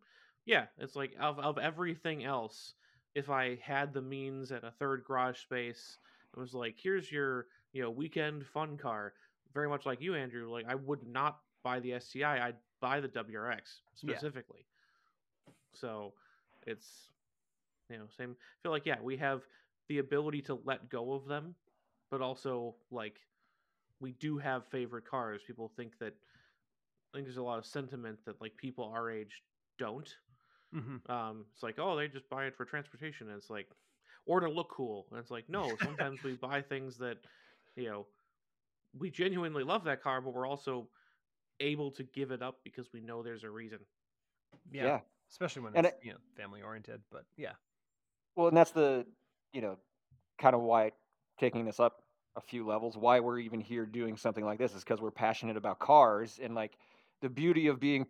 Yeah, 0.45 0.67
it's 0.77 0.95
like 0.95 1.15
of 1.19 1.39
of 1.39 1.57
everything 1.57 2.23
else, 2.23 2.75
if 3.15 3.29
I 3.29 3.55
had 3.55 3.93
the 3.93 4.01
means 4.01 4.51
at 4.51 4.63
a 4.63 4.71
third 4.71 5.03
garage 5.03 5.39
space, 5.39 5.99
it 6.35 6.39
was 6.39 6.53
like, 6.53 6.77
here's 6.77 7.11
your 7.11 7.47
you 7.75 7.83
know 7.83 7.91
weekend 7.91 8.47
fun 8.47 8.77
car. 8.79 9.15
Very 9.53 9.69
much 9.69 9.85
like 9.85 10.01
you, 10.01 10.15
Andrew. 10.15 10.51
Like 10.51 10.67
I 10.69 10.75
would 10.75 11.07
not 11.07 11.43
buy 11.63 11.81
the 11.81 11.93
STI. 11.99 12.47
I'd 12.47 12.57
buy 12.81 13.01
the 13.01 13.09
WRX 13.09 13.81
Yeah. 14.03 14.17
specifically. 14.17 14.67
So 15.75 16.15
it's 16.67 17.11
you 17.89 17.97
know 17.99 18.07
same. 18.17 18.37
I 18.39 18.57
feel 18.63 18.71
like 18.73 18.85
yeah, 18.87 19.01
we 19.01 19.17
have 19.17 19.47
the 19.89 19.99
ability 19.99 20.41
to 20.43 20.55
let 20.55 20.89
go 20.89 21.13
of 21.13 21.27
them, 21.27 21.55
but 22.11 22.21
also 22.21 22.77
like 22.91 23.21
we 24.01 24.13
do 24.13 24.37
have 24.39 24.67
favorite 24.67 25.05
cars. 25.05 25.43
People 25.47 25.69
think 25.77 25.99
that 25.99 26.15
I 27.13 27.17
think 27.17 27.27
there's 27.27 27.37
a 27.37 27.43
lot 27.43 27.59
of 27.59 27.65
sentiment 27.65 28.25
that 28.25 28.41
like 28.41 28.57
people 28.57 28.85
our 28.85 29.11
age 29.11 29.43
don't. 29.77 30.17
Mm-hmm. 30.75 31.11
Um, 31.11 31.45
it's 31.53 31.63
like, 31.63 31.79
oh, 31.79 31.95
they 31.95 32.07
just 32.07 32.29
buy 32.29 32.45
it 32.45 32.55
for 32.55 32.65
transportation. 32.65 33.29
And 33.29 33.37
it's 33.37 33.49
like, 33.49 33.69
or 34.25 34.41
to 34.41 34.49
look 34.49 34.69
cool. 34.71 35.07
And 35.11 35.19
it's 35.19 35.31
like, 35.31 35.49
no, 35.49 35.77
sometimes 35.81 36.23
we 36.23 36.33
buy 36.41 36.61
things 36.61 36.97
that, 36.99 37.17
you 37.75 37.89
know, 37.89 38.07
we 38.97 39.09
genuinely 39.09 39.63
love 39.63 39.83
that 39.85 40.01
car, 40.01 40.21
but 40.21 40.33
we're 40.33 40.47
also 40.47 40.87
able 41.59 41.91
to 41.91 42.03
give 42.03 42.31
it 42.31 42.41
up 42.41 42.59
because 42.63 42.91
we 42.93 43.01
know 43.01 43.23
there's 43.23 43.43
a 43.43 43.49
reason. 43.49 43.79
Yeah. 44.71 44.85
Yeah. 44.85 44.99
Especially 45.29 45.63
when 45.63 45.75
And 45.75 45.87
it's, 45.87 45.97
you 46.03 46.11
know, 46.11 46.17
family 46.37 46.61
oriented, 46.61 47.01
but 47.11 47.25
yeah. 47.37 47.53
Well, 48.35 48.47
and 48.47 48.55
that's 48.55 48.71
the, 48.71 49.05
you 49.53 49.61
know, 49.61 49.77
kind 50.37 50.55
of 50.55 50.61
why 50.61 50.91
taking 51.39 51.65
this 51.65 51.79
up 51.79 52.03
a 52.35 52.41
few 52.41 52.65
levels, 52.65 52.97
why 52.97 53.19
we're 53.19 53.39
even 53.39 53.59
here 53.59 53.85
doing 53.85 54.17
something 54.17 54.45
like 54.45 54.59
this 54.59 54.73
is 54.73 54.83
because 54.83 55.01
we're 55.01 55.11
passionate 55.11 55.57
about 55.57 55.79
cars. 55.79 56.39
And 56.41 56.53
like 56.53 56.77
the 57.21 57.29
beauty 57.29 57.67
of 57.67 57.79
being 57.79 58.05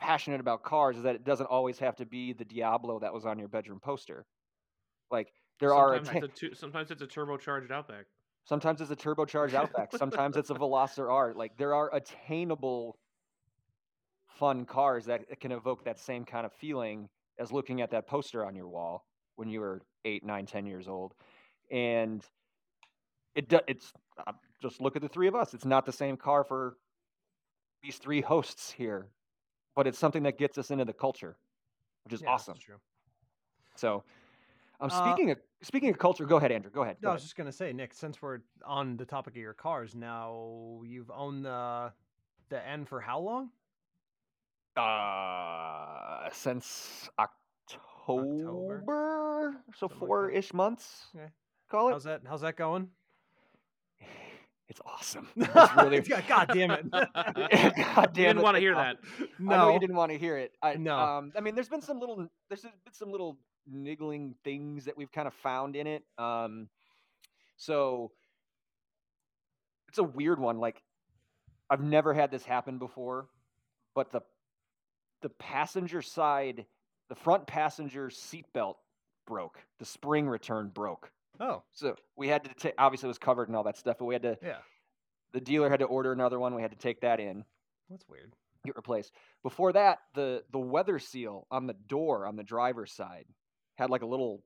passionate 0.00 0.40
about 0.40 0.62
cars 0.62 0.96
is 0.96 1.02
that 1.02 1.16
it 1.16 1.24
doesn't 1.24 1.46
always 1.46 1.78
have 1.80 1.96
to 1.96 2.06
be 2.06 2.32
the 2.32 2.44
Diablo 2.44 3.00
that 3.00 3.12
was 3.12 3.26
on 3.26 3.38
your 3.38 3.48
bedroom 3.48 3.80
poster. 3.80 4.24
Like 5.10 5.32
there 5.60 5.74
are, 5.74 5.96
sometimes, 5.96 6.24
it's 6.24 6.42
a 6.42 6.46
tu- 6.48 6.54
sometimes 6.54 6.90
it's 6.90 7.02
a 7.02 7.06
turbocharged 7.06 7.70
Outback. 7.70 8.06
Sometimes 8.48 8.80
it's 8.80 8.90
a 8.90 8.96
turbocharged 8.96 9.54
Outback, 9.54 9.94
sometimes 9.96 10.36
it's 10.36 10.50
a 10.50 10.54
Veloster 10.62 11.12
R. 11.12 11.34
Like 11.34 11.56
there 11.58 11.74
are 11.74 11.94
attainable 11.94 12.98
fun 14.38 14.64
cars 14.64 15.04
that 15.06 15.40
can 15.40 15.52
evoke 15.52 15.84
that 15.84 15.98
same 15.98 16.24
kind 16.24 16.46
of 16.46 16.52
feeling 16.52 17.08
as 17.38 17.52
looking 17.52 17.82
at 17.82 17.90
that 17.90 18.06
poster 18.06 18.44
on 18.44 18.54
your 18.54 18.68
wall 18.68 19.04
when 19.36 19.48
you 19.48 19.60
were 19.60 19.82
eight, 20.04 20.24
nine, 20.24 20.46
ten 20.46 20.64
years 20.66 20.88
old. 20.88 21.14
And 21.70 22.24
it 23.34 23.48
do, 23.48 23.60
it's 23.68 23.92
uh, 24.26 24.32
just 24.62 24.80
look 24.80 24.96
at 24.96 25.02
the 25.02 25.08
three 25.08 25.28
of 25.28 25.34
us. 25.34 25.52
It's 25.52 25.66
not 25.66 25.84
the 25.84 25.92
same 25.92 26.16
car 26.16 26.42
for 26.42 26.76
these 27.82 27.98
three 27.98 28.22
hosts 28.22 28.70
here, 28.70 29.08
but 29.76 29.86
it's 29.86 29.98
something 29.98 30.22
that 30.22 30.38
gets 30.38 30.56
us 30.56 30.70
into 30.70 30.84
the 30.84 30.92
culture, 30.92 31.36
which 32.04 32.14
is 32.14 32.22
Yeah, 32.22 32.30
that's 32.30 32.44
awesome. 32.44 32.58
True. 32.58 32.76
So, 33.76 34.02
um, 34.80 34.90
Uh, 34.92 35.04
speaking 35.12 35.30
of 35.30 35.38
speaking 35.62 35.90
of 35.90 35.98
culture, 35.98 36.24
go 36.24 36.36
ahead, 36.36 36.52
Andrew. 36.52 36.70
Go 36.70 36.82
ahead. 36.82 36.96
No, 37.02 37.08
Go 37.08 37.10
I 37.10 37.14
was 37.14 37.22
just 37.22 37.36
gonna 37.36 37.52
say, 37.52 37.72
Nick, 37.72 37.92
since 37.94 38.20
we're 38.22 38.40
on 38.64 38.96
the 38.96 39.04
topic 39.04 39.34
of 39.34 39.38
your 39.40 39.54
cars, 39.54 39.94
now 39.94 40.80
you've 40.84 41.10
owned 41.10 41.44
the 41.44 41.92
the 42.48 42.66
N 42.66 42.84
for 42.84 43.00
how 43.00 43.18
long? 43.20 43.50
Uh, 44.76 46.28
since 46.32 47.08
October, 47.18 48.78
October? 48.86 49.56
so 49.74 49.86
like 49.86 49.98
four 49.98 50.30
ish 50.30 50.52
months. 50.54 51.08
Okay. 51.14 51.26
Call 51.70 51.88
it. 51.88 51.92
How's 51.92 52.04
that? 52.04 52.22
How's 52.26 52.40
that 52.42 52.56
going? 52.56 52.88
It's 54.70 54.80
awesome. 54.84 55.26
It's 55.36 55.74
really. 55.76 56.00
God, 56.02 56.24
God 56.28 56.50
damn 56.52 56.70
it! 56.72 56.90
God 56.92 58.10
You 58.14 58.24
didn't 58.24 58.38
it, 58.38 58.42
want 58.42 58.54
to 58.56 58.60
hear 58.60 58.74
that. 58.74 58.98
no, 59.38 59.54
I 59.54 59.56
know 59.56 59.72
you 59.72 59.80
didn't 59.80 59.96
want 59.96 60.12
to 60.12 60.18
hear 60.18 60.36
it. 60.36 60.52
I, 60.62 60.74
No. 60.74 60.94
Um, 60.98 61.32
I 61.34 61.40
mean, 61.40 61.54
there's 61.54 61.70
been 61.70 61.80
some 61.80 61.98
little, 61.98 62.28
there's 62.50 62.60
been 62.60 62.72
some 62.92 63.10
little 63.10 63.38
niggling 63.70 64.34
things 64.44 64.84
that 64.86 64.96
we've 64.96 65.12
kind 65.12 65.26
of 65.28 65.34
found 65.34 65.76
in 65.76 65.86
it. 65.86 66.02
Um, 66.18 66.68
so 67.56 68.12
it's 69.88 69.98
a 69.98 70.02
weird 70.02 70.38
one. 70.38 70.58
Like, 70.58 70.82
I've 71.70 71.82
never 71.82 72.14
had 72.14 72.30
this 72.30 72.44
happen 72.44 72.78
before, 72.78 73.26
but 73.94 74.10
the 74.10 74.20
the 75.20 75.28
passenger 75.30 76.00
side, 76.00 76.64
the 77.08 77.14
front 77.16 77.46
passenger 77.46 78.08
seatbelt 78.08 78.76
broke. 79.26 79.58
The 79.78 79.84
spring 79.84 80.28
return 80.28 80.68
broke. 80.68 81.10
Oh, 81.40 81.62
So 81.72 81.96
we 82.16 82.28
had 82.28 82.44
to 82.44 82.54
take. 82.54 82.74
Obviously, 82.78 83.06
it 83.06 83.10
was 83.10 83.18
covered 83.18 83.48
and 83.48 83.56
all 83.56 83.64
that 83.64 83.76
stuff, 83.76 83.96
but 83.98 84.04
we 84.06 84.14
had 84.14 84.22
to. 84.22 84.38
yeah. 84.42 84.58
The 85.32 85.40
dealer 85.40 85.68
had 85.68 85.80
to 85.80 85.84
order 85.86 86.10
another 86.12 86.38
one. 86.38 86.54
We 86.54 86.62
had 86.62 86.70
to 86.70 86.78
take 86.78 87.02
that 87.02 87.20
in. 87.20 87.44
That's 87.90 88.08
weird. 88.08 88.32
get 88.64 88.76
replaced. 88.76 89.12
Before 89.42 89.72
that, 89.72 89.98
the 90.14 90.42
the 90.52 90.58
weather 90.58 90.98
seal 90.98 91.46
on 91.50 91.66
the 91.66 91.74
door 91.74 92.26
on 92.26 92.36
the 92.36 92.42
driver's 92.42 92.92
side 92.92 93.26
had 93.78 93.90
like 93.90 94.02
a 94.02 94.06
little 94.06 94.42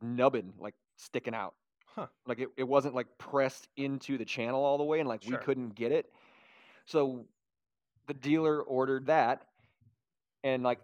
nubbin 0.00 0.54
like 0.58 0.74
sticking 0.96 1.34
out. 1.34 1.54
Huh. 1.94 2.06
Like 2.26 2.38
it, 2.40 2.48
it 2.56 2.64
wasn't 2.64 2.94
like 2.94 3.06
pressed 3.18 3.68
into 3.76 4.16
the 4.18 4.24
channel 4.24 4.64
all 4.64 4.78
the 4.78 4.84
way 4.84 4.98
and 5.00 5.08
like 5.08 5.22
Sure. 5.22 5.32
we 5.38 5.44
couldn't 5.44 5.74
get 5.74 5.92
it. 5.92 6.06
So 6.86 7.26
the 8.06 8.14
dealer 8.14 8.62
ordered 8.62 9.06
that 9.06 9.42
and 10.42 10.62
like 10.62 10.80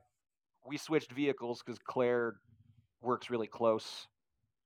we 0.66 0.76
switched 0.76 1.12
vehicles 1.12 1.62
because 1.64 1.78
Claire 1.78 2.36
works 3.00 3.30
really 3.30 3.46
close 3.46 4.06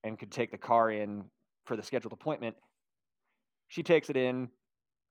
and 0.02 0.18
could 0.18 0.30
take 0.32 0.50
the 0.50 0.58
car 0.58 0.90
in 0.90 1.24
for 1.64 1.76
the 1.76 1.82
scheduled 1.82 2.12
appointment. 2.12 2.56
She 3.68 3.82
takes 3.82 4.10
it 4.10 4.16
in, 4.16 4.48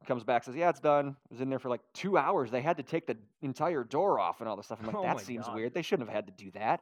comes 0.07 0.23
back, 0.23 0.43
says, 0.43 0.55
"Yeah, 0.55 0.69
it's 0.69 0.79
done." 0.79 1.09
It 1.25 1.31
was 1.31 1.41
in 1.41 1.49
there 1.49 1.59
for 1.59 1.69
like 1.69 1.81
two 1.93 2.17
hours. 2.17 2.51
They 2.51 2.61
had 2.61 2.77
to 2.77 2.83
take 2.83 3.07
the 3.07 3.17
entire 3.41 3.83
door 3.83 4.19
off 4.19 4.39
and 4.39 4.47
all 4.47 4.55
this 4.55 4.67
stuff. 4.67 4.79
I'm 4.79 4.87
like, 4.87 4.95
Oh 4.95 5.01
"That 5.01 5.19
seems 5.21 5.45
God. 5.47 5.55
weird. 5.55 5.73
They 5.73 5.81
shouldn't 5.81 6.07
have 6.07 6.15
had 6.15 6.27
to 6.27 6.33
do 6.43 6.51
that." 6.51 6.81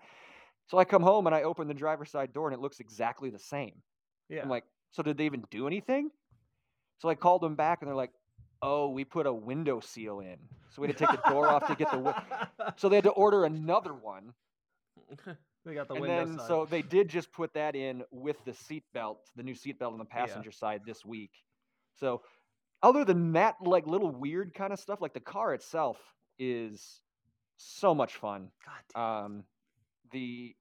So 0.68 0.78
I 0.78 0.86
come 0.86 1.02
home 1.02 1.28
and 1.28 1.36
I 1.36 1.44
open 1.44 1.68
the 1.68 1.74
driver's 1.74 2.10
side 2.12 2.34
door 2.34 2.48
and 2.48 2.54
it 2.54 2.62
looks 2.62 2.80
exactly 2.80 3.30
the 3.30 3.40
same. 3.40 3.82
Yeah. 4.30 4.42
I'm 4.44 4.50
like, 4.50 4.64
"So 4.92 5.04
did 5.04 5.18
they 5.18 5.26
even 5.26 5.44
do 5.52 5.68
anything?" 5.68 6.10
So 7.00 7.10
I 7.10 7.16
called 7.16 7.42
them 7.42 7.56
back 7.56 7.82
and 7.82 7.88
they're 7.88 7.96
like, 7.96 8.12
"Oh, 8.62 8.90
we 8.90 9.04
put 9.04 9.28
a 9.28 9.34
window 9.34 9.80
seal 9.82 10.20
in, 10.22 10.38
so 10.70 10.82
we 10.82 10.88
had 10.88 10.98
to 10.98 11.06
take 11.06 11.24
the 11.24 11.30
door 11.30 11.48
off 11.48 11.68
to 11.68 11.76
get 11.76 11.92
the." 11.92 11.98
Wi-. 11.98 12.24
So 12.78 12.90
they 12.90 12.96
had 12.96 13.04
to 13.04 13.12
order 13.12 13.44
another 13.46 13.94
one, 13.94 14.34
they 15.66 15.74
got 15.74 15.88
the 15.88 15.96
and 15.96 16.02
window 16.02 16.26
then 16.26 16.38
side. 16.40 16.48
so 16.48 16.66
they 16.66 16.82
did 16.82 17.10
just 17.10 17.32
put 17.32 17.54
that 17.54 17.76
in 17.76 18.04
with 18.12 18.38
the 18.46 18.54
seat 18.54 18.84
belt, 18.94 19.20
the 19.36 19.44
new 19.44 19.56
seat 19.56 19.80
belt 19.80 19.94
on 19.94 20.00
the 20.00 20.06
passenger 20.06 20.52
side 20.52 20.82
this 20.86 21.06
week. 21.06 21.32
So 21.96 22.22
other 22.82 23.06
than 23.06 23.34
that, 23.34 23.56
like 23.62 23.86
little 23.88 24.12
weird 24.12 24.54
kind 24.54 24.74
of 24.74 24.80
stuff, 24.80 25.02
like 25.02 25.14
the 25.14 25.20
car 25.20 25.54
itself 25.54 25.98
is 26.40 27.02
so 27.58 27.94
much 27.94 28.16
fun. 28.16 28.50
God 28.66 28.84
damn. 28.94 29.26
Um, 29.26 29.44
the 30.14 30.56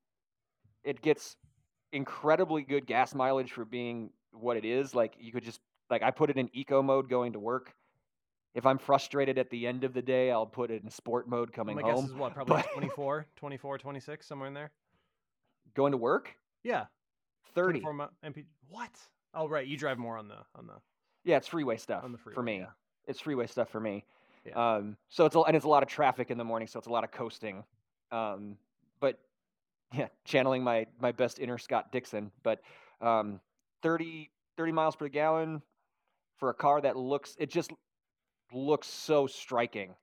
it 0.83 1.01
gets 1.01 1.37
incredibly 1.93 2.63
good 2.63 2.87
gas 2.87 3.15
mileage 3.15 3.53
for 3.53 3.65
being 3.65 4.11
what 4.33 4.57
it 4.57 4.65
is. 4.65 4.95
Like 4.95 5.15
you 5.21 5.31
could 5.31 5.45
just 5.45 5.61
like 5.91 6.03
I 6.03 6.11
put 6.11 6.31
it 6.31 6.37
in 6.39 6.51
eco 6.53 6.83
mode 6.83 7.09
going 7.09 7.35
to 7.35 7.39
work. 7.39 7.73
If 8.55 8.67
I'm 8.67 8.77
frustrated 8.79 9.39
at 9.39 9.49
the 9.51 9.67
end 9.67 9.85
of 9.85 9.95
the 9.95 10.03
day, 10.03 10.31
I'll 10.31 10.45
put 10.47 10.71
it 10.71 10.83
in 10.83 10.91
sport 10.91 11.27
mode 11.29 11.53
coming 11.53 11.79
home. 11.79 11.87
My 11.89 11.95
guess 11.95 12.05
is 12.05 12.13
what, 12.15 12.35
probably 12.35 12.57
but- 12.57 12.67
24, 12.75 13.27
24, 13.37 13.79
26, 13.79 14.27
somewhere 14.27 14.49
in 14.49 14.53
there. 14.55 14.71
Going 15.75 15.93
to 15.93 15.97
work, 15.99 16.35
Yeah. 16.65 16.85
thirty. 17.55 17.81
24 17.81 17.95
mi- 18.25 18.29
MP. 18.31 18.45
What? 18.69 18.91
Oh, 19.33 19.49
right. 19.49 19.67
You 19.67 19.79
drive 19.79 19.97
more 19.99 20.19
on 20.19 20.29
the 20.29 20.37
on 20.55 20.67
the 20.67 20.75
Yeah, 21.25 21.39
it's 21.39 21.47
freeway 21.49 21.79
stuff 21.79 22.05
on 22.05 22.13
the 22.13 22.19
freeway, 22.19 22.35
for 22.35 22.43
me. 22.43 22.59
yeah. 22.59 22.67
It's 23.07 23.21
freeway 23.21 23.47
stuff 23.47 23.71
for 23.71 23.81
me. 23.81 24.05
Yeah. 24.45 24.75
Um, 24.75 24.97
so 25.09 25.25
it's 25.25 25.35
a, 25.37 25.41
and 25.41 25.57
it's 25.57 25.65
a 25.65 25.69
lot 25.69 25.83
of 25.83 25.89
traffic 25.89 26.31
in 26.31 26.37
the 26.37 26.45
morning, 26.45 26.69
so 26.69 26.79
it's 26.79 26.89
a 26.89 26.93
lot 26.93 27.05
of 27.05 27.11
coasting. 27.11 27.65
Um, 28.11 28.59
yeah, 29.93 30.09
channeling 30.25 30.63
my 30.63 30.87
my 31.01 31.13
best 31.13 31.39
inner 31.39 31.59
Scott 31.59 31.93
Dixon. 31.93 32.31
But 32.43 32.61
um, 33.01 33.41
30, 33.83 34.31
30 34.57 34.73
miles 34.73 34.97
per 34.97 35.09
gallon 35.09 35.63
for 36.39 36.51
a 36.51 36.55
car 36.55 36.81
that 36.81 36.97
looks 36.97 37.37
it 37.39 37.51
just 37.51 37.73
looks 38.53 38.89
so 38.89 39.27
striking. 39.27 39.95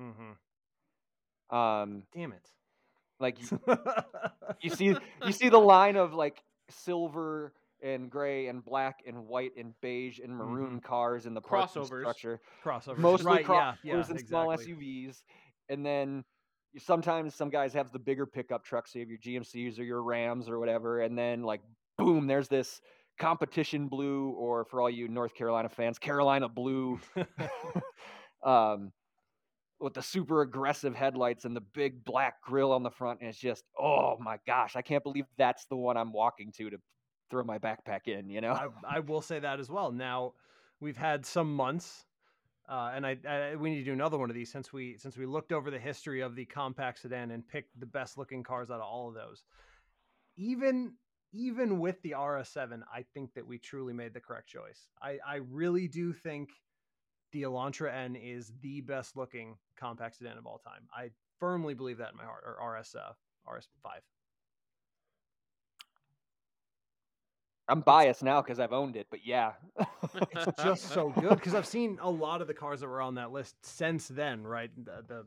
Mm-hmm. 0.00 1.56
Um, 1.56 2.02
Damn 2.14 2.32
it. 2.32 2.50
like 3.20 3.38
you, 3.40 3.60
you 4.60 4.70
see 4.70 4.96
you 5.24 5.32
see 5.32 5.48
the 5.48 5.58
line 5.58 5.96
of 5.96 6.14
like 6.14 6.42
silver 6.70 7.54
and 7.82 8.10
gray 8.10 8.48
and 8.48 8.64
black 8.64 9.02
and 9.06 9.26
white 9.28 9.52
and 9.56 9.72
beige 9.80 10.18
and 10.18 10.34
maroon 10.34 10.80
cars 10.80 11.26
in 11.26 11.34
the 11.34 11.40
Crossovers. 11.40 12.00
structure. 12.00 12.40
Crossovers. 12.64 12.98
Mostly 12.98 13.26
right, 13.26 13.44
crossovers 13.44 13.76
yeah, 13.82 13.94
yeah, 13.96 14.04
and 14.08 14.20
small. 14.20 14.48
SUVs, 14.48 15.22
and 15.68 15.86
then 15.86 16.24
sometimes 16.76 17.34
some 17.34 17.50
guys 17.50 17.72
have 17.74 17.92
the 17.92 17.98
bigger 17.98 18.26
pickup 18.26 18.64
trucks, 18.64 18.92
so 18.92 18.98
you 18.98 19.04
have 19.04 19.10
your 19.10 19.18
GMCs 19.18 19.78
or 19.78 19.84
your 19.84 20.02
Rams 20.02 20.48
or 20.48 20.58
whatever, 20.58 21.00
and 21.00 21.16
then 21.16 21.42
like 21.42 21.60
boom, 21.96 22.26
there's 22.26 22.48
this 22.48 22.80
competition 23.18 23.88
blue, 23.88 24.30
or 24.30 24.64
for 24.64 24.80
all 24.80 24.90
you 24.90 25.08
North 25.08 25.34
Carolina 25.34 25.68
fans, 25.68 25.98
Carolina 25.98 26.48
blue, 26.48 27.00
um, 28.44 28.92
with 29.80 29.94
the 29.94 30.02
super 30.02 30.42
aggressive 30.42 30.94
headlights 30.94 31.44
and 31.44 31.56
the 31.56 31.62
big 31.74 32.04
black 32.04 32.40
grill 32.42 32.72
on 32.72 32.82
the 32.82 32.90
front, 32.90 33.20
and 33.20 33.28
it's 33.28 33.38
just 33.38 33.64
oh 33.78 34.16
my 34.20 34.38
gosh, 34.46 34.76
I 34.76 34.82
can't 34.82 35.02
believe 35.02 35.24
that's 35.36 35.66
the 35.66 35.76
one 35.76 35.96
I'm 35.96 36.12
walking 36.12 36.52
to 36.58 36.70
to 36.70 36.78
throw 37.30 37.44
my 37.44 37.58
backpack 37.58 38.06
in, 38.06 38.28
you 38.30 38.40
know? 38.40 38.52
I, 38.52 38.96
I 38.96 39.00
will 39.00 39.22
say 39.22 39.38
that 39.38 39.60
as 39.60 39.70
well. 39.70 39.92
Now, 39.92 40.32
we've 40.80 40.96
had 40.96 41.24
some 41.26 41.54
months, 41.54 42.04
uh, 42.68 42.92
and 42.94 43.06
I, 43.06 43.16
I 43.28 43.56
we 43.56 43.70
need 43.70 43.78
to 43.78 43.84
do 43.84 43.92
another 43.92 44.18
one 44.18 44.30
of 44.30 44.36
these 44.36 44.52
since 44.52 44.72
we 44.72 44.96
since 44.98 45.16
we 45.16 45.26
looked 45.26 45.52
over 45.52 45.70
the 45.70 45.78
history 45.78 46.20
of 46.20 46.34
the 46.34 46.44
compact 46.44 47.00
sedan 47.00 47.30
and 47.30 47.46
picked 47.46 47.78
the 47.78 47.86
best 47.86 48.18
looking 48.18 48.42
cars 48.42 48.70
out 48.70 48.80
of 48.80 48.86
all 48.86 49.08
of 49.08 49.14
those. 49.14 49.44
Even 50.36 50.92
even 51.32 51.78
with 51.78 52.00
the 52.02 52.12
RS7, 52.12 52.80
I 52.92 53.04
think 53.14 53.34
that 53.34 53.46
we 53.46 53.58
truly 53.58 53.92
made 53.92 54.14
the 54.14 54.20
correct 54.20 54.48
choice. 54.48 54.88
I, 55.02 55.18
I 55.26 55.36
really 55.50 55.86
do 55.86 56.12
think 56.12 56.48
the 57.32 57.42
Elantra 57.42 57.92
N 57.92 58.16
is 58.16 58.52
the 58.62 58.80
best 58.80 59.16
looking 59.16 59.56
compact 59.78 60.16
sedan 60.16 60.38
of 60.38 60.46
all 60.46 60.58
time. 60.58 60.88
I 60.92 61.10
firmly 61.38 61.74
believe 61.74 61.98
that 61.98 62.12
in 62.12 62.16
my 62.16 62.24
heart. 62.24 62.44
Or 62.46 62.78
RS 62.78 62.94
uh, 62.94 63.12
RS5. 63.46 64.00
I'm 67.68 67.80
biased 67.80 68.22
now 68.22 68.40
because 68.40 68.58
I've 68.58 68.72
owned 68.72 68.96
it, 68.96 69.08
but 69.10 69.20
yeah. 69.26 69.52
it's 70.32 70.62
just 70.62 70.88
so 70.90 71.10
good 71.10 71.34
because 71.34 71.54
I've 71.54 71.66
seen 71.66 71.98
a 72.00 72.10
lot 72.10 72.40
of 72.40 72.46
the 72.48 72.54
cars 72.54 72.80
that 72.80 72.88
were 72.88 73.02
on 73.02 73.16
that 73.16 73.30
list 73.30 73.56
since 73.62 74.08
then, 74.08 74.46
right? 74.46 74.70
The, 74.76 75.04
the 75.06 75.26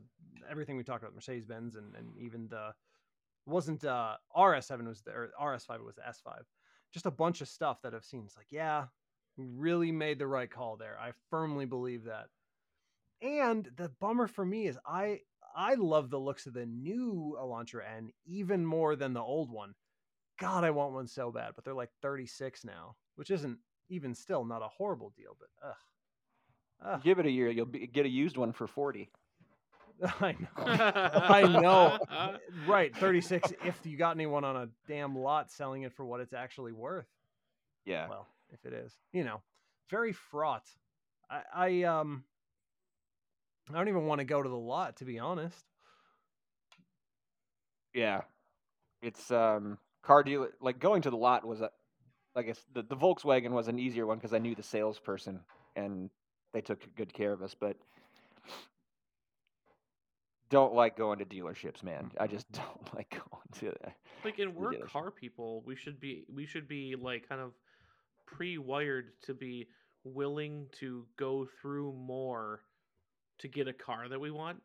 everything 0.50 0.76
we 0.76 0.82
talked 0.82 1.02
about, 1.02 1.14
Mercedes 1.14 1.44
Benz, 1.44 1.76
and, 1.76 1.94
and 1.94 2.18
even 2.18 2.48
the 2.48 2.72
wasn't 3.46 3.84
uh, 3.84 4.14
RS7 4.36 4.86
was 4.86 5.02
the 5.02 5.12
or 5.12 5.30
RS5 5.40 5.84
was 5.84 5.94
the 5.96 6.02
S5. 6.02 6.42
Just 6.92 7.06
a 7.06 7.10
bunch 7.10 7.40
of 7.40 7.48
stuff 7.48 7.80
that 7.82 7.94
I've 7.94 8.04
seen. 8.04 8.24
It's 8.26 8.36
like, 8.36 8.50
yeah, 8.50 8.86
we 9.36 9.46
really 9.46 9.92
made 9.92 10.18
the 10.18 10.26
right 10.26 10.50
call 10.50 10.76
there. 10.76 10.98
I 11.00 11.12
firmly 11.30 11.64
believe 11.64 12.04
that. 12.04 12.26
And 13.22 13.68
the 13.76 13.90
bummer 14.00 14.26
for 14.26 14.44
me 14.44 14.66
is 14.66 14.78
I 14.86 15.20
I 15.54 15.74
love 15.74 16.10
the 16.10 16.18
looks 16.18 16.46
of 16.46 16.54
the 16.54 16.66
new 16.66 17.36
Elantra 17.40 17.82
N 17.96 18.10
even 18.26 18.66
more 18.66 18.96
than 18.96 19.12
the 19.12 19.20
old 19.20 19.50
one. 19.50 19.74
God, 20.38 20.64
I 20.64 20.70
want 20.70 20.92
one 20.92 21.06
so 21.06 21.30
bad, 21.30 21.52
but 21.54 21.64
they're 21.64 21.74
like 21.74 21.90
36 22.00 22.64
now, 22.64 22.96
which 23.16 23.30
isn't 23.30 23.58
even 23.88 24.14
still 24.14 24.44
not 24.44 24.62
a 24.62 24.68
horrible 24.68 25.12
deal, 25.16 25.36
but 25.38 25.48
ugh. 25.66 25.74
Ugh, 26.84 27.02
Give 27.02 27.18
it 27.18 27.26
a 27.26 27.30
year, 27.30 27.48
you'll 27.50 27.66
be, 27.66 27.86
get 27.86 28.06
a 28.06 28.08
used 28.08 28.36
one 28.36 28.52
for 28.52 28.66
40. 28.66 29.08
I 30.20 30.32
know. 30.32 30.48
I 30.56 31.42
know. 31.60 31.98
right, 32.66 32.96
36 32.96 33.52
if 33.64 33.78
you 33.84 33.96
got 33.96 34.16
anyone 34.16 34.44
on 34.44 34.56
a 34.56 34.68
damn 34.88 35.16
lot 35.16 35.50
selling 35.50 35.82
it 35.82 35.92
for 35.92 36.04
what 36.04 36.20
it's 36.20 36.32
actually 36.32 36.72
worth. 36.72 37.06
Yeah. 37.84 38.08
Well, 38.08 38.26
if 38.50 38.64
it 38.64 38.72
is, 38.72 38.92
you 39.12 39.24
know, 39.24 39.42
very 39.90 40.12
fraught. 40.12 40.66
I, 41.30 41.42
I 41.54 41.82
um 41.84 42.24
I 43.70 43.74
don't 43.74 43.88
even 43.88 44.06
want 44.06 44.18
to 44.20 44.24
go 44.24 44.42
to 44.42 44.48
the 44.48 44.56
lot 44.56 44.96
to 44.98 45.04
be 45.04 45.18
honest. 45.18 45.64
Yeah. 47.94 48.22
It's 49.02 49.30
um 49.30 49.78
car 50.02 50.22
dealer 50.22 50.50
like 50.60 50.78
going 50.78 51.02
to 51.02 51.10
the 51.10 51.16
lot 51.16 51.46
was 51.46 51.60
a 51.60 51.70
like 52.34 52.48
it's 52.48 52.64
the, 52.72 52.82
the 52.82 52.96
Volkswagen 52.96 53.50
was 53.50 53.68
an 53.68 53.78
easier 53.78 54.06
one 54.06 54.18
because 54.18 54.32
I 54.32 54.38
knew 54.38 54.54
the 54.54 54.62
salesperson 54.62 55.40
and 55.76 56.10
they 56.52 56.60
took 56.60 56.82
good 56.96 57.12
care 57.12 57.32
of 57.32 57.42
us, 57.42 57.54
but 57.58 57.76
don't 60.50 60.74
like 60.74 60.96
going 60.96 61.18
to 61.18 61.24
dealerships, 61.24 61.82
man. 61.82 62.10
I 62.18 62.24
mm-hmm. 62.24 62.34
just 62.34 62.50
don't 62.52 62.94
like 62.94 63.10
going 63.10 63.70
to 63.72 63.76
that. 63.82 63.96
like 64.24 64.38
and 64.38 64.54
we're 64.54 64.72
dealership. 64.72 64.86
car 64.86 65.10
people 65.10 65.62
we 65.66 65.76
should 65.76 66.00
be 66.00 66.24
we 66.32 66.46
should 66.46 66.68
be 66.68 66.94
like 66.98 67.28
kind 67.28 67.40
of 67.40 67.52
pre-wired 68.26 69.12
to 69.22 69.34
be 69.34 69.68
willing 70.04 70.66
to 70.80 71.06
go 71.16 71.46
through 71.60 71.92
more 71.92 72.60
to 73.38 73.48
get 73.48 73.68
a 73.68 73.72
car 73.72 74.08
that 74.08 74.18
we 74.18 74.30
want 74.30 74.60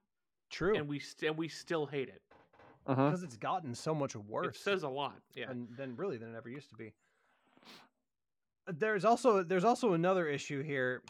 True. 0.49 0.77
and 0.77 0.87
we 0.87 0.99
st- 0.99 1.29
and 1.29 1.37
we 1.37 1.47
still 1.47 1.85
hate 1.85 2.07
it 2.09 2.21
Because 2.87 3.23
it's 3.23 3.37
gotten 3.37 3.75
so 3.75 3.93
much 3.93 4.15
worse. 4.15 4.55
it 4.55 4.61
says 4.61 4.83
a 4.83 4.89
lot 4.89 5.15
yeah 5.35 5.49
and 5.49 5.67
then 5.77 5.95
really 5.97 6.17
than 6.17 6.33
it 6.33 6.37
ever 6.37 6.49
used 6.49 6.69
to 6.69 6.75
be. 6.75 6.93
Uh, 8.67 8.73
There's 8.77 9.05
also 9.05 9.43
there's 9.43 9.63
also 9.65 9.93
another 9.93 10.27
issue 10.27 10.63
here. 10.63 11.03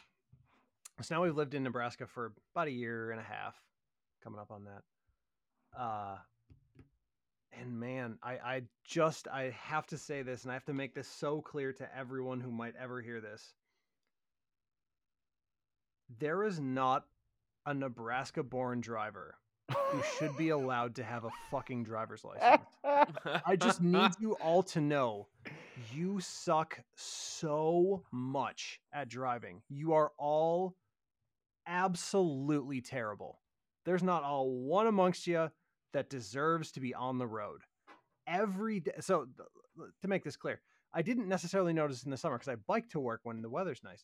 So 1.02 1.16
now 1.16 1.24
we've 1.24 1.36
lived 1.36 1.54
in 1.54 1.64
Nebraska 1.64 2.08
for 2.08 2.34
about 2.56 2.68
a 2.68 2.72
year 2.72 3.12
and 3.12 3.20
a 3.20 3.24
half, 3.24 3.56
coming 4.24 4.40
up 4.40 4.50
on 4.52 4.64
that. 4.66 5.80
Uh, 5.80 6.18
and 7.60 7.80
man, 7.80 8.18
I 8.24 8.32
I 8.34 8.62
just 8.84 9.28
I 9.28 9.54
have 9.56 9.86
to 9.88 9.98
say 9.98 10.24
this, 10.24 10.44
and 10.44 10.52
I 10.52 10.56
have 10.56 10.66
to 10.66 10.74
make 10.74 10.96
this 10.96 11.08
so 11.08 11.42
clear 11.42 11.72
to 11.74 11.98
everyone 11.98 12.40
who 12.40 12.52
might 12.52 12.74
ever 12.82 13.02
hear 13.02 13.22
this. 13.22 13.54
There 16.20 16.44
is 16.44 16.60
not 16.60 17.06
a 17.66 17.74
Nebraska-born 17.74 18.82
driver 18.82 19.36
who 19.70 20.02
should 20.18 20.36
be 20.38 20.50
allowed 20.50 20.96
to 20.96 21.04
have 21.04 21.26
a 21.26 21.30
fucking 21.52 21.84
driver's 21.84 22.24
license. 22.24 22.64
I 23.46 23.56
just 23.56 23.82
need 23.82 24.12
you 24.20 24.34
all 24.34 24.64
to 24.64 24.82
know 24.82 25.28
you 25.94 26.20
suck 26.20 26.80
so 26.96 28.04
much 28.12 28.80
at 28.94 29.10
driving. 29.10 29.62
You 29.70 29.94
are 29.94 30.12
all 30.18 30.76
absolutely 31.68 32.82
terrible. 32.82 33.40
There's 33.86 34.04
not 34.04 34.24
a 34.26 34.44
one 34.44 34.88
amongst 34.88 35.28
you 35.28 35.52
that 35.94 36.10
deserves 36.10 36.72
to 36.74 36.80
be 36.80 36.94
on 36.94 37.18
the 37.18 37.28
road. 37.28 37.62
Every 38.28 38.82
day. 38.82 38.92
So, 39.00 39.28
to 40.02 40.08
make 40.08 40.24
this 40.24 40.36
clear, 40.36 40.62
I 40.94 41.02
didn't 41.02 41.30
necessarily 41.30 41.74
notice 41.74 42.04
in 42.04 42.12
the 42.12 42.18
summer 42.18 42.38
because 42.38 42.52
I 42.52 42.56
bike 42.68 42.90
to 42.90 43.00
work 43.00 43.22
when 43.24 43.42
the 43.42 43.50
weather's 43.50 43.84
nice. 43.84 44.04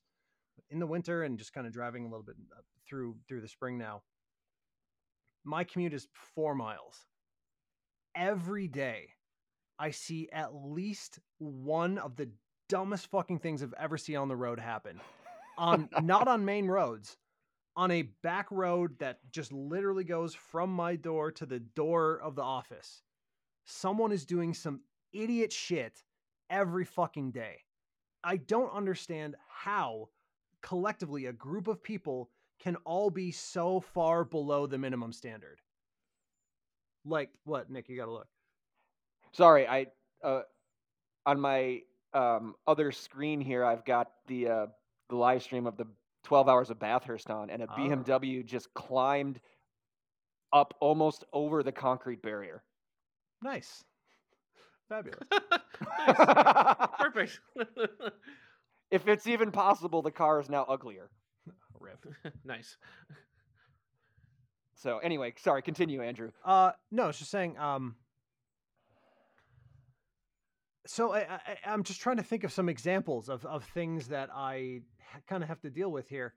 In 0.69 0.79
the 0.79 0.87
winter 0.87 1.23
and 1.23 1.37
just 1.37 1.53
kind 1.53 1.67
of 1.67 1.73
driving 1.73 2.05
a 2.05 2.07
little 2.07 2.23
bit 2.23 2.35
uh, 2.55 2.61
through 2.87 3.15
through 3.27 3.41
the 3.41 3.47
spring 3.47 3.77
now, 3.77 4.03
my 5.43 5.63
commute 5.63 5.93
is 5.93 6.07
four 6.35 6.55
miles 6.55 7.05
every 8.15 8.67
day 8.67 9.09
I 9.79 9.91
see 9.91 10.29
at 10.31 10.55
least 10.55 11.19
one 11.39 11.97
of 11.97 12.15
the 12.15 12.29
dumbest 12.69 13.07
fucking 13.07 13.39
things 13.39 13.61
I've 13.61 13.73
ever 13.77 13.97
seen 13.97 14.17
on 14.17 14.27
the 14.27 14.35
road 14.35 14.59
happen. 14.59 14.99
On 15.57 15.89
not 16.01 16.27
on 16.27 16.45
main 16.45 16.67
roads, 16.67 17.17
on 17.75 17.91
a 17.91 18.03
back 18.21 18.49
road 18.51 18.97
that 18.99 19.19
just 19.31 19.51
literally 19.51 20.03
goes 20.03 20.35
from 20.35 20.71
my 20.71 20.95
door 20.95 21.31
to 21.31 21.45
the 21.45 21.59
door 21.59 22.19
of 22.23 22.35
the 22.35 22.43
office. 22.43 23.01
Someone 23.65 24.11
is 24.11 24.25
doing 24.25 24.53
some 24.53 24.81
idiot 25.11 25.51
shit 25.51 26.03
every 26.49 26.85
fucking 26.85 27.31
day. 27.31 27.57
I 28.23 28.37
don't 28.37 28.73
understand 28.73 29.35
how 29.49 30.09
collectively 30.61 31.25
a 31.25 31.33
group 31.33 31.67
of 31.67 31.83
people 31.83 32.29
can 32.63 32.77
all 32.85 33.09
be 33.09 33.31
so 33.31 33.81
far 33.81 34.23
below 34.23 34.65
the 34.65 34.77
minimum 34.77 35.11
standard. 35.11 35.59
Like 37.05 37.29
what, 37.43 37.69
Nick? 37.69 37.89
You 37.89 37.97
got 37.97 38.05
to 38.05 38.11
look. 38.11 38.27
Sorry, 39.33 39.67
I 39.67 39.87
uh, 40.23 40.41
on 41.25 41.39
my 41.39 41.81
um, 42.13 42.55
other 42.65 42.91
screen 42.91 43.41
here, 43.41 43.65
I've 43.65 43.83
got 43.83 44.11
the 44.27 44.47
uh, 44.47 44.65
the 45.09 45.15
live 45.15 45.43
stream 45.43 45.67
of 45.67 45.75
the 45.75 45.85
12 46.23 46.47
hours 46.47 46.69
of 46.69 46.79
Bathurst 46.79 47.29
on, 47.29 47.49
and 47.49 47.61
a 47.61 47.67
Ah. 47.69 47.75
BMW 47.75 48.45
just 48.45 48.73
climbed 48.73 49.41
up 50.53 50.73
almost 50.79 51.25
over 51.33 51.63
the 51.63 51.71
concrete 51.71 52.21
barrier. 52.21 52.63
Nice. 53.41 53.83
Fabulous. 54.87 55.19
perfect 56.99 57.39
if 58.91 59.07
it's 59.07 59.27
even 59.27 59.51
possible, 59.51 60.01
the 60.01 60.11
car 60.11 60.39
is 60.39 60.49
now 60.49 60.63
uglier. 60.69 61.09
Rip. 61.83 62.05
nice 62.45 62.77
So 64.75 64.99
anyway, 64.99 65.33
sorry, 65.37 65.61
continue, 65.61 66.03
Andrew. 66.03 66.31
Uh, 66.45 66.71
no, 66.91 67.09
it's 67.09 67.19
just 67.19 67.31
saying. 67.31 67.57
Um, 67.57 67.95
so 70.87 71.13
I, 71.13 71.21
I, 71.21 71.57
I'm 71.65 71.83
just 71.83 72.01
trying 72.01 72.17
to 72.17 72.23
think 72.23 72.43
of 72.43 72.51
some 72.53 72.69
examples 72.69 73.29
of, 73.29 73.45
of 73.45 73.63
things 73.73 74.09
that 74.09 74.29
I 74.33 74.81
kind 75.27 75.43
of 75.43 75.49
have 75.49 75.61
to 75.61 75.69
deal 75.69 75.91
with 75.91 76.09
here. 76.09 76.33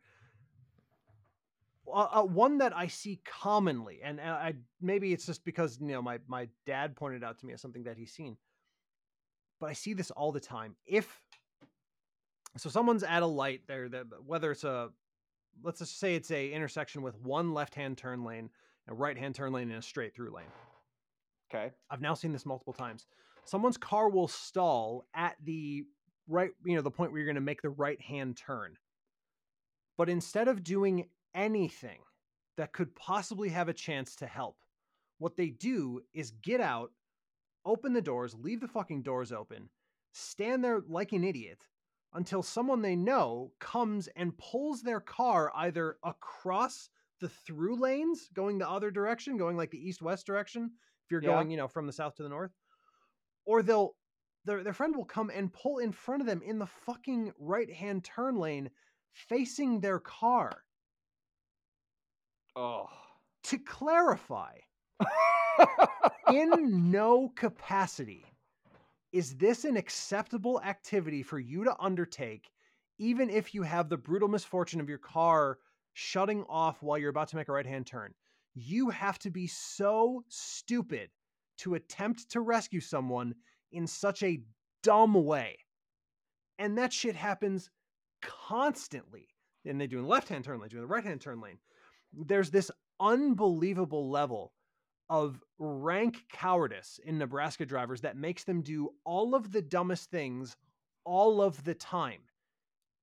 uh, 1.92 2.20
uh, 2.20 2.22
one 2.24 2.58
that 2.58 2.76
I 2.76 2.88
see 2.88 3.20
commonly, 3.24 4.00
and, 4.04 4.20
and 4.20 4.30
I 4.30 4.54
maybe 4.80 5.12
it's 5.12 5.26
just 5.26 5.44
because 5.44 5.78
you 5.80 5.88
know 5.88 6.02
my 6.02 6.18
my 6.28 6.48
dad 6.66 6.96
pointed 6.96 7.24
out 7.24 7.38
to 7.40 7.46
me 7.46 7.54
as 7.54 7.60
something 7.62 7.84
that 7.84 7.96
he's 7.96 8.12
seen, 8.12 8.36
but 9.60 9.70
I 9.70 9.74
see 9.74 9.94
this 9.94 10.10
all 10.12 10.32
the 10.32 10.40
time. 10.40 10.76
If 10.86 11.20
so, 12.58 12.70
someone's 12.70 13.02
at 13.04 13.22
a 13.22 13.26
light 13.26 13.62
there, 13.68 13.88
that 13.90 14.06
whether 14.26 14.52
it's 14.52 14.64
a 14.64 14.90
let's 15.62 15.80
just 15.80 15.98
say 15.98 16.14
it's 16.14 16.30
a 16.30 16.52
intersection 16.52 17.02
with 17.02 17.18
one 17.20 17.52
left-hand 17.54 17.98
turn 17.98 18.24
lane, 18.24 18.50
a 18.88 18.94
right-hand 18.94 19.34
turn 19.34 19.52
lane, 19.52 19.70
and 19.70 19.78
a 19.78 19.82
straight-through 19.82 20.32
lane. 20.34 20.46
Okay. 21.50 21.72
I've 21.90 22.00
now 22.00 22.14
seen 22.14 22.32
this 22.32 22.46
multiple 22.46 22.72
times. 22.72 23.06
Someone's 23.44 23.76
car 23.76 24.08
will 24.08 24.28
stall 24.28 25.04
at 25.14 25.36
the 25.44 25.84
right, 26.28 26.50
you 26.64 26.74
know, 26.74 26.82
the 26.82 26.90
point 26.90 27.12
where 27.12 27.20
you're 27.20 27.26
going 27.26 27.36
to 27.36 27.40
make 27.40 27.62
the 27.62 27.70
right-hand 27.70 28.36
turn. 28.36 28.76
But 29.96 30.08
instead 30.08 30.48
of 30.48 30.64
doing 30.64 31.08
anything 31.34 32.00
that 32.56 32.72
could 32.72 32.94
possibly 32.94 33.48
have 33.50 33.68
a 33.68 33.74
chance 33.74 34.16
to 34.16 34.26
help, 34.26 34.56
what 35.18 35.36
they 35.36 35.50
do 35.50 36.00
is 36.12 36.32
get 36.42 36.60
out, 36.60 36.90
open 37.64 37.92
the 37.92 38.02
doors, 38.02 38.34
leave 38.34 38.60
the 38.60 38.68
fucking 38.68 39.02
doors 39.02 39.32
open, 39.32 39.70
stand 40.12 40.64
there 40.64 40.82
like 40.88 41.12
an 41.12 41.24
idiot 41.24 41.64
until 42.16 42.42
someone 42.42 42.82
they 42.82 42.96
know 42.96 43.52
comes 43.60 44.08
and 44.08 44.36
pulls 44.38 44.82
their 44.82 45.00
car 45.00 45.52
either 45.54 45.98
across 46.04 46.90
the 47.20 47.28
through 47.28 47.76
lanes 47.76 48.28
going 48.32 48.58
the 48.58 48.68
other 48.68 48.90
direction, 48.90 49.36
going 49.36 49.56
like 49.56 49.70
the 49.70 49.88
east 49.88 50.02
west 50.02 50.26
direction, 50.26 50.72
if 51.04 51.10
you're 51.10 51.20
Yeah. 51.20 51.22
going, 51.22 51.50
you 51.50 51.56
know, 51.56 51.68
from 51.68 51.86
the 51.86 51.92
south 51.92 52.14
to 52.16 52.22
the 52.24 52.28
north, 52.28 52.52
or 53.46 53.62
they'll 53.62 53.96
their 54.44 54.62
their 54.64 54.72
friend 54.74 54.96
will 54.96 55.04
come 55.06 55.30
and 55.30 55.52
pull 55.52 55.78
in 55.78 55.92
front 55.92 56.22
of 56.22 56.26
them 56.26 56.42
in 56.42 56.58
the 56.58 56.66
fucking 56.66 57.32
right 57.38 57.72
hand 57.72 58.04
turn 58.04 58.36
lane 58.36 58.70
facing 59.12 59.80
their 59.80 60.00
car. 60.00 60.64
Oh. 62.56 62.90
To 63.44 63.58
clarify, 63.58 64.58
in 66.28 66.90
no 66.90 67.28
capacity 67.30 68.35
is 69.16 69.34
this 69.36 69.64
an 69.64 69.78
acceptable 69.78 70.60
activity 70.60 71.22
for 71.22 71.38
you 71.38 71.64
to 71.64 71.74
undertake, 71.80 72.50
even 72.98 73.30
if 73.30 73.54
you 73.54 73.62
have 73.62 73.88
the 73.88 73.96
brutal 73.96 74.28
misfortune 74.28 74.78
of 74.78 74.90
your 74.90 74.98
car 74.98 75.56
shutting 75.94 76.44
off 76.50 76.82
while 76.82 76.98
you're 76.98 77.08
about 77.08 77.28
to 77.28 77.36
make 77.36 77.48
a 77.48 77.52
right 77.52 77.64
hand 77.64 77.86
turn. 77.86 78.12
You 78.54 78.90
have 78.90 79.18
to 79.20 79.30
be 79.30 79.46
so 79.46 80.22
stupid 80.28 81.08
to 81.60 81.76
attempt 81.76 82.30
to 82.32 82.42
rescue 82.42 82.80
someone 82.80 83.34
in 83.72 83.86
such 83.86 84.22
a 84.22 84.42
dumb 84.82 85.14
way. 85.14 85.56
And 86.58 86.76
that 86.76 86.92
shit 86.92 87.16
happens 87.16 87.70
constantly. 88.20 89.28
And 89.64 89.80
they 89.80 89.86
do 89.86 89.98
in 89.98 90.06
left 90.06 90.28
hand 90.28 90.44
turn 90.44 90.60
lane, 90.60 90.68
do 90.68 90.76
in 90.76 90.82
the 90.82 90.88
right 90.88 91.02
hand 91.02 91.22
turn 91.22 91.40
lane. 91.40 91.56
There's 92.12 92.50
this 92.50 92.70
unbelievable 93.00 94.10
level 94.10 94.52
of 95.08 95.40
rank 95.58 96.24
cowardice 96.32 96.98
in 97.04 97.18
Nebraska 97.18 97.64
drivers 97.64 98.00
that 98.00 98.16
makes 98.16 98.44
them 98.44 98.62
do 98.62 98.90
all 99.04 99.34
of 99.34 99.52
the 99.52 99.62
dumbest 99.62 100.10
things 100.10 100.56
all 101.04 101.40
of 101.40 101.62
the 101.64 101.74
time. 101.74 102.20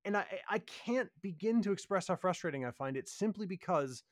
And 0.06 0.18
I, 0.18 0.26
I 0.50 0.60
can't 0.60 1.10
begin 1.22 1.62
to 1.62 1.72
express 1.72 2.08
how 2.08 2.16
frustrating 2.16 2.66
I 2.66 2.72
find 2.72 2.98
it 2.98 3.08
simply 3.08 3.46
because, 3.46 4.04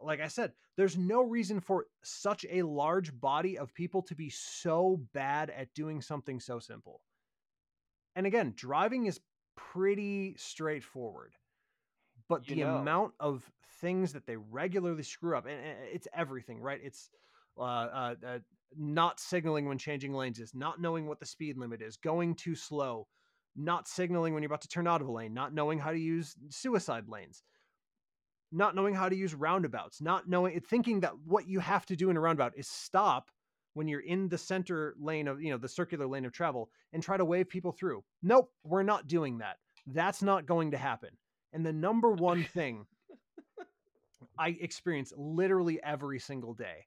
like 0.00 0.20
I 0.20 0.28
said, 0.28 0.52
there's 0.76 0.96
no 0.96 1.22
reason 1.22 1.60
for 1.60 1.86
such 2.02 2.46
a 2.50 2.62
large 2.62 3.18
body 3.20 3.58
of 3.58 3.74
people 3.74 4.00
to 4.02 4.14
be 4.14 4.30
so 4.30 5.00
bad 5.12 5.50
at 5.50 5.74
doing 5.74 6.00
something 6.00 6.40
so 6.40 6.58
simple. 6.58 7.02
And 8.16 8.26
again, 8.26 8.54
driving 8.56 9.04
is 9.04 9.20
pretty 9.54 10.34
straightforward. 10.38 11.34
But 12.32 12.48
You 12.48 12.56
the 12.56 12.62
know. 12.62 12.76
amount 12.78 13.12
of 13.20 13.50
things 13.80 14.12
that 14.12 14.26
they 14.26 14.36
regularly 14.36 15.02
screw 15.02 15.36
up, 15.36 15.46
and 15.46 15.58
and 15.58 15.78
it's 15.92 16.08
everything, 16.14 16.60
right? 16.60 16.80
It's 16.82 17.10
uh, 17.58 17.62
uh, 17.62 18.14
uh, 18.26 18.38
not 18.76 19.20
signaling 19.20 19.66
when 19.66 19.78
changing 19.78 20.14
lanes 20.14 20.38
is, 20.38 20.54
not 20.54 20.80
knowing 20.80 21.06
what 21.06 21.20
the 21.20 21.26
speed 21.26 21.58
limit 21.58 21.82
is, 21.82 21.96
going 21.96 22.34
too 22.34 22.54
slow, 22.54 23.06
not 23.54 23.86
signaling 23.86 24.32
when 24.32 24.42
you're 24.42 24.48
about 24.48 24.62
to 24.62 24.68
turn 24.68 24.86
out 24.86 25.02
of 25.02 25.08
a 25.08 25.12
lane, 25.12 25.34
not 25.34 25.52
knowing 25.52 25.78
how 25.78 25.90
to 25.90 25.98
use 25.98 26.34
suicide 26.48 27.08
lanes, 27.08 27.42
not 28.50 28.74
knowing 28.74 28.94
how 28.94 29.08
to 29.08 29.16
use 29.16 29.34
roundabouts, 29.34 30.00
not 30.00 30.28
knowing, 30.28 30.58
thinking 30.60 31.00
that 31.00 31.12
what 31.26 31.46
you 31.46 31.60
have 31.60 31.84
to 31.86 31.96
do 31.96 32.10
in 32.10 32.16
a 32.16 32.20
roundabout 32.20 32.56
is 32.56 32.68
stop 32.68 33.30
when 33.74 33.88
you're 33.88 34.00
in 34.00 34.28
the 34.28 34.38
center 34.38 34.94
lane 34.98 35.28
of, 35.28 35.42
you 35.42 35.50
know, 35.50 35.58
the 35.58 35.68
circular 35.68 36.06
lane 36.06 36.24
of 36.24 36.32
travel 36.32 36.70
and 36.92 37.02
try 37.02 37.16
to 37.16 37.24
wave 37.24 37.48
people 37.48 37.72
through. 37.72 38.02
Nope, 38.22 38.50
we're 38.64 38.82
not 38.82 39.06
doing 39.06 39.38
that. 39.38 39.56
That's 39.86 40.22
not 40.22 40.46
going 40.46 40.70
to 40.70 40.78
happen. 40.78 41.10
And 41.52 41.64
the 41.64 41.72
number 41.72 42.10
one 42.10 42.44
thing 42.44 42.86
I 44.38 44.48
experience 44.60 45.12
literally 45.16 45.82
every 45.82 46.18
single 46.18 46.54
day. 46.54 46.86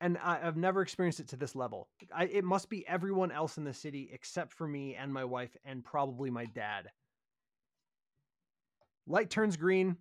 And 0.00 0.16
I, 0.18 0.40
I've 0.46 0.56
never 0.56 0.80
experienced 0.82 1.20
it 1.20 1.28
to 1.28 1.36
this 1.36 1.54
level. 1.54 1.88
I, 2.14 2.24
it 2.24 2.44
must 2.44 2.70
be 2.70 2.86
everyone 2.88 3.30
else 3.30 3.58
in 3.58 3.64
the 3.64 3.74
city 3.74 4.10
except 4.12 4.52
for 4.52 4.66
me 4.66 4.94
and 4.94 5.12
my 5.12 5.24
wife 5.24 5.56
and 5.64 5.84
probably 5.84 6.30
my 6.30 6.46
dad. 6.46 6.90
Light 9.06 9.28
turns 9.30 9.56
green. 9.56 9.96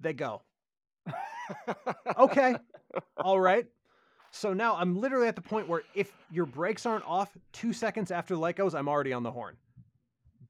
They 0.00 0.12
go. 0.12 0.42
Okay. 2.18 2.56
All 3.16 3.40
right. 3.40 3.66
So 4.32 4.54
now 4.54 4.76
I'm 4.76 4.98
literally 4.98 5.28
at 5.28 5.36
the 5.36 5.42
point 5.42 5.68
where 5.68 5.82
if 5.94 6.10
your 6.30 6.46
brakes 6.46 6.86
aren't 6.86 7.04
off 7.04 7.36
two 7.52 7.74
seconds 7.74 8.10
after 8.10 8.34
the 8.34 8.40
light 8.40 8.56
goes, 8.56 8.74
I'm 8.74 8.88
already 8.88 9.12
on 9.12 9.22
the 9.22 9.30
horn 9.30 9.56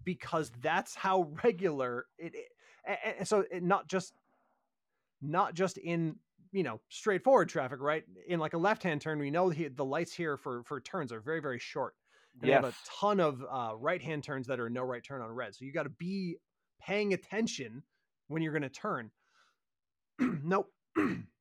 because 0.04 0.52
that's 0.62 0.94
how 0.94 1.28
regular 1.44 2.06
it. 2.16 2.32
it 2.34 2.98
and, 3.18 3.26
so 3.26 3.44
it 3.50 3.62
not 3.62 3.88
just 3.88 4.14
not 5.20 5.54
just 5.54 5.78
in 5.78 6.14
you 6.52 6.62
know 6.62 6.80
straightforward 6.90 7.48
traffic, 7.48 7.80
right? 7.80 8.04
In 8.28 8.38
like 8.38 8.54
a 8.54 8.58
left 8.58 8.84
hand 8.84 9.00
turn, 9.00 9.18
we 9.18 9.32
know 9.32 9.50
the, 9.50 9.66
the 9.68 9.84
lights 9.84 10.12
here 10.12 10.36
for 10.36 10.62
for 10.62 10.80
turns 10.80 11.12
are 11.12 11.20
very 11.20 11.40
very 11.40 11.58
short. 11.58 11.94
And 12.34 12.42
they 12.42 12.48
yeah. 12.48 12.62
have 12.62 12.64
a 12.64 12.74
ton 13.00 13.18
of 13.18 13.44
uh, 13.50 13.72
right 13.76 14.00
hand 14.00 14.22
turns 14.22 14.46
that 14.46 14.60
are 14.60 14.70
no 14.70 14.82
right 14.82 15.02
turn 15.02 15.22
on 15.22 15.30
red. 15.30 15.56
So 15.56 15.64
you 15.64 15.72
got 15.72 15.82
to 15.82 15.90
be 15.90 16.36
paying 16.80 17.14
attention 17.14 17.82
when 18.28 18.42
you're 18.42 18.52
going 18.52 18.62
to 18.62 18.68
turn. 18.68 19.10
nope. 20.20 20.70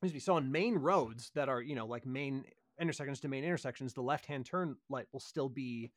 Excuse 0.00 0.14
me. 0.14 0.20
So 0.20 0.34
on 0.34 0.52
main 0.52 0.76
roads 0.76 1.30
that 1.34 1.48
are, 1.48 1.60
you 1.60 1.74
know, 1.74 1.86
like 1.86 2.06
main 2.06 2.44
intersections 2.80 3.20
to 3.20 3.28
main 3.28 3.42
intersections, 3.44 3.94
the 3.94 4.02
left 4.02 4.26
hand 4.26 4.46
turn 4.46 4.76
light 4.88 5.06
will 5.12 5.20
still 5.20 5.48
be 5.48 5.90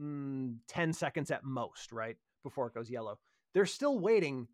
mm, 0.00 0.56
10 0.68 0.92
seconds 0.92 1.30
at 1.30 1.42
most, 1.44 1.90
right? 1.92 2.16
Before 2.44 2.66
it 2.68 2.74
goes 2.74 2.88
yellow. 2.90 3.18
They're 3.52 3.66
still 3.66 3.98
waiting 3.98 4.46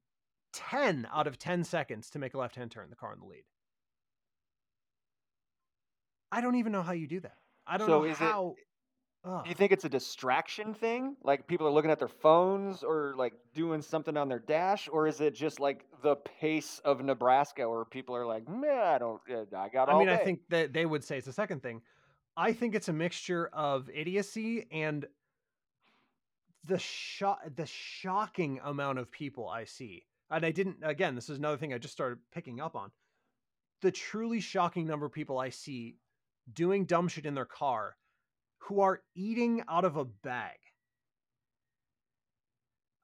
10 0.55 1.07
out 1.13 1.27
of 1.27 1.39
10 1.39 1.65
seconds 1.65 2.09
to 2.11 2.19
make 2.19 2.33
a 2.35 2.39
left 2.39 2.57
hand 2.57 2.71
turn, 2.71 2.89
the 2.89 2.97
car 2.97 3.13
in 3.13 3.21
the 3.21 3.27
lead. 3.27 3.45
I 6.33 6.41
don't 6.41 6.55
even 6.57 6.73
know 6.73 6.83
how 6.83 6.93
you 6.93 7.07
do 7.07 7.21
that. 7.21 7.37
I 7.67 7.77
don't 7.77 7.87
So 7.89 7.99
know 8.01 8.05
is 8.05 8.13
it- 8.13 8.17
how. 8.19 8.55
Ugh. 9.25 9.45
Do 9.45 9.49
you 9.51 9.55
think 9.55 9.71
it's 9.73 9.85
a 9.85 9.89
distraction 9.89 10.73
thing? 10.73 11.15
Like 11.23 11.47
people 11.47 11.67
are 11.67 11.71
looking 11.71 11.91
at 11.91 11.99
their 11.99 12.09
phones 12.09 12.83
or 12.83 13.15
like 13.19 13.35
doing 13.55 13.83
something 13.83 14.17
on 14.17 14.29
their 14.29 14.39
dash, 14.39 14.89
or 14.91 15.07
is 15.07 15.21
it 15.21 15.35
just 15.35 15.61
like 15.61 15.85
the 16.03 16.17
pace 16.17 16.81
of 16.85 17.03
Nebraska, 17.05 17.69
where 17.69 17.85
people 17.85 18.17
are 18.17 18.25
like, 18.27 18.49
"Man, 18.49 18.79
I 18.79 18.99
don't, 18.99 19.21
uh, 19.31 19.45
I 19.57 19.69
got 19.69 19.89
all- 19.89 19.97
I 19.97 19.99
all 19.99 20.01
mean, 20.01 20.09
I 20.09 20.17
think 20.17 20.41
that 20.49 20.73
they 20.73 20.87
would 20.87 21.05
say 21.05 21.19
it's 21.19 21.27
the 21.27 21.33
second 21.35 21.63
thing. 21.63 21.83
I 22.37 22.53
think 22.55 22.75
it's 22.75 22.89
a 22.89 22.93
mixture 22.95 23.49
of 23.49 23.91
idiocy 23.91 24.67
and 24.71 25.07
the 26.65 26.79
shock, 26.79 27.41
the 27.55 27.67
shocking 27.67 28.61
amount 28.65 28.99
of 28.99 29.11
people 29.11 29.49
I 29.49 29.65
see. 29.65 30.07
And 30.31 30.47
I 30.47 30.51
didn't. 30.51 30.79
Again, 30.83 31.15
this 31.15 31.29
is 31.29 31.37
another 31.39 31.57
thing 31.59 31.75
I 31.75 31.79
just 31.79 31.93
started 31.93 32.19
picking 32.33 32.61
up 32.61 32.75
on. 32.77 32.91
The 33.83 33.91
truly 33.91 34.41
shocking 34.41 34.87
number 34.87 35.05
of 35.05 35.13
people 35.13 35.39
I 35.39 35.51
see 35.51 35.99
doing 36.51 36.85
dumb 36.87 37.09
shit 37.09 37.27
in 37.27 37.35
their 37.35 37.45
car, 37.45 37.97
who 38.61 38.81
are 38.81 39.03
eating 39.15 39.63
out 39.69 39.85
of 39.85 39.97
a 39.97 40.05
bag. 40.05 40.57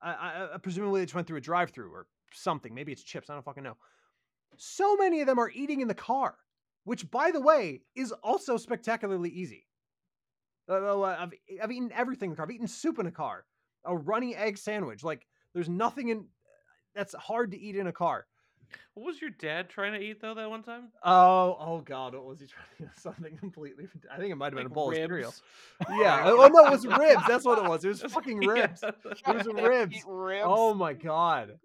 I, 0.03 0.13
I, 0.13 0.55
I 0.55 0.59
presumably 0.59 1.01
they 1.01 1.07
just 1.07 1.15
went 1.15 1.27
through 1.27 1.39
a 1.39 1.43
drive-through 1.43 1.91
or 1.91 2.07
something. 2.33 2.75
Maybe 2.75 2.93
it's 2.93 3.03
chips. 3.03 3.29
I 3.31 3.35
don't 3.35 3.45
fucking 3.45 3.63
know. 3.63 3.77
So 4.57 4.97
many 4.97 5.21
of 5.21 5.27
them 5.27 5.39
are 5.39 5.51
eating 5.51 5.81
in 5.81 5.89
the 5.89 5.95
car 5.95 6.37
which 6.87 7.11
by 7.11 7.33
the 7.33 7.41
way 7.41 7.83
is 7.97 8.13
also 8.23 8.57
spectacularly 8.57 9.29
easy. 9.29 9.67
Uh, 10.69 10.75
uh, 10.75 11.17
I've 11.19 11.33
I've 11.63 11.73
eaten 11.73 11.91
everything 11.93 12.29
in 12.29 12.31
the 12.31 12.37
car. 12.37 12.47
I've 12.47 12.53
eaten 12.53 12.69
soup 12.69 13.01
in 13.01 13.07
a 13.07 13.11
car, 13.11 13.45
a 13.85 13.97
runny 13.97 14.37
egg 14.37 14.57
sandwich. 14.57 15.03
Like 15.03 15.27
there's 15.53 15.69
nothing 15.69 16.09
in 16.09 16.27
that's 16.95 17.13
hard 17.15 17.51
to 17.51 17.59
eat 17.59 17.75
in 17.77 17.89
a 17.89 17.93
car. 17.93 18.27
What 18.95 19.07
was 19.07 19.21
your 19.21 19.31
dad 19.31 19.69
trying 19.69 19.93
to 19.93 20.01
eat 20.01 20.21
though 20.21 20.35
that 20.35 20.49
one 20.49 20.62
time? 20.62 20.89
Oh, 21.05 21.57
oh 21.61 21.83
God, 21.85 22.14
what 22.14 22.25
was 22.25 22.41
he 22.41 22.47
trying 22.47 22.67
to 22.79 22.85
do? 22.85 22.91
Something 23.01 23.37
completely. 23.37 23.89
I 24.12 24.17
think 24.17 24.33
it 24.33 24.37
might 24.37 24.47
have 24.47 24.57
been 24.57 24.67
a 24.67 24.71
bowl 24.71 24.91
of 24.91 24.97
cereal. 24.97 25.35
Yeah. 25.91 26.23
oh 26.27 26.49
no, 26.49 26.67
it 26.67 26.71
was 26.71 26.87
ribs. 26.87 27.23
That's 27.29 27.45
what 27.45 27.59
it 27.59 27.69
was. 27.69 27.85
It 27.85 27.89
was 27.89 28.01
That's- 28.01 28.14
fucking 28.14 28.43
yeah. 28.43 28.51
ribs. 28.51 28.83
It 28.83 28.95
was 29.27 29.47
ribs. 29.47 29.97
Ribs. 30.07 30.45
Oh 30.47 30.73
my 30.75 30.95
God, 30.95 31.59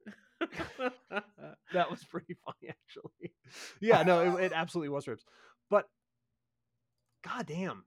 that 1.73 1.89
was 1.89 2.03
pretty 2.03 2.35
funny 2.45 2.69
actually. 2.69 3.31
Yeah, 3.79 4.03
no, 4.03 4.37
it, 4.37 4.45
it 4.45 4.51
absolutely 4.53 4.89
was 4.89 5.07
ribs. 5.07 5.23
But 5.69 5.85
goddamn, 7.23 7.85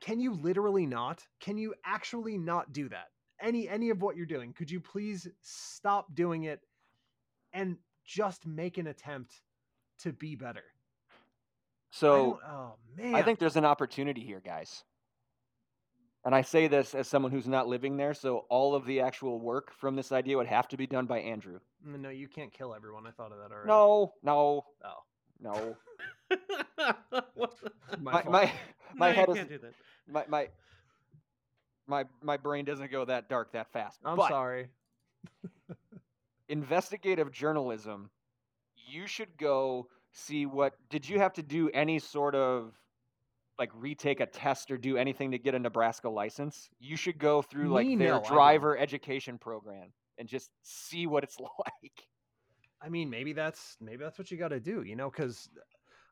can 0.00 0.20
you 0.20 0.34
literally 0.34 0.86
not? 0.86 1.22
Can 1.40 1.58
you 1.58 1.74
actually 1.84 2.38
not 2.38 2.72
do 2.72 2.88
that? 2.88 3.08
Any 3.40 3.68
any 3.68 3.90
of 3.90 4.02
what 4.02 4.16
you're 4.16 4.26
doing? 4.26 4.52
Could 4.52 4.70
you 4.70 4.80
please 4.80 5.28
stop 5.42 6.14
doing 6.14 6.44
it 6.44 6.60
and 7.52 7.76
just 8.04 8.46
make 8.46 8.78
an 8.78 8.86
attempt 8.86 9.42
to 10.00 10.12
be 10.12 10.34
better? 10.36 10.64
So 11.90 12.38
don't- 12.42 12.42
oh 12.50 12.74
man. 12.96 13.14
I 13.14 13.22
think 13.22 13.38
there's 13.38 13.56
an 13.56 13.64
opportunity 13.64 14.20
here, 14.22 14.40
guys. 14.44 14.84
And 16.24 16.34
I 16.34 16.42
say 16.42 16.66
this 16.66 16.94
as 16.94 17.08
someone 17.08 17.30
who's 17.32 17.46
not 17.46 17.68
living 17.68 17.96
there, 17.96 18.12
so 18.12 18.38
all 18.50 18.74
of 18.74 18.84
the 18.84 19.00
actual 19.00 19.38
work 19.40 19.72
from 19.72 19.96
this 19.96 20.12
idea 20.12 20.36
would 20.36 20.48
have 20.48 20.68
to 20.68 20.76
be 20.76 20.86
done 20.86 21.06
by 21.06 21.20
Andrew. 21.20 21.60
Mm, 21.86 22.00
no, 22.00 22.08
you 22.10 22.28
can't 22.28 22.52
kill 22.52 22.74
everyone. 22.74 23.06
I 23.06 23.12
thought 23.12 23.32
of 23.32 23.38
that 23.38 23.52
already. 23.52 23.68
No, 23.68 24.12
no, 24.22 24.66
Oh. 24.84 25.02
no. 25.40 25.76
What 27.34 27.54
the- 27.62 27.72
My 28.02 28.22
My 28.24 28.24
my 28.24 28.44
no, 28.44 28.50
my 28.96 29.10
head 29.10 29.28
is 29.30 29.34
can't 29.36 29.50
my 30.08 30.24
my 30.28 30.48
my 31.86 32.04
my 32.22 32.36
brain 32.36 32.64
doesn't 32.64 32.90
go 32.90 33.04
that 33.06 33.28
dark 33.28 33.52
that 33.52 33.72
fast. 33.72 33.98
I'm 34.04 34.16
but 34.16 34.28
sorry. 34.28 34.68
investigative 36.48 37.30
journalism, 37.30 38.10
you 38.74 39.06
should 39.06 39.36
go 39.36 39.88
see 40.12 40.46
what 40.46 40.74
did 40.90 41.08
you 41.08 41.18
have 41.18 41.32
to 41.34 41.42
do 41.42 41.70
any 41.74 41.98
sort 41.98 42.34
of 42.34 42.72
like 43.58 43.70
retake 43.74 44.20
a 44.20 44.26
test 44.26 44.70
or 44.70 44.78
do 44.78 44.96
anything 44.96 45.32
to 45.32 45.38
get 45.38 45.54
a 45.54 45.58
Nebraska 45.58 46.08
license? 46.08 46.70
You 46.78 46.96
should 46.96 47.18
go 47.18 47.42
through 47.42 47.68
like 47.68 47.86
Me, 47.86 47.96
their 47.96 48.14
no, 48.14 48.22
driver 48.24 48.78
education 48.78 49.36
program 49.38 49.92
and 50.18 50.28
just 50.28 50.50
see 50.62 51.06
what 51.06 51.24
it's 51.24 51.38
like. 51.40 52.08
I 52.80 52.88
mean, 52.88 53.10
maybe 53.10 53.32
that's 53.32 53.76
maybe 53.80 54.04
that's 54.04 54.18
what 54.18 54.30
you 54.30 54.36
got 54.36 54.48
to 54.48 54.60
do, 54.60 54.82
you 54.82 54.96
know, 54.96 55.10
because 55.10 55.48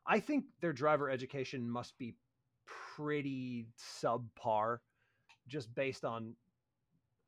I 0.05 0.19
think 0.19 0.45
their 0.61 0.73
driver 0.73 1.09
education 1.09 1.69
must 1.69 1.97
be 1.97 2.13
pretty 2.95 3.67
subpar, 4.03 4.77
just 5.47 5.73
based 5.73 6.03
on. 6.03 6.35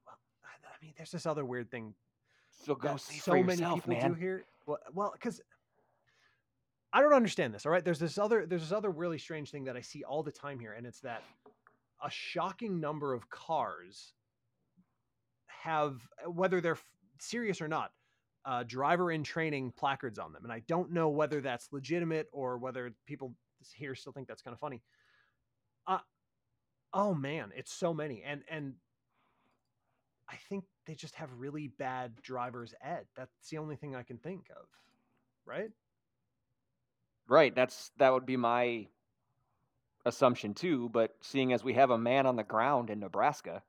I 0.08 0.86
mean, 0.86 0.94
there's 0.98 1.12
this 1.12 1.26
other 1.26 1.46
weird 1.46 1.72
thing 1.72 1.94
So 2.66 2.76
go 2.76 2.90
that 2.90 3.02
see 3.02 3.20
so 3.20 3.32
for 3.32 3.44
many 3.44 3.62
yourself, 3.62 3.76
people 3.86 3.94
man. 3.94 4.14
do 4.14 4.20
here. 4.20 4.46
Well, 4.66 4.80
well, 4.94 5.12
because 5.14 5.42
I 6.92 7.02
don't 7.02 7.14
understand 7.14 7.54
this. 7.54 7.66
All 7.66 7.72
right, 7.72 7.84
there's 7.84 8.00
this 8.00 8.18
other 8.18 8.46
there's 8.46 8.62
this 8.62 8.72
other 8.72 8.90
really 8.90 9.18
strange 9.18 9.52
thing 9.52 9.66
that 9.66 9.76
I 9.76 9.82
see 9.82 10.04
all 10.04 10.24
the 10.24 10.32
time 10.32 10.60
here, 10.60 10.74
and 10.74 10.86
it's 10.86 11.00
that 11.02 11.24
a 12.04 12.10
shocking 12.10 12.80
number 12.80 13.14
of 13.14 13.30
cars 13.30 14.14
have 15.48 16.02
whether 16.26 16.62
they're 16.62 16.78
serious 17.20 17.62
or 17.62 17.68
not 17.68 17.92
uh, 18.46 18.64
driver 18.66 19.12
in 19.12 19.24
training 19.24 19.74
placards 19.78 20.18
on 20.18 20.32
them 20.32 20.44
and 20.44 20.54
i 20.54 20.62
don't 20.68 20.92
know 20.92 21.10
whether 21.10 21.42
that's 21.42 21.68
legitimate 21.72 22.28
or 22.32 22.58
whether 22.58 22.92
people 23.06 23.36
here 23.76 23.94
still 23.94 24.14
think 24.14 24.28
that's 24.28 24.42
kind 24.42 24.54
of 24.54 24.60
funny 24.60 24.82
uh, 25.88 26.00
oh 26.94 27.14
man 27.14 27.52
it's 27.56 27.74
so 27.74 27.94
many 27.94 28.24
and 28.26 28.42
and 28.50 28.74
i 30.30 30.36
think 30.48 30.64
they 30.90 30.96
just 30.96 31.16
have 31.16 31.30
really 31.38 31.68
bad 31.68 32.12
driver's 32.24 32.74
ed 32.82 33.06
that's 33.16 33.50
the 33.50 33.58
only 33.60 33.76
thing 33.76 33.96
i 33.96 34.04
can 34.04 34.18
think 34.18 34.50
of 34.52 34.66
right 35.46 35.70
Right, 37.28 37.54
that's 37.54 37.92
that 38.00 38.12
would 38.12 38.26
be 38.26 38.38
my 38.38 38.88
assumption 40.04 40.56
too, 40.56 40.90
but 40.90 41.16
seeing 41.22 41.54
as 41.54 41.64
we 41.64 41.74
have 41.76 41.92
a 41.92 41.98
man 41.98 42.26
on 42.26 42.36
the 42.38 42.44
ground 42.44 42.90
in 42.90 43.00
Nebraska, 43.00 43.62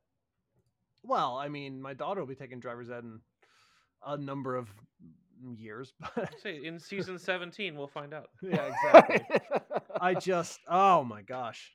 well 1.03 1.37
i 1.37 1.49
mean 1.49 1.81
my 1.81 1.93
daughter 1.93 2.21
will 2.21 2.27
be 2.27 2.35
taking 2.35 2.61
driver's 2.61 2.91
ed 2.91 3.05
in 3.05 3.21
a 4.07 4.17
number 4.17 4.57
of 4.57 4.69
years 5.57 5.93
but 6.17 6.33
Say 6.41 6.65
in 6.65 6.79
season 6.79 7.19
17, 7.19 7.77
we'll 7.77 7.87
find 7.87 8.15
out. 8.15 8.31
yeah 8.43 8.73
exactly 8.73 9.39
I 10.01 10.15
just 10.15 10.61
oh 10.69 11.05
my 11.05 11.23
gosh. 11.23 11.75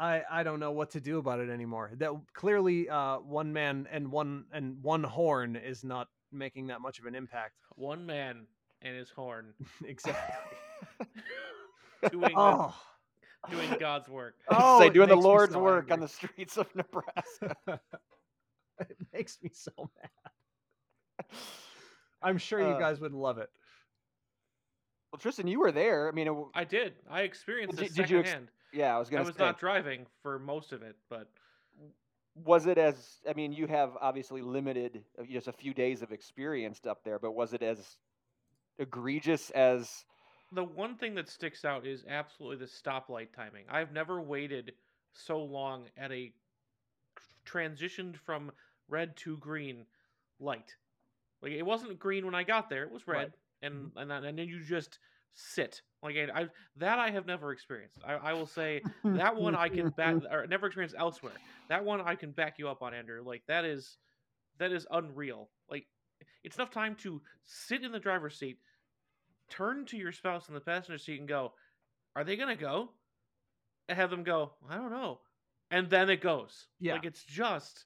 I 0.00 0.22
I 0.30 0.42
don't 0.42 0.58
know 0.60 0.72
what 0.72 0.90
to 0.92 1.00
do 1.00 1.18
about 1.18 1.38
it 1.40 1.50
anymore. 1.50 1.92
That 1.98 2.10
clearly 2.32 2.88
uh 2.88 3.18
one 3.18 3.52
man 3.52 3.86
and 3.92 4.10
one 4.10 4.46
and 4.52 4.82
one 4.82 5.04
horn 5.04 5.54
is 5.56 5.84
not 5.84 6.08
making 6.32 6.68
that 6.68 6.80
much 6.80 6.98
of 6.98 7.04
an 7.06 7.14
impact. 7.14 7.54
One 7.76 8.06
man 8.06 8.46
and 8.82 8.96
his 8.96 9.10
horn 9.10 9.52
exactly. 9.84 10.56
doing, 12.10 12.32
Oh. 12.34 12.74
doing 13.50 13.76
God's 13.78 14.08
work. 14.08 14.36
Oh, 14.50 14.80
say 14.80 14.88
doing 14.88 15.08
the 15.10 15.16
Lord's 15.16 15.52
so 15.52 15.60
work 15.60 15.90
on 15.90 16.00
the 16.00 16.08
streets 16.08 16.56
of 16.56 16.66
Nebraska. 16.74 17.54
it 18.80 18.96
makes 19.12 19.38
me 19.42 19.50
so 19.52 19.70
mad. 20.00 21.26
I'm 22.22 22.38
sure 22.38 22.60
you 22.60 22.66
Uh, 22.68 22.78
guys 22.78 23.00
would 23.00 23.12
love 23.12 23.36
it. 23.38 23.50
well, 25.12 25.18
Tristan, 25.18 25.46
you 25.46 25.60
were 25.60 25.72
there. 25.72 26.08
I 26.08 26.12
mean, 26.12 26.26
it, 26.26 26.30
w- 26.30 26.50
I 26.54 26.64
did. 26.64 26.94
I 27.10 27.22
experienced 27.22 27.76
Well, 27.76 27.84
it 27.84 27.88
did- 27.94 27.96
did 28.02 28.10
you 28.10 28.20
ex- 28.20 28.28
secondhand. 28.30 28.50
Yeah, 28.72 28.94
I 28.94 28.98
was 28.98 29.08
gonna 29.08 29.22
I 29.22 29.26
was 29.26 29.36
say, 29.36 29.44
not 29.44 29.58
driving 29.58 30.06
for 30.22 30.38
most 30.38 30.72
of 30.72 30.82
it, 30.82 30.96
but 31.08 31.28
was 32.34 32.66
it 32.66 32.78
as? 32.78 33.18
I 33.28 33.32
mean, 33.34 33.52
you 33.52 33.66
have 33.66 33.96
obviously 34.00 34.40
limited, 34.42 35.04
uh, 35.18 35.24
just 35.24 35.48
a 35.48 35.52
few 35.52 35.74
days 35.74 36.02
of 36.02 36.12
experience 36.12 36.80
up 36.86 37.02
there, 37.04 37.18
but 37.18 37.32
was 37.32 37.52
it 37.52 37.62
as 37.62 37.96
egregious 38.78 39.50
as? 39.50 40.04
the 40.52 40.64
one 40.64 40.96
thing 40.96 41.14
that 41.14 41.28
sticks 41.28 41.64
out 41.64 41.86
is 41.86 42.04
absolutely 42.08 42.56
the 42.56 42.70
stoplight 42.70 43.28
timing. 43.32 43.64
I've 43.70 43.92
never 43.92 44.20
waited 44.20 44.72
so 45.12 45.38
long 45.40 45.84
at 45.96 46.10
a 46.10 46.32
transitioned 47.46 48.16
from 48.16 48.50
red 48.88 49.16
to 49.18 49.36
green 49.36 49.86
light. 50.40 50.74
Like 51.40 51.52
it 51.52 51.62
wasn't 51.62 51.98
green 51.98 52.24
when 52.24 52.34
I 52.34 52.42
got 52.42 52.68
there; 52.68 52.82
it 52.82 52.90
was 52.90 53.06
red, 53.06 53.16
Right. 53.16 53.32
and 53.62 53.92
and 53.96 54.10
then- 54.10 54.24
and 54.24 54.38
then 54.38 54.48
you 54.48 54.62
just 54.64 54.98
sit. 55.34 55.82
Like 56.02 56.16
I, 56.16 56.40
I 56.42 56.46
that 56.76 56.98
I 56.98 57.10
have 57.10 57.26
never 57.26 57.52
experienced. 57.52 57.98
I, 58.06 58.14
I 58.14 58.32
will 58.32 58.46
say 58.46 58.82
that 59.04 59.36
one 59.36 59.54
I 59.54 59.68
can 59.68 59.90
back 59.90 60.16
or 60.30 60.46
never 60.46 60.66
experienced 60.66 60.96
elsewhere. 60.98 61.32
That 61.68 61.84
one 61.84 62.00
I 62.00 62.14
can 62.14 62.30
back 62.32 62.58
you 62.58 62.68
up 62.68 62.82
on, 62.82 62.94
Andrew. 62.94 63.22
Like 63.24 63.42
that 63.48 63.64
is 63.64 63.98
that 64.58 64.72
is 64.72 64.86
unreal. 64.90 65.50
Like 65.70 65.86
it's 66.42 66.56
enough 66.56 66.70
time 66.70 66.94
to 66.96 67.20
sit 67.44 67.84
in 67.84 67.92
the 67.92 67.98
driver's 67.98 68.38
seat, 68.38 68.58
turn 69.50 69.84
to 69.86 69.96
your 69.96 70.12
spouse 70.12 70.48
in 70.48 70.54
the 70.54 70.60
passenger 70.60 70.98
seat, 70.98 71.20
and 71.20 71.28
go, 71.28 71.52
"Are 72.16 72.24
they 72.24 72.36
gonna 72.36 72.56
go?" 72.56 72.90
And 73.88 73.96
have 73.98 74.10
them 74.10 74.22
go, 74.22 74.52
"I 74.68 74.76
don't 74.76 74.90
know," 74.90 75.20
and 75.70 75.90
then 75.90 76.08
it 76.08 76.20
goes. 76.22 76.66
Yeah. 76.78 76.94
like 76.94 77.04
it's 77.04 77.24
just 77.24 77.84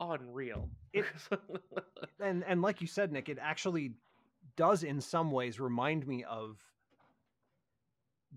unreal. 0.00 0.70
It- 0.92 1.04
and 2.20 2.42
and 2.44 2.62
like 2.62 2.80
you 2.80 2.86
said, 2.86 3.12
Nick, 3.12 3.28
it 3.28 3.38
actually 3.40 3.92
does 4.56 4.82
in 4.84 5.00
some 5.00 5.30
ways 5.30 5.60
remind 5.60 6.06
me 6.06 6.24
of 6.24 6.60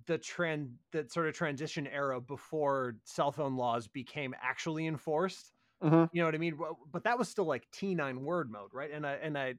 the 0.05 0.17
trend 0.17 0.77
that 0.91 1.11
sort 1.11 1.27
of 1.27 1.33
transition 1.33 1.87
era 1.87 2.21
before 2.21 2.99
cell 3.03 3.31
phone 3.31 3.55
laws 3.55 3.87
became 3.87 4.35
actually 4.39 4.85
enforced. 4.85 5.53
Mhm. 5.81 6.09
You 6.11 6.21
know 6.21 6.27
what 6.27 6.35
I 6.35 6.39
mean? 6.39 6.59
But 6.91 7.03
that 7.03 7.17
was 7.17 7.29
still 7.29 7.45
like 7.45 7.69
T9 7.71 8.23
word 8.23 8.51
mode, 8.51 8.73
right? 8.73 8.91
And 8.91 9.05
I 9.05 9.13
and 9.15 9.37
I 9.37 9.55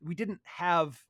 we 0.00 0.14
didn't 0.14 0.40
have 0.44 1.04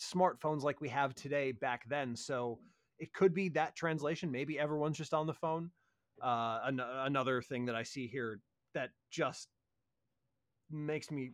smartphones 0.00 0.62
like 0.62 0.80
we 0.80 0.90
have 0.90 1.14
today 1.14 1.52
back 1.52 1.88
then, 1.88 2.16
so 2.16 2.60
it 2.98 3.14
could 3.14 3.34
be 3.34 3.50
that 3.50 3.76
translation. 3.76 4.30
Maybe 4.32 4.58
everyone's 4.58 4.98
just 4.98 5.14
on 5.14 5.26
the 5.26 5.34
phone. 5.34 5.72
Uh, 6.22 6.60
an- 6.64 6.80
another 6.80 7.42
thing 7.42 7.66
that 7.66 7.76
I 7.76 7.84
see 7.84 8.08
here 8.08 8.42
that 8.74 8.92
just 9.10 9.48
makes 10.70 11.10
me 11.10 11.32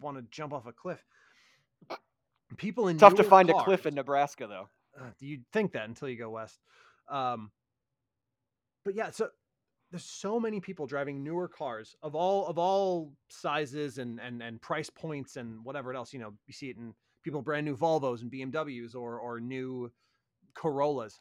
want 0.00 0.16
to 0.16 0.22
jump 0.30 0.52
off 0.52 0.66
a 0.66 0.72
cliff. 0.72 1.04
People 2.56 2.88
in 2.88 2.98
Tough 2.98 3.14
to 3.16 3.24
find 3.24 3.50
a 3.50 3.54
cliff 3.54 3.86
in 3.86 3.94
Nebraska, 3.94 4.46
though. 4.46 4.68
uh, 4.98 5.10
you'd 5.20 5.44
think 5.52 5.72
that 5.72 5.88
until 5.88 6.08
you 6.08 6.16
go 6.16 6.30
west. 6.30 6.58
Um, 7.08 7.50
but 8.84 8.94
yeah, 8.94 9.10
so 9.10 9.28
there's 9.90 10.04
so 10.04 10.40
many 10.40 10.60
people 10.60 10.86
driving 10.86 11.22
newer 11.22 11.48
cars 11.48 11.94
of 12.02 12.14
all 12.14 12.46
of 12.46 12.58
all 12.58 13.12
sizes 13.28 13.98
and 13.98 14.18
and 14.20 14.42
and 14.42 14.60
price 14.60 14.90
points 14.90 15.36
and 15.36 15.64
whatever 15.64 15.94
else. 15.94 16.12
You 16.12 16.20
know, 16.20 16.32
you 16.46 16.54
see 16.54 16.70
it 16.70 16.76
in 16.76 16.94
people 17.22 17.42
brand 17.42 17.66
new 17.66 17.76
Volvos 17.76 18.22
and 18.22 18.30
BMWs 18.30 18.94
or 18.94 19.18
or 19.18 19.40
new 19.40 19.90
Corollas, 20.54 21.20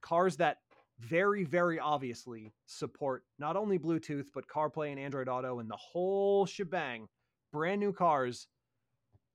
cars 0.00 0.36
that 0.38 0.58
very 0.98 1.44
very 1.44 1.78
obviously 1.78 2.54
support 2.64 3.24
not 3.38 3.56
only 3.56 3.78
Bluetooth 3.78 4.26
but 4.34 4.48
CarPlay 4.48 4.90
and 4.90 4.98
Android 5.00 5.28
Auto 5.28 5.58
and 5.60 5.70
the 5.70 5.76
whole 5.76 6.46
shebang. 6.46 7.08
Brand 7.52 7.80
new 7.80 7.92
cars 7.92 8.48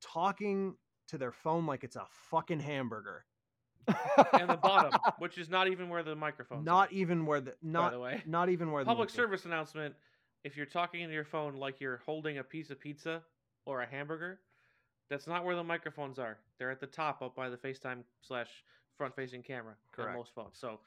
talking 0.02 0.76
to 1.10 1.18
their 1.18 1.32
phone 1.32 1.66
like 1.66 1.84
it's 1.84 1.96
a 1.96 2.06
fucking 2.30 2.60
hamburger. 2.60 3.26
and 4.34 4.50
the 4.50 4.58
bottom, 4.58 4.94
which 5.18 5.38
is 5.38 5.50
not 5.50 5.68
even 5.68 5.90
where 5.90 6.04
the 6.04 6.16
microphone's. 6.16 6.64
not 6.66 6.92
even 6.92 7.26
where 7.26 7.42
the 7.42 7.52
by 7.52 7.58
not 7.64 7.92
the 7.92 8.00
way. 8.00 8.22
not 8.28 8.50
even 8.50 8.72
where 8.72 8.84
the 8.84 8.88
Public 8.88 9.10
the 9.10 9.16
service 9.16 9.46
announcement: 9.46 9.96
If 10.44 10.56
you're 10.56 10.68
talking 10.68 11.02
into 11.02 11.16
your 11.16 11.26
phone 11.26 11.56
like 11.56 11.82
you're 11.82 12.02
holding 12.06 12.38
a 12.38 12.44
piece 12.44 12.70
of 12.70 12.80
pizza 12.80 13.24
or 13.66 13.82
a 13.82 13.88
hamburger, 13.88 14.40
that's 15.10 15.28
not 15.28 15.44
where 15.44 15.56
the 15.56 15.64
microphones 15.64 16.20
are. 16.20 16.38
They're 16.60 16.72
at 16.72 16.80
the 16.80 16.88
top, 16.88 17.22
up 17.22 17.36
by 17.36 17.50
the 17.50 17.58
FaceTime 17.58 18.04
slash 18.22 18.50
front-facing 18.98 19.42
camera 19.42 19.74
Correct. 19.92 20.12
on 20.12 20.18
most 20.18 20.34
phones. 20.36 20.58
So 20.60 20.80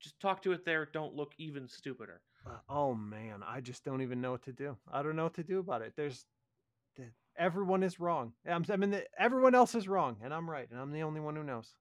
just 0.00 0.18
talk 0.20 0.42
to 0.42 0.52
it 0.52 0.64
there. 0.64 0.86
Don't 0.92 1.14
look 1.14 1.32
even 1.38 1.68
stupider. 1.68 2.20
Uh, 2.46 2.58
oh 2.68 2.94
man, 2.94 3.42
I 3.46 3.60
just 3.60 3.84
don't 3.84 4.02
even 4.02 4.20
know 4.20 4.32
what 4.32 4.42
to 4.44 4.52
do. 4.52 4.76
I 4.92 5.02
don't 5.02 5.16
know 5.16 5.24
what 5.24 5.34
to 5.34 5.44
do 5.44 5.58
about 5.58 5.82
it. 5.82 5.92
There's 5.96 6.24
th- 6.24 6.24
everyone 7.38 7.82
is 7.82 7.98
wrong. 8.00 8.32
I'm, 8.46 8.64
I 8.70 8.76
mean, 8.76 9.00
everyone 9.18 9.54
else 9.54 9.74
is 9.74 9.88
wrong, 9.88 10.16
and 10.22 10.34
I'm 10.34 10.50
right, 10.50 10.68
and 10.70 10.78
I'm 10.80 10.92
the 10.92 11.02
only 11.02 11.20
one 11.20 11.36
who 11.36 11.42
knows. 11.44 11.72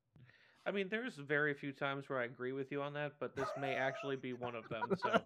I 0.66 0.72
mean, 0.72 0.88
there's 0.90 1.16
very 1.16 1.54
few 1.54 1.72
times 1.72 2.10
where 2.10 2.20
I 2.20 2.26
agree 2.26 2.52
with 2.52 2.72
you 2.74 2.82
on 2.82 2.94
that, 2.94 3.14
but 3.22 3.36
this 3.38 3.48
may 3.60 3.76
actually 3.76 4.18
be 4.18 4.34
one 4.34 4.54
of 4.54 4.68
them. 4.68 4.84
So 5.02 5.22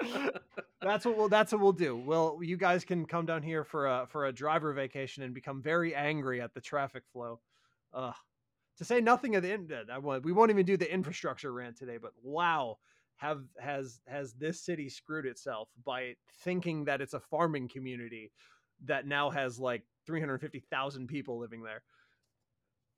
that's 0.82 1.04
what 1.04 1.16
we'll 1.16 1.28
that's 1.28 1.52
what 1.52 1.60
we'll 1.62 1.72
do. 1.72 1.96
Well, 1.96 2.40
you 2.42 2.56
guys 2.56 2.84
can 2.84 3.06
come 3.06 3.26
down 3.26 3.42
here 3.44 3.62
for 3.62 3.86
a 3.86 4.06
for 4.10 4.26
a 4.26 4.32
driver 4.32 4.72
vacation 4.72 5.22
and 5.22 5.32
become 5.32 5.62
very 5.62 5.94
angry 5.94 6.40
at 6.40 6.52
the 6.52 6.60
traffic 6.60 7.04
flow. 7.12 7.38
Uh, 7.92 8.12
to 8.78 8.84
say 8.84 9.00
nothing 9.00 9.36
of 9.36 9.44
the 9.44 9.52
in- 9.52 9.70
I 9.88 9.98
won't- 9.98 10.24
we 10.24 10.32
won't 10.32 10.50
even 10.50 10.66
do 10.66 10.76
the 10.76 10.92
infrastructure 10.92 11.52
rant 11.52 11.76
today, 11.76 11.96
but 11.96 12.10
wow, 12.24 12.78
have 13.24 13.42
has 13.58 14.00
has 14.06 14.32
this 14.34 14.60
city 14.60 14.88
screwed 14.88 15.26
itself 15.26 15.68
by 15.84 16.14
thinking 16.42 16.84
that 16.86 17.00
it's 17.00 17.14
a 17.14 17.20
farming 17.20 17.68
community 17.68 18.30
that 18.84 19.06
now 19.06 19.30
has 19.30 19.58
like 19.58 19.82
350,000 20.06 21.06
people 21.08 21.38
living 21.38 21.62
there. 21.62 21.82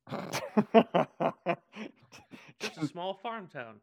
just 2.61 2.79
a 2.79 2.85
small 2.85 3.15
farm 3.15 3.49
town. 3.49 3.81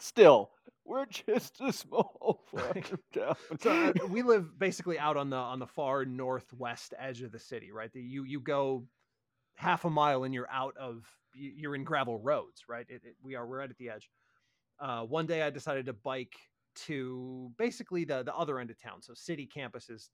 Still, 0.00 0.50
we're 0.84 1.06
just 1.06 1.60
a 1.60 1.72
small 1.72 2.40
farm 2.50 2.82
town. 3.14 3.36
So 3.60 3.70
uh, 3.70 3.92
we 4.08 4.22
live 4.22 4.58
basically 4.58 4.98
out 4.98 5.16
on 5.16 5.30
the 5.30 5.36
on 5.36 5.58
the 5.58 5.66
far 5.66 6.04
northwest 6.04 6.94
edge 6.98 7.22
of 7.22 7.32
the 7.32 7.38
city, 7.38 7.70
right? 7.72 7.92
The, 7.92 8.02
you 8.02 8.24
you 8.24 8.40
go 8.40 8.84
half 9.56 9.84
a 9.84 9.90
mile 9.90 10.24
and 10.24 10.34
you're 10.34 10.50
out 10.50 10.76
of 10.76 11.04
you- 11.34 11.54
you're 11.56 11.74
in 11.76 11.84
gravel 11.84 12.18
roads, 12.18 12.64
right? 12.68 12.86
It, 12.88 13.02
it, 13.04 13.16
we 13.22 13.36
are 13.36 13.46
we're 13.46 13.58
right 13.60 13.70
at 13.70 13.78
the 13.78 13.90
edge. 13.90 14.10
Uh, 14.80 15.02
one 15.02 15.26
day 15.26 15.42
I 15.42 15.50
decided 15.50 15.86
to 15.86 15.92
bike 15.92 16.34
to 16.74 17.50
basically 17.56 18.04
the 18.04 18.22
the 18.22 18.34
other 18.34 18.58
end 18.58 18.70
of 18.70 18.80
town. 18.80 19.00
So 19.02 19.14
city 19.14 19.46
campus 19.46 19.88
is 19.88 20.10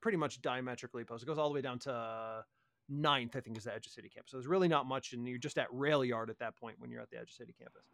pretty 0.00 0.18
much 0.18 0.42
diametrically 0.42 1.02
opposed. 1.02 1.22
It 1.22 1.26
goes 1.26 1.38
all 1.38 1.48
the 1.48 1.54
way 1.54 1.62
down 1.62 1.78
to 1.80 2.44
ninth, 2.88 3.36
I 3.36 3.40
think, 3.40 3.56
is 3.56 3.64
the 3.64 3.74
edge 3.74 3.86
of 3.86 3.92
city 3.92 4.08
campus. 4.08 4.32
So 4.32 4.36
there's 4.36 4.46
really 4.46 4.68
not 4.68 4.86
much, 4.86 5.12
and 5.12 5.26
you're 5.26 5.38
just 5.38 5.58
at 5.58 5.68
rail 5.72 6.04
yard 6.04 6.30
at 6.30 6.38
that 6.40 6.56
point 6.56 6.76
when 6.78 6.90
you're 6.90 7.00
at 7.00 7.10
the 7.10 7.18
edge 7.18 7.30
of 7.30 7.34
city 7.34 7.54
campus. 7.58 7.84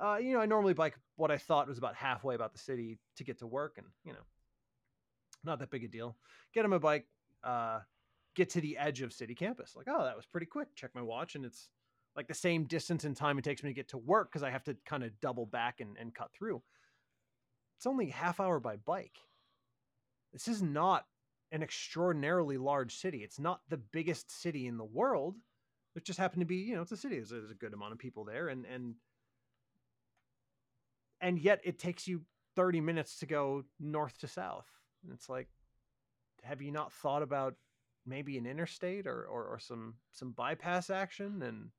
Uh, 0.00 0.16
you 0.16 0.32
know, 0.32 0.40
I 0.40 0.46
normally 0.46 0.74
bike 0.74 0.96
what 1.16 1.30
I 1.30 1.38
thought 1.38 1.66
was 1.66 1.78
about 1.78 1.96
halfway 1.96 2.34
about 2.34 2.52
the 2.52 2.58
city 2.58 2.98
to 3.16 3.24
get 3.24 3.38
to 3.38 3.46
work, 3.46 3.76
and 3.78 3.86
you 4.04 4.12
know, 4.12 4.24
not 5.44 5.58
that 5.58 5.70
big 5.70 5.84
a 5.84 5.88
deal. 5.88 6.16
Get 6.54 6.64
on 6.64 6.70
my 6.70 6.78
bike, 6.78 7.06
uh, 7.42 7.80
get 8.36 8.50
to 8.50 8.60
the 8.60 8.76
edge 8.78 9.00
of 9.02 9.12
city 9.12 9.34
campus. 9.34 9.74
Like, 9.74 9.86
oh, 9.88 10.04
that 10.04 10.16
was 10.16 10.26
pretty 10.26 10.46
quick. 10.46 10.68
Check 10.76 10.90
my 10.94 11.02
watch, 11.02 11.34
and 11.34 11.44
it's 11.44 11.68
like 12.18 12.26
the 12.26 12.34
same 12.34 12.64
distance 12.64 13.04
and 13.04 13.16
time 13.16 13.38
it 13.38 13.44
takes 13.44 13.62
me 13.62 13.70
to 13.70 13.74
get 13.74 13.90
to 13.90 13.96
work 13.96 14.32
because 14.32 14.42
I 14.42 14.50
have 14.50 14.64
to 14.64 14.76
kind 14.84 15.04
of 15.04 15.12
double 15.20 15.46
back 15.46 15.78
and, 15.78 15.96
and 15.96 16.12
cut 16.12 16.32
through. 16.32 16.60
It's 17.76 17.86
only 17.86 18.06
half 18.06 18.40
hour 18.40 18.58
by 18.58 18.74
bike. 18.74 19.16
This 20.32 20.48
is 20.48 20.60
not 20.60 21.04
an 21.52 21.62
extraordinarily 21.62 22.58
large 22.58 22.96
city. 22.96 23.18
It's 23.18 23.38
not 23.38 23.60
the 23.68 23.76
biggest 23.76 24.32
city 24.32 24.66
in 24.66 24.78
the 24.78 24.84
world. 24.84 25.36
It 25.94 26.04
just 26.04 26.18
happened 26.18 26.40
to 26.40 26.46
be, 26.46 26.56
you 26.56 26.74
know, 26.74 26.82
it's 26.82 26.90
a 26.90 26.96
city. 26.96 27.14
There's, 27.14 27.30
there's 27.30 27.52
a 27.52 27.54
good 27.54 27.72
amount 27.72 27.92
of 27.92 28.00
people 28.00 28.24
there, 28.24 28.48
and 28.48 28.66
and 28.66 28.96
and 31.20 31.38
yet 31.38 31.60
it 31.62 31.78
takes 31.78 32.08
you 32.08 32.22
30 32.56 32.80
minutes 32.80 33.20
to 33.20 33.26
go 33.26 33.62
north 33.78 34.18
to 34.18 34.26
south. 34.26 34.66
And 35.04 35.12
it's 35.12 35.28
like, 35.28 35.46
have 36.42 36.60
you 36.60 36.72
not 36.72 36.92
thought 36.92 37.22
about 37.22 37.54
maybe 38.04 38.38
an 38.38 38.46
interstate 38.46 39.06
or 39.06 39.22
or, 39.24 39.44
or 39.44 39.58
some 39.60 39.94
some 40.10 40.32
bypass 40.32 40.90
action? 40.90 41.42
And 41.42 41.70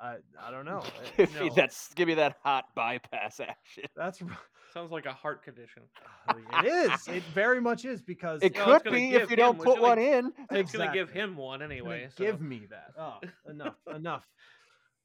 I 0.00 0.16
I 0.40 0.50
don't 0.50 0.64
know. 0.64 0.78
Uh, 0.78 0.82
give 1.16 1.34
me 1.40 1.50
that 1.56 1.76
give 1.94 2.08
me 2.08 2.14
that 2.14 2.36
hot 2.42 2.64
bypass 2.74 3.40
action. 3.46 3.84
That's 3.96 4.20
Sounds 4.72 4.90
like 4.90 5.04
a 5.04 5.12
heart 5.12 5.42
condition. 5.44 5.82
it 6.64 6.64
is. 6.66 7.06
It 7.08 7.22
very 7.34 7.60
much 7.60 7.84
is 7.84 8.00
because 8.00 8.42
It 8.42 8.54
No, 8.56 8.78
could 8.80 8.90
be 8.90 9.10
if 9.14 9.22
you 9.30 9.34
him- 9.34 9.36
don't 9.36 9.54
it's 9.56 9.64
put 9.64 9.74
gonna- 9.76 9.88
one 9.88 9.98
in. 9.98 10.32
It's 10.50 10.72
gonna 10.72 10.92
give 10.92 11.10
him 11.10 11.36
one 11.36 11.60
anyway. 11.62 12.08
So. 12.16 12.24
give 12.24 12.40
me 12.40 12.62
that. 12.70 12.92
Oh, 12.98 13.18
enough, 13.50 13.74
enough. 13.94 14.26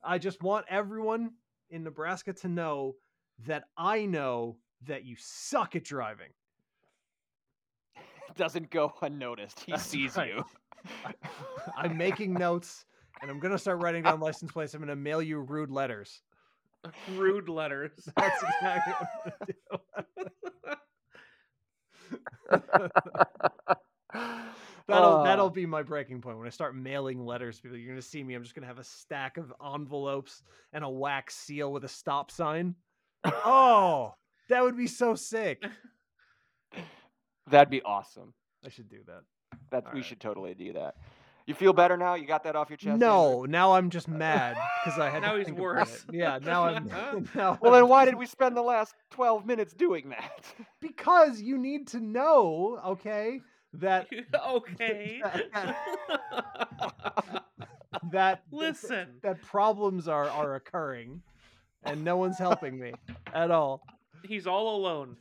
I 0.04 0.20
just 0.20 0.42
want 0.42 0.66
everyone 0.70 1.32
in 1.70 1.84
Nebraska 1.84 2.32
to 2.32 2.48
know 2.48 2.96
that 3.46 3.66
I 3.78 4.06
know 4.06 4.58
that 4.86 5.04
you 5.04 5.16
suck 5.20 5.76
at 5.76 5.84
driving. 5.84 6.30
Doesn't 8.36 8.70
go 8.70 8.94
unnoticed. 9.02 9.60
He 9.62 9.72
That's 9.74 9.84
sees 9.86 10.16
right. 10.16 10.34
you. 10.34 10.44
I'm 11.76 11.98
making 11.98 12.34
notes 12.34 12.86
and 13.22 13.30
I'm 13.32 13.40
gonna 13.40 13.58
start 13.58 13.82
writing 13.82 14.04
down 14.04 14.20
license 14.20 14.52
plates. 14.52 14.74
I'm 14.74 14.80
gonna 14.82 14.96
mail 14.96 15.22
you 15.22 15.40
rude 15.40 15.72
letters. 15.72 16.22
rude 17.16 17.50
letters. 17.50 17.92
That's 18.18 18.44
exactly 18.44 18.94
what 18.94 19.10
I'm 19.98 20.06
gonna 20.18 20.32
do. 20.32 20.50
That'll 24.88 25.24
that'll 25.24 25.46
Uh, 25.48 25.50
be 25.50 25.66
my 25.66 25.84
breaking 25.84 26.22
point 26.22 26.38
when 26.38 26.48
I 26.48 26.52
start 26.52 26.76
mailing 26.76 27.26
letters. 27.26 27.60
People, 27.60 27.78
you're 27.78 27.90
gonna 27.92 28.02
see 28.02 28.24
me. 28.24 28.34
I'm 28.36 28.44
just 28.44 28.56
gonna 28.56 28.68
have 28.68 28.80
a 28.80 28.84
stack 28.84 29.38
of 29.38 29.54
envelopes 29.74 30.44
and 30.74 30.84
a 30.84 30.90
wax 30.90 31.36
seal 31.36 31.72
with 31.72 31.84
a 31.84 31.90
stop 31.90 32.32
sign. 32.32 32.76
Oh, 33.26 34.14
that 34.50 34.64
would 34.64 34.78
be 34.78 34.88
so 34.88 35.16
sick. 35.16 35.64
That'd 37.50 37.70
be 37.70 37.82
awesome. 37.82 38.34
I 38.66 38.70
should 38.70 38.90
do 38.90 39.00
that. 39.08 39.22
That 39.72 39.94
we 39.94 40.02
should 40.02 40.20
totally 40.20 40.54
do 40.54 40.74
that. 40.74 40.96
You 41.48 41.54
feel 41.54 41.72
better 41.72 41.96
now? 41.96 42.16
You 42.16 42.28
got 42.28 42.44
that 42.44 42.58
off 42.58 42.70
your 42.70 42.76
chest? 42.76 43.00
No, 43.00 43.36
Andrew? 43.38 43.48
now 43.48 43.74
I'm 43.74 43.90
just 43.90 44.10
uh, 44.10 44.12
mad 44.12 44.58
because 44.84 45.00
I 45.00 45.10
had. 45.10 45.22
Now 45.22 45.32
to 45.32 45.38
he's 45.38 45.46
think 45.48 45.58
about 45.58 45.64
worse. 45.64 46.06
it. 46.10 46.16
Yeah, 46.16 46.40
now 46.44 46.66
I'm. 46.66 46.86
now 47.36 47.58
Well, 47.62 47.74
I'm 47.74 47.82
then 47.82 47.88
why 47.90 48.04
did 48.04 48.16
we 48.16 48.26
spend 48.26 48.58
the 48.58 48.62
last 48.62 48.94
12 49.12 49.46
minutes 49.46 49.74
doing 49.74 50.10
that? 50.10 50.46
Because 50.82 51.42
you 51.42 51.58
need 51.58 51.88
to 51.88 52.00
know, 52.00 52.80
okay, 52.86 53.40
that 53.74 54.08
okay. 54.48 55.22
that 58.12 58.44
Listen. 58.52 59.08
that 59.24 59.42
problems 59.42 60.08
are 60.08 60.30
are 60.30 60.56
occurring, 60.56 61.22
and 61.84 62.04
no 62.04 62.18
one's 62.18 62.38
helping 62.38 62.78
me 62.80 62.94
at 63.34 63.52
all. 63.52 63.82
He's 64.26 64.48
all 64.48 64.76
alone. 64.76 65.16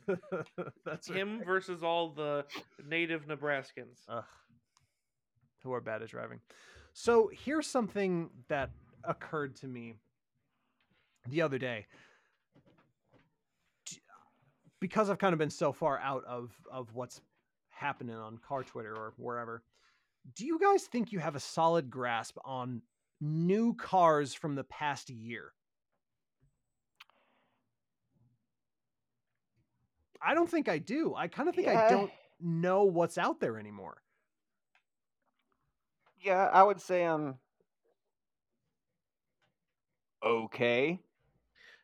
That's 0.85 1.07
Him 1.07 1.37
right. 1.37 1.45
versus 1.47 1.83
all 1.83 2.09
the 2.09 2.45
native 2.87 3.27
Nebraskans. 3.27 3.99
Ugh. 4.09 4.23
Who 5.67 5.73
are 5.73 5.81
bad 5.81 6.01
at 6.01 6.09
driving. 6.09 6.39
So 6.93 7.29
here's 7.31 7.67
something 7.67 8.29
that 8.47 8.71
occurred 9.03 9.55
to 9.57 9.67
me 9.67 9.93
the 11.29 11.41
other 11.41 11.57
day. 11.57 11.85
Because 14.79 15.09
I've 15.09 15.17
kind 15.17 15.33
of 15.33 15.39
been 15.39 15.49
so 15.49 15.71
far 15.71 15.99
out 15.99 16.23
of 16.25 16.51
of 16.71 16.93
what's 16.93 17.21
happening 17.69 18.15
on 18.15 18.37
car 18.37 18.63
Twitter 18.63 18.95
or 18.95 19.13
wherever. 19.17 19.63
Do 20.35 20.45
you 20.45 20.59
guys 20.59 20.83
think 20.83 21.11
you 21.11 21.19
have 21.19 21.35
a 21.35 21.39
solid 21.39 21.89
grasp 21.89 22.37
on 22.45 22.81
new 23.21 23.73
cars 23.73 24.33
from 24.33 24.55
the 24.55 24.63
past 24.65 25.09
year? 25.09 25.53
I 30.21 30.33
don't 30.33 30.49
think 30.49 30.67
I 30.67 30.77
do. 30.79 31.13
I 31.15 31.27
kind 31.27 31.47
of 31.47 31.55
think 31.55 31.67
I 31.67 31.89
don't 31.89 32.11
know 32.39 32.83
what's 32.83 33.17
out 33.17 33.39
there 33.39 33.57
anymore. 33.57 34.01
Yeah, 36.27 36.49
I 36.51 36.61
would 36.61 36.81
say 36.81 37.03
I'm 37.03 37.35
okay. 40.23 40.99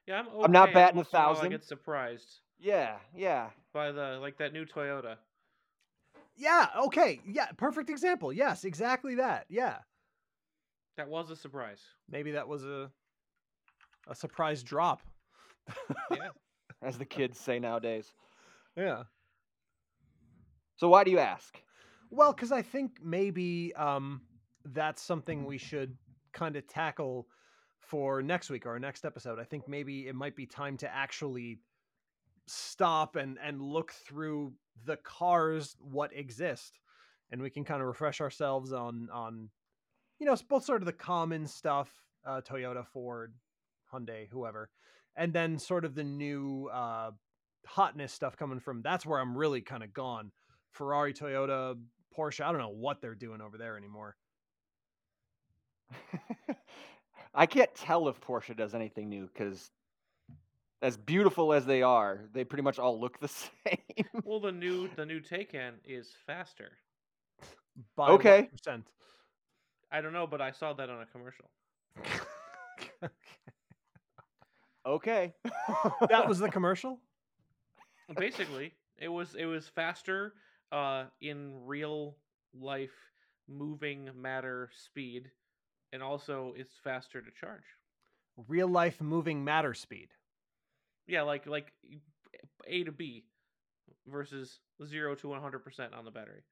Yeah, 0.07 0.19
I'm. 0.19 0.27
Okay. 0.27 0.43
I'm 0.43 0.51
not 0.51 0.73
batting 0.73 0.99
a 0.99 1.03
once 1.03 1.13
in 1.13 1.23
while 1.23 1.35
thousand. 1.35 1.45
I 1.45 1.49
get 1.49 1.63
surprised 1.65 2.39
Yeah, 2.59 2.95
yeah. 3.15 3.49
by 3.73 3.91
the 3.91 4.19
like 4.21 4.37
that 4.37 4.53
new 4.53 4.65
Toyota. 4.65 5.17
Yeah, 6.35 6.67
okay. 6.87 7.21
Yeah, 7.25 7.47
perfect 7.57 7.89
example. 7.89 8.33
Yes, 8.33 8.65
exactly 8.65 9.15
that. 9.15 9.45
Yeah. 9.49 9.77
That 10.97 11.07
was 11.09 11.29
a 11.29 11.35
surprise. 11.35 11.81
Maybe 12.09 12.31
that 12.31 12.47
was 12.47 12.63
a 12.63 12.91
a 14.07 14.15
surprise 14.15 14.63
drop. 14.63 15.01
Yeah. 16.11 16.29
As 16.81 16.97
the 16.97 17.05
kids 17.05 17.39
say 17.39 17.59
nowadays. 17.59 18.11
Yeah. 18.75 19.03
So 20.77 20.89
why 20.89 21.03
do 21.03 21.11
you 21.11 21.19
ask? 21.19 21.61
Well, 22.09 22.33
cuz 22.33 22.51
I 22.51 22.61
think 22.61 23.03
maybe 23.03 23.73
um 23.75 24.21
that's 24.65 25.01
something 25.01 25.45
we 25.45 25.57
should 25.57 25.97
kind 26.33 26.55
of 26.55 26.67
tackle 26.67 27.27
for 27.79 28.21
next 28.21 28.49
week 28.49 28.65
or 28.65 28.71
our 28.71 28.79
next 28.79 29.05
episode. 29.05 29.39
I 29.39 29.43
think 29.43 29.67
maybe 29.67 30.07
it 30.07 30.15
might 30.15 30.35
be 30.35 30.45
time 30.45 30.77
to 30.77 30.93
actually 30.93 31.59
stop 32.45 33.15
and 33.15 33.37
and 33.41 33.61
look 33.61 33.91
through 33.91 34.53
the 34.85 34.97
cars 34.97 35.77
what 35.79 36.11
exist 36.13 36.79
and 37.31 37.41
we 37.41 37.49
can 37.49 37.63
kind 37.63 37.81
of 37.81 37.87
refresh 37.87 38.19
ourselves 38.19 38.73
on 38.73 39.07
on 39.13 39.49
you 40.19 40.25
know 40.25 40.35
both 40.49 40.65
sort 40.65 40.81
of 40.81 40.85
the 40.85 40.91
common 40.91 41.47
stuff 41.47 41.89
uh 42.25 42.41
Toyota, 42.41 42.85
Ford, 42.85 43.33
Hyundai, 43.91 44.27
whoever. 44.29 44.69
And 45.15 45.33
then 45.33 45.59
sort 45.59 45.85
of 45.85 45.95
the 45.95 46.03
new 46.03 46.69
uh 46.73 47.11
hotness 47.65 48.11
stuff 48.11 48.35
coming 48.37 48.59
from 48.59 48.81
that's 48.81 49.05
where 49.05 49.19
I'm 49.19 49.37
really 49.37 49.61
kind 49.61 49.83
of 49.83 49.93
gone. 49.93 50.31
Ferrari, 50.71 51.13
Toyota, 51.13 51.77
Porsche, 52.17 52.43
I 52.43 52.51
don't 52.51 52.61
know 52.61 52.69
what 52.69 53.01
they're 53.01 53.15
doing 53.15 53.41
over 53.41 53.57
there 53.57 53.77
anymore. 53.77 54.15
I 57.33 57.45
can't 57.45 57.73
tell 57.75 58.07
if 58.07 58.19
Porsche 58.21 58.55
does 58.55 58.73
anything 58.75 59.09
new 59.09 59.27
because, 59.27 59.71
as 60.81 60.97
beautiful 60.97 61.53
as 61.53 61.65
they 61.65 61.81
are, 61.81 62.21
they 62.33 62.43
pretty 62.43 62.63
much 62.63 62.79
all 62.79 62.99
look 62.99 63.19
the 63.19 63.27
same. 63.65 64.23
Well, 64.23 64.39
the 64.39 64.51
new 64.51 64.87
the 64.95 65.05
new 65.05 65.19
Taycan 65.19 65.75
is 65.85 66.13
faster. 66.25 66.77
By 67.95 68.11
Okay. 68.13 68.49
percent? 68.51 68.85
I 69.91 70.01
don't 70.01 70.13
know, 70.13 70.27
but 70.27 70.41
I 70.41 70.51
saw 70.51 70.73
that 70.73 70.89
on 70.89 71.01
a 71.01 71.05
commercial. 71.05 71.49
Okay. 74.85 75.33
that 76.09 76.27
was 76.27 76.39
the 76.39 76.49
commercial. 76.49 76.99
Basically, 78.17 78.73
it 78.97 79.07
was 79.07 79.35
it 79.35 79.45
was 79.45 79.67
faster 79.67 80.33
uh, 80.71 81.05
in 81.21 81.65
real 81.65 82.17
life 82.53 82.93
moving 83.47 84.09
matter 84.15 84.69
speed, 84.75 85.31
and 85.93 86.03
also 86.03 86.53
it's 86.57 86.73
faster 86.83 87.21
to 87.21 87.29
charge. 87.39 87.63
Real 88.49 88.67
life 88.67 88.99
moving 88.99 89.45
matter 89.45 89.73
speed. 89.73 90.09
Yeah, 91.07 91.21
like 91.21 91.45
like 91.45 91.71
A 92.67 92.83
to 92.83 92.91
B 92.91 93.23
versus 94.07 94.59
zero 94.85 95.15
to 95.15 95.29
one 95.29 95.41
hundred 95.41 95.63
percent 95.63 95.93
on 95.93 96.03
the 96.03 96.11
battery. 96.11 96.43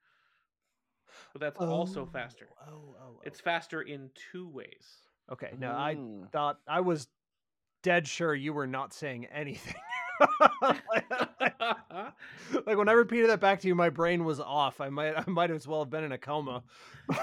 But 1.33 1.41
that's 1.41 1.59
also 1.59 2.05
faster. 2.05 2.47
Oh, 2.69 2.95
oh, 3.01 3.19
It's 3.25 3.41
faster 3.41 3.81
in 3.81 4.09
two 4.31 4.47
ways. 4.47 4.85
okay. 5.31 5.49
No, 5.59 5.71
I 5.71 5.95
Mm. 5.95 6.31
thought 6.31 6.59
I 6.67 6.81
was 6.81 7.07
dead 7.83 8.07
sure 8.07 8.33
you 8.35 8.53
were 8.53 8.67
not 8.67 8.93
saying 8.93 9.25
anything. 9.25 9.73
like 12.65 12.77
when 12.77 12.89
I 12.89 12.93
repeated 12.93 13.29
that 13.29 13.39
back 13.39 13.59
to 13.61 13.67
you, 13.67 13.75
my 13.75 13.89
brain 13.89 14.23
was 14.23 14.39
off. 14.39 14.79
I 14.79 14.89
might 14.89 15.15
I 15.17 15.23
might 15.27 15.51
as 15.51 15.67
well 15.67 15.81
have 15.83 15.89
been 15.89 16.03
in 16.03 16.11
a 16.11 16.17
coma. 16.17 16.63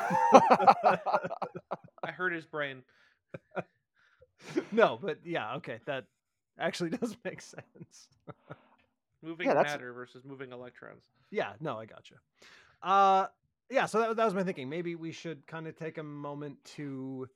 Hurt 2.28 2.34
his 2.34 2.46
brain. 2.46 2.82
no, 4.72 4.98
but 5.00 5.18
yeah, 5.24 5.54
okay, 5.56 5.78
that 5.86 6.04
actually 6.58 6.90
does 7.00 7.16
make 7.24 7.40
sense. 7.40 8.08
Moving 9.22 9.48
Yeah, 9.48 9.54
matter 9.54 9.92
versus 9.94 10.24
moving 10.24 10.52
electrons. 10.52 11.04
Yeah, 11.30 11.52
no, 11.60 11.78
I 11.78 11.86
gotcha. 11.86 12.16
Uh 12.82 13.26
yeah, 13.70 13.86
so 13.86 14.00
that, 14.00 14.16
that 14.16 14.24
was 14.24 14.34
my 14.34 14.42
thinking. 14.44 14.68
Maybe 14.68 14.94
we 14.94 15.10
should 15.12 15.46
kind 15.46 15.66
of 15.66 15.76
take 15.76 15.98
a 15.98 16.02
moment 16.02 16.62
to 16.76 17.28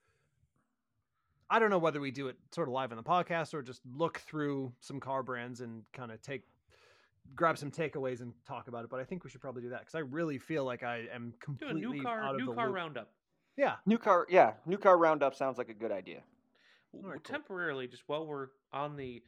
I 1.49 1.59
don't 1.59 1.70
know 1.70 1.78
whether 1.78 2.01
we 2.01 2.11
do 2.11 2.28
it 2.28 2.36
sort 2.51 2.68
of 2.68 2.74
live 2.74 2.93
on 2.93 2.97
the 2.97 3.03
podcast 3.03 3.55
or 3.55 3.62
just 3.62 3.80
look 3.97 4.18
through 4.20 4.72
some 4.80 5.01
car 5.01 5.22
brands 5.22 5.61
and 5.61 5.84
kind 5.93 6.12
of 6.12 6.20
take 6.22 6.43
grab 7.34 7.57
some 7.57 7.70
takeaways 7.70 8.20
and 8.20 8.32
talk 8.47 8.68
about 8.68 8.84
it, 8.84 8.90
but 8.90 9.01
I 9.01 9.05
think 9.05 9.24
we 9.24 9.30
should 9.30 9.40
probably 9.40 9.62
do 9.62 9.70
that 9.70 9.86
cuz 9.86 9.95
I 9.95 10.01
really 10.01 10.38
feel 10.38 10.64
like 10.64 10.82
I 10.82 11.07
am 11.12 11.30
Do 11.30 11.36
a 11.36 11.45
completely 11.45 11.80
new 11.80 12.03
car 12.03 12.20
out 12.20 12.34
of 12.34 12.40
new 12.40 12.47
the 12.47 12.55
car 12.55 12.66
loop. 12.66 12.76
roundup. 12.76 13.11
Yeah. 13.57 13.76
new 13.86 13.98
car, 13.98 14.26
yeah, 14.30 14.53
new 14.66 14.78
car 14.78 14.96
roundup 14.96 15.34
sounds 15.34 15.59
like 15.59 15.68
a 15.68 15.74
good 15.74 15.92
idea. 15.92 16.22
W- 16.92 17.12
cool. 17.14 17.20
temporarily, 17.24 17.86
just 17.86 18.03
while 18.07 18.26
we're 18.26 18.48
on 18.72 18.96
the 18.96 19.22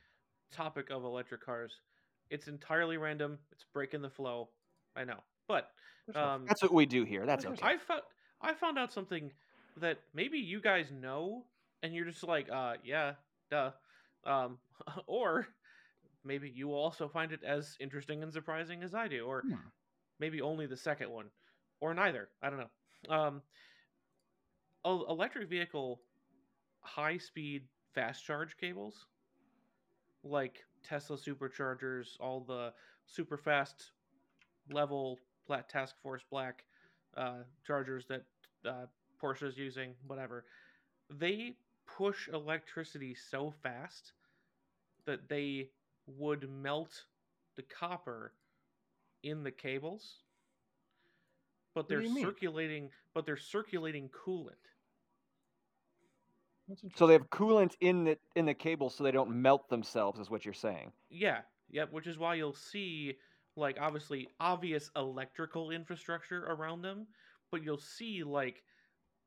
topic 0.52 0.90
of 0.90 1.04
electric 1.04 1.44
cars, 1.44 1.72
it's 2.30 2.46
entirely 2.48 2.96
random. 2.96 3.38
It's 3.52 3.64
breaking 3.72 4.02
the 4.02 4.10
flow. 4.10 4.48
I 4.96 5.04
know, 5.04 5.20
but 5.48 5.70
um, 6.14 6.44
That's 6.46 6.62
what 6.62 6.72
we 6.72 6.86
do 6.86 7.04
here. 7.04 7.26
That's 7.26 7.44
okay. 7.44 7.58
I 7.62 7.76
found 7.78 8.02
I 8.40 8.54
found 8.54 8.78
out 8.78 8.92
something 8.92 9.32
that 9.80 9.98
maybe 10.14 10.38
you 10.38 10.60
guys 10.60 10.90
know, 10.90 11.44
and 11.82 11.94
you're 11.94 12.04
just 12.04 12.22
like, 12.22 12.48
uh, 12.50 12.74
yeah, 12.84 13.14
duh, 13.50 13.70
um, 14.24 14.58
or 15.06 15.46
maybe 16.24 16.50
you 16.54 16.68
will 16.68 16.74
also 16.76 17.08
find 17.08 17.32
it 17.32 17.42
as 17.44 17.76
interesting 17.80 18.22
and 18.22 18.32
surprising 18.32 18.82
as 18.82 18.94
I 18.94 19.08
do, 19.08 19.24
or 19.26 19.42
Hmm. 19.42 19.54
maybe 20.20 20.40
only 20.40 20.66
the 20.66 20.76
second 20.76 21.10
one, 21.10 21.26
or 21.80 21.94
neither. 21.94 22.28
I 22.42 22.50
don't 22.50 22.58
know. 22.60 23.14
Um, 23.14 23.34
el- 23.34 23.42
electric 24.84 25.48
vehicle 25.48 26.00
high 26.80 27.18
speed 27.18 27.62
fast 27.94 28.24
charge 28.24 28.56
cables, 28.56 29.06
like 30.22 30.64
Tesla 30.82 31.16
superchargers, 31.16 32.18
all 32.20 32.40
the 32.40 32.72
super 33.06 33.36
fast 33.36 33.92
level 34.70 35.18
Plat 35.46 35.68
Task 35.68 35.94
Force 36.02 36.22
Black 36.30 36.64
uh, 37.16 37.42
chargers 37.66 38.06
that 38.08 38.22
uh, 38.66 38.86
Porsche 39.22 39.44
is 39.44 39.56
using, 39.56 39.94
whatever, 40.06 40.44
they 41.10 41.54
push 41.86 42.28
electricity 42.28 43.14
so 43.14 43.52
fast 43.62 44.12
that 45.06 45.28
they 45.28 45.68
would 46.06 46.48
melt 46.50 47.04
the 47.56 47.62
copper 47.62 48.32
in 49.22 49.42
the 49.42 49.50
cables, 49.50 50.22
but 51.74 51.88
they're 51.88 52.04
circulating. 52.22 52.90
But 53.14 53.26
they're 53.26 53.36
circulating 53.36 54.08
coolant. 54.08 54.73
So 56.94 57.06
they 57.06 57.12
have 57.14 57.30
coolant 57.30 57.76
in 57.80 58.04
the 58.04 58.18
in 58.34 58.46
the 58.46 58.54
cable, 58.54 58.90
so 58.90 59.04
they 59.04 59.10
don't 59.12 59.30
melt 59.30 59.68
themselves. 59.68 60.18
Is 60.20 60.30
what 60.30 60.44
you're 60.44 60.54
saying? 60.54 60.92
Yeah, 61.08 61.42
Yep, 61.70 61.92
which 61.92 62.06
is 62.06 62.18
why 62.18 62.34
you'll 62.34 62.52
see 62.52 63.18
like 63.56 63.78
obviously 63.80 64.28
obvious 64.40 64.90
electrical 64.96 65.70
infrastructure 65.70 66.44
around 66.44 66.82
them, 66.82 67.06
but 67.50 67.62
you'll 67.62 67.78
see 67.78 68.22
like 68.22 68.64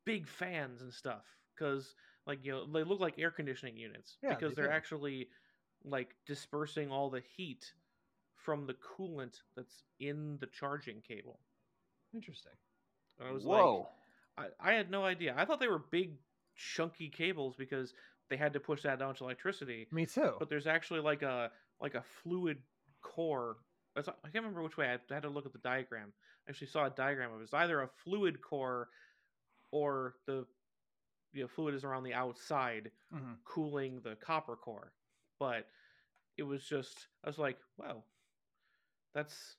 big 0.06 0.28
fans 0.28 0.82
and 0.82 0.94
stuff 0.94 1.26
because 1.56 1.96
like 2.28 2.46
you 2.46 2.52
know 2.52 2.72
they 2.72 2.84
look 2.84 3.00
like 3.00 3.20
air 3.20 3.32
conditioning 3.32 3.78
units 3.78 4.20
Yeah, 4.24 4.30
because 4.30 4.56
they 4.56 4.64
are 4.64 4.70
actually 4.72 5.30
like 5.84 6.16
dispersing 6.26 6.92
all 6.92 7.10
the 7.10 7.22
heat 7.22 7.74
from 8.36 8.66
the 8.68 8.76
coolant 8.76 9.44
that's 9.56 9.84
in 10.00 10.38
the 10.40 10.48
charging 10.48 11.02
cable. 11.02 11.42
Interesting. 12.14 12.54
I 13.20 13.32
was 13.32 13.48
like, 13.48 13.72
Whoa. 13.72 13.90
I, 14.38 14.48
I 14.60 14.74
had 14.74 14.92
no 14.92 15.06
idea. 15.06 15.34
I 15.38 15.46
thought 15.46 15.60
they 15.60 15.68
were 15.68 15.80
big, 15.80 16.18
chunky 16.58 17.10
cables 17.10 17.56
because 17.58 17.94
they 18.30 18.38
had 18.38 18.54
to 18.54 18.60
push 18.60 18.84
that 18.84 19.00
down 19.00 19.16
to 19.16 19.24
electricity 19.24 19.88
Me 19.92 20.06
too. 20.06 20.34
but 20.40 20.50
there's 20.50 20.68
actually 20.68 21.00
like 21.00 21.22
a 21.22 21.52
like 21.80 21.96
a 21.96 22.04
fluid 22.24 22.58
core. 23.02 23.58
I 23.96 24.02
can't 24.02 24.14
remember 24.36 24.62
which 24.62 24.78
way. 24.78 24.88
I 24.88 25.14
had, 25.14 25.24
to 25.24 25.30
look 25.30 25.46
at 25.48 25.54
the 25.54 25.60
diagram. 25.60 26.14
I 26.48 26.52
actually 26.52 26.68
saw 26.68 26.86
a 26.86 26.90
diagram 26.90 27.34
of 27.34 27.40
it. 27.40 27.44
It's 27.46 27.54
either 27.54 27.82
a 27.82 27.90
fluid 28.04 28.42
core 28.42 28.90
or 29.72 30.16
the 30.28 30.46
you 31.34 31.42
know, 31.44 31.48
fluid 31.48 31.74
is 31.76 31.84
around 31.84 32.04
the 32.04 32.14
outside 32.14 32.92
Mhm. 33.14 33.38
cooling 33.46 34.02
the 34.02 34.16
copper 34.16 34.56
core. 34.56 34.92
But 35.40 35.68
it 36.38 36.44
was 36.44 36.64
just 36.68 37.08
I 37.24 37.28
was 37.28 37.38
like, 37.38 37.58
wow, 37.78 38.04
that's 39.14 39.56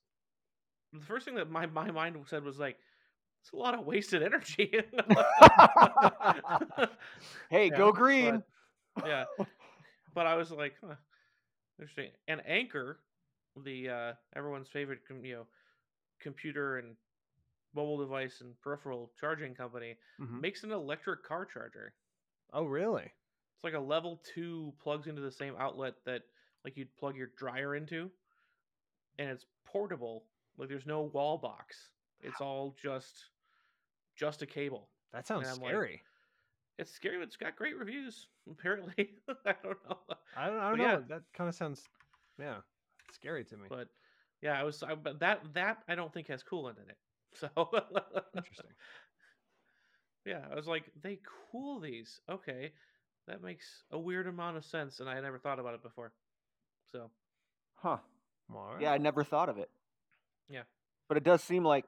the 0.93 1.01
first 1.05 1.25
thing 1.25 1.35
that 1.35 1.51
my, 1.51 1.67
my 1.67 1.91
mind 1.91 2.17
said 2.27 2.45
was 2.45 2.59
like, 2.59 2.79
it's 3.41 3.53
a 3.53 3.57
lot 3.57 3.75
of 3.75 3.85
wasted 3.87 4.23
energy. 4.23 4.73
Hey, 7.51 7.69
Yeah, 7.71 7.77
go 7.77 7.93
green. 7.93 8.43
yeah. 9.07 9.25
But 10.15 10.27
I 10.27 10.35
was 10.35 10.51
like, 10.51 10.75
huh, 10.85 10.95
interesting. 11.79 12.11
And 12.27 12.41
Anker, 12.47 12.99
the 13.65 13.89
uh, 13.89 14.13
everyone's 14.35 14.69
favorite, 14.69 15.01
com- 15.07 15.25
you 15.25 15.35
know, 15.37 15.47
computer 16.21 16.79
and 16.79 16.97
mobile 17.75 17.99
device 17.99 18.41
and 18.41 18.59
peripheral 18.61 19.13
charging 19.21 19.55
company, 19.55 19.97
Mhm. 20.21 20.41
makes 20.41 20.65
an 20.65 20.73
electric 20.73 21.23
car 21.23 21.45
charger. 21.45 21.95
Oh, 22.53 22.65
really? 22.65 23.05
It's 23.05 23.65
like 23.65 23.75
a 23.75 23.79
level 23.79 24.21
two 24.35 24.73
plugs 24.83 25.07
into 25.07 25.21
the 25.23 25.31
same 25.31 25.55
outlet 25.59 25.95
that 26.05 26.23
like 26.65 26.77
you'd 26.77 26.97
plug 26.97 27.15
your 27.17 27.29
dryer 27.37 27.77
into, 27.77 28.11
and 29.19 29.29
it's 29.31 29.47
portable. 29.67 30.25
Like 30.57 30.69
there's 30.69 30.87
no 30.87 31.03
wall 31.03 31.39
box. 31.39 31.77
It's 32.23 32.41
all 32.41 32.75
just 32.81 33.27
just 34.17 34.43
a 34.43 34.47
cable. 34.47 34.89
That 35.13 35.27
sounds 35.27 35.49
I'm 35.49 35.59
like, 35.61 35.71
scary. 35.71 36.03
It's 36.79 36.93
scary, 36.93 37.19
but 37.19 37.25
it's 37.25 37.37
got 37.37 37.57
great 37.57 37.77
reviews. 37.77 38.29
Apparently, 38.51 39.11
I 39.47 39.55
don't 39.63 39.79
know. 39.89 39.99
I 40.37 40.47
don't, 40.47 40.59
I 40.59 40.69
don't 40.71 40.79
know. 40.79 40.85
yeah. 40.85 40.99
That 41.09 41.23
kind 41.35 41.49
of 41.49 41.55
sounds, 41.55 41.83
yeah, 42.39 42.57
scary 43.13 43.45
to 43.45 43.57
me. 43.57 43.67
but 43.69 43.89
yeah, 44.43 44.59
I 44.59 44.65
was. 44.65 44.83
I, 44.83 44.95
but 44.95 45.21
that 45.21 45.43
that 45.55 45.79
I 45.89 45.95
don't 45.95 46.13
think 46.13 46.29
has 46.29 46.43
coolant 46.43 46.77
in 46.83 46.91
it. 46.91 46.97
So 47.35 47.49
Interesting. 48.35 48.71
Yeah, 50.25 50.41
I 50.51 50.57
was 50.57 50.67
like, 50.67 50.85
they 51.03 51.21
cool 51.53 51.79
these. 51.79 52.21
Okay, 52.29 52.73
that 53.27 53.43
makes 53.43 53.67
a 53.91 53.99
weird 53.99 54.27
amount 54.27 54.57
of 54.57 54.65
sense, 54.65 55.01
and 55.01 55.09
I 55.09 55.15
had 55.15 55.25
never 55.25 55.39
thought 55.39 55.59
about 55.59 55.75
it 55.75 55.83
before. 55.83 56.13
So 56.91 57.11
Huh. 57.77 57.99
Well, 58.51 58.63
all 58.63 58.73
right. 58.73 58.83
Yeah, 58.83 58.93
I 58.93 58.99
never 58.99 59.23
thought 59.25 59.49
of 59.49 59.59
it. 59.59 59.71
Yeah. 60.49 60.63
But 61.07 61.17
it 61.17 61.25
does 61.25 61.43
seem 61.43 61.65
like 61.65 61.85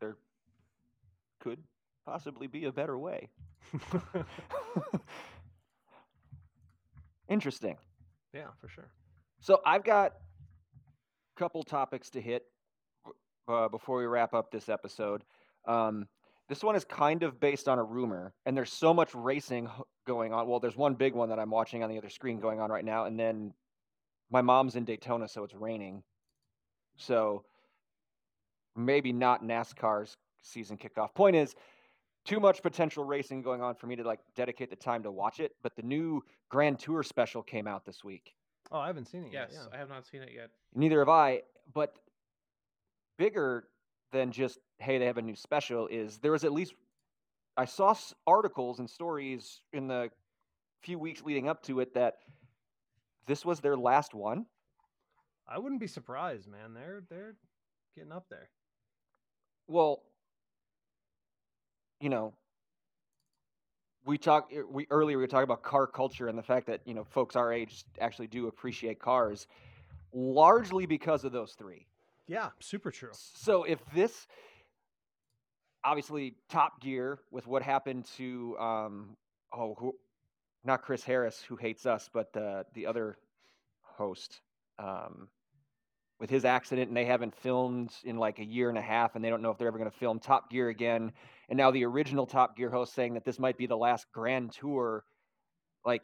there 0.00 0.16
could 1.40 1.62
possibly 2.06 2.46
be 2.46 2.64
a 2.64 2.72
better 2.72 2.98
way. 2.98 3.28
Interesting. 7.28 7.76
yeah, 8.32 8.48
for 8.60 8.68
sure. 8.68 8.88
So 9.40 9.60
I've 9.64 9.84
got 9.84 10.12
a 10.12 11.38
couple 11.38 11.62
topics 11.62 12.10
to 12.10 12.20
hit 12.20 12.44
uh, 13.46 13.68
before 13.68 13.98
we 13.98 14.06
wrap 14.06 14.34
up 14.34 14.50
this 14.50 14.68
episode. 14.68 15.22
Um, 15.66 16.08
this 16.48 16.62
one 16.62 16.76
is 16.76 16.84
kind 16.84 17.22
of 17.22 17.38
based 17.38 17.68
on 17.68 17.78
a 17.78 17.84
rumor, 17.84 18.32
and 18.46 18.56
there's 18.56 18.72
so 18.72 18.94
much 18.94 19.14
racing 19.14 19.68
going 20.06 20.32
on. 20.32 20.48
Well, 20.48 20.60
there's 20.60 20.76
one 20.76 20.94
big 20.94 21.14
one 21.14 21.28
that 21.28 21.38
I'm 21.38 21.50
watching 21.50 21.82
on 21.82 21.90
the 21.90 21.98
other 21.98 22.08
screen 22.08 22.40
going 22.40 22.58
on 22.60 22.70
right 22.70 22.84
now, 22.84 23.04
and 23.04 23.20
then 23.20 23.52
my 24.30 24.40
mom's 24.40 24.76
in 24.76 24.84
Daytona, 24.84 25.28
so 25.28 25.44
it's 25.44 25.54
raining. 25.54 26.02
So 26.96 27.44
maybe 28.74 29.12
not 29.12 29.44
NASCAR's 29.44 30.16
season 30.42 30.76
kickoff. 30.76 31.14
Point 31.14 31.36
is, 31.36 31.54
too 32.24 32.40
much 32.40 32.62
potential 32.62 33.04
racing 33.04 33.42
going 33.42 33.62
on 33.62 33.74
for 33.74 33.86
me 33.86 33.96
to 33.96 34.04
like 34.04 34.20
dedicate 34.36 34.70
the 34.70 34.76
time 34.76 35.02
to 35.02 35.10
watch 35.10 35.40
it. 35.40 35.52
But 35.62 35.74
the 35.76 35.82
new 35.82 36.22
Grand 36.50 36.78
Tour 36.78 37.02
special 37.02 37.42
came 37.42 37.66
out 37.66 37.84
this 37.86 38.04
week. 38.04 38.34
Oh, 38.70 38.78
I 38.78 38.86
haven't 38.86 39.06
seen 39.06 39.24
it 39.24 39.32
yes, 39.32 39.50
yet. 39.52 39.62
I 39.72 39.78
have 39.78 39.88
not 39.88 40.06
seen 40.06 40.22
it 40.22 40.30
yet. 40.34 40.50
Neither 40.74 40.98
have 40.98 41.08
I. 41.08 41.42
But 41.72 41.96
bigger 43.18 43.64
than 44.12 44.30
just 44.30 44.58
hey 44.78 44.98
they 44.98 45.06
have 45.06 45.18
a 45.18 45.22
new 45.22 45.36
special 45.36 45.86
is 45.88 46.18
there 46.18 46.32
was 46.32 46.44
at 46.44 46.52
least 46.52 46.72
I 47.56 47.64
saw 47.64 47.94
articles 48.26 48.78
and 48.78 48.88
stories 48.88 49.60
in 49.72 49.88
the 49.88 50.10
few 50.82 50.98
weeks 50.98 51.22
leading 51.22 51.48
up 51.48 51.62
to 51.64 51.80
it 51.80 51.94
that 51.94 52.14
this 53.26 53.44
was 53.44 53.60
their 53.60 53.76
last 53.76 54.14
one. 54.14 54.46
I 55.46 55.58
wouldn't 55.58 55.80
be 55.80 55.86
surprised, 55.86 56.46
man. 56.46 56.74
They're 56.74 57.02
they're 57.08 57.34
getting 57.96 58.12
up 58.12 58.26
there. 58.30 58.50
Well, 59.66 60.02
you 62.00 62.08
know, 62.08 62.32
we 64.04 64.18
talk 64.18 64.50
er, 64.56 64.66
we 64.68 64.86
earlier 64.90 65.18
we 65.18 65.22
were 65.22 65.28
talking 65.28 65.44
about 65.44 65.62
car 65.62 65.86
culture 65.86 66.28
and 66.28 66.38
the 66.38 66.42
fact 66.42 66.66
that 66.66 66.80
you 66.84 66.94
know 66.94 67.04
folks 67.04 67.36
our 67.36 67.52
age 67.52 67.84
actually 68.00 68.26
do 68.26 68.46
appreciate 68.48 68.98
cars, 68.98 69.46
largely 70.12 70.86
because 70.86 71.24
of 71.24 71.32
those 71.32 71.52
three. 71.52 71.86
Yeah, 72.26 72.48
super 72.60 72.90
true. 72.90 73.10
So 73.12 73.64
if 73.64 73.78
this, 73.94 74.26
obviously, 75.84 76.34
Top 76.48 76.80
Gear 76.80 77.20
with 77.30 77.46
what 77.46 77.62
happened 77.62 78.04
to 78.16 78.56
um, 78.58 79.16
oh, 79.52 79.74
who, 79.78 79.94
not 80.64 80.82
Chris 80.82 81.04
Harris 81.04 81.42
who 81.42 81.56
hates 81.56 81.86
us, 81.86 82.10
but 82.12 82.32
the 82.32 82.64
the 82.74 82.86
other 82.86 83.18
host, 83.82 84.40
um, 84.78 85.28
with 86.20 86.30
his 86.30 86.44
accident, 86.44 86.88
and 86.88 86.96
they 86.96 87.04
haven't 87.04 87.34
filmed 87.34 87.92
in 88.04 88.16
like 88.16 88.38
a 88.38 88.44
year 88.44 88.68
and 88.68 88.78
a 88.78 88.82
half, 88.82 89.14
and 89.14 89.24
they 89.24 89.30
don't 89.30 89.42
know 89.42 89.50
if 89.50 89.58
they're 89.58 89.68
ever 89.68 89.78
going 89.78 89.90
to 89.90 89.96
film 89.96 90.18
Top 90.18 90.50
Gear 90.50 90.68
again. 90.68 91.12
And 91.48 91.56
now 91.56 91.70
the 91.70 91.84
original 91.84 92.26
Top 92.26 92.56
Gear 92.56 92.70
host 92.70 92.94
saying 92.94 93.14
that 93.14 93.24
this 93.24 93.38
might 93.38 93.56
be 93.56 93.66
the 93.66 93.76
last 93.76 94.06
Grand 94.12 94.52
Tour, 94.52 95.04
like 95.84 96.02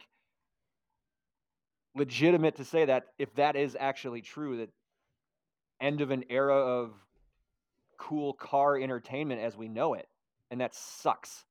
legitimate 1.95 2.55
to 2.57 2.65
say 2.65 2.85
that 2.85 3.05
if 3.17 3.33
that 3.35 3.55
is 3.55 3.75
actually 3.79 4.21
true, 4.21 4.57
that 4.57 4.69
end 5.81 6.01
of 6.01 6.11
an 6.11 6.23
era 6.29 6.55
of 6.55 6.93
cool 7.97 8.33
car 8.33 8.77
entertainment 8.77 9.41
as 9.41 9.57
we 9.57 9.67
know 9.67 9.93
it, 9.93 10.07
and 10.49 10.61
that 10.61 10.73
sucks. 10.73 11.43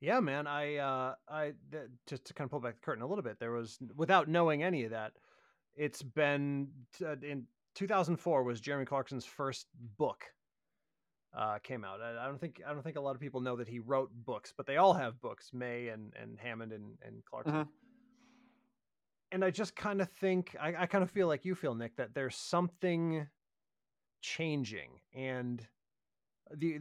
Yeah, 0.00 0.20
man. 0.20 0.46
I 0.46 0.76
uh 0.76 1.14
I 1.28 1.52
th- 1.72 1.88
just 2.06 2.26
to 2.26 2.34
kind 2.34 2.46
of 2.46 2.52
pull 2.52 2.60
back 2.60 2.76
the 2.76 2.80
curtain 2.84 3.02
a 3.02 3.06
little 3.06 3.22
bit. 3.22 3.40
There 3.40 3.50
was 3.50 3.78
without 3.96 4.28
knowing 4.28 4.62
any 4.62 4.84
of 4.84 4.92
that. 4.92 5.12
It's 5.78 6.02
been 6.02 6.68
uh, 7.00 7.14
in 7.22 7.44
2004 7.76 8.42
was 8.42 8.60
Jeremy 8.60 8.84
Clarkson's 8.84 9.24
first 9.24 9.68
book. 9.96 10.24
Uh, 11.36 11.58
came 11.60 11.84
out. 11.84 12.00
I, 12.00 12.24
I 12.24 12.26
don't 12.26 12.40
think 12.40 12.60
I 12.66 12.72
don't 12.72 12.82
think 12.82 12.96
a 12.96 13.00
lot 13.00 13.14
of 13.14 13.20
people 13.20 13.40
know 13.40 13.54
that 13.56 13.68
he 13.68 13.78
wrote 13.78 14.10
books, 14.24 14.52
but 14.56 14.66
they 14.66 14.76
all 14.76 14.92
have 14.92 15.20
books. 15.20 15.50
May 15.52 15.88
and 15.88 16.12
and 16.20 16.38
Hammond 16.38 16.72
and 16.72 16.96
and 17.06 17.24
Clarkson. 17.24 17.54
Mhm. 17.54 17.68
And 19.30 19.44
I 19.44 19.50
just 19.50 19.76
kind 19.76 20.00
of 20.00 20.10
think 20.10 20.56
I, 20.60 20.74
I 20.74 20.86
kind 20.86 21.04
of 21.04 21.10
feel 21.10 21.28
like 21.28 21.44
you 21.44 21.54
feel 21.54 21.74
Nick 21.74 21.96
that 21.96 22.14
there's 22.14 22.34
something 22.34 23.28
changing 24.20 25.00
and 25.14 25.64
the 26.56 26.80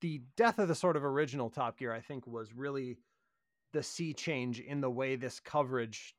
the 0.00 0.22
death 0.36 0.58
of 0.58 0.68
the 0.68 0.74
sort 0.74 0.96
of 0.96 1.04
original 1.04 1.50
Top 1.50 1.76
Gear, 1.76 1.92
I 1.92 2.00
think, 2.00 2.26
was 2.26 2.54
really 2.54 2.98
the 3.72 3.82
sea 3.82 4.14
change 4.14 4.60
in 4.60 4.80
the 4.80 4.88
way 4.90 5.16
this 5.16 5.40
coverage, 5.40 6.14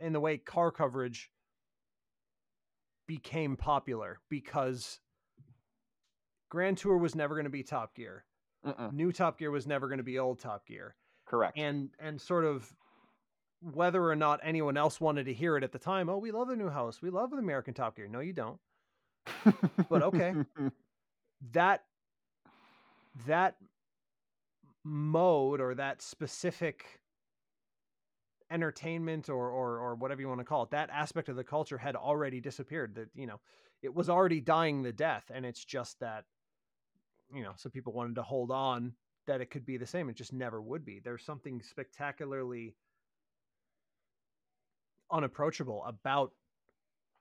in 0.00 0.12
the 0.12 0.20
way 0.20 0.36
car 0.36 0.70
coverage 0.70 1.30
became 3.08 3.56
popular 3.56 4.20
because 4.28 5.00
Grand 6.48 6.78
Tour 6.78 6.98
was 6.98 7.16
never 7.16 7.34
going 7.34 7.44
to 7.44 7.50
be 7.50 7.64
Top 7.64 7.96
Gear. 7.96 8.24
New 8.92 9.10
Top 9.10 9.38
Gear 9.38 9.50
was 9.50 9.66
never 9.66 9.88
going 9.88 9.98
to 9.98 10.04
be 10.04 10.18
old 10.18 10.38
Top 10.38 10.66
Gear. 10.66 10.94
Correct. 11.26 11.58
And 11.58 11.90
and 11.98 12.20
sort 12.20 12.44
of 12.44 12.72
whether 13.60 14.08
or 14.08 14.14
not 14.14 14.40
anyone 14.44 14.76
else 14.76 15.00
wanted 15.00 15.24
to 15.24 15.34
hear 15.34 15.56
it 15.56 15.64
at 15.64 15.72
the 15.72 15.78
time, 15.78 16.08
oh, 16.08 16.18
we 16.18 16.30
love 16.30 16.48
the 16.48 16.56
new 16.56 16.68
house. 16.68 17.02
We 17.02 17.10
love 17.10 17.30
the 17.30 17.38
American 17.38 17.74
Top 17.74 17.96
Gear. 17.96 18.06
No, 18.08 18.20
you 18.20 18.32
don't. 18.32 18.58
but 19.90 20.02
okay. 20.02 20.34
that 21.52 21.84
that 23.26 23.56
mode 24.84 25.60
or 25.60 25.74
that 25.74 26.02
specific 26.02 26.97
entertainment 28.50 29.28
or, 29.28 29.50
or 29.50 29.78
or 29.78 29.94
whatever 29.94 30.20
you 30.20 30.28
want 30.28 30.40
to 30.40 30.44
call 30.44 30.62
it 30.62 30.70
that 30.70 30.88
aspect 30.90 31.28
of 31.28 31.36
the 31.36 31.44
culture 31.44 31.76
had 31.76 31.94
already 31.96 32.40
disappeared 32.40 32.94
that 32.94 33.08
you 33.14 33.26
know 33.26 33.38
it 33.82 33.94
was 33.94 34.08
already 34.08 34.40
dying 34.40 34.82
the 34.82 34.92
death 34.92 35.30
and 35.34 35.44
it's 35.44 35.64
just 35.64 36.00
that 36.00 36.24
you 37.34 37.42
know 37.42 37.52
some 37.56 37.70
people 37.70 37.92
wanted 37.92 38.14
to 38.14 38.22
hold 38.22 38.50
on 38.50 38.92
that 39.26 39.40
it 39.40 39.50
could 39.50 39.66
be 39.66 39.76
the 39.76 39.86
same 39.86 40.08
it 40.08 40.16
just 40.16 40.32
never 40.32 40.60
would 40.60 40.84
be. 40.84 41.00
There's 41.04 41.22
something 41.22 41.62
spectacularly 41.62 42.74
unapproachable 45.10 45.84
about 45.86 46.32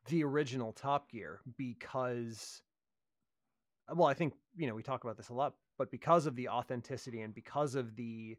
the 0.07 0.23
original 0.23 0.71
top 0.71 1.09
gear 1.09 1.41
because 1.57 2.61
well 3.93 4.07
i 4.07 4.13
think 4.13 4.33
you 4.57 4.67
know 4.67 4.75
we 4.75 4.83
talk 4.83 5.03
about 5.03 5.17
this 5.17 5.29
a 5.29 5.33
lot 5.33 5.53
but 5.77 5.91
because 5.91 6.25
of 6.25 6.35
the 6.35 6.49
authenticity 6.49 7.21
and 7.21 7.33
because 7.33 7.75
of 7.75 7.95
the 7.95 8.37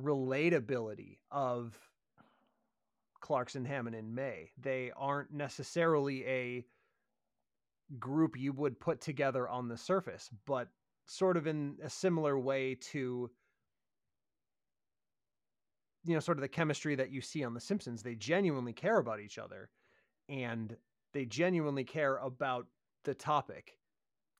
relatability 0.00 1.18
of 1.30 1.76
clarkson 3.20 3.64
hammond 3.64 3.96
and 3.96 4.14
may. 4.14 4.50
They 4.60 4.92
aren't 4.96 5.32
necessarily 5.32 6.24
a 6.26 6.64
group 7.98 8.38
you 8.38 8.52
would 8.52 8.78
put 8.78 9.00
together 9.00 9.48
on 9.48 9.68
the 9.68 9.76
surface 9.76 10.28
but 10.46 10.68
sort 11.06 11.36
of 11.38 11.46
in 11.46 11.76
a 11.82 11.88
similar 11.88 12.38
way 12.38 12.74
to 12.74 13.30
you 16.04 16.14
know 16.14 16.20
sort 16.20 16.38
of 16.38 16.42
the 16.42 16.48
chemistry 16.48 16.94
that 16.94 17.10
you 17.10 17.20
see 17.20 17.44
on 17.44 17.54
the 17.54 17.60
simpsons. 17.60 18.02
They 18.02 18.14
genuinely 18.14 18.72
care 18.72 18.98
about 18.98 19.20
each 19.20 19.38
other 19.38 19.70
and 20.28 20.76
they 21.12 21.24
genuinely 21.24 21.84
care 21.84 22.16
about 22.16 22.66
the 23.04 23.14
topic. 23.14 23.74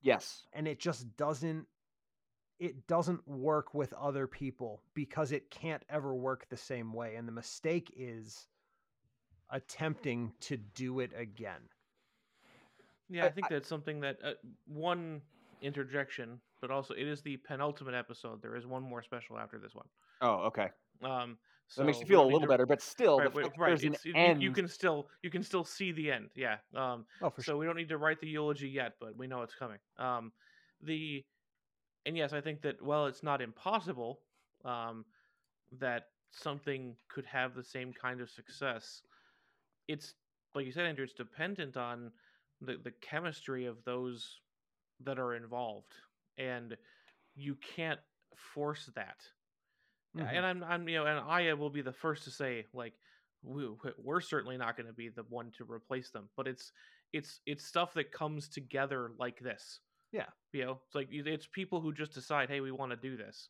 Yes. 0.00 0.44
and 0.52 0.68
it 0.68 0.78
just 0.78 1.16
doesn't 1.16 1.66
it 2.58 2.86
doesn't 2.88 3.26
work 3.28 3.72
with 3.74 3.92
other 3.94 4.26
people 4.26 4.82
because 4.94 5.30
it 5.32 5.50
can't 5.50 5.82
ever 5.88 6.14
work 6.14 6.48
the 6.48 6.56
same 6.56 6.92
way 6.92 7.14
and 7.16 7.26
the 7.28 7.32
mistake 7.32 7.92
is 7.96 8.48
attempting 9.50 10.32
to 10.40 10.56
do 10.56 11.00
it 11.00 11.12
again 11.16 11.60
Yeah, 13.08 13.24
I- 13.24 13.26
I 13.28 13.30
think 13.30 13.48
that's 13.48 13.68
something 13.68 14.00
that 14.00 14.18
uh, 14.22 14.32
one 14.66 15.22
interjection, 15.62 16.40
but 16.60 16.70
also 16.70 16.92
it 16.94 17.06
is 17.08 17.22
the 17.22 17.36
penultimate 17.38 17.94
episode. 17.94 18.42
There 18.42 18.54
is 18.54 18.66
one 18.66 18.82
more 18.82 19.02
special 19.02 19.38
after 19.38 19.58
this 19.58 19.74
one. 19.74 19.86
Oh, 20.20 20.40
okay. 20.48 20.68
Um, 21.02 21.38
so 21.68 21.80
That 21.82 21.86
makes 21.86 22.00
you 22.00 22.06
feel 22.06 22.22
a 22.22 22.26
little 22.26 22.40
to- 22.42 22.46
better, 22.46 22.66
but 22.66 22.82
still, 22.82 23.18
Right, 23.18 23.30
the 23.32 23.36
wait, 23.36 23.46
fact 23.46 23.58
right. 23.58 23.68
there's 23.70 23.82
an 23.84 23.94
it's- 23.94 24.04
you- 24.04 24.14
end. 24.14 24.42
You, 24.42 24.52
can 24.52 24.68
still 24.68 25.08
you 25.22 25.30
can 25.30 25.42
still 25.42 25.64
see 25.64 25.90
the 25.92 26.12
end. 26.12 26.28
Yeah. 26.34 26.58
Um, 26.74 27.06
oh 27.22 27.30
for 27.30 27.42
so 27.42 27.56
we 27.56 27.64
don't 27.66 27.76
need 27.76 27.88
to 27.88 27.98
write 27.98 28.20
the 28.20 28.28
eulogy 28.28 28.68
yet, 28.68 28.96
but 29.00 29.16
we 29.16 29.26
know 29.26 29.40
it's 29.42 29.54
coming. 29.54 29.78
Um, 29.96 30.32
the 30.82 31.24
and 32.08 32.18
yes, 32.18 32.34
I 32.34 32.42
think 32.42 32.62
that 32.62 32.82
while 32.82 33.06
it's 33.06 33.24
not 33.24 33.42
impossible, 33.42 34.24
um, 34.64 35.06
that 35.72 36.14
something 36.32 36.98
could 37.08 37.26
have 37.26 37.54
the 37.54 37.64
same 37.64 37.94
kind 37.94 38.22
of 38.22 38.30
success. 38.30 39.04
It's 39.88 40.14
like 40.54 40.66
you 40.66 40.72
said, 40.72 40.86
Andrew. 40.86 41.04
It's 41.04 41.14
dependent 41.14 41.76
on 41.76 42.12
the 42.60 42.78
the 42.78 42.92
chemistry 42.92 43.66
of 43.66 43.84
those 43.84 44.42
that 45.00 45.18
are 45.18 45.34
involved, 45.34 45.94
and 46.38 46.78
you 47.34 47.56
can't 47.56 48.00
force 48.36 48.86
that. 48.96 49.32
Mhm. 50.16 50.32
And 50.34 50.46
I'm, 50.46 50.64
I'm, 50.64 50.88
you 50.88 50.96
know, 50.98 51.06
and 51.06 51.20
I 51.20 51.54
will 51.54 51.70
be 51.70 51.82
the 51.82 51.92
first 51.92 52.24
to 52.24 52.30
say, 52.30 52.66
like, 52.72 53.00
we, 53.42 53.68
we're 53.98 54.20
certainly 54.20 54.58
not 54.58 54.76
going 54.76 54.86
to 54.88 54.94
be 54.94 55.10
the 55.10 55.24
one 55.24 55.52
to 55.52 55.64
replace 55.70 56.10
them. 56.10 56.30
But 56.36 56.48
it's, 56.48 56.72
it's, 57.12 57.40
it's 57.46 57.66
stuff 57.66 57.94
that 57.94 58.12
comes 58.12 58.48
together 58.48 59.14
like 59.18 59.40
this. 59.40 59.80
Yeah. 60.12 60.26
You 60.52 60.64
know, 60.64 60.80
it's 60.86 60.94
like 60.94 61.08
it's 61.10 61.46
people 61.46 61.80
who 61.80 61.92
just 61.92 62.14
decide, 62.14 62.48
hey, 62.48 62.60
we 62.60 62.72
want 62.72 62.90
to 62.90 62.96
do 62.96 63.16
this, 63.16 63.48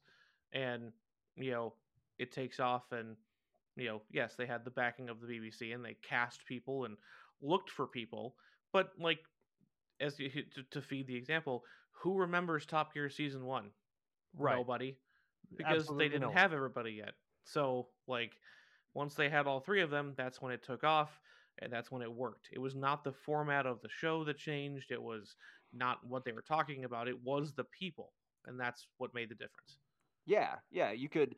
and 0.52 0.92
you 1.36 1.52
know, 1.52 1.74
it 2.18 2.32
takes 2.32 2.58
off, 2.58 2.90
and 2.92 3.16
you 3.76 3.86
know, 3.86 4.02
yes, 4.10 4.34
they 4.36 4.46
had 4.46 4.64
the 4.64 4.70
backing 4.70 5.08
of 5.08 5.20
the 5.20 5.26
BBC, 5.26 5.74
and 5.74 5.84
they 5.84 5.96
cast 6.02 6.44
people 6.46 6.84
and 6.84 6.96
looked 7.40 7.70
for 7.70 7.86
people, 7.86 8.34
but 8.72 8.90
like, 8.98 9.20
as 10.00 10.18
you, 10.18 10.28
to, 10.28 10.62
to 10.70 10.82
feed 10.82 11.06
the 11.06 11.14
example, 11.14 11.62
who 11.92 12.14
remembers 12.14 12.66
Top 12.66 12.92
Gear 12.92 13.08
season 13.08 13.44
one? 13.44 13.70
right 14.36 14.56
Nobody 14.56 14.96
because 15.56 15.80
Absolutely 15.80 16.04
they 16.04 16.12
didn't 16.12 16.28
no. 16.28 16.32
have 16.32 16.52
everybody 16.52 16.92
yet. 16.92 17.12
So 17.44 17.88
like 18.06 18.32
once 18.94 19.14
they 19.14 19.28
had 19.28 19.46
all 19.46 19.60
three 19.60 19.80
of 19.80 19.90
them, 19.90 20.14
that's 20.16 20.42
when 20.42 20.52
it 20.52 20.62
took 20.62 20.84
off 20.84 21.18
and 21.62 21.72
that's 21.72 21.90
when 21.90 22.02
it 22.02 22.12
worked. 22.12 22.48
It 22.52 22.58
was 22.58 22.74
not 22.74 23.04
the 23.04 23.12
format 23.12 23.66
of 23.66 23.80
the 23.82 23.88
show 23.88 24.24
that 24.24 24.38
changed. 24.38 24.90
It 24.90 25.02
was 25.02 25.36
not 25.72 25.98
what 26.06 26.24
they 26.24 26.32
were 26.32 26.42
talking 26.42 26.84
about. 26.84 27.08
It 27.08 27.22
was 27.22 27.52
the 27.52 27.64
people, 27.64 28.12
and 28.46 28.58
that's 28.58 28.86
what 28.98 29.14
made 29.14 29.30
the 29.30 29.34
difference. 29.34 29.78
Yeah, 30.26 30.54
yeah. 30.70 30.92
You 30.92 31.08
could, 31.08 31.34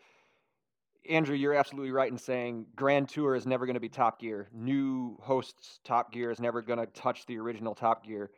Andrew. 1.09 1.37
You're 1.37 1.55
absolutely 1.55 1.93
right 1.93 2.11
in 2.11 2.19
saying 2.19 2.67
Grand 2.75 3.09
Tour 3.09 3.35
is 3.35 3.47
never 3.47 3.67
going 3.67 3.75
to 3.75 3.81
be 3.81 3.89
Top 3.89 4.21
Gear. 4.21 4.49
New 4.53 5.17
hosts 5.21 5.81
Top 5.85 6.13
Gear 6.13 6.31
is 6.31 6.41
never 6.41 6.63
going 6.63 6.79
to 6.79 6.87
touch 6.87 7.27
the 7.27 7.39
original 7.39 7.75
Top 7.75 8.05
Gear. 8.05 8.31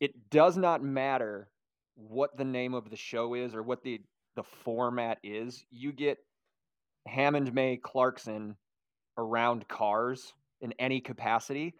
It 0.00 0.30
does 0.30 0.56
not 0.56 0.82
matter 0.82 1.48
what 1.94 2.36
the 2.36 2.44
name 2.44 2.74
of 2.74 2.90
the 2.90 2.96
show 2.96 3.34
is 3.34 3.54
or 3.54 3.62
what 3.62 3.82
the 3.82 4.00
the 4.36 4.44
format 4.44 5.18
is. 5.24 5.64
You 5.70 5.92
get 5.92 6.18
Hammond, 7.06 7.52
May, 7.52 7.76
Clarkson 7.76 8.56
around 9.16 9.66
cars 9.66 10.32
in 10.60 10.72
any 10.78 11.00
capacity, 11.00 11.74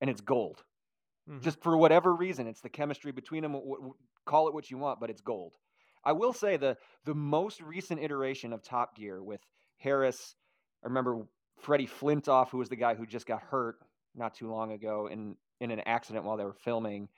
and 0.00 0.10
it's 0.10 0.20
gold. 0.20 0.64
Mhm. 1.28 1.40
Just 1.40 1.62
for 1.62 1.76
whatever 1.76 2.14
reason, 2.14 2.46
it's 2.46 2.60
the 2.62 2.70
chemistry 2.70 3.12
between 3.12 3.42
them. 3.42 3.52
W- 3.52 3.76
w- 3.76 3.94
call 4.26 4.48
it 4.48 4.54
what 4.54 4.70
you 4.70 4.78
want, 4.78 5.00
but 5.00 5.10
it's 5.10 5.20
gold. 5.22 5.58
I 6.04 6.12
will 6.12 6.32
say 6.32 6.56
the 6.56 6.78
the 7.04 7.14
most 7.14 7.60
recent 7.62 8.00
iteration 8.02 8.52
of 8.52 8.62
Top 8.62 8.96
Gear 8.96 9.22
with 9.22 9.42
Harris. 9.78 10.36
I 10.84 10.88
remember 10.88 11.28
Freddie 11.58 11.86
Flintoff, 11.86 12.50
who 12.50 12.58
was 12.58 12.68
the 12.68 12.76
guy 12.76 12.94
who 12.94 13.06
just 13.06 13.26
got 13.26 13.42
hurt 13.42 13.78
not 14.14 14.34
too 14.34 14.50
long 14.50 14.72
ago 14.72 15.06
in 15.08 15.36
in 15.60 15.70
an 15.70 15.80
accident 15.80 16.24
while 16.24 16.36
they 16.36 16.44
were 16.44 16.54
filming, 16.54 17.08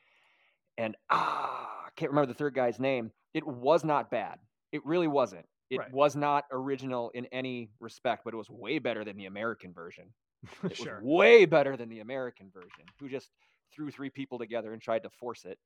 and 0.79 0.97
ah, 1.11 1.85
I 1.87 1.91
can't 1.97 2.11
remember 2.11 2.29
the 2.33 2.39
third 2.39 2.55
guy's 2.55 2.79
name. 2.81 3.13
It 3.35 3.47
was 3.47 3.85
not 3.85 4.11
bad. 4.11 4.41
It 4.73 4.85
really 4.87 5.09
wasn't. 5.09 5.49
It 5.71 5.79
Right. 5.79 5.91
was 5.91 6.17
not 6.17 6.45
original 6.53 7.11
in 7.11 7.27
any 7.27 7.73
respect, 7.81 8.25
but 8.25 8.35
it 8.35 8.37
was 8.37 8.51
way 8.51 8.79
better 8.79 9.05
than 9.05 9.17
the 9.17 9.27
American 9.27 9.73
version. 9.75 10.15
It 10.65 10.77
sure. 10.77 11.01
was 11.01 11.05
way 11.05 11.45
better 11.47 11.77
than 11.77 11.89
the 11.89 12.01
American 12.01 12.51
version, 12.53 12.85
who 13.01 13.09
just 13.09 13.31
threw 13.75 13.91
three 13.91 14.11
people 14.11 14.39
together 14.39 14.73
and 14.73 14.81
tried 14.81 15.03
to 15.05 15.11
force 15.11 15.45
it, 15.45 15.59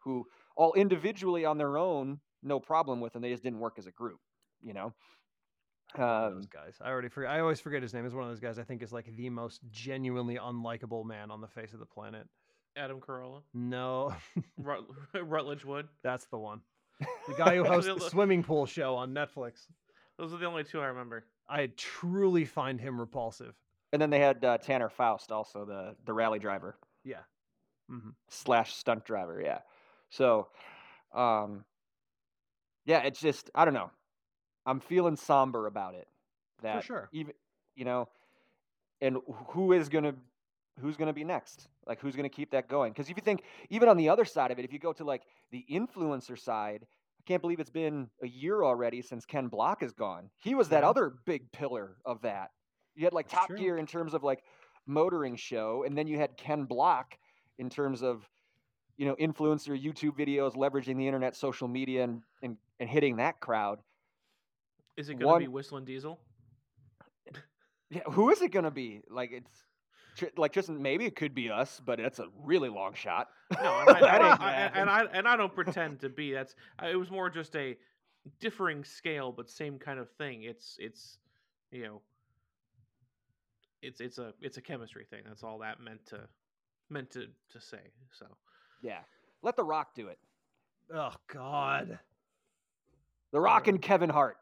who 0.00 0.26
all 0.56 0.72
individually 0.74 1.44
on 1.44 1.58
their 1.58 1.78
own, 1.78 2.20
no 2.42 2.60
problem 2.60 3.00
with 3.00 3.12
them. 3.12 3.22
They 3.22 3.30
just 3.30 3.42
didn't 3.42 3.60
work 3.60 3.74
as 3.78 3.86
a 3.86 3.92
group, 3.92 4.20
you 4.62 4.74
know? 4.74 4.92
One 5.94 6.08
of 6.08 6.32
those 6.34 6.44
Um, 6.44 6.50
guys. 6.52 6.76
I 6.80 6.88
already 6.90 7.08
forget. 7.08 7.30
I 7.30 7.40
always 7.40 7.60
forget 7.60 7.82
his 7.82 7.94
name. 7.94 8.04
Is 8.04 8.14
one 8.14 8.24
of 8.24 8.30
those 8.30 8.40
guys 8.40 8.58
I 8.58 8.64
think 8.64 8.82
is 8.82 8.92
like 8.92 9.06
the 9.16 9.30
most 9.30 9.60
genuinely 9.70 10.36
unlikable 10.36 11.04
man 11.04 11.30
on 11.30 11.40
the 11.40 11.46
face 11.48 11.72
of 11.72 11.78
the 11.78 11.86
planet. 11.86 12.26
Adam 12.76 13.00
Carolla, 13.00 13.42
No, 13.52 14.12
Rut- 14.58 14.86
Rutledge 15.22 15.64
Wood. 15.64 15.86
that's 16.02 16.24
the 16.26 16.38
one. 16.38 16.60
The 17.28 17.34
guy 17.36 17.54
who 17.56 17.64
hosts 17.64 17.88
the 17.92 18.10
swimming 18.10 18.42
pool 18.42 18.66
show 18.66 18.96
on 18.96 19.14
Netflix. 19.14 19.66
Those 20.18 20.32
are 20.32 20.38
the 20.38 20.46
only 20.46 20.64
two 20.64 20.80
I 20.80 20.86
remember. 20.86 21.24
I 21.48 21.68
truly 21.76 22.44
find 22.44 22.80
him 22.80 22.98
repulsive. 22.98 23.54
And 23.94 24.02
then 24.02 24.10
they 24.10 24.18
had 24.18 24.44
uh, 24.44 24.58
Tanner 24.58 24.88
Foust, 24.88 25.30
also 25.30 25.64
the, 25.64 25.94
the 26.04 26.12
rally 26.12 26.40
driver 26.40 26.76
Yeah. 27.04 27.20
hmm 27.88 28.10
slash 28.28 28.74
stunt 28.74 29.04
driver. 29.04 29.40
Yeah. 29.40 29.60
So, 30.10 30.48
um, 31.14 31.64
yeah, 32.86 33.04
it's 33.04 33.20
just, 33.20 33.52
I 33.54 33.64
don't 33.64 33.72
know. 33.72 33.92
I'm 34.66 34.80
feeling 34.80 35.14
somber 35.14 35.68
about 35.68 35.94
it. 35.94 36.08
That 36.60 36.82
sure. 36.82 37.08
Even, 37.12 37.34
you 37.76 37.84
know, 37.84 38.08
and 39.00 39.18
who 39.50 39.72
is 39.72 39.88
to, 39.88 40.16
who's 40.80 40.96
going 40.96 41.06
to 41.06 41.12
be 41.12 41.22
next? 41.22 41.68
Like, 41.86 42.00
who's 42.00 42.16
going 42.16 42.28
to 42.28 42.34
keep 42.34 42.50
that 42.50 42.68
going? 42.68 42.90
Because 42.90 43.08
if 43.08 43.16
you 43.16 43.22
think, 43.22 43.44
even 43.70 43.88
on 43.88 43.96
the 43.96 44.08
other 44.08 44.24
side 44.24 44.50
of 44.50 44.58
it, 44.58 44.64
if 44.64 44.72
you 44.72 44.80
go 44.80 44.92
to 44.92 45.04
like 45.04 45.22
the 45.52 45.64
influencer 45.70 46.36
side, 46.36 46.80
I 46.82 47.22
can't 47.28 47.40
believe 47.40 47.60
it's 47.60 47.70
been 47.70 48.10
a 48.20 48.26
year 48.26 48.64
already 48.64 49.02
since 49.02 49.24
Ken 49.24 49.46
Block 49.46 49.84
is 49.84 49.92
gone. 49.92 50.30
He 50.42 50.56
was 50.56 50.70
that 50.70 50.82
other 50.82 51.12
big 51.24 51.52
pillar 51.52 51.96
of 52.04 52.22
that. 52.22 52.50
You 52.94 53.04
had 53.04 53.12
like 53.12 53.28
That's 53.28 53.40
Top 53.40 53.48
true. 53.48 53.58
Gear 53.58 53.78
in 53.78 53.86
terms 53.86 54.14
of 54.14 54.22
like 54.22 54.42
motoring 54.86 55.36
show, 55.36 55.84
and 55.84 55.96
then 55.96 56.06
you 56.06 56.18
had 56.18 56.36
Ken 56.36 56.64
Block 56.64 57.16
in 57.58 57.70
terms 57.70 58.02
of 58.02 58.28
you 58.96 59.06
know 59.06 59.16
influencer 59.16 59.80
YouTube 59.80 60.16
videos, 60.16 60.54
leveraging 60.54 60.96
the 60.96 61.06
internet, 61.06 61.36
social 61.36 61.68
media, 61.68 62.04
and 62.04 62.22
and, 62.42 62.56
and 62.80 62.88
hitting 62.88 63.16
that 63.16 63.40
crowd. 63.40 63.80
Is 64.96 65.08
it 65.08 65.18
going 65.18 65.44
to 65.44 65.50
be 65.50 65.52
WhistlinDiesel? 65.52 66.16
Yeah, 67.90 68.02
who 68.10 68.30
is 68.30 68.42
it 68.42 68.50
going 68.50 68.64
to 68.64 68.70
be? 68.70 69.02
Like 69.10 69.30
it's 69.32 70.30
like 70.36 70.52
Tristan. 70.52 70.80
Maybe 70.80 71.04
it 71.04 71.16
could 71.16 71.34
be 71.34 71.50
us, 71.50 71.80
but 71.84 71.98
that's 71.98 72.18
a 72.18 72.26
really 72.44 72.68
long 72.68 72.94
shot. 72.94 73.28
No, 73.52 73.80
and 73.80 73.90
I, 73.90 74.00
I, 74.00 74.16
I- 74.40 74.70
and. 74.74 74.90
I 74.90 75.04
and 75.12 75.28
I 75.28 75.36
don't 75.36 75.54
pretend 75.54 76.00
to 76.00 76.08
be. 76.08 76.32
That's 76.32 76.54
uh, 76.82 76.86
it 76.86 76.96
was 76.96 77.10
more 77.10 77.28
just 77.28 77.54
a 77.56 77.76
differing 78.40 78.84
scale, 78.84 79.32
but 79.32 79.50
same 79.50 79.78
kind 79.78 79.98
of 79.98 80.08
thing. 80.12 80.42
It's 80.42 80.76
it's 80.78 81.18
you 81.70 81.82
know 81.82 82.00
it's 83.84 84.00
it's 84.00 84.18
a 84.18 84.32
it's 84.40 84.56
a 84.56 84.62
chemistry 84.62 85.04
thing. 85.08 85.22
That's 85.26 85.42
all 85.42 85.58
that 85.58 85.80
meant 85.80 86.04
to 86.06 86.20
meant 86.90 87.10
to 87.12 87.26
to 87.52 87.60
say. 87.60 87.92
So 88.12 88.26
yeah, 88.82 89.00
let 89.42 89.56
The 89.56 89.64
Rock 89.64 89.94
do 89.94 90.08
it. 90.08 90.18
Oh 90.92 91.14
God, 91.32 91.98
The 93.32 93.40
Rock 93.40 93.64
oh. 93.66 93.70
and 93.70 93.82
Kevin 93.82 94.10
Hart 94.10 94.36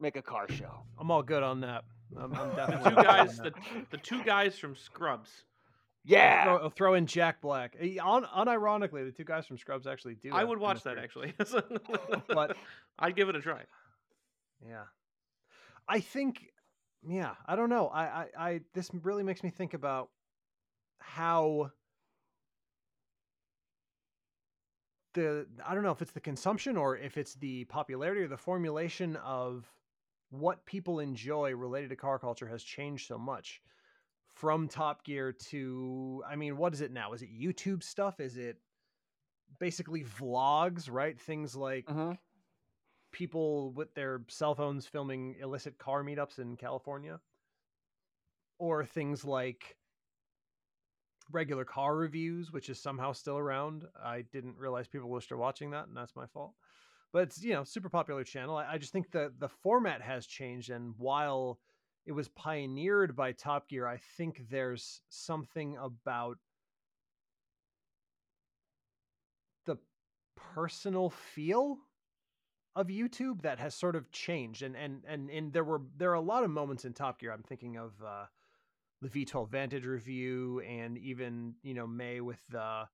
make 0.00 0.16
a 0.16 0.22
car 0.22 0.48
show. 0.50 0.82
I'm 0.98 1.10
all 1.10 1.22
good 1.22 1.42
on 1.42 1.60
that. 1.60 1.84
I'm, 2.16 2.34
I'm 2.34 2.48
the 2.56 2.66
two 2.66 2.72
all 2.72 2.84
good 2.84 2.98
on 2.98 3.04
guys, 3.04 3.36
the 3.36 3.52
the 3.90 3.98
two 3.98 4.22
guys 4.24 4.58
from 4.58 4.74
Scrubs. 4.76 5.30
Yeah, 6.04 6.44
Throw, 6.44 6.56
I'll 6.58 6.70
throw 6.70 6.94
in 6.94 7.06
Jack 7.06 7.42
Black. 7.42 7.76
Un, 7.82 8.24
unironically, 8.24 9.04
the 9.04 9.12
two 9.12 9.24
guys 9.24 9.46
from 9.46 9.58
Scrubs 9.58 9.86
actually 9.86 10.14
do. 10.14 10.30
I 10.32 10.42
would 10.42 10.58
watch 10.58 10.82
that 10.84 10.96
chemistry. 10.96 11.34
actually. 11.38 11.62
But- 12.28 12.56
I'd 12.98 13.14
give 13.14 13.28
it 13.28 13.36
a 13.36 13.40
try. 13.40 13.62
Yeah. 14.66 14.84
I 15.86 16.00
think 16.00 16.50
yeah, 17.06 17.34
I 17.46 17.56
don't 17.56 17.70
know. 17.70 17.88
I, 17.88 18.04
I 18.04 18.26
I 18.38 18.60
this 18.74 18.90
really 19.02 19.22
makes 19.22 19.42
me 19.42 19.50
think 19.50 19.74
about 19.74 20.10
how 21.00 21.72
the 25.14 25.46
I 25.64 25.74
don't 25.74 25.82
know 25.82 25.90
if 25.90 26.02
it's 26.02 26.12
the 26.12 26.20
consumption 26.20 26.76
or 26.76 26.96
if 26.96 27.16
it's 27.16 27.34
the 27.34 27.64
popularity 27.64 28.22
or 28.22 28.28
the 28.28 28.36
formulation 28.36 29.16
of 29.16 29.72
what 30.30 30.66
people 30.66 31.00
enjoy 31.00 31.54
related 31.54 31.90
to 31.90 31.96
car 31.96 32.18
culture 32.18 32.46
has 32.48 32.62
changed 32.62 33.06
so 33.06 33.18
much 33.18 33.62
from 34.28 34.68
Top 34.68 35.04
Gear 35.04 35.32
to 35.32 36.22
I 36.28 36.36
mean, 36.36 36.56
what 36.56 36.74
is 36.74 36.80
it 36.80 36.92
now? 36.92 37.12
Is 37.12 37.22
it 37.22 37.30
YouTube 37.30 37.82
stuff? 37.82 38.20
Is 38.20 38.36
it 38.36 38.58
basically 39.58 40.04
vlogs, 40.04 40.88
right? 40.90 41.18
Things 41.18 41.56
like 41.56 41.86
Mhm. 41.86 42.18
People 43.12 43.72
with 43.72 43.94
their 43.94 44.22
cell 44.28 44.54
phones 44.54 44.86
filming 44.86 45.36
illicit 45.40 45.78
car 45.78 46.02
meetups 46.02 46.38
in 46.38 46.56
California, 46.56 47.20
or 48.58 48.84
things 48.84 49.24
like 49.24 49.76
regular 51.30 51.64
car 51.64 51.96
reviews, 51.96 52.52
which 52.52 52.68
is 52.68 52.80
somehow 52.80 53.12
still 53.12 53.38
around. 53.38 53.84
I 54.02 54.22
didn't 54.32 54.56
realize 54.56 54.88
people 54.88 55.08
were 55.08 55.20
still 55.20 55.38
watching 55.38 55.70
that, 55.70 55.88
and 55.88 55.96
that's 55.96 56.16
my 56.16 56.26
fault. 56.26 56.54
But 57.12 57.22
it's 57.22 57.42
you 57.42 57.54
know 57.54 57.64
super 57.64 57.88
popular 57.88 58.24
channel. 58.24 58.56
I, 58.56 58.72
I 58.72 58.78
just 58.78 58.92
think 58.92 59.10
the 59.10 59.32
the 59.38 59.48
format 59.48 60.02
has 60.02 60.26
changed, 60.26 60.70
and 60.70 60.94
while 60.98 61.58
it 62.06 62.12
was 62.12 62.28
pioneered 62.28 63.14
by 63.16 63.32
Top 63.32 63.68
Gear, 63.68 63.86
I 63.86 63.98
think 64.16 64.42
there's 64.50 65.02
something 65.08 65.76
about 65.76 66.38
the 69.66 69.76
personal 70.54 71.10
feel 71.10 71.78
of 72.78 72.86
YouTube 72.86 73.42
that 73.42 73.58
has 73.58 73.74
sort 73.74 73.96
of 73.96 74.10
changed 74.12 74.62
and 74.62 74.76
and 74.76 75.02
and 75.06 75.28
and 75.30 75.52
there 75.52 75.64
were 75.64 75.82
there 75.96 76.12
are 76.12 76.14
a 76.14 76.20
lot 76.20 76.44
of 76.44 76.50
moments 76.50 76.84
in 76.84 76.92
Top 76.94 77.18
Gear. 77.18 77.32
I'm 77.32 77.42
thinking 77.42 77.76
of 77.76 77.92
uh 78.06 78.26
the 79.02 79.08
V12 79.08 79.48
Vantage 79.50 79.84
review 79.84 80.60
and 80.60 80.98
even, 80.98 81.54
you 81.62 81.74
know, 81.74 81.86
May 81.88 82.20
with 82.20 82.40
the 82.48 82.84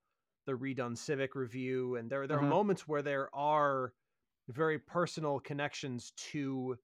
the 0.47 0.53
redone 0.53 0.97
Civic 0.97 1.35
review 1.35 1.97
and 1.97 2.09
there 2.09 2.27
there 2.27 2.39
are 2.39 2.43
moments 2.43 2.89
where 2.89 3.03
there 3.03 3.29
are 3.35 3.93
very 4.49 4.79
personal 4.79 5.39
connections 5.39 6.13
to 6.33 6.79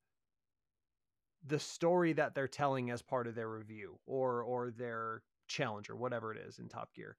the 1.47 1.59
story 1.59 2.13
that 2.13 2.35
they're 2.35 2.49
telling 2.49 2.91
as 2.91 3.01
part 3.01 3.27
of 3.27 3.35
their 3.35 3.49
review 3.49 3.99
or 4.05 4.43
or 4.43 4.71
their 4.71 5.23
challenge 5.49 5.89
or 5.89 5.97
whatever 5.97 6.33
it 6.35 6.39
is 6.47 6.59
in 6.59 6.69
Top 6.69 6.93
Gear. 6.95 7.17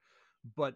But 0.55 0.75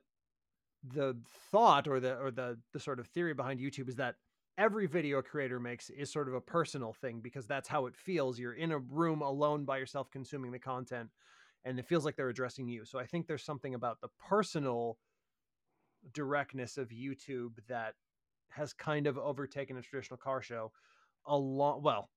the 0.84 1.16
thought 1.52 1.88
or 1.88 2.00
the 2.00 2.18
or 2.18 2.32
the 2.32 2.58
the 2.74 2.80
sort 2.80 3.00
of 3.00 3.06
theory 3.08 3.36
behind 3.36 3.60
YouTube 3.60 3.88
is 3.88 3.98
that 3.98 4.16
every 4.58 4.88
video 4.88 5.22
creator 5.22 5.60
makes 5.60 5.90
is 5.90 6.12
sort 6.12 6.28
of 6.28 6.34
a 6.34 6.42
personal 6.42 6.94
thing 6.94 7.20
because 7.22 7.48
that's 7.48 7.68
how 7.68 7.86
it 7.86 7.96
feels. 7.96 8.40
You're 8.40 8.54
in 8.54 8.72
a 8.72 8.80
room 8.80 9.22
alone 9.22 9.66
by 9.66 9.78
yourself 9.78 10.10
consuming 10.12 10.52
the 10.52 10.60
content 10.60 11.10
and 11.64 11.80
it 11.80 11.88
feels 11.88 12.06
like 12.06 12.16
they're 12.16 12.30
addressing 12.30 12.68
you. 12.68 12.86
So 12.86 13.00
I 13.00 13.06
think 13.06 13.28
there's 13.28 13.44
something 13.44 13.74
about 13.74 14.00
the 14.02 14.10
personal 14.30 14.98
directness 16.14 16.78
of 16.78 16.90
YouTube 16.90 17.54
that 17.68 17.96
has 18.50 18.74
kind 18.74 19.08
of 19.08 19.18
overtaken 19.18 19.78
a 19.78 19.82
traditional 19.82 20.18
car 20.18 20.42
show 20.42 20.72
a 21.26 21.36
lot 21.36 21.82
well 21.82 22.10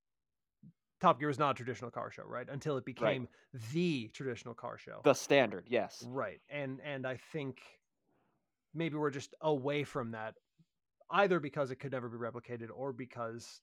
Top 1.00 1.18
Gear 1.18 1.28
was 1.28 1.38
not 1.38 1.52
a 1.52 1.54
traditional 1.54 1.90
car 1.90 2.10
show, 2.10 2.24
right? 2.24 2.48
Until 2.50 2.76
it 2.76 2.84
became 2.84 3.28
the 3.72 4.08
traditional 4.08 4.54
car 4.54 4.78
show. 4.78 5.00
the 5.04 5.14
standard. 5.14 5.64
Yes. 5.68 6.04
Right. 6.08 6.40
And 6.50 6.80
and 6.84 7.06
I 7.06 7.18
think 7.32 7.60
maybe 8.74 8.96
we're 8.96 9.10
just 9.10 9.34
away 9.40 9.84
from 9.84 10.10
that 10.12 10.34
either 11.10 11.40
because 11.40 11.70
it 11.70 11.76
could 11.76 11.92
never 11.92 12.08
be 12.08 12.16
replicated 12.18 12.68
or 12.74 12.92
because 12.92 13.60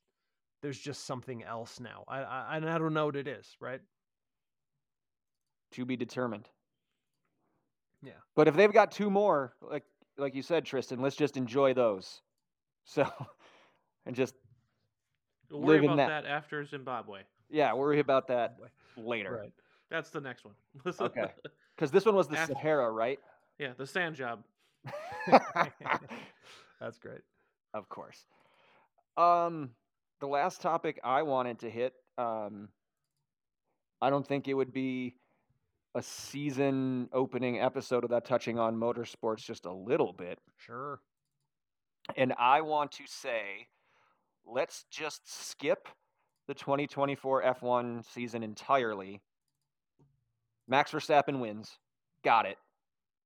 there's 0.61 0.79
just 0.79 1.05
something 1.05 1.43
else 1.43 1.79
now. 1.79 2.03
I 2.07 2.19
I 2.21 2.57
and 2.57 2.69
I 2.69 2.77
don't 2.77 2.93
know 2.93 3.05
what 3.05 3.15
it 3.15 3.27
is, 3.27 3.55
right? 3.59 3.81
To 5.71 5.85
be 5.85 5.95
determined. 5.95 6.49
Yeah. 8.01 8.13
But 8.35 8.47
if 8.47 8.55
they've 8.55 8.71
got 8.71 8.91
two 8.91 9.09
more, 9.09 9.53
like 9.61 9.83
like 10.17 10.33
you 10.35 10.41
said, 10.41 10.65
Tristan, 10.65 11.01
let's 11.01 11.15
just 11.15 11.37
enjoy 11.37 11.73
those. 11.73 12.21
So, 12.85 13.07
and 14.05 14.15
just 14.15 14.35
We'll 15.51 15.61
worry 15.61 15.75
Live 15.75 15.83
in 15.83 15.89
about 15.91 15.97
that. 16.09 16.23
that. 16.23 16.29
after 16.29 16.65
Zimbabwe. 16.65 17.21
yeah, 17.49 17.73
worry 17.73 17.99
about 17.99 18.27
that 18.29 18.57
Boy. 18.57 18.67
later. 18.97 19.37
Right. 19.41 19.53
That's 19.91 20.09
the 20.09 20.21
next 20.21 20.43
one. 20.45 20.55
Okay. 20.99 21.31
Because 21.75 21.91
this 21.91 22.05
one 22.05 22.15
was 22.15 22.27
the 22.27 22.37
After- 22.37 22.53
Sahara, 22.53 22.89
right? 22.91 23.19
yeah, 23.59 23.73
the 23.77 23.85
sand 23.85 24.15
job. 24.15 24.43
That's 26.79 26.97
great. 26.99 27.21
Of 27.75 27.89
course. 27.89 28.25
Um, 29.17 29.71
the 30.21 30.27
last 30.27 30.61
topic 30.61 30.99
I 31.03 31.21
wanted 31.21 31.59
to 31.59 31.69
hit, 31.69 31.93
um, 32.17 32.69
I 34.01 34.09
don't 34.09 34.25
think 34.25 34.47
it 34.47 34.53
would 34.53 34.73
be 34.73 35.15
a 35.93 36.01
season 36.01 37.09
opening 37.13 37.59
episode 37.59 38.03
of 38.03 38.09
that 38.09 38.25
touching 38.25 38.57
on 38.57 38.75
motorsports 38.75 39.45
just 39.45 39.65
a 39.65 39.71
little 39.71 40.13
bit. 40.13 40.39
Sure. 40.57 40.99
And 42.15 42.33
I 42.37 42.61
want 42.61 42.91
to 42.93 43.03
say, 43.07 43.67
let's 44.45 44.85
just 44.91 45.21
skip 45.49 45.87
the 46.47 46.53
2024 46.53 47.43
F1 47.43 48.05
season 48.13 48.43
entirely. 48.43 49.21
Max 50.67 50.91
Verstappen 50.91 51.39
wins. 51.39 51.77
Got 52.23 52.45
it. 52.45 52.57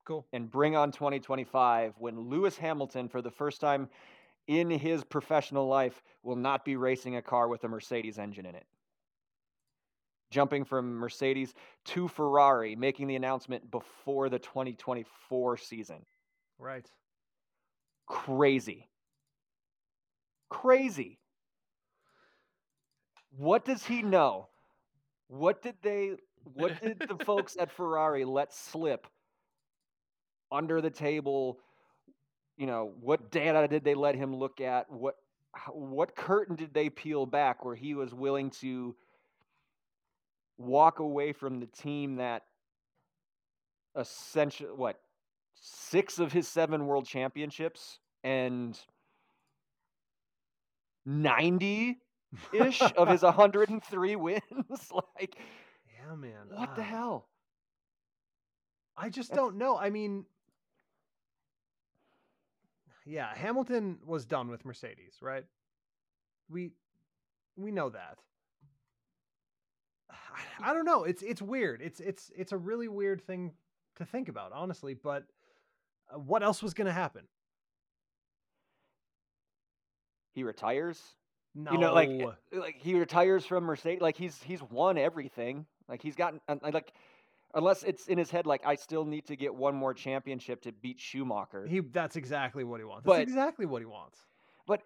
Cool. 0.06 0.26
And 0.32 0.50
bring 0.50 0.76
on 0.76 0.92
2025 0.92 1.94
when 1.98 2.18
Lewis 2.18 2.56
Hamilton, 2.56 3.08
for 3.08 3.20
the 3.20 3.30
first 3.30 3.60
time 3.60 3.88
in 4.50 4.68
his 4.68 5.04
professional 5.04 5.68
life, 5.68 6.02
will 6.24 6.34
not 6.34 6.64
be 6.64 6.74
racing 6.74 7.14
a 7.14 7.22
car 7.22 7.46
with 7.46 7.62
a 7.62 7.68
Mercedes 7.68 8.18
engine 8.18 8.44
in 8.44 8.56
it. 8.56 8.66
Jumping 10.32 10.64
from 10.64 10.96
Mercedes 10.96 11.54
to 11.84 12.08
Ferrari, 12.08 12.74
making 12.74 13.06
the 13.06 13.14
announcement 13.14 13.70
before 13.70 14.28
the 14.28 14.40
2024 14.40 15.56
season. 15.56 16.04
Right. 16.58 16.90
Crazy. 18.08 18.88
Crazy. 20.48 21.20
What 23.36 23.64
does 23.64 23.84
he 23.84 24.02
know? 24.02 24.48
What 25.28 25.62
did 25.62 25.76
they 25.80 26.16
what 26.54 26.82
did 26.82 26.98
the 26.98 27.24
folks 27.24 27.56
at 27.56 27.70
Ferrari 27.76 28.24
let 28.24 28.52
slip 28.52 29.06
under 30.50 30.80
the 30.80 30.90
table? 30.90 31.60
You 32.60 32.66
know, 32.66 32.92
what 33.00 33.30
data 33.30 33.66
did 33.68 33.84
they 33.84 33.94
let 33.94 34.14
him 34.14 34.36
look 34.36 34.60
at? 34.60 34.92
What 34.92 35.16
what 35.72 36.14
curtain 36.14 36.56
did 36.56 36.74
they 36.74 36.90
peel 36.90 37.24
back 37.24 37.64
where 37.64 37.74
he 37.74 37.94
was 37.94 38.12
willing 38.12 38.50
to 38.60 38.94
walk 40.58 40.98
away 40.98 41.32
from 41.32 41.58
the 41.58 41.66
team 41.66 42.16
that 42.16 42.42
essentially 43.96 44.68
what 44.76 45.00
six 45.54 46.18
of 46.18 46.34
his 46.34 46.46
seven 46.46 46.84
world 46.86 47.06
championships 47.06 47.98
and 48.24 48.78
90 51.06 51.98
ish 52.52 52.82
of 52.94 53.08
his 53.08 53.22
103 53.22 54.16
wins 54.16 54.42
like 55.18 55.38
yeah, 55.98 56.14
man. 56.14 56.32
what 56.50 56.76
the 56.76 56.82
ah, 56.82 56.84
hell 56.84 57.26
I 58.98 59.08
just 59.08 59.30
That's- 59.30 59.42
don't 59.46 59.56
know. 59.56 59.78
I 59.78 59.88
mean, 59.88 60.26
yeah, 63.10 63.34
Hamilton 63.34 63.98
was 64.04 64.24
done 64.24 64.48
with 64.48 64.64
Mercedes, 64.64 65.14
right? 65.20 65.44
We 66.48 66.70
we 67.56 67.70
know 67.70 67.90
that. 67.90 68.18
I, 70.10 70.70
I 70.70 70.74
don't 70.74 70.84
know. 70.84 71.04
It's 71.04 71.22
it's 71.22 71.42
weird. 71.42 71.82
It's 71.82 72.00
it's 72.00 72.30
it's 72.36 72.52
a 72.52 72.56
really 72.56 72.88
weird 72.88 73.20
thing 73.22 73.52
to 73.96 74.04
think 74.04 74.28
about, 74.28 74.52
honestly. 74.52 74.94
But 74.94 75.24
uh, 76.12 76.18
what 76.18 76.42
else 76.42 76.62
was 76.62 76.74
going 76.74 76.86
to 76.86 76.92
happen? 76.92 77.22
he 80.32 80.42
retires 80.42 81.00
No, 81.54 81.72
you 81.72 81.78
know 81.78 81.92
like 81.92 82.10
like 82.52 82.76
he 82.78 82.94
retires 82.94 83.44
from 83.44 83.64
mercedes 83.64 84.00
like 84.00 84.16
he's 84.16 84.40
he's 84.42 84.62
won 84.62 84.96
everything 84.96 85.66
like 85.88 86.02
he's 86.02 86.16
gotten 86.16 86.40
like 86.62 86.92
unless 87.54 87.82
it's 87.82 88.06
in 88.08 88.16
his 88.18 88.30
head 88.30 88.46
like 88.46 88.60
i 88.64 88.74
still 88.74 89.04
need 89.04 89.26
to 89.26 89.36
get 89.36 89.54
one 89.54 89.74
more 89.74 89.92
championship 89.94 90.60
to 90.62 90.72
beat 90.72 90.98
schumacher 91.00 91.66
he 91.66 91.80
that's 91.80 92.16
exactly 92.16 92.64
what 92.64 92.80
he 92.80 92.84
wants. 92.84 93.04
But- 93.04 93.18
That's 93.18 93.28
exactly 93.28 93.66
what 93.66 93.82
he 93.82 93.86
wants. 93.86 94.18
but 94.66 94.82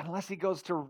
unless 0.00 0.26
he 0.28 0.36
goes 0.36 0.62
to 0.62 0.88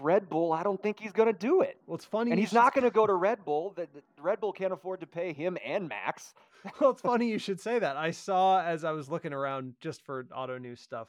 red 0.00 0.28
bull 0.28 0.52
i 0.52 0.62
don't 0.62 0.82
think 0.82 0.98
he's 0.98 1.12
going 1.12 1.32
to 1.32 1.38
do 1.38 1.60
it 1.60 1.78
Well, 1.86 1.94
it's 1.96 2.04
funny. 2.04 2.30
and 2.32 2.40
he's 2.40 2.48
should- 2.48 2.56
not 2.56 2.74
going 2.74 2.84
to 2.84 2.90
go 2.90 3.06
to 3.06 3.14
red 3.14 3.44
bull 3.44 3.72
that 3.76 3.88
red 4.20 4.40
bull 4.40 4.52
can't 4.52 4.72
afford 4.72 5.00
to 5.00 5.06
pay 5.06 5.32
him 5.32 5.56
and 5.64 5.88
max 5.88 6.34
well, 6.80 6.90
it's 6.90 7.00
funny 7.02 7.28
you 7.30 7.38
should 7.38 7.60
say 7.60 7.78
that. 7.78 7.96
I 7.96 8.10
saw 8.10 8.60
as 8.60 8.82
I 8.82 8.90
was 8.90 9.08
looking 9.08 9.32
around 9.32 9.74
just 9.80 10.04
for 10.04 10.26
auto 10.34 10.58
news 10.58 10.80
stuff, 10.80 11.06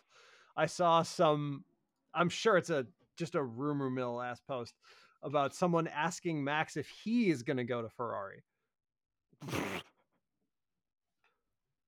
I 0.55 0.67
saw 0.67 1.01
some. 1.01 1.63
I'm 2.13 2.29
sure 2.29 2.57
it's 2.57 2.69
a 2.69 2.85
just 3.15 3.33
a 3.33 3.41
rumor 3.41 3.89
mill 3.89 4.21
ass 4.21 4.39
post 4.47 4.75
about 5.23 5.55
someone 5.55 5.87
asking 5.87 6.43
Max 6.43 6.77
if 6.77 6.87
he 6.87 7.31
is 7.31 7.41
going 7.41 7.57
to 7.57 7.63
go 7.63 7.81
to 7.81 7.89
Ferrari. 7.89 8.43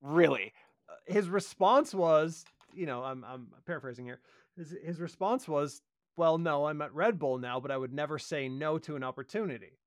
Really 0.02 0.54
Uh, 0.90 0.94
His 1.14 1.30
response 1.30 1.94
was, 1.94 2.46
you 2.74 2.86
know, 2.86 3.04
I'm 3.04 3.24
I'm 3.24 3.48
paraphrasing 3.66 4.06
here. 4.06 4.20
His 4.58 4.76
his 4.84 5.00
response 5.00 5.48
was, 5.48 5.82
"Well, 6.18 6.38
no, 6.38 6.66
I'm 6.68 6.82
at 6.82 6.94
Red 6.94 7.20
Bull 7.20 7.38
now, 7.38 7.60
but 7.60 7.72
I 7.72 7.78
would 7.78 7.94
never 7.94 8.20
say 8.20 8.50
no 8.50 8.78
to 8.80 8.96
an 8.96 9.04
opportunity." 9.04 9.80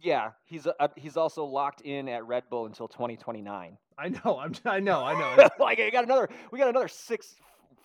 yeah 0.00 0.30
he's 0.44 0.66
uh, 0.66 0.88
he's 0.96 1.16
also 1.16 1.44
locked 1.44 1.80
in 1.82 2.08
at 2.08 2.26
red 2.26 2.44
bull 2.50 2.66
until 2.66 2.88
2029 2.88 3.78
I 3.98 4.08
know, 4.08 4.38
I'm 4.40 4.54
I 4.64 4.80
know, 4.80 5.04
I 5.04 5.14
know. 5.14 5.48
Like 5.58 5.80
I 5.80 5.90
got 5.90 6.04
another 6.04 6.28
we 6.50 6.58
got 6.58 6.68
another 6.68 6.88
six 6.88 7.34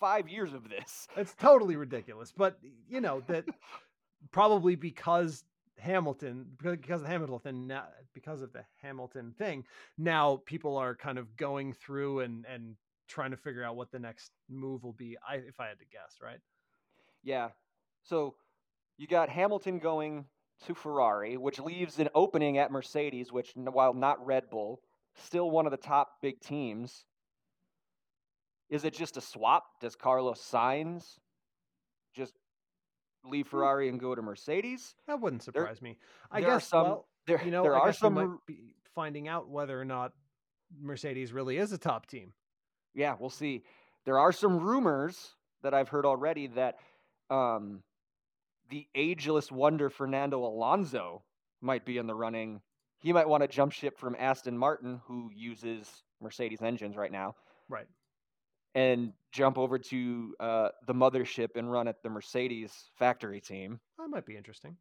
five 0.00 0.28
years 0.28 0.52
of 0.52 0.68
this 0.68 1.08
it's 1.16 1.34
totally 1.34 1.76
ridiculous, 1.76 2.32
but 2.36 2.58
you 2.88 3.00
know 3.00 3.22
that 3.28 3.44
probably 4.32 4.76
because 4.76 5.44
Hamilton 5.78 6.46
because 6.60 7.00
of 7.00 7.02
the 7.02 7.08
Hamilton 7.08 7.66
now, 7.66 7.84
because 8.14 8.42
of 8.42 8.52
the 8.52 8.64
Hamilton 8.82 9.34
thing 9.38 9.64
now 9.96 10.40
people 10.44 10.76
are 10.76 10.94
kind 10.94 11.18
of 11.18 11.36
going 11.36 11.72
through 11.72 12.20
and 12.20 12.44
and 12.52 12.76
trying 13.08 13.30
to 13.30 13.36
figure 13.36 13.64
out 13.64 13.76
what 13.76 13.90
the 13.90 13.98
next 13.98 14.30
move 14.48 14.84
will 14.84 14.92
be. 14.92 15.16
I 15.26 15.36
if 15.36 15.58
I 15.58 15.68
had 15.68 15.78
to 15.78 15.86
guess, 15.86 16.18
right? 16.22 16.40
Yeah. 17.22 17.48
So 18.04 18.34
you 18.96 19.06
got 19.06 19.28
Hamilton 19.28 19.78
going 19.78 20.26
to 20.66 20.74
Ferrari, 20.74 21.36
which 21.36 21.58
leaves 21.58 21.98
an 21.98 22.08
opening 22.14 22.58
at 22.58 22.70
Mercedes, 22.70 23.32
which, 23.32 23.52
while 23.54 23.94
not 23.94 24.24
Red 24.24 24.50
Bull, 24.50 24.80
still 25.14 25.50
one 25.50 25.66
of 25.66 25.70
the 25.70 25.76
top 25.76 26.14
big 26.20 26.40
teams. 26.40 27.04
Is 28.68 28.84
it 28.84 28.92
just 28.92 29.16
a 29.16 29.20
swap? 29.20 29.64
Does 29.80 29.96
Carlos 29.96 30.40
Sainz 30.40 31.18
just 32.14 32.34
leave 33.24 33.46
Ferrari 33.48 33.88
and 33.88 33.98
go 34.00 34.14
to 34.14 34.22
Mercedes? 34.22 34.94
That 35.06 35.20
wouldn't 35.20 35.42
There- 35.44 35.62
surprise 35.62 35.82
me. 35.82 35.98
I 36.30 36.40
guess 36.40 36.66
some- 36.68 36.84
well, 36.86 37.08
There, 37.26 37.42
you 37.44 37.50
know, 37.50 37.62
there 37.62 37.76
I 37.76 37.80
are 37.88 37.92
some. 37.92 38.40
finding 38.94 39.28
out 39.28 39.48
whether 39.48 39.80
or 39.80 39.84
not 39.84 40.12
Mercedes 40.78 41.32
really 41.32 41.56
is 41.58 41.72
a 41.72 41.78
top 41.78 42.06
team. 42.06 42.32
Yeah, 42.94 43.16
we'll 43.18 43.30
see. 43.30 43.64
There 44.04 44.18
are 44.18 44.32
some 44.32 44.58
rumors 44.60 45.34
that 45.62 45.74
I've 45.74 45.88
heard 45.88 46.06
already 46.06 46.46
that 46.48 46.78
um, 47.30 47.82
the 48.70 48.88
ageless 48.94 49.52
wonder 49.52 49.90
Fernando 49.90 50.44
Alonso 50.44 51.22
might 51.60 51.84
be 51.84 51.98
in 51.98 52.06
the 52.06 52.14
running. 52.14 52.62
He 52.98 53.12
might 53.12 53.28
want 53.28 53.42
to 53.42 53.48
jump 53.48 53.72
ship 53.72 53.98
from 53.98 54.16
Aston 54.18 54.56
Martin, 54.56 55.00
who 55.06 55.30
uses 55.34 56.02
Mercedes 56.20 56.62
engines 56.62 56.96
right 56.96 57.12
now, 57.12 57.36
Right. 57.68 57.86
And 58.74 59.12
jump 59.32 59.58
over 59.58 59.78
to 59.78 60.34
uh, 60.40 60.68
the 60.86 60.94
mothership 60.94 61.56
and 61.56 61.70
run 61.70 61.88
at 61.88 62.02
the 62.02 62.10
Mercedes 62.10 62.72
factory 62.98 63.40
team. 63.40 63.80
That 63.98 64.08
might 64.08 64.26
be 64.26 64.36
interesting. 64.36 64.76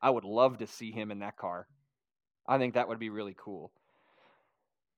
I 0.00 0.10
would 0.10 0.24
love 0.24 0.58
to 0.58 0.66
see 0.66 0.90
him 0.90 1.10
in 1.10 1.20
that 1.20 1.36
car. 1.36 1.66
I 2.46 2.58
think 2.58 2.74
that 2.74 2.88
would 2.88 2.98
be 2.98 3.10
really 3.10 3.34
cool. 3.36 3.72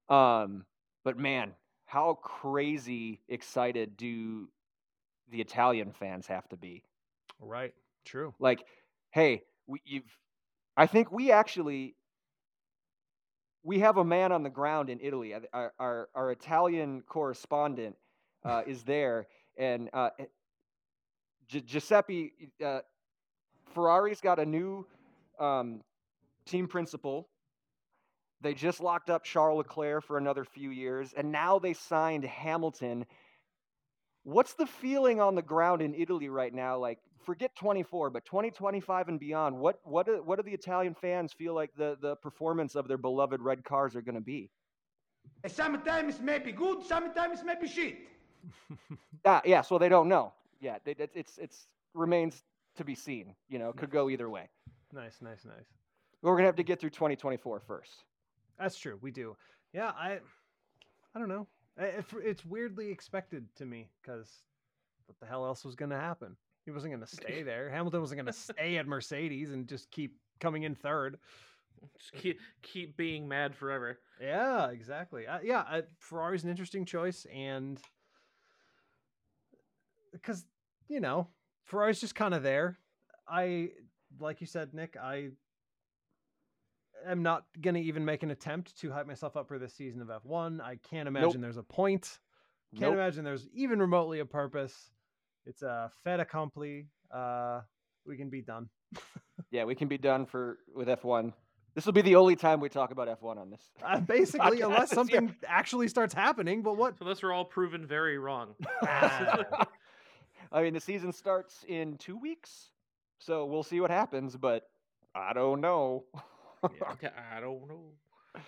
Um, 0.09 0.65
but 1.05 1.19
man, 1.19 1.53
how 1.87 2.15
crazy 2.15 3.20
excited 3.28 3.97
do 3.97 4.49
the 5.31 5.41
Italian 5.41 5.93
fans 5.93 6.27
have 6.27 6.49
to 6.51 6.57
be? 6.57 6.85
Right. 7.41 7.73
True. 8.05 8.35
Like, 8.39 8.65
hey, 9.11 9.43
we, 9.66 9.81
you've. 9.85 10.05
I 10.77 10.87
think 10.87 11.11
we 11.11 11.32
actually 11.32 11.97
we 13.62 13.81
have 13.81 13.97
a 13.99 14.05
man 14.05 14.32
on 14.32 14.43
the 14.43 14.51
ground 14.51 14.91
in 14.91 14.99
Italy. 15.01 15.35
Our 15.53 15.73
our, 15.78 16.09
our 16.15 16.31
Italian 16.32 17.03
correspondent 17.03 17.97
uh, 18.45 18.62
is 18.66 18.82
there, 18.85 19.27
and 19.57 19.91
uh, 19.93 20.11
eh, 20.19 20.24
Gi- 21.49 21.62
Giuseppe 21.62 22.32
uh, 22.65 22.81
Ferrari's 23.74 24.20
got 24.20 24.39
a 24.39 24.47
new 24.47 24.87
um, 25.39 25.82
team 26.47 26.66
principal. 26.69 27.28
They 28.41 28.55
just 28.55 28.81
locked 28.81 29.11
up 29.11 29.24
Charles 29.24 29.59
Leclerc 29.59 30.05
for 30.05 30.16
another 30.16 30.45
few 30.45 30.70
years, 30.70 31.12
and 31.15 31.31
now 31.31 31.59
they 31.59 31.74
signed 31.74 32.24
Hamilton. 32.24 33.05
What's 34.23 34.55
the 34.55 34.66
feeling 34.66 35.20
on 35.20 35.35
the 35.35 35.43
ground 35.43 35.82
in 35.82 35.95
Italy 35.95 36.28
right 36.31 36.53
now? 36.53 36.78
Like, 36.78 36.99
forget 37.25 37.55
24, 37.57 38.11
but 38.11 38.25
2025 38.25 39.09
and 39.09 39.21
beyond. 39.21 39.57
What 39.59 39.81
what 39.85 40.07
do, 40.07 40.23
what 40.23 40.37
do 40.37 40.43
the 40.43 40.53
Italian 40.53 40.95
fans 40.95 41.33
feel 41.33 41.55
like 41.55 41.71
the 41.77 41.97
the 42.01 42.17
performance 42.17 42.75
of 42.75 42.89
their 42.89 42.99
beloved 42.99 43.41
red 43.41 43.65
cars 43.65 43.95
are 43.97 44.03
going 44.03 44.15
to 44.15 44.21
be? 44.21 44.51
Sometimes 45.47 46.21
maybe 46.21 46.53
good, 46.53 46.83
sometimes 46.85 47.43
maybe 47.45 47.69
shit. 47.69 47.99
Ah, 49.27 49.43
yeah, 49.45 49.61
so 49.61 49.77
they 49.77 49.91
don't 49.91 50.09
know. 50.09 50.33
Yeah, 50.61 50.79
they, 50.85 50.93
it's 50.93 51.15
it's 51.15 51.39
it's 51.39 51.67
remains 51.93 52.43
to 52.77 52.85
be 52.85 52.95
seen. 52.95 53.35
You 53.51 53.59
know, 53.59 53.71
could 53.73 53.91
go 53.91 54.09
either 54.09 54.31
way. 54.31 54.49
Nice, 54.95 55.19
nice, 55.21 55.45
nice. 55.45 55.67
We're 56.23 56.37
gonna 56.37 56.47
have 56.47 56.57
to 56.57 56.63
get 56.63 56.81
through 56.81 56.91
2024 56.91 57.61
first. 57.61 58.05
That's 58.59 58.79
true. 58.79 58.99
We 59.03 59.11
do. 59.11 59.37
Yeah, 59.75 59.91
I 59.91 60.21
I 61.15 61.19
don't 61.19 61.29
know. 61.29 61.47
I- 61.79 61.85
It's, 62.01 62.13
it's 62.23 62.45
weirdly 62.47 62.91
expected 62.91 63.47
to 63.57 63.67
me 63.67 63.91
because 64.01 64.31
what 65.07 65.19
the 65.21 65.27
hell 65.27 65.45
else 65.45 65.65
was 65.65 65.75
going 65.75 65.91
to 65.91 65.99
happen? 65.99 66.37
He 66.65 66.70
wasn't 66.70 66.93
going 66.93 67.01
to 67.07 67.07
stay 67.07 67.43
there. 67.43 67.70
Hamilton 67.70 68.01
wasn't 68.01 68.19
going 68.19 68.32
to 68.32 68.39
stay 68.39 68.77
at 68.78 68.87
Mercedes 68.87 69.51
and 69.51 69.69
just 69.69 69.91
keep 69.91 70.16
coming 70.41 70.62
in 70.65 70.74
third. 70.74 71.19
Just 71.99 72.12
keep 72.12 72.39
keep 72.62 72.97
being 72.97 73.27
mad 73.27 73.55
forever. 73.55 73.99
Yeah, 74.20 74.69
exactly. 74.70 75.27
Uh, 75.27 75.39
yeah, 75.43 75.61
uh, 75.61 75.82
Ferrari's 75.99 76.45
an 76.45 76.51
interesting 76.51 76.85
choice, 76.85 77.27
and 77.35 77.81
because 80.12 80.45
you 80.89 81.01
know 81.01 81.28
Ferrari's 81.65 82.01
just 82.01 82.15
kind 82.15 82.35
of 82.35 82.43
there. 82.43 82.78
I 83.28 83.70
like 84.19 84.41
you 84.41 84.47
said, 84.47 84.74
Nick. 84.74 84.97
I 85.01 85.31
am 87.07 87.23
not 87.23 87.45
gonna 87.61 87.78
even 87.78 88.05
make 88.05 88.23
an 88.23 88.31
attempt 88.31 88.78
to 88.81 88.91
hype 88.91 89.07
myself 89.07 89.37
up 89.37 89.49
for 89.49 89.59
this 89.59 89.74
season 89.74 90.03
of 90.03 90.09
F1. 90.09 90.61
I 90.61 90.77
can't 90.77 91.09
imagine 91.09 91.41
there's 91.41 91.57
a 91.57 91.62
point. 91.62 92.19
Can't 92.73 92.82
Nope. 92.82 92.95
imagine 92.95 93.24
there's 93.24 93.49
even 93.55 93.81
remotely 93.81 94.20
a 94.20 94.27
purpose. 94.27 94.91
It's 95.47 95.62
a 95.62 95.91
fait 96.05 96.21
accompli. 96.21 96.87
Uh, 97.12 97.61
we 98.07 98.17
can 98.17 98.31
be 98.31 98.43
done. 98.43 98.69
Yeah, 99.51 99.65
we 99.65 99.75
can 99.75 99.89
be 99.89 99.99
done 99.99 100.27
for 100.27 100.59
with 100.77 100.87
F1. 100.87 101.33
This 101.75 101.85
will 101.87 101.93
be 101.95 102.03
the 102.03 102.15
only 102.15 102.37
time 102.37 102.61
we 102.61 102.69
talk 102.69 102.93
about 102.93 103.09
F1 103.21 103.37
on 103.39 103.51
this. 103.51 103.71
Uh, 103.85 103.99
basically, 103.99 104.61
unless 104.61 104.91
this 104.91 104.93
year. 104.93 104.95
something 104.95 105.35
actually 105.49 105.89
starts 105.89 106.12
happening. 106.15 106.62
But 106.62 106.77
what? 106.77 106.99
So 106.99 107.05
those 107.05 107.23
are 107.25 107.33
all 107.33 107.45
proven 107.47 107.85
very 107.87 108.19
wrong. 108.19 108.55
I 108.83 110.62
mean, 110.62 110.75
the 110.75 110.81
season 110.81 111.12
starts 111.12 111.65
in 111.67 111.97
two 111.97 112.17
weeks, 112.17 112.71
so 113.19 113.47
we'll 113.47 113.62
see 113.65 113.81
what 113.81 113.91
happens. 113.91 114.37
But 114.37 114.65
I 115.15 115.33
don't 115.33 115.61
know. 115.61 116.05
Okay, 116.65 117.09
I 117.35 117.41
don't 117.41 117.67
know. 117.67 118.43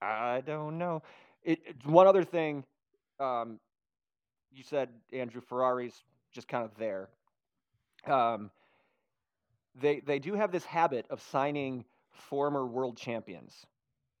I 0.00 0.42
don't 0.44 0.78
know. 0.78 1.02
It, 1.44 1.60
it- 1.66 1.86
one 1.86 2.06
other 2.06 2.24
thing, 2.24 2.64
um, 3.20 3.60
you 4.50 4.64
said 4.64 4.88
Andrew 5.12 5.40
Ferrari's 5.40 6.02
just 6.32 6.48
kind 6.48 6.64
of 6.64 6.74
there. 6.76 7.08
Um, 8.06 8.50
they 9.80 10.00
they 10.00 10.18
do 10.18 10.34
have 10.34 10.50
this 10.52 10.64
habit 10.64 11.06
of 11.10 11.20
signing 11.22 11.84
former 12.10 12.66
world 12.66 12.96
champions. 12.96 13.54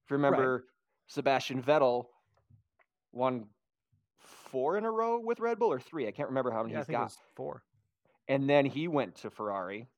If 0.04 0.10
you 0.10 0.16
remember, 0.16 0.64
Sebastian 1.08 1.62
Vettel 1.62 2.06
won 3.12 3.46
four 4.18 4.76
in 4.78 4.84
a 4.84 4.90
row 4.90 5.18
with 5.18 5.40
Red 5.40 5.58
Bull 5.58 5.72
or 5.72 5.80
three. 5.80 6.06
I 6.06 6.10
can't 6.10 6.28
remember 6.28 6.50
how 6.50 6.62
many 6.62 6.72
Yeah, 6.72 6.80
he's 6.80 6.86
got. 6.88 7.16
four. 7.34 7.62
And 8.28 8.48
then 8.48 8.64
he 8.64 8.88
went 8.88 9.16
to 9.16 9.30
Ferrari. 9.30 9.88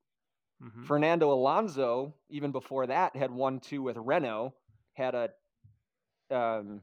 Mhm. 0.62 0.86
Fernando 0.86 1.32
Alonso, 1.32 2.14
even 2.28 2.50
before 2.52 2.86
that, 2.86 3.14
had 3.14 3.30
won 3.30 3.60
two 3.60 3.82
with 3.82 3.96
Renault, 3.96 4.54
had 4.94 5.14
a 5.14 5.30
um, 6.30 6.82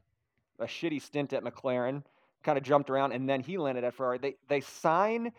a 0.58 0.66
shitty 0.66 1.02
stint 1.02 1.32
at 1.32 1.42
McLaren, 1.42 2.04
kind 2.42 2.58
of 2.58 2.64
jumped 2.64 2.90
around, 2.90 3.12
and 3.12 3.28
then 3.28 3.40
he 3.40 3.58
landed 3.58 3.84
at 3.84 3.94
Ferrari. 3.94 4.18
They 4.18 4.36
they 4.48 4.60
sign 4.60 5.32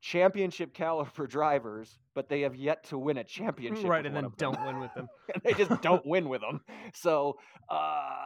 championship 0.00 0.74
caliber 0.74 1.26
drivers, 1.28 1.98
but 2.14 2.28
they 2.28 2.42
have 2.42 2.54
yet 2.54 2.84
to 2.84 2.98
win 2.98 3.18
a 3.18 3.24
championship. 3.24 3.88
right, 3.88 4.04
and 4.04 4.14
then 4.14 4.30
don't 4.36 4.62
win 4.64 4.80
with 4.80 4.92
them. 4.94 5.08
they 5.44 5.54
just 5.54 5.80
don't 5.82 6.04
win 6.06 6.28
with 6.28 6.40
them. 6.40 6.60
So 6.92 7.38
uh, 7.68 8.16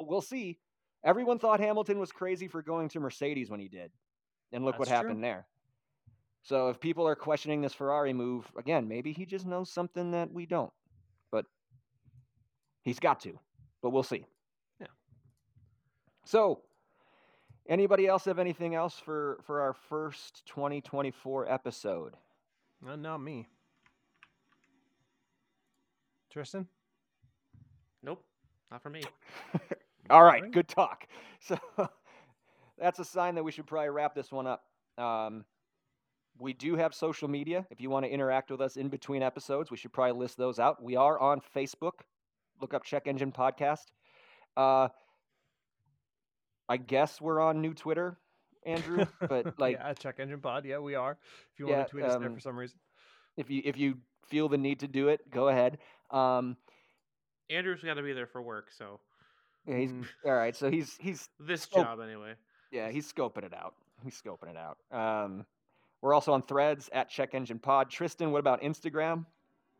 we'll 0.00 0.20
see. 0.20 0.58
Everyone 1.04 1.38
thought 1.38 1.60
Hamilton 1.60 1.98
was 1.98 2.10
crazy 2.10 2.48
for 2.48 2.62
going 2.62 2.88
to 2.90 3.00
Mercedes 3.00 3.50
when 3.50 3.60
he 3.60 3.68
did, 3.68 3.90
and 4.52 4.64
look 4.64 4.78
what 4.78 4.88
That's 4.88 5.00
true. 5.00 5.08
happened 5.08 5.24
there. 5.24 5.46
So 6.42 6.70
if 6.70 6.80
people 6.80 7.06
are 7.06 7.14
questioning 7.14 7.60
this 7.60 7.74
Ferrari 7.74 8.12
move 8.12 8.50
again, 8.56 8.88
maybe 8.88 9.12
he 9.12 9.26
just 9.26 9.46
knows 9.46 9.70
something 9.70 10.12
that 10.12 10.32
we 10.32 10.46
don't, 10.46 10.72
but 11.30 11.44
he's 12.84 12.98
got 12.98 13.20
to. 13.20 13.38
But 13.82 13.90
we'll 13.90 14.02
see. 14.02 14.24
Yeah. 14.80 14.86
So, 16.24 16.62
anybody 17.68 18.06
else 18.06 18.24
have 18.24 18.38
anything 18.38 18.74
else 18.74 18.98
for 18.98 19.38
for 19.44 19.60
our 19.60 19.72
first 19.74 20.44
2024 20.46 21.50
episode? 21.50 22.14
Uh, 22.86 22.96
not 22.96 23.18
me. 23.18 23.46
Tristan? 26.30 26.66
Nope, 28.02 28.24
not 28.70 28.82
for 28.82 28.90
me. 28.90 29.02
All 30.10 30.22
right, 30.22 30.42
Alright. 30.42 30.52
good 30.52 30.68
talk. 30.68 31.06
So 31.40 31.56
that's 32.78 32.98
a 32.98 33.04
sign 33.04 33.36
that 33.36 33.44
we 33.44 33.52
should 33.52 33.66
probably 33.66 33.90
wrap 33.90 34.12
this 34.14 34.32
one 34.32 34.46
up. 34.48 34.64
Um, 34.98 35.44
we 36.38 36.52
do 36.52 36.74
have 36.74 36.92
social 36.94 37.28
media. 37.28 37.64
If 37.70 37.80
you 37.80 37.90
want 37.90 38.04
to 38.06 38.10
interact 38.10 38.50
with 38.50 38.60
us 38.60 38.76
in 38.76 38.88
between 38.88 39.22
episodes, 39.22 39.70
we 39.70 39.76
should 39.76 39.92
probably 39.92 40.18
list 40.18 40.36
those 40.36 40.58
out. 40.58 40.82
We 40.82 40.96
are 40.96 41.18
on 41.18 41.40
Facebook. 41.54 42.00
Look 42.60 42.74
up 42.74 42.82
Check 42.84 43.06
Engine 43.06 43.30
Podcast. 43.32 43.86
Uh, 44.56 44.88
I 46.68 46.76
guess 46.76 47.20
we're 47.20 47.40
on 47.40 47.60
new 47.60 47.74
Twitter, 47.74 48.18
Andrew. 48.66 49.06
But 49.28 49.58
like, 49.58 49.76
yeah, 49.76 49.92
check 49.94 50.16
engine 50.20 50.40
pod. 50.40 50.64
Yeah, 50.64 50.78
we 50.78 50.94
are. 50.94 51.18
If 51.52 51.58
you 51.58 51.68
Yeah, 51.68 51.76
want 51.76 51.88
to 51.88 51.90
tweet 51.92 52.04
us 52.04 52.16
there 52.18 52.28
um, 52.28 52.34
for 52.34 52.40
some 52.40 52.58
reason. 52.58 52.78
if 53.36 53.50
you 53.50 53.62
if 53.64 53.76
you 53.78 53.98
feel 54.26 54.48
the 54.48 54.58
need 54.58 54.80
to 54.80 54.88
do 54.88 55.08
it, 55.08 55.30
go 55.30 55.48
ahead. 55.48 55.78
Um, 56.10 56.56
Andrew's 57.50 57.82
got 57.82 57.94
to 57.94 58.02
be 58.02 58.12
there 58.12 58.26
for 58.26 58.42
work, 58.42 58.70
so 58.70 59.00
yeah, 59.66 59.78
he's 59.78 59.90
Mm. 59.92 60.06
all 60.26 60.34
right. 60.36 60.54
So 60.54 60.70
he's 60.70 60.96
he's 60.98 61.28
this 61.38 61.66
job 61.66 62.00
anyway. 62.00 62.34
Yeah, 62.70 62.90
he's 62.90 63.10
scoping 63.10 63.44
it 63.44 63.54
out. 63.54 63.74
He's 64.04 64.20
scoping 64.20 64.50
it 64.50 64.56
out. 64.56 64.78
Um, 64.92 65.46
we're 66.02 66.12
also 66.14 66.32
on 66.32 66.42
Threads 66.42 66.88
at 66.92 67.08
Check 67.08 67.34
Engine 67.34 67.58
Pod. 67.58 67.90
Tristan, 67.90 68.30
what 68.30 68.38
about 68.38 68.60
Instagram? 68.62 69.24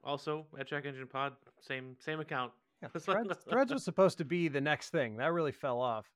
Also 0.03 0.47
at 0.59 0.67
Check 0.67 0.87
Engine 0.87 1.07
Pod, 1.07 1.35
same 1.61 1.97
same 2.01 2.21
account. 2.21 2.53
Yeah, 2.83 2.89
threads, 2.89 3.45
threads 3.49 3.73
was 3.73 3.85
supposed 3.85 4.19
to 4.19 4.25
be 4.25 4.49
the 4.49 4.61
next 4.61 4.91
thing. 4.91 5.17
That 5.17 5.33
really 5.33 5.53
fell 5.53 5.81
off. 5.81 6.07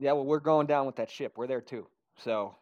Yeah, 0.00 0.12
well, 0.12 0.24
we're 0.24 0.40
going 0.40 0.66
down 0.66 0.86
with 0.86 0.96
that 0.96 1.10
ship. 1.10 1.34
We're 1.36 1.46
there 1.46 1.60
too. 1.60 1.86
So, 2.16 2.56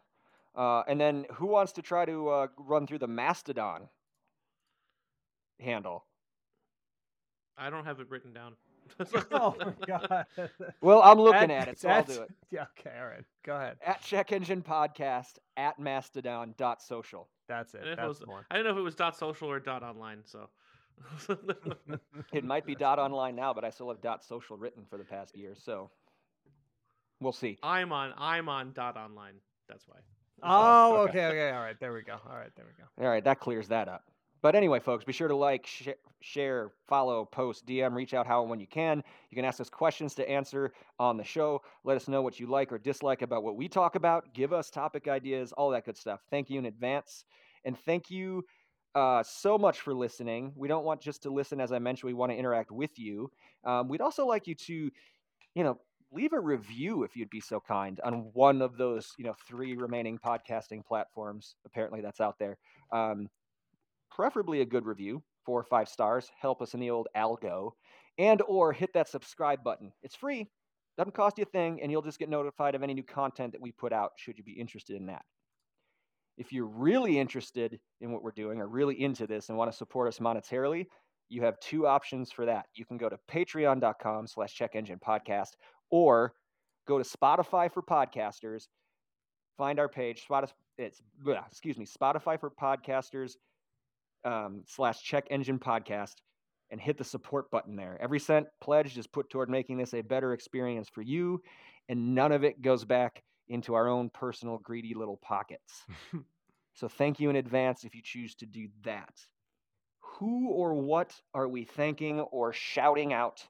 uh, 0.56 0.82
and 0.88 1.00
then 1.00 1.24
who 1.34 1.46
wants 1.46 1.72
to 1.72 1.82
try 1.82 2.04
to 2.04 2.28
uh, 2.28 2.46
run 2.58 2.86
through 2.86 2.98
the 2.98 3.06
Mastodon 3.06 3.88
handle? 5.60 6.04
I 7.56 7.70
don't 7.70 7.84
have 7.84 8.00
it 8.00 8.10
written 8.10 8.32
down. 8.32 8.54
oh 9.32 9.54
my 9.58 9.72
god. 9.86 10.26
Well, 10.80 11.00
I'm 11.02 11.18
looking 11.20 11.50
At- 11.50 11.62
at 11.62 11.68
it, 11.68 11.78
so 11.78 11.88
I'll 11.88 12.02
do 12.04 12.22
it. 12.22 12.30
Yeah. 12.50 12.64
Okay. 12.78 12.96
All 12.98 13.06
right. 13.06 13.24
Go 13.44 13.54
ahead. 13.56 13.76
At 13.86 14.02
Check 14.02 14.32
Engine 14.32 14.62
Podcast 14.62 15.38
at 15.56 15.78
Mastodon.social. 15.78 17.28
That's 17.48 17.74
it. 17.74 17.82
And 17.82 17.86
if 17.88 17.92
it 17.92 17.96
That's 17.96 18.08
was- 18.08 18.18
the 18.20 18.26
one. 18.26 18.44
I 18.50 18.56
didn't 18.56 18.66
know 18.72 18.78
if 18.78 18.80
it 18.80 18.84
was 18.84 18.94
dot 18.94 19.16
social 19.16 19.48
or 19.50 19.60
dot 19.60 19.82
online. 19.82 20.20
So 20.24 20.48
It 22.32 22.44
might 22.44 22.66
be 22.66 22.74
dot 22.74 22.98
online 22.98 23.36
now, 23.36 23.52
but 23.54 23.64
I 23.64 23.70
still 23.70 23.88
have 23.88 24.00
dot 24.00 24.24
social 24.24 24.56
written 24.56 24.84
for 24.88 24.96
the 24.98 25.04
past 25.04 25.36
year, 25.36 25.54
so 25.54 25.90
we'll 27.20 27.32
see. 27.32 27.58
I'm 27.62 27.92
on 27.92 28.12
I'm 28.16 28.48
on 28.48 28.72
dot 28.72 28.96
online. 28.96 29.34
That's 29.68 29.86
why. 29.86 29.96
Oh, 30.42 31.02
okay. 31.02 31.08
okay. 31.08 31.26
Okay. 31.26 31.50
All 31.50 31.62
right. 31.62 31.78
There 31.80 31.92
we 31.92 32.02
go. 32.02 32.18
All 32.28 32.36
right. 32.36 32.50
There 32.56 32.64
we 32.64 32.72
go. 32.82 33.04
All 33.04 33.10
right, 33.10 33.24
that 33.24 33.40
clears 33.40 33.68
that 33.68 33.88
up. 33.88 34.04
But 34.40 34.54
anyway, 34.54 34.78
folks, 34.78 35.04
be 35.04 35.12
sure 35.12 35.26
to 35.26 35.34
like, 35.34 35.66
sh- 35.66 35.88
share, 36.20 36.70
follow, 36.86 37.24
post, 37.24 37.66
DM, 37.66 37.94
reach 37.94 38.14
out 38.14 38.26
how 38.26 38.40
and 38.42 38.50
when 38.50 38.60
you 38.60 38.68
can. 38.68 39.02
You 39.30 39.34
can 39.34 39.44
ask 39.44 39.60
us 39.60 39.68
questions 39.68 40.14
to 40.14 40.28
answer 40.30 40.72
on 40.98 41.16
the 41.16 41.24
show. 41.24 41.62
Let 41.82 41.96
us 41.96 42.06
know 42.06 42.22
what 42.22 42.38
you 42.38 42.46
like 42.46 42.72
or 42.72 42.78
dislike 42.78 43.22
about 43.22 43.42
what 43.42 43.56
we 43.56 43.68
talk 43.68 43.96
about. 43.96 44.32
Give 44.34 44.52
us 44.52 44.70
topic 44.70 45.08
ideas, 45.08 45.52
all 45.52 45.70
that 45.70 45.84
good 45.84 45.96
stuff. 45.96 46.20
Thank 46.30 46.50
you 46.50 46.58
in 46.58 46.66
advance. 46.66 47.24
And 47.64 47.76
thank 47.76 48.10
you 48.10 48.44
uh, 48.94 49.24
so 49.24 49.58
much 49.58 49.80
for 49.80 49.92
listening. 49.92 50.52
We 50.54 50.68
don't 50.68 50.84
want 50.84 51.00
just 51.00 51.24
to 51.24 51.30
listen, 51.30 51.60
as 51.60 51.72
I 51.72 51.80
mentioned, 51.80 52.08
we 52.08 52.14
want 52.14 52.30
to 52.30 52.38
interact 52.38 52.70
with 52.70 52.96
you. 52.96 53.30
Um, 53.64 53.88
we'd 53.88 54.00
also 54.00 54.24
like 54.24 54.46
you 54.46 54.54
to, 54.54 54.90
you 55.54 55.64
know, 55.64 55.80
leave 56.10 56.32
a 56.32 56.40
review 56.40 57.02
if 57.02 57.16
you'd 57.16 57.30
be 57.30 57.40
so 57.40 57.60
kind 57.60 58.00
on 58.04 58.30
one 58.32 58.62
of 58.62 58.76
those, 58.76 59.12
you 59.18 59.24
know, 59.24 59.34
three 59.46 59.76
remaining 59.76 60.18
podcasting 60.18 60.84
platforms. 60.84 61.54
Apparently, 61.66 62.00
that's 62.00 62.20
out 62.20 62.38
there. 62.38 62.56
Um, 62.92 63.28
preferably 64.10 64.60
a 64.60 64.66
good 64.66 64.86
review, 64.86 65.22
four 65.44 65.60
or 65.60 65.64
five 65.64 65.88
stars. 65.88 66.30
Help 66.40 66.62
us 66.62 66.74
in 66.74 66.80
the 66.80 66.90
old 66.90 67.08
algo, 67.16 67.72
and 68.18 68.42
or 68.48 68.72
hit 68.72 68.92
that 68.94 69.08
subscribe 69.08 69.62
button. 69.62 69.92
It's 70.02 70.16
free, 70.16 70.48
doesn't 70.96 71.14
cost 71.14 71.38
you 71.38 71.42
a 71.42 71.46
thing, 71.46 71.80
and 71.82 71.92
you'll 71.92 72.02
just 72.02 72.18
get 72.18 72.28
notified 72.28 72.74
of 72.74 72.82
any 72.82 72.94
new 72.94 73.04
content 73.04 73.52
that 73.52 73.62
we 73.62 73.72
put 73.72 73.92
out. 73.92 74.12
Should 74.16 74.38
you 74.38 74.44
be 74.44 74.58
interested 74.58 74.96
in 74.96 75.06
that? 75.06 75.22
If 76.36 76.52
you're 76.52 76.66
really 76.66 77.18
interested 77.18 77.78
in 78.00 78.12
what 78.12 78.22
we're 78.22 78.30
doing 78.30 78.60
or 78.60 78.68
really 78.68 79.00
into 79.02 79.26
this 79.26 79.48
and 79.48 79.58
want 79.58 79.70
to 79.70 79.76
support 79.76 80.08
us 80.08 80.20
monetarily, 80.20 80.86
you 81.28 81.42
have 81.42 81.60
two 81.60 81.86
options 81.86 82.32
for 82.32 82.46
that. 82.46 82.66
You 82.74 82.84
can 82.84 82.96
go 82.96 83.08
to 83.08 83.18
patreon.com 83.30 84.26
slash 84.26 84.54
check 84.54 84.74
engine 84.74 84.98
podcast 85.04 85.50
or 85.90 86.34
go 86.86 86.98
to 86.98 87.04
Spotify 87.04 87.70
for 87.72 87.82
podcasters, 87.82 88.66
find 89.56 89.78
our 89.78 89.88
page, 89.88 90.24
Spotify, 90.28 90.52
it's, 90.78 91.02
bleh, 91.24 91.46
excuse 91.46 91.76
me, 91.76 91.86
Spotify 91.86 92.38
for 92.38 92.50
podcasters 92.50 93.32
um, 94.24 94.62
slash 94.66 95.02
check 95.02 95.26
engine 95.30 95.58
podcast 95.58 96.14
and 96.70 96.80
hit 96.80 96.98
the 96.98 97.04
support 97.04 97.50
button 97.50 97.76
there. 97.76 97.98
Every 98.00 98.20
cent 98.20 98.46
pledged 98.60 98.98
is 98.98 99.06
put 99.06 99.30
toward 99.30 99.48
making 99.48 99.78
this 99.78 99.94
a 99.94 100.02
better 100.02 100.32
experience 100.32 100.88
for 100.88 101.02
you, 101.02 101.42
and 101.88 102.14
none 102.14 102.32
of 102.32 102.44
it 102.44 102.62
goes 102.62 102.84
back 102.84 103.22
into 103.48 103.74
our 103.74 103.88
own 103.88 104.10
personal 104.10 104.58
greedy 104.58 104.94
little 104.94 105.16
pockets. 105.16 105.84
so 106.74 106.88
thank 106.88 107.18
you 107.20 107.30
in 107.30 107.36
advance 107.36 107.84
if 107.84 107.94
you 107.94 108.02
choose 108.04 108.34
to 108.36 108.46
do 108.46 108.68
that. 108.84 109.14
Who 110.00 110.48
or 110.48 110.74
what 110.74 111.14
are 111.34 111.48
we 111.48 111.64
thanking 111.64 112.20
or 112.20 112.52
shouting 112.52 113.12
out? 113.12 113.46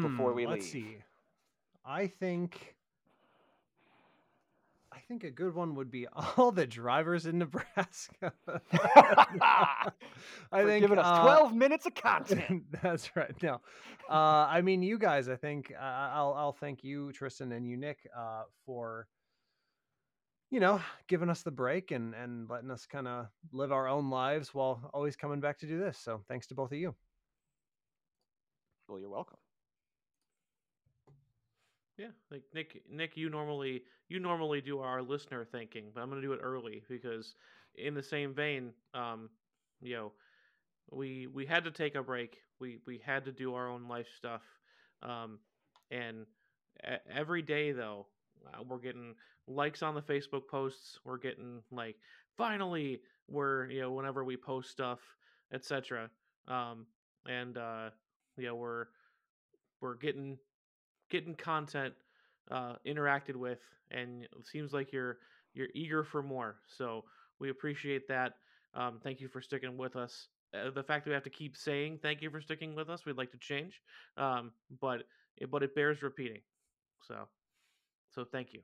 Before 0.00 0.32
Hmm, 0.32 0.34
we 0.34 0.46
let's 0.46 0.66
leave. 0.66 0.66
see. 0.66 0.98
I 1.84 2.06
think 2.08 2.76
I 4.92 4.98
think 5.00 5.24
a 5.24 5.30
good 5.30 5.54
one 5.54 5.74
would 5.74 5.90
be 5.90 6.06
all 6.36 6.50
the 6.52 6.66
drivers 6.66 7.26
in 7.26 7.38
Nebraska. 7.38 8.32
I 8.72 9.92
For 10.60 10.64
think 10.64 10.72
giving 10.72 10.98
us 10.98 11.10
uh, 11.10 11.12
12 11.12 11.54
minutes 11.54 11.86
of 11.86 11.94
content. 11.94 12.64
That's 12.82 13.14
right. 13.16 13.32
No, 13.42 13.60
uh, 14.08 14.46
I 14.48 14.60
mean 14.62 14.82
you 14.82 14.98
guys. 14.98 15.28
I 15.28 15.36
think 15.36 15.72
uh, 15.78 15.82
I'll 15.82 16.34
I'll 16.34 16.52
thank 16.52 16.82
you, 16.84 17.12
Tristan, 17.12 17.52
and 17.52 17.66
you, 17.66 17.76
Nick, 17.76 18.06
uh, 18.16 18.42
for 18.64 19.06
you 20.50 20.60
know 20.60 20.80
giving 21.08 21.28
us 21.30 21.42
the 21.42 21.50
break 21.50 21.90
and 21.90 22.14
and 22.14 22.48
letting 22.48 22.70
us 22.70 22.86
kind 22.86 23.06
of 23.08 23.26
live 23.52 23.72
our 23.72 23.88
own 23.88 24.10
lives 24.10 24.54
while 24.54 24.90
always 24.92 25.16
coming 25.16 25.40
back 25.40 25.58
to 25.58 25.66
do 25.66 25.78
this. 25.78 25.98
So 25.98 26.22
thanks 26.28 26.46
to 26.48 26.54
both 26.54 26.72
of 26.72 26.78
you. 26.78 26.94
well, 28.88 28.98
you're 29.00 29.08
welcome. 29.10 29.38
Yeah, 31.98 32.08
like 32.30 32.42
Nick, 32.54 32.82
Nick, 32.90 33.16
you 33.16 33.30
normally 33.30 33.82
you 34.08 34.20
normally 34.20 34.60
do 34.60 34.80
our 34.80 35.02
listener 35.02 35.44
thinking, 35.44 35.86
but 35.94 36.02
I'm 36.02 36.10
gonna 36.10 36.20
do 36.20 36.32
it 36.32 36.40
early 36.42 36.82
because, 36.88 37.34
in 37.76 37.94
the 37.94 38.02
same 38.02 38.34
vein, 38.34 38.72
um, 38.94 39.30
you 39.80 39.94
know, 39.94 40.12
we 40.90 41.26
we 41.28 41.46
had 41.46 41.64
to 41.64 41.70
take 41.70 41.94
a 41.94 42.02
break. 42.02 42.38
We 42.60 42.80
we 42.86 42.98
had 43.04 43.24
to 43.26 43.32
do 43.32 43.54
our 43.54 43.68
own 43.68 43.88
life 43.88 44.08
stuff, 44.16 44.42
um, 45.02 45.38
and 45.90 46.26
e- 46.86 46.96
every 47.10 47.42
day 47.42 47.72
though, 47.72 48.06
uh, 48.46 48.62
we're 48.62 48.78
getting 48.78 49.14
likes 49.48 49.82
on 49.82 49.94
the 49.94 50.02
Facebook 50.02 50.48
posts. 50.48 50.98
We're 51.04 51.18
getting 51.18 51.62
like 51.72 51.96
finally 52.36 53.00
we're 53.28 53.70
you 53.70 53.82
know 53.82 53.92
whenever 53.92 54.24
we 54.24 54.36
post 54.36 54.70
stuff, 54.70 55.00
etc. 55.52 56.10
Um, 56.48 56.86
and 57.28 57.56
uh, 57.56 57.90
you 58.36 58.46
know 58.46 58.56
we're 58.56 58.86
we're 59.80 59.94
getting 59.96 60.38
getting 61.10 61.34
content 61.34 61.94
uh, 62.50 62.74
interacted 62.86 63.36
with, 63.36 63.58
and 63.90 64.24
it 64.24 64.46
seems 64.46 64.72
like 64.72 64.92
you're 64.92 65.18
you're 65.54 65.68
eager 65.74 66.04
for 66.04 66.22
more. 66.22 66.56
So 66.66 67.04
we 67.38 67.50
appreciate 67.50 68.08
that. 68.08 68.34
Um, 68.74 69.00
thank 69.02 69.20
you 69.20 69.28
for 69.28 69.40
sticking 69.40 69.76
with 69.76 69.96
us. 69.96 70.28
Uh, 70.54 70.70
the 70.70 70.82
fact 70.82 71.04
that 71.04 71.10
we 71.10 71.14
have 71.14 71.24
to 71.24 71.30
keep 71.30 71.56
saying 71.56 71.98
thank 72.02 72.22
you 72.22 72.30
for 72.30 72.40
sticking 72.40 72.74
with 72.74 72.88
us, 72.88 73.04
we'd 73.06 73.16
like 73.16 73.30
to 73.32 73.38
change, 73.38 73.80
um, 74.16 74.52
but 74.80 75.04
it, 75.36 75.50
but 75.50 75.62
it 75.62 75.74
bears 75.74 76.02
repeating. 76.02 76.40
So 77.06 77.28
so 78.14 78.24
thank 78.24 78.52
you. 78.52 78.60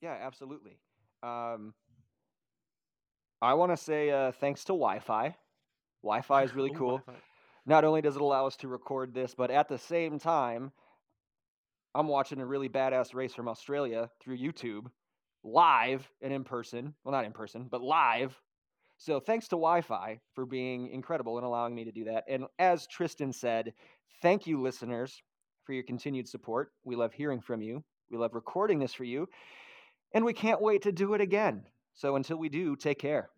Yeah, 0.00 0.16
absolutely. 0.20 0.78
Um, 1.22 1.74
I 3.40 3.54
want 3.54 3.72
to 3.72 3.76
say 3.76 4.10
uh, 4.10 4.32
thanks 4.32 4.64
to 4.64 4.72
Wi-Fi. 4.72 5.34
Wi-Fi 6.02 6.42
is 6.42 6.54
really 6.54 6.70
Ooh, 6.70 6.74
cool. 6.78 7.02
Not 7.66 7.84
only 7.84 8.02
does 8.02 8.16
it 8.16 8.22
allow 8.22 8.46
us 8.46 8.56
to 8.56 8.68
record 8.68 9.14
this, 9.14 9.34
but 9.34 9.50
at 9.50 9.68
the 9.68 9.78
same 9.78 10.18
time, 10.18 10.72
I'm 11.94 12.08
watching 12.08 12.40
a 12.40 12.46
really 12.46 12.68
badass 12.68 13.14
race 13.14 13.34
from 13.34 13.48
Australia 13.48 14.08
through 14.20 14.38
YouTube, 14.38 14.86
live 15.44 16.08
and 16.22 16.32
in 16.32 16.44
person. 16.44 16.94
Well, 17.04 17.12
not 17.12 17.24
in 17.24 17.32
person, 17.32 17.68
but 17.70 17.82
live. 17.82 18.34
So 18.98 19.20
thanks 19.20 19.46
to 19.48 19.56
Wi-Fi 19.56 20.20
for 20.34 20.46
being 20.46 20.88
incredible 20.90 21.36
and 21.36 21.46
allowing 21.46 21.74
me 21.74 21.84
to 21.84 21.92
do 21.92 22.04
that. 22.04 22.24
And 22.28 22.44
as 22.58 22.86
Tristan 22.86 23.32
said, 23.32 23.72
thank 24.22 24.46
you, 24.46 24.62
listeners, 24.62 25.20
for 25.64 25.72
your 25.72 25.82
continued 25.82 26.28
support. 26.28 26.70
We 26.84 26.96
love 26.96 27.12
hearing 27.12 27.40
from 27.40 27.60
you. 27.60 27.82
We 28.10 28.18
love 28.18 28.34
recording 28.34 28.78
this 28.78 28.94
for 28.94 29.04
you. 29.04 29.28
And 30.14 30.24
we 30.24 30.32
can't 30.32 30.62
wait 30.62 30.82
to 30.82 30.92
do 30.92 31.14
it 31.14 31.20
again. 31.20 31.64
So 31.94 32.16
until 32.16 32.36
we 32.36 32.48
do, 32.48 32.76
take 32.76 32.98
care. 32.98 33.28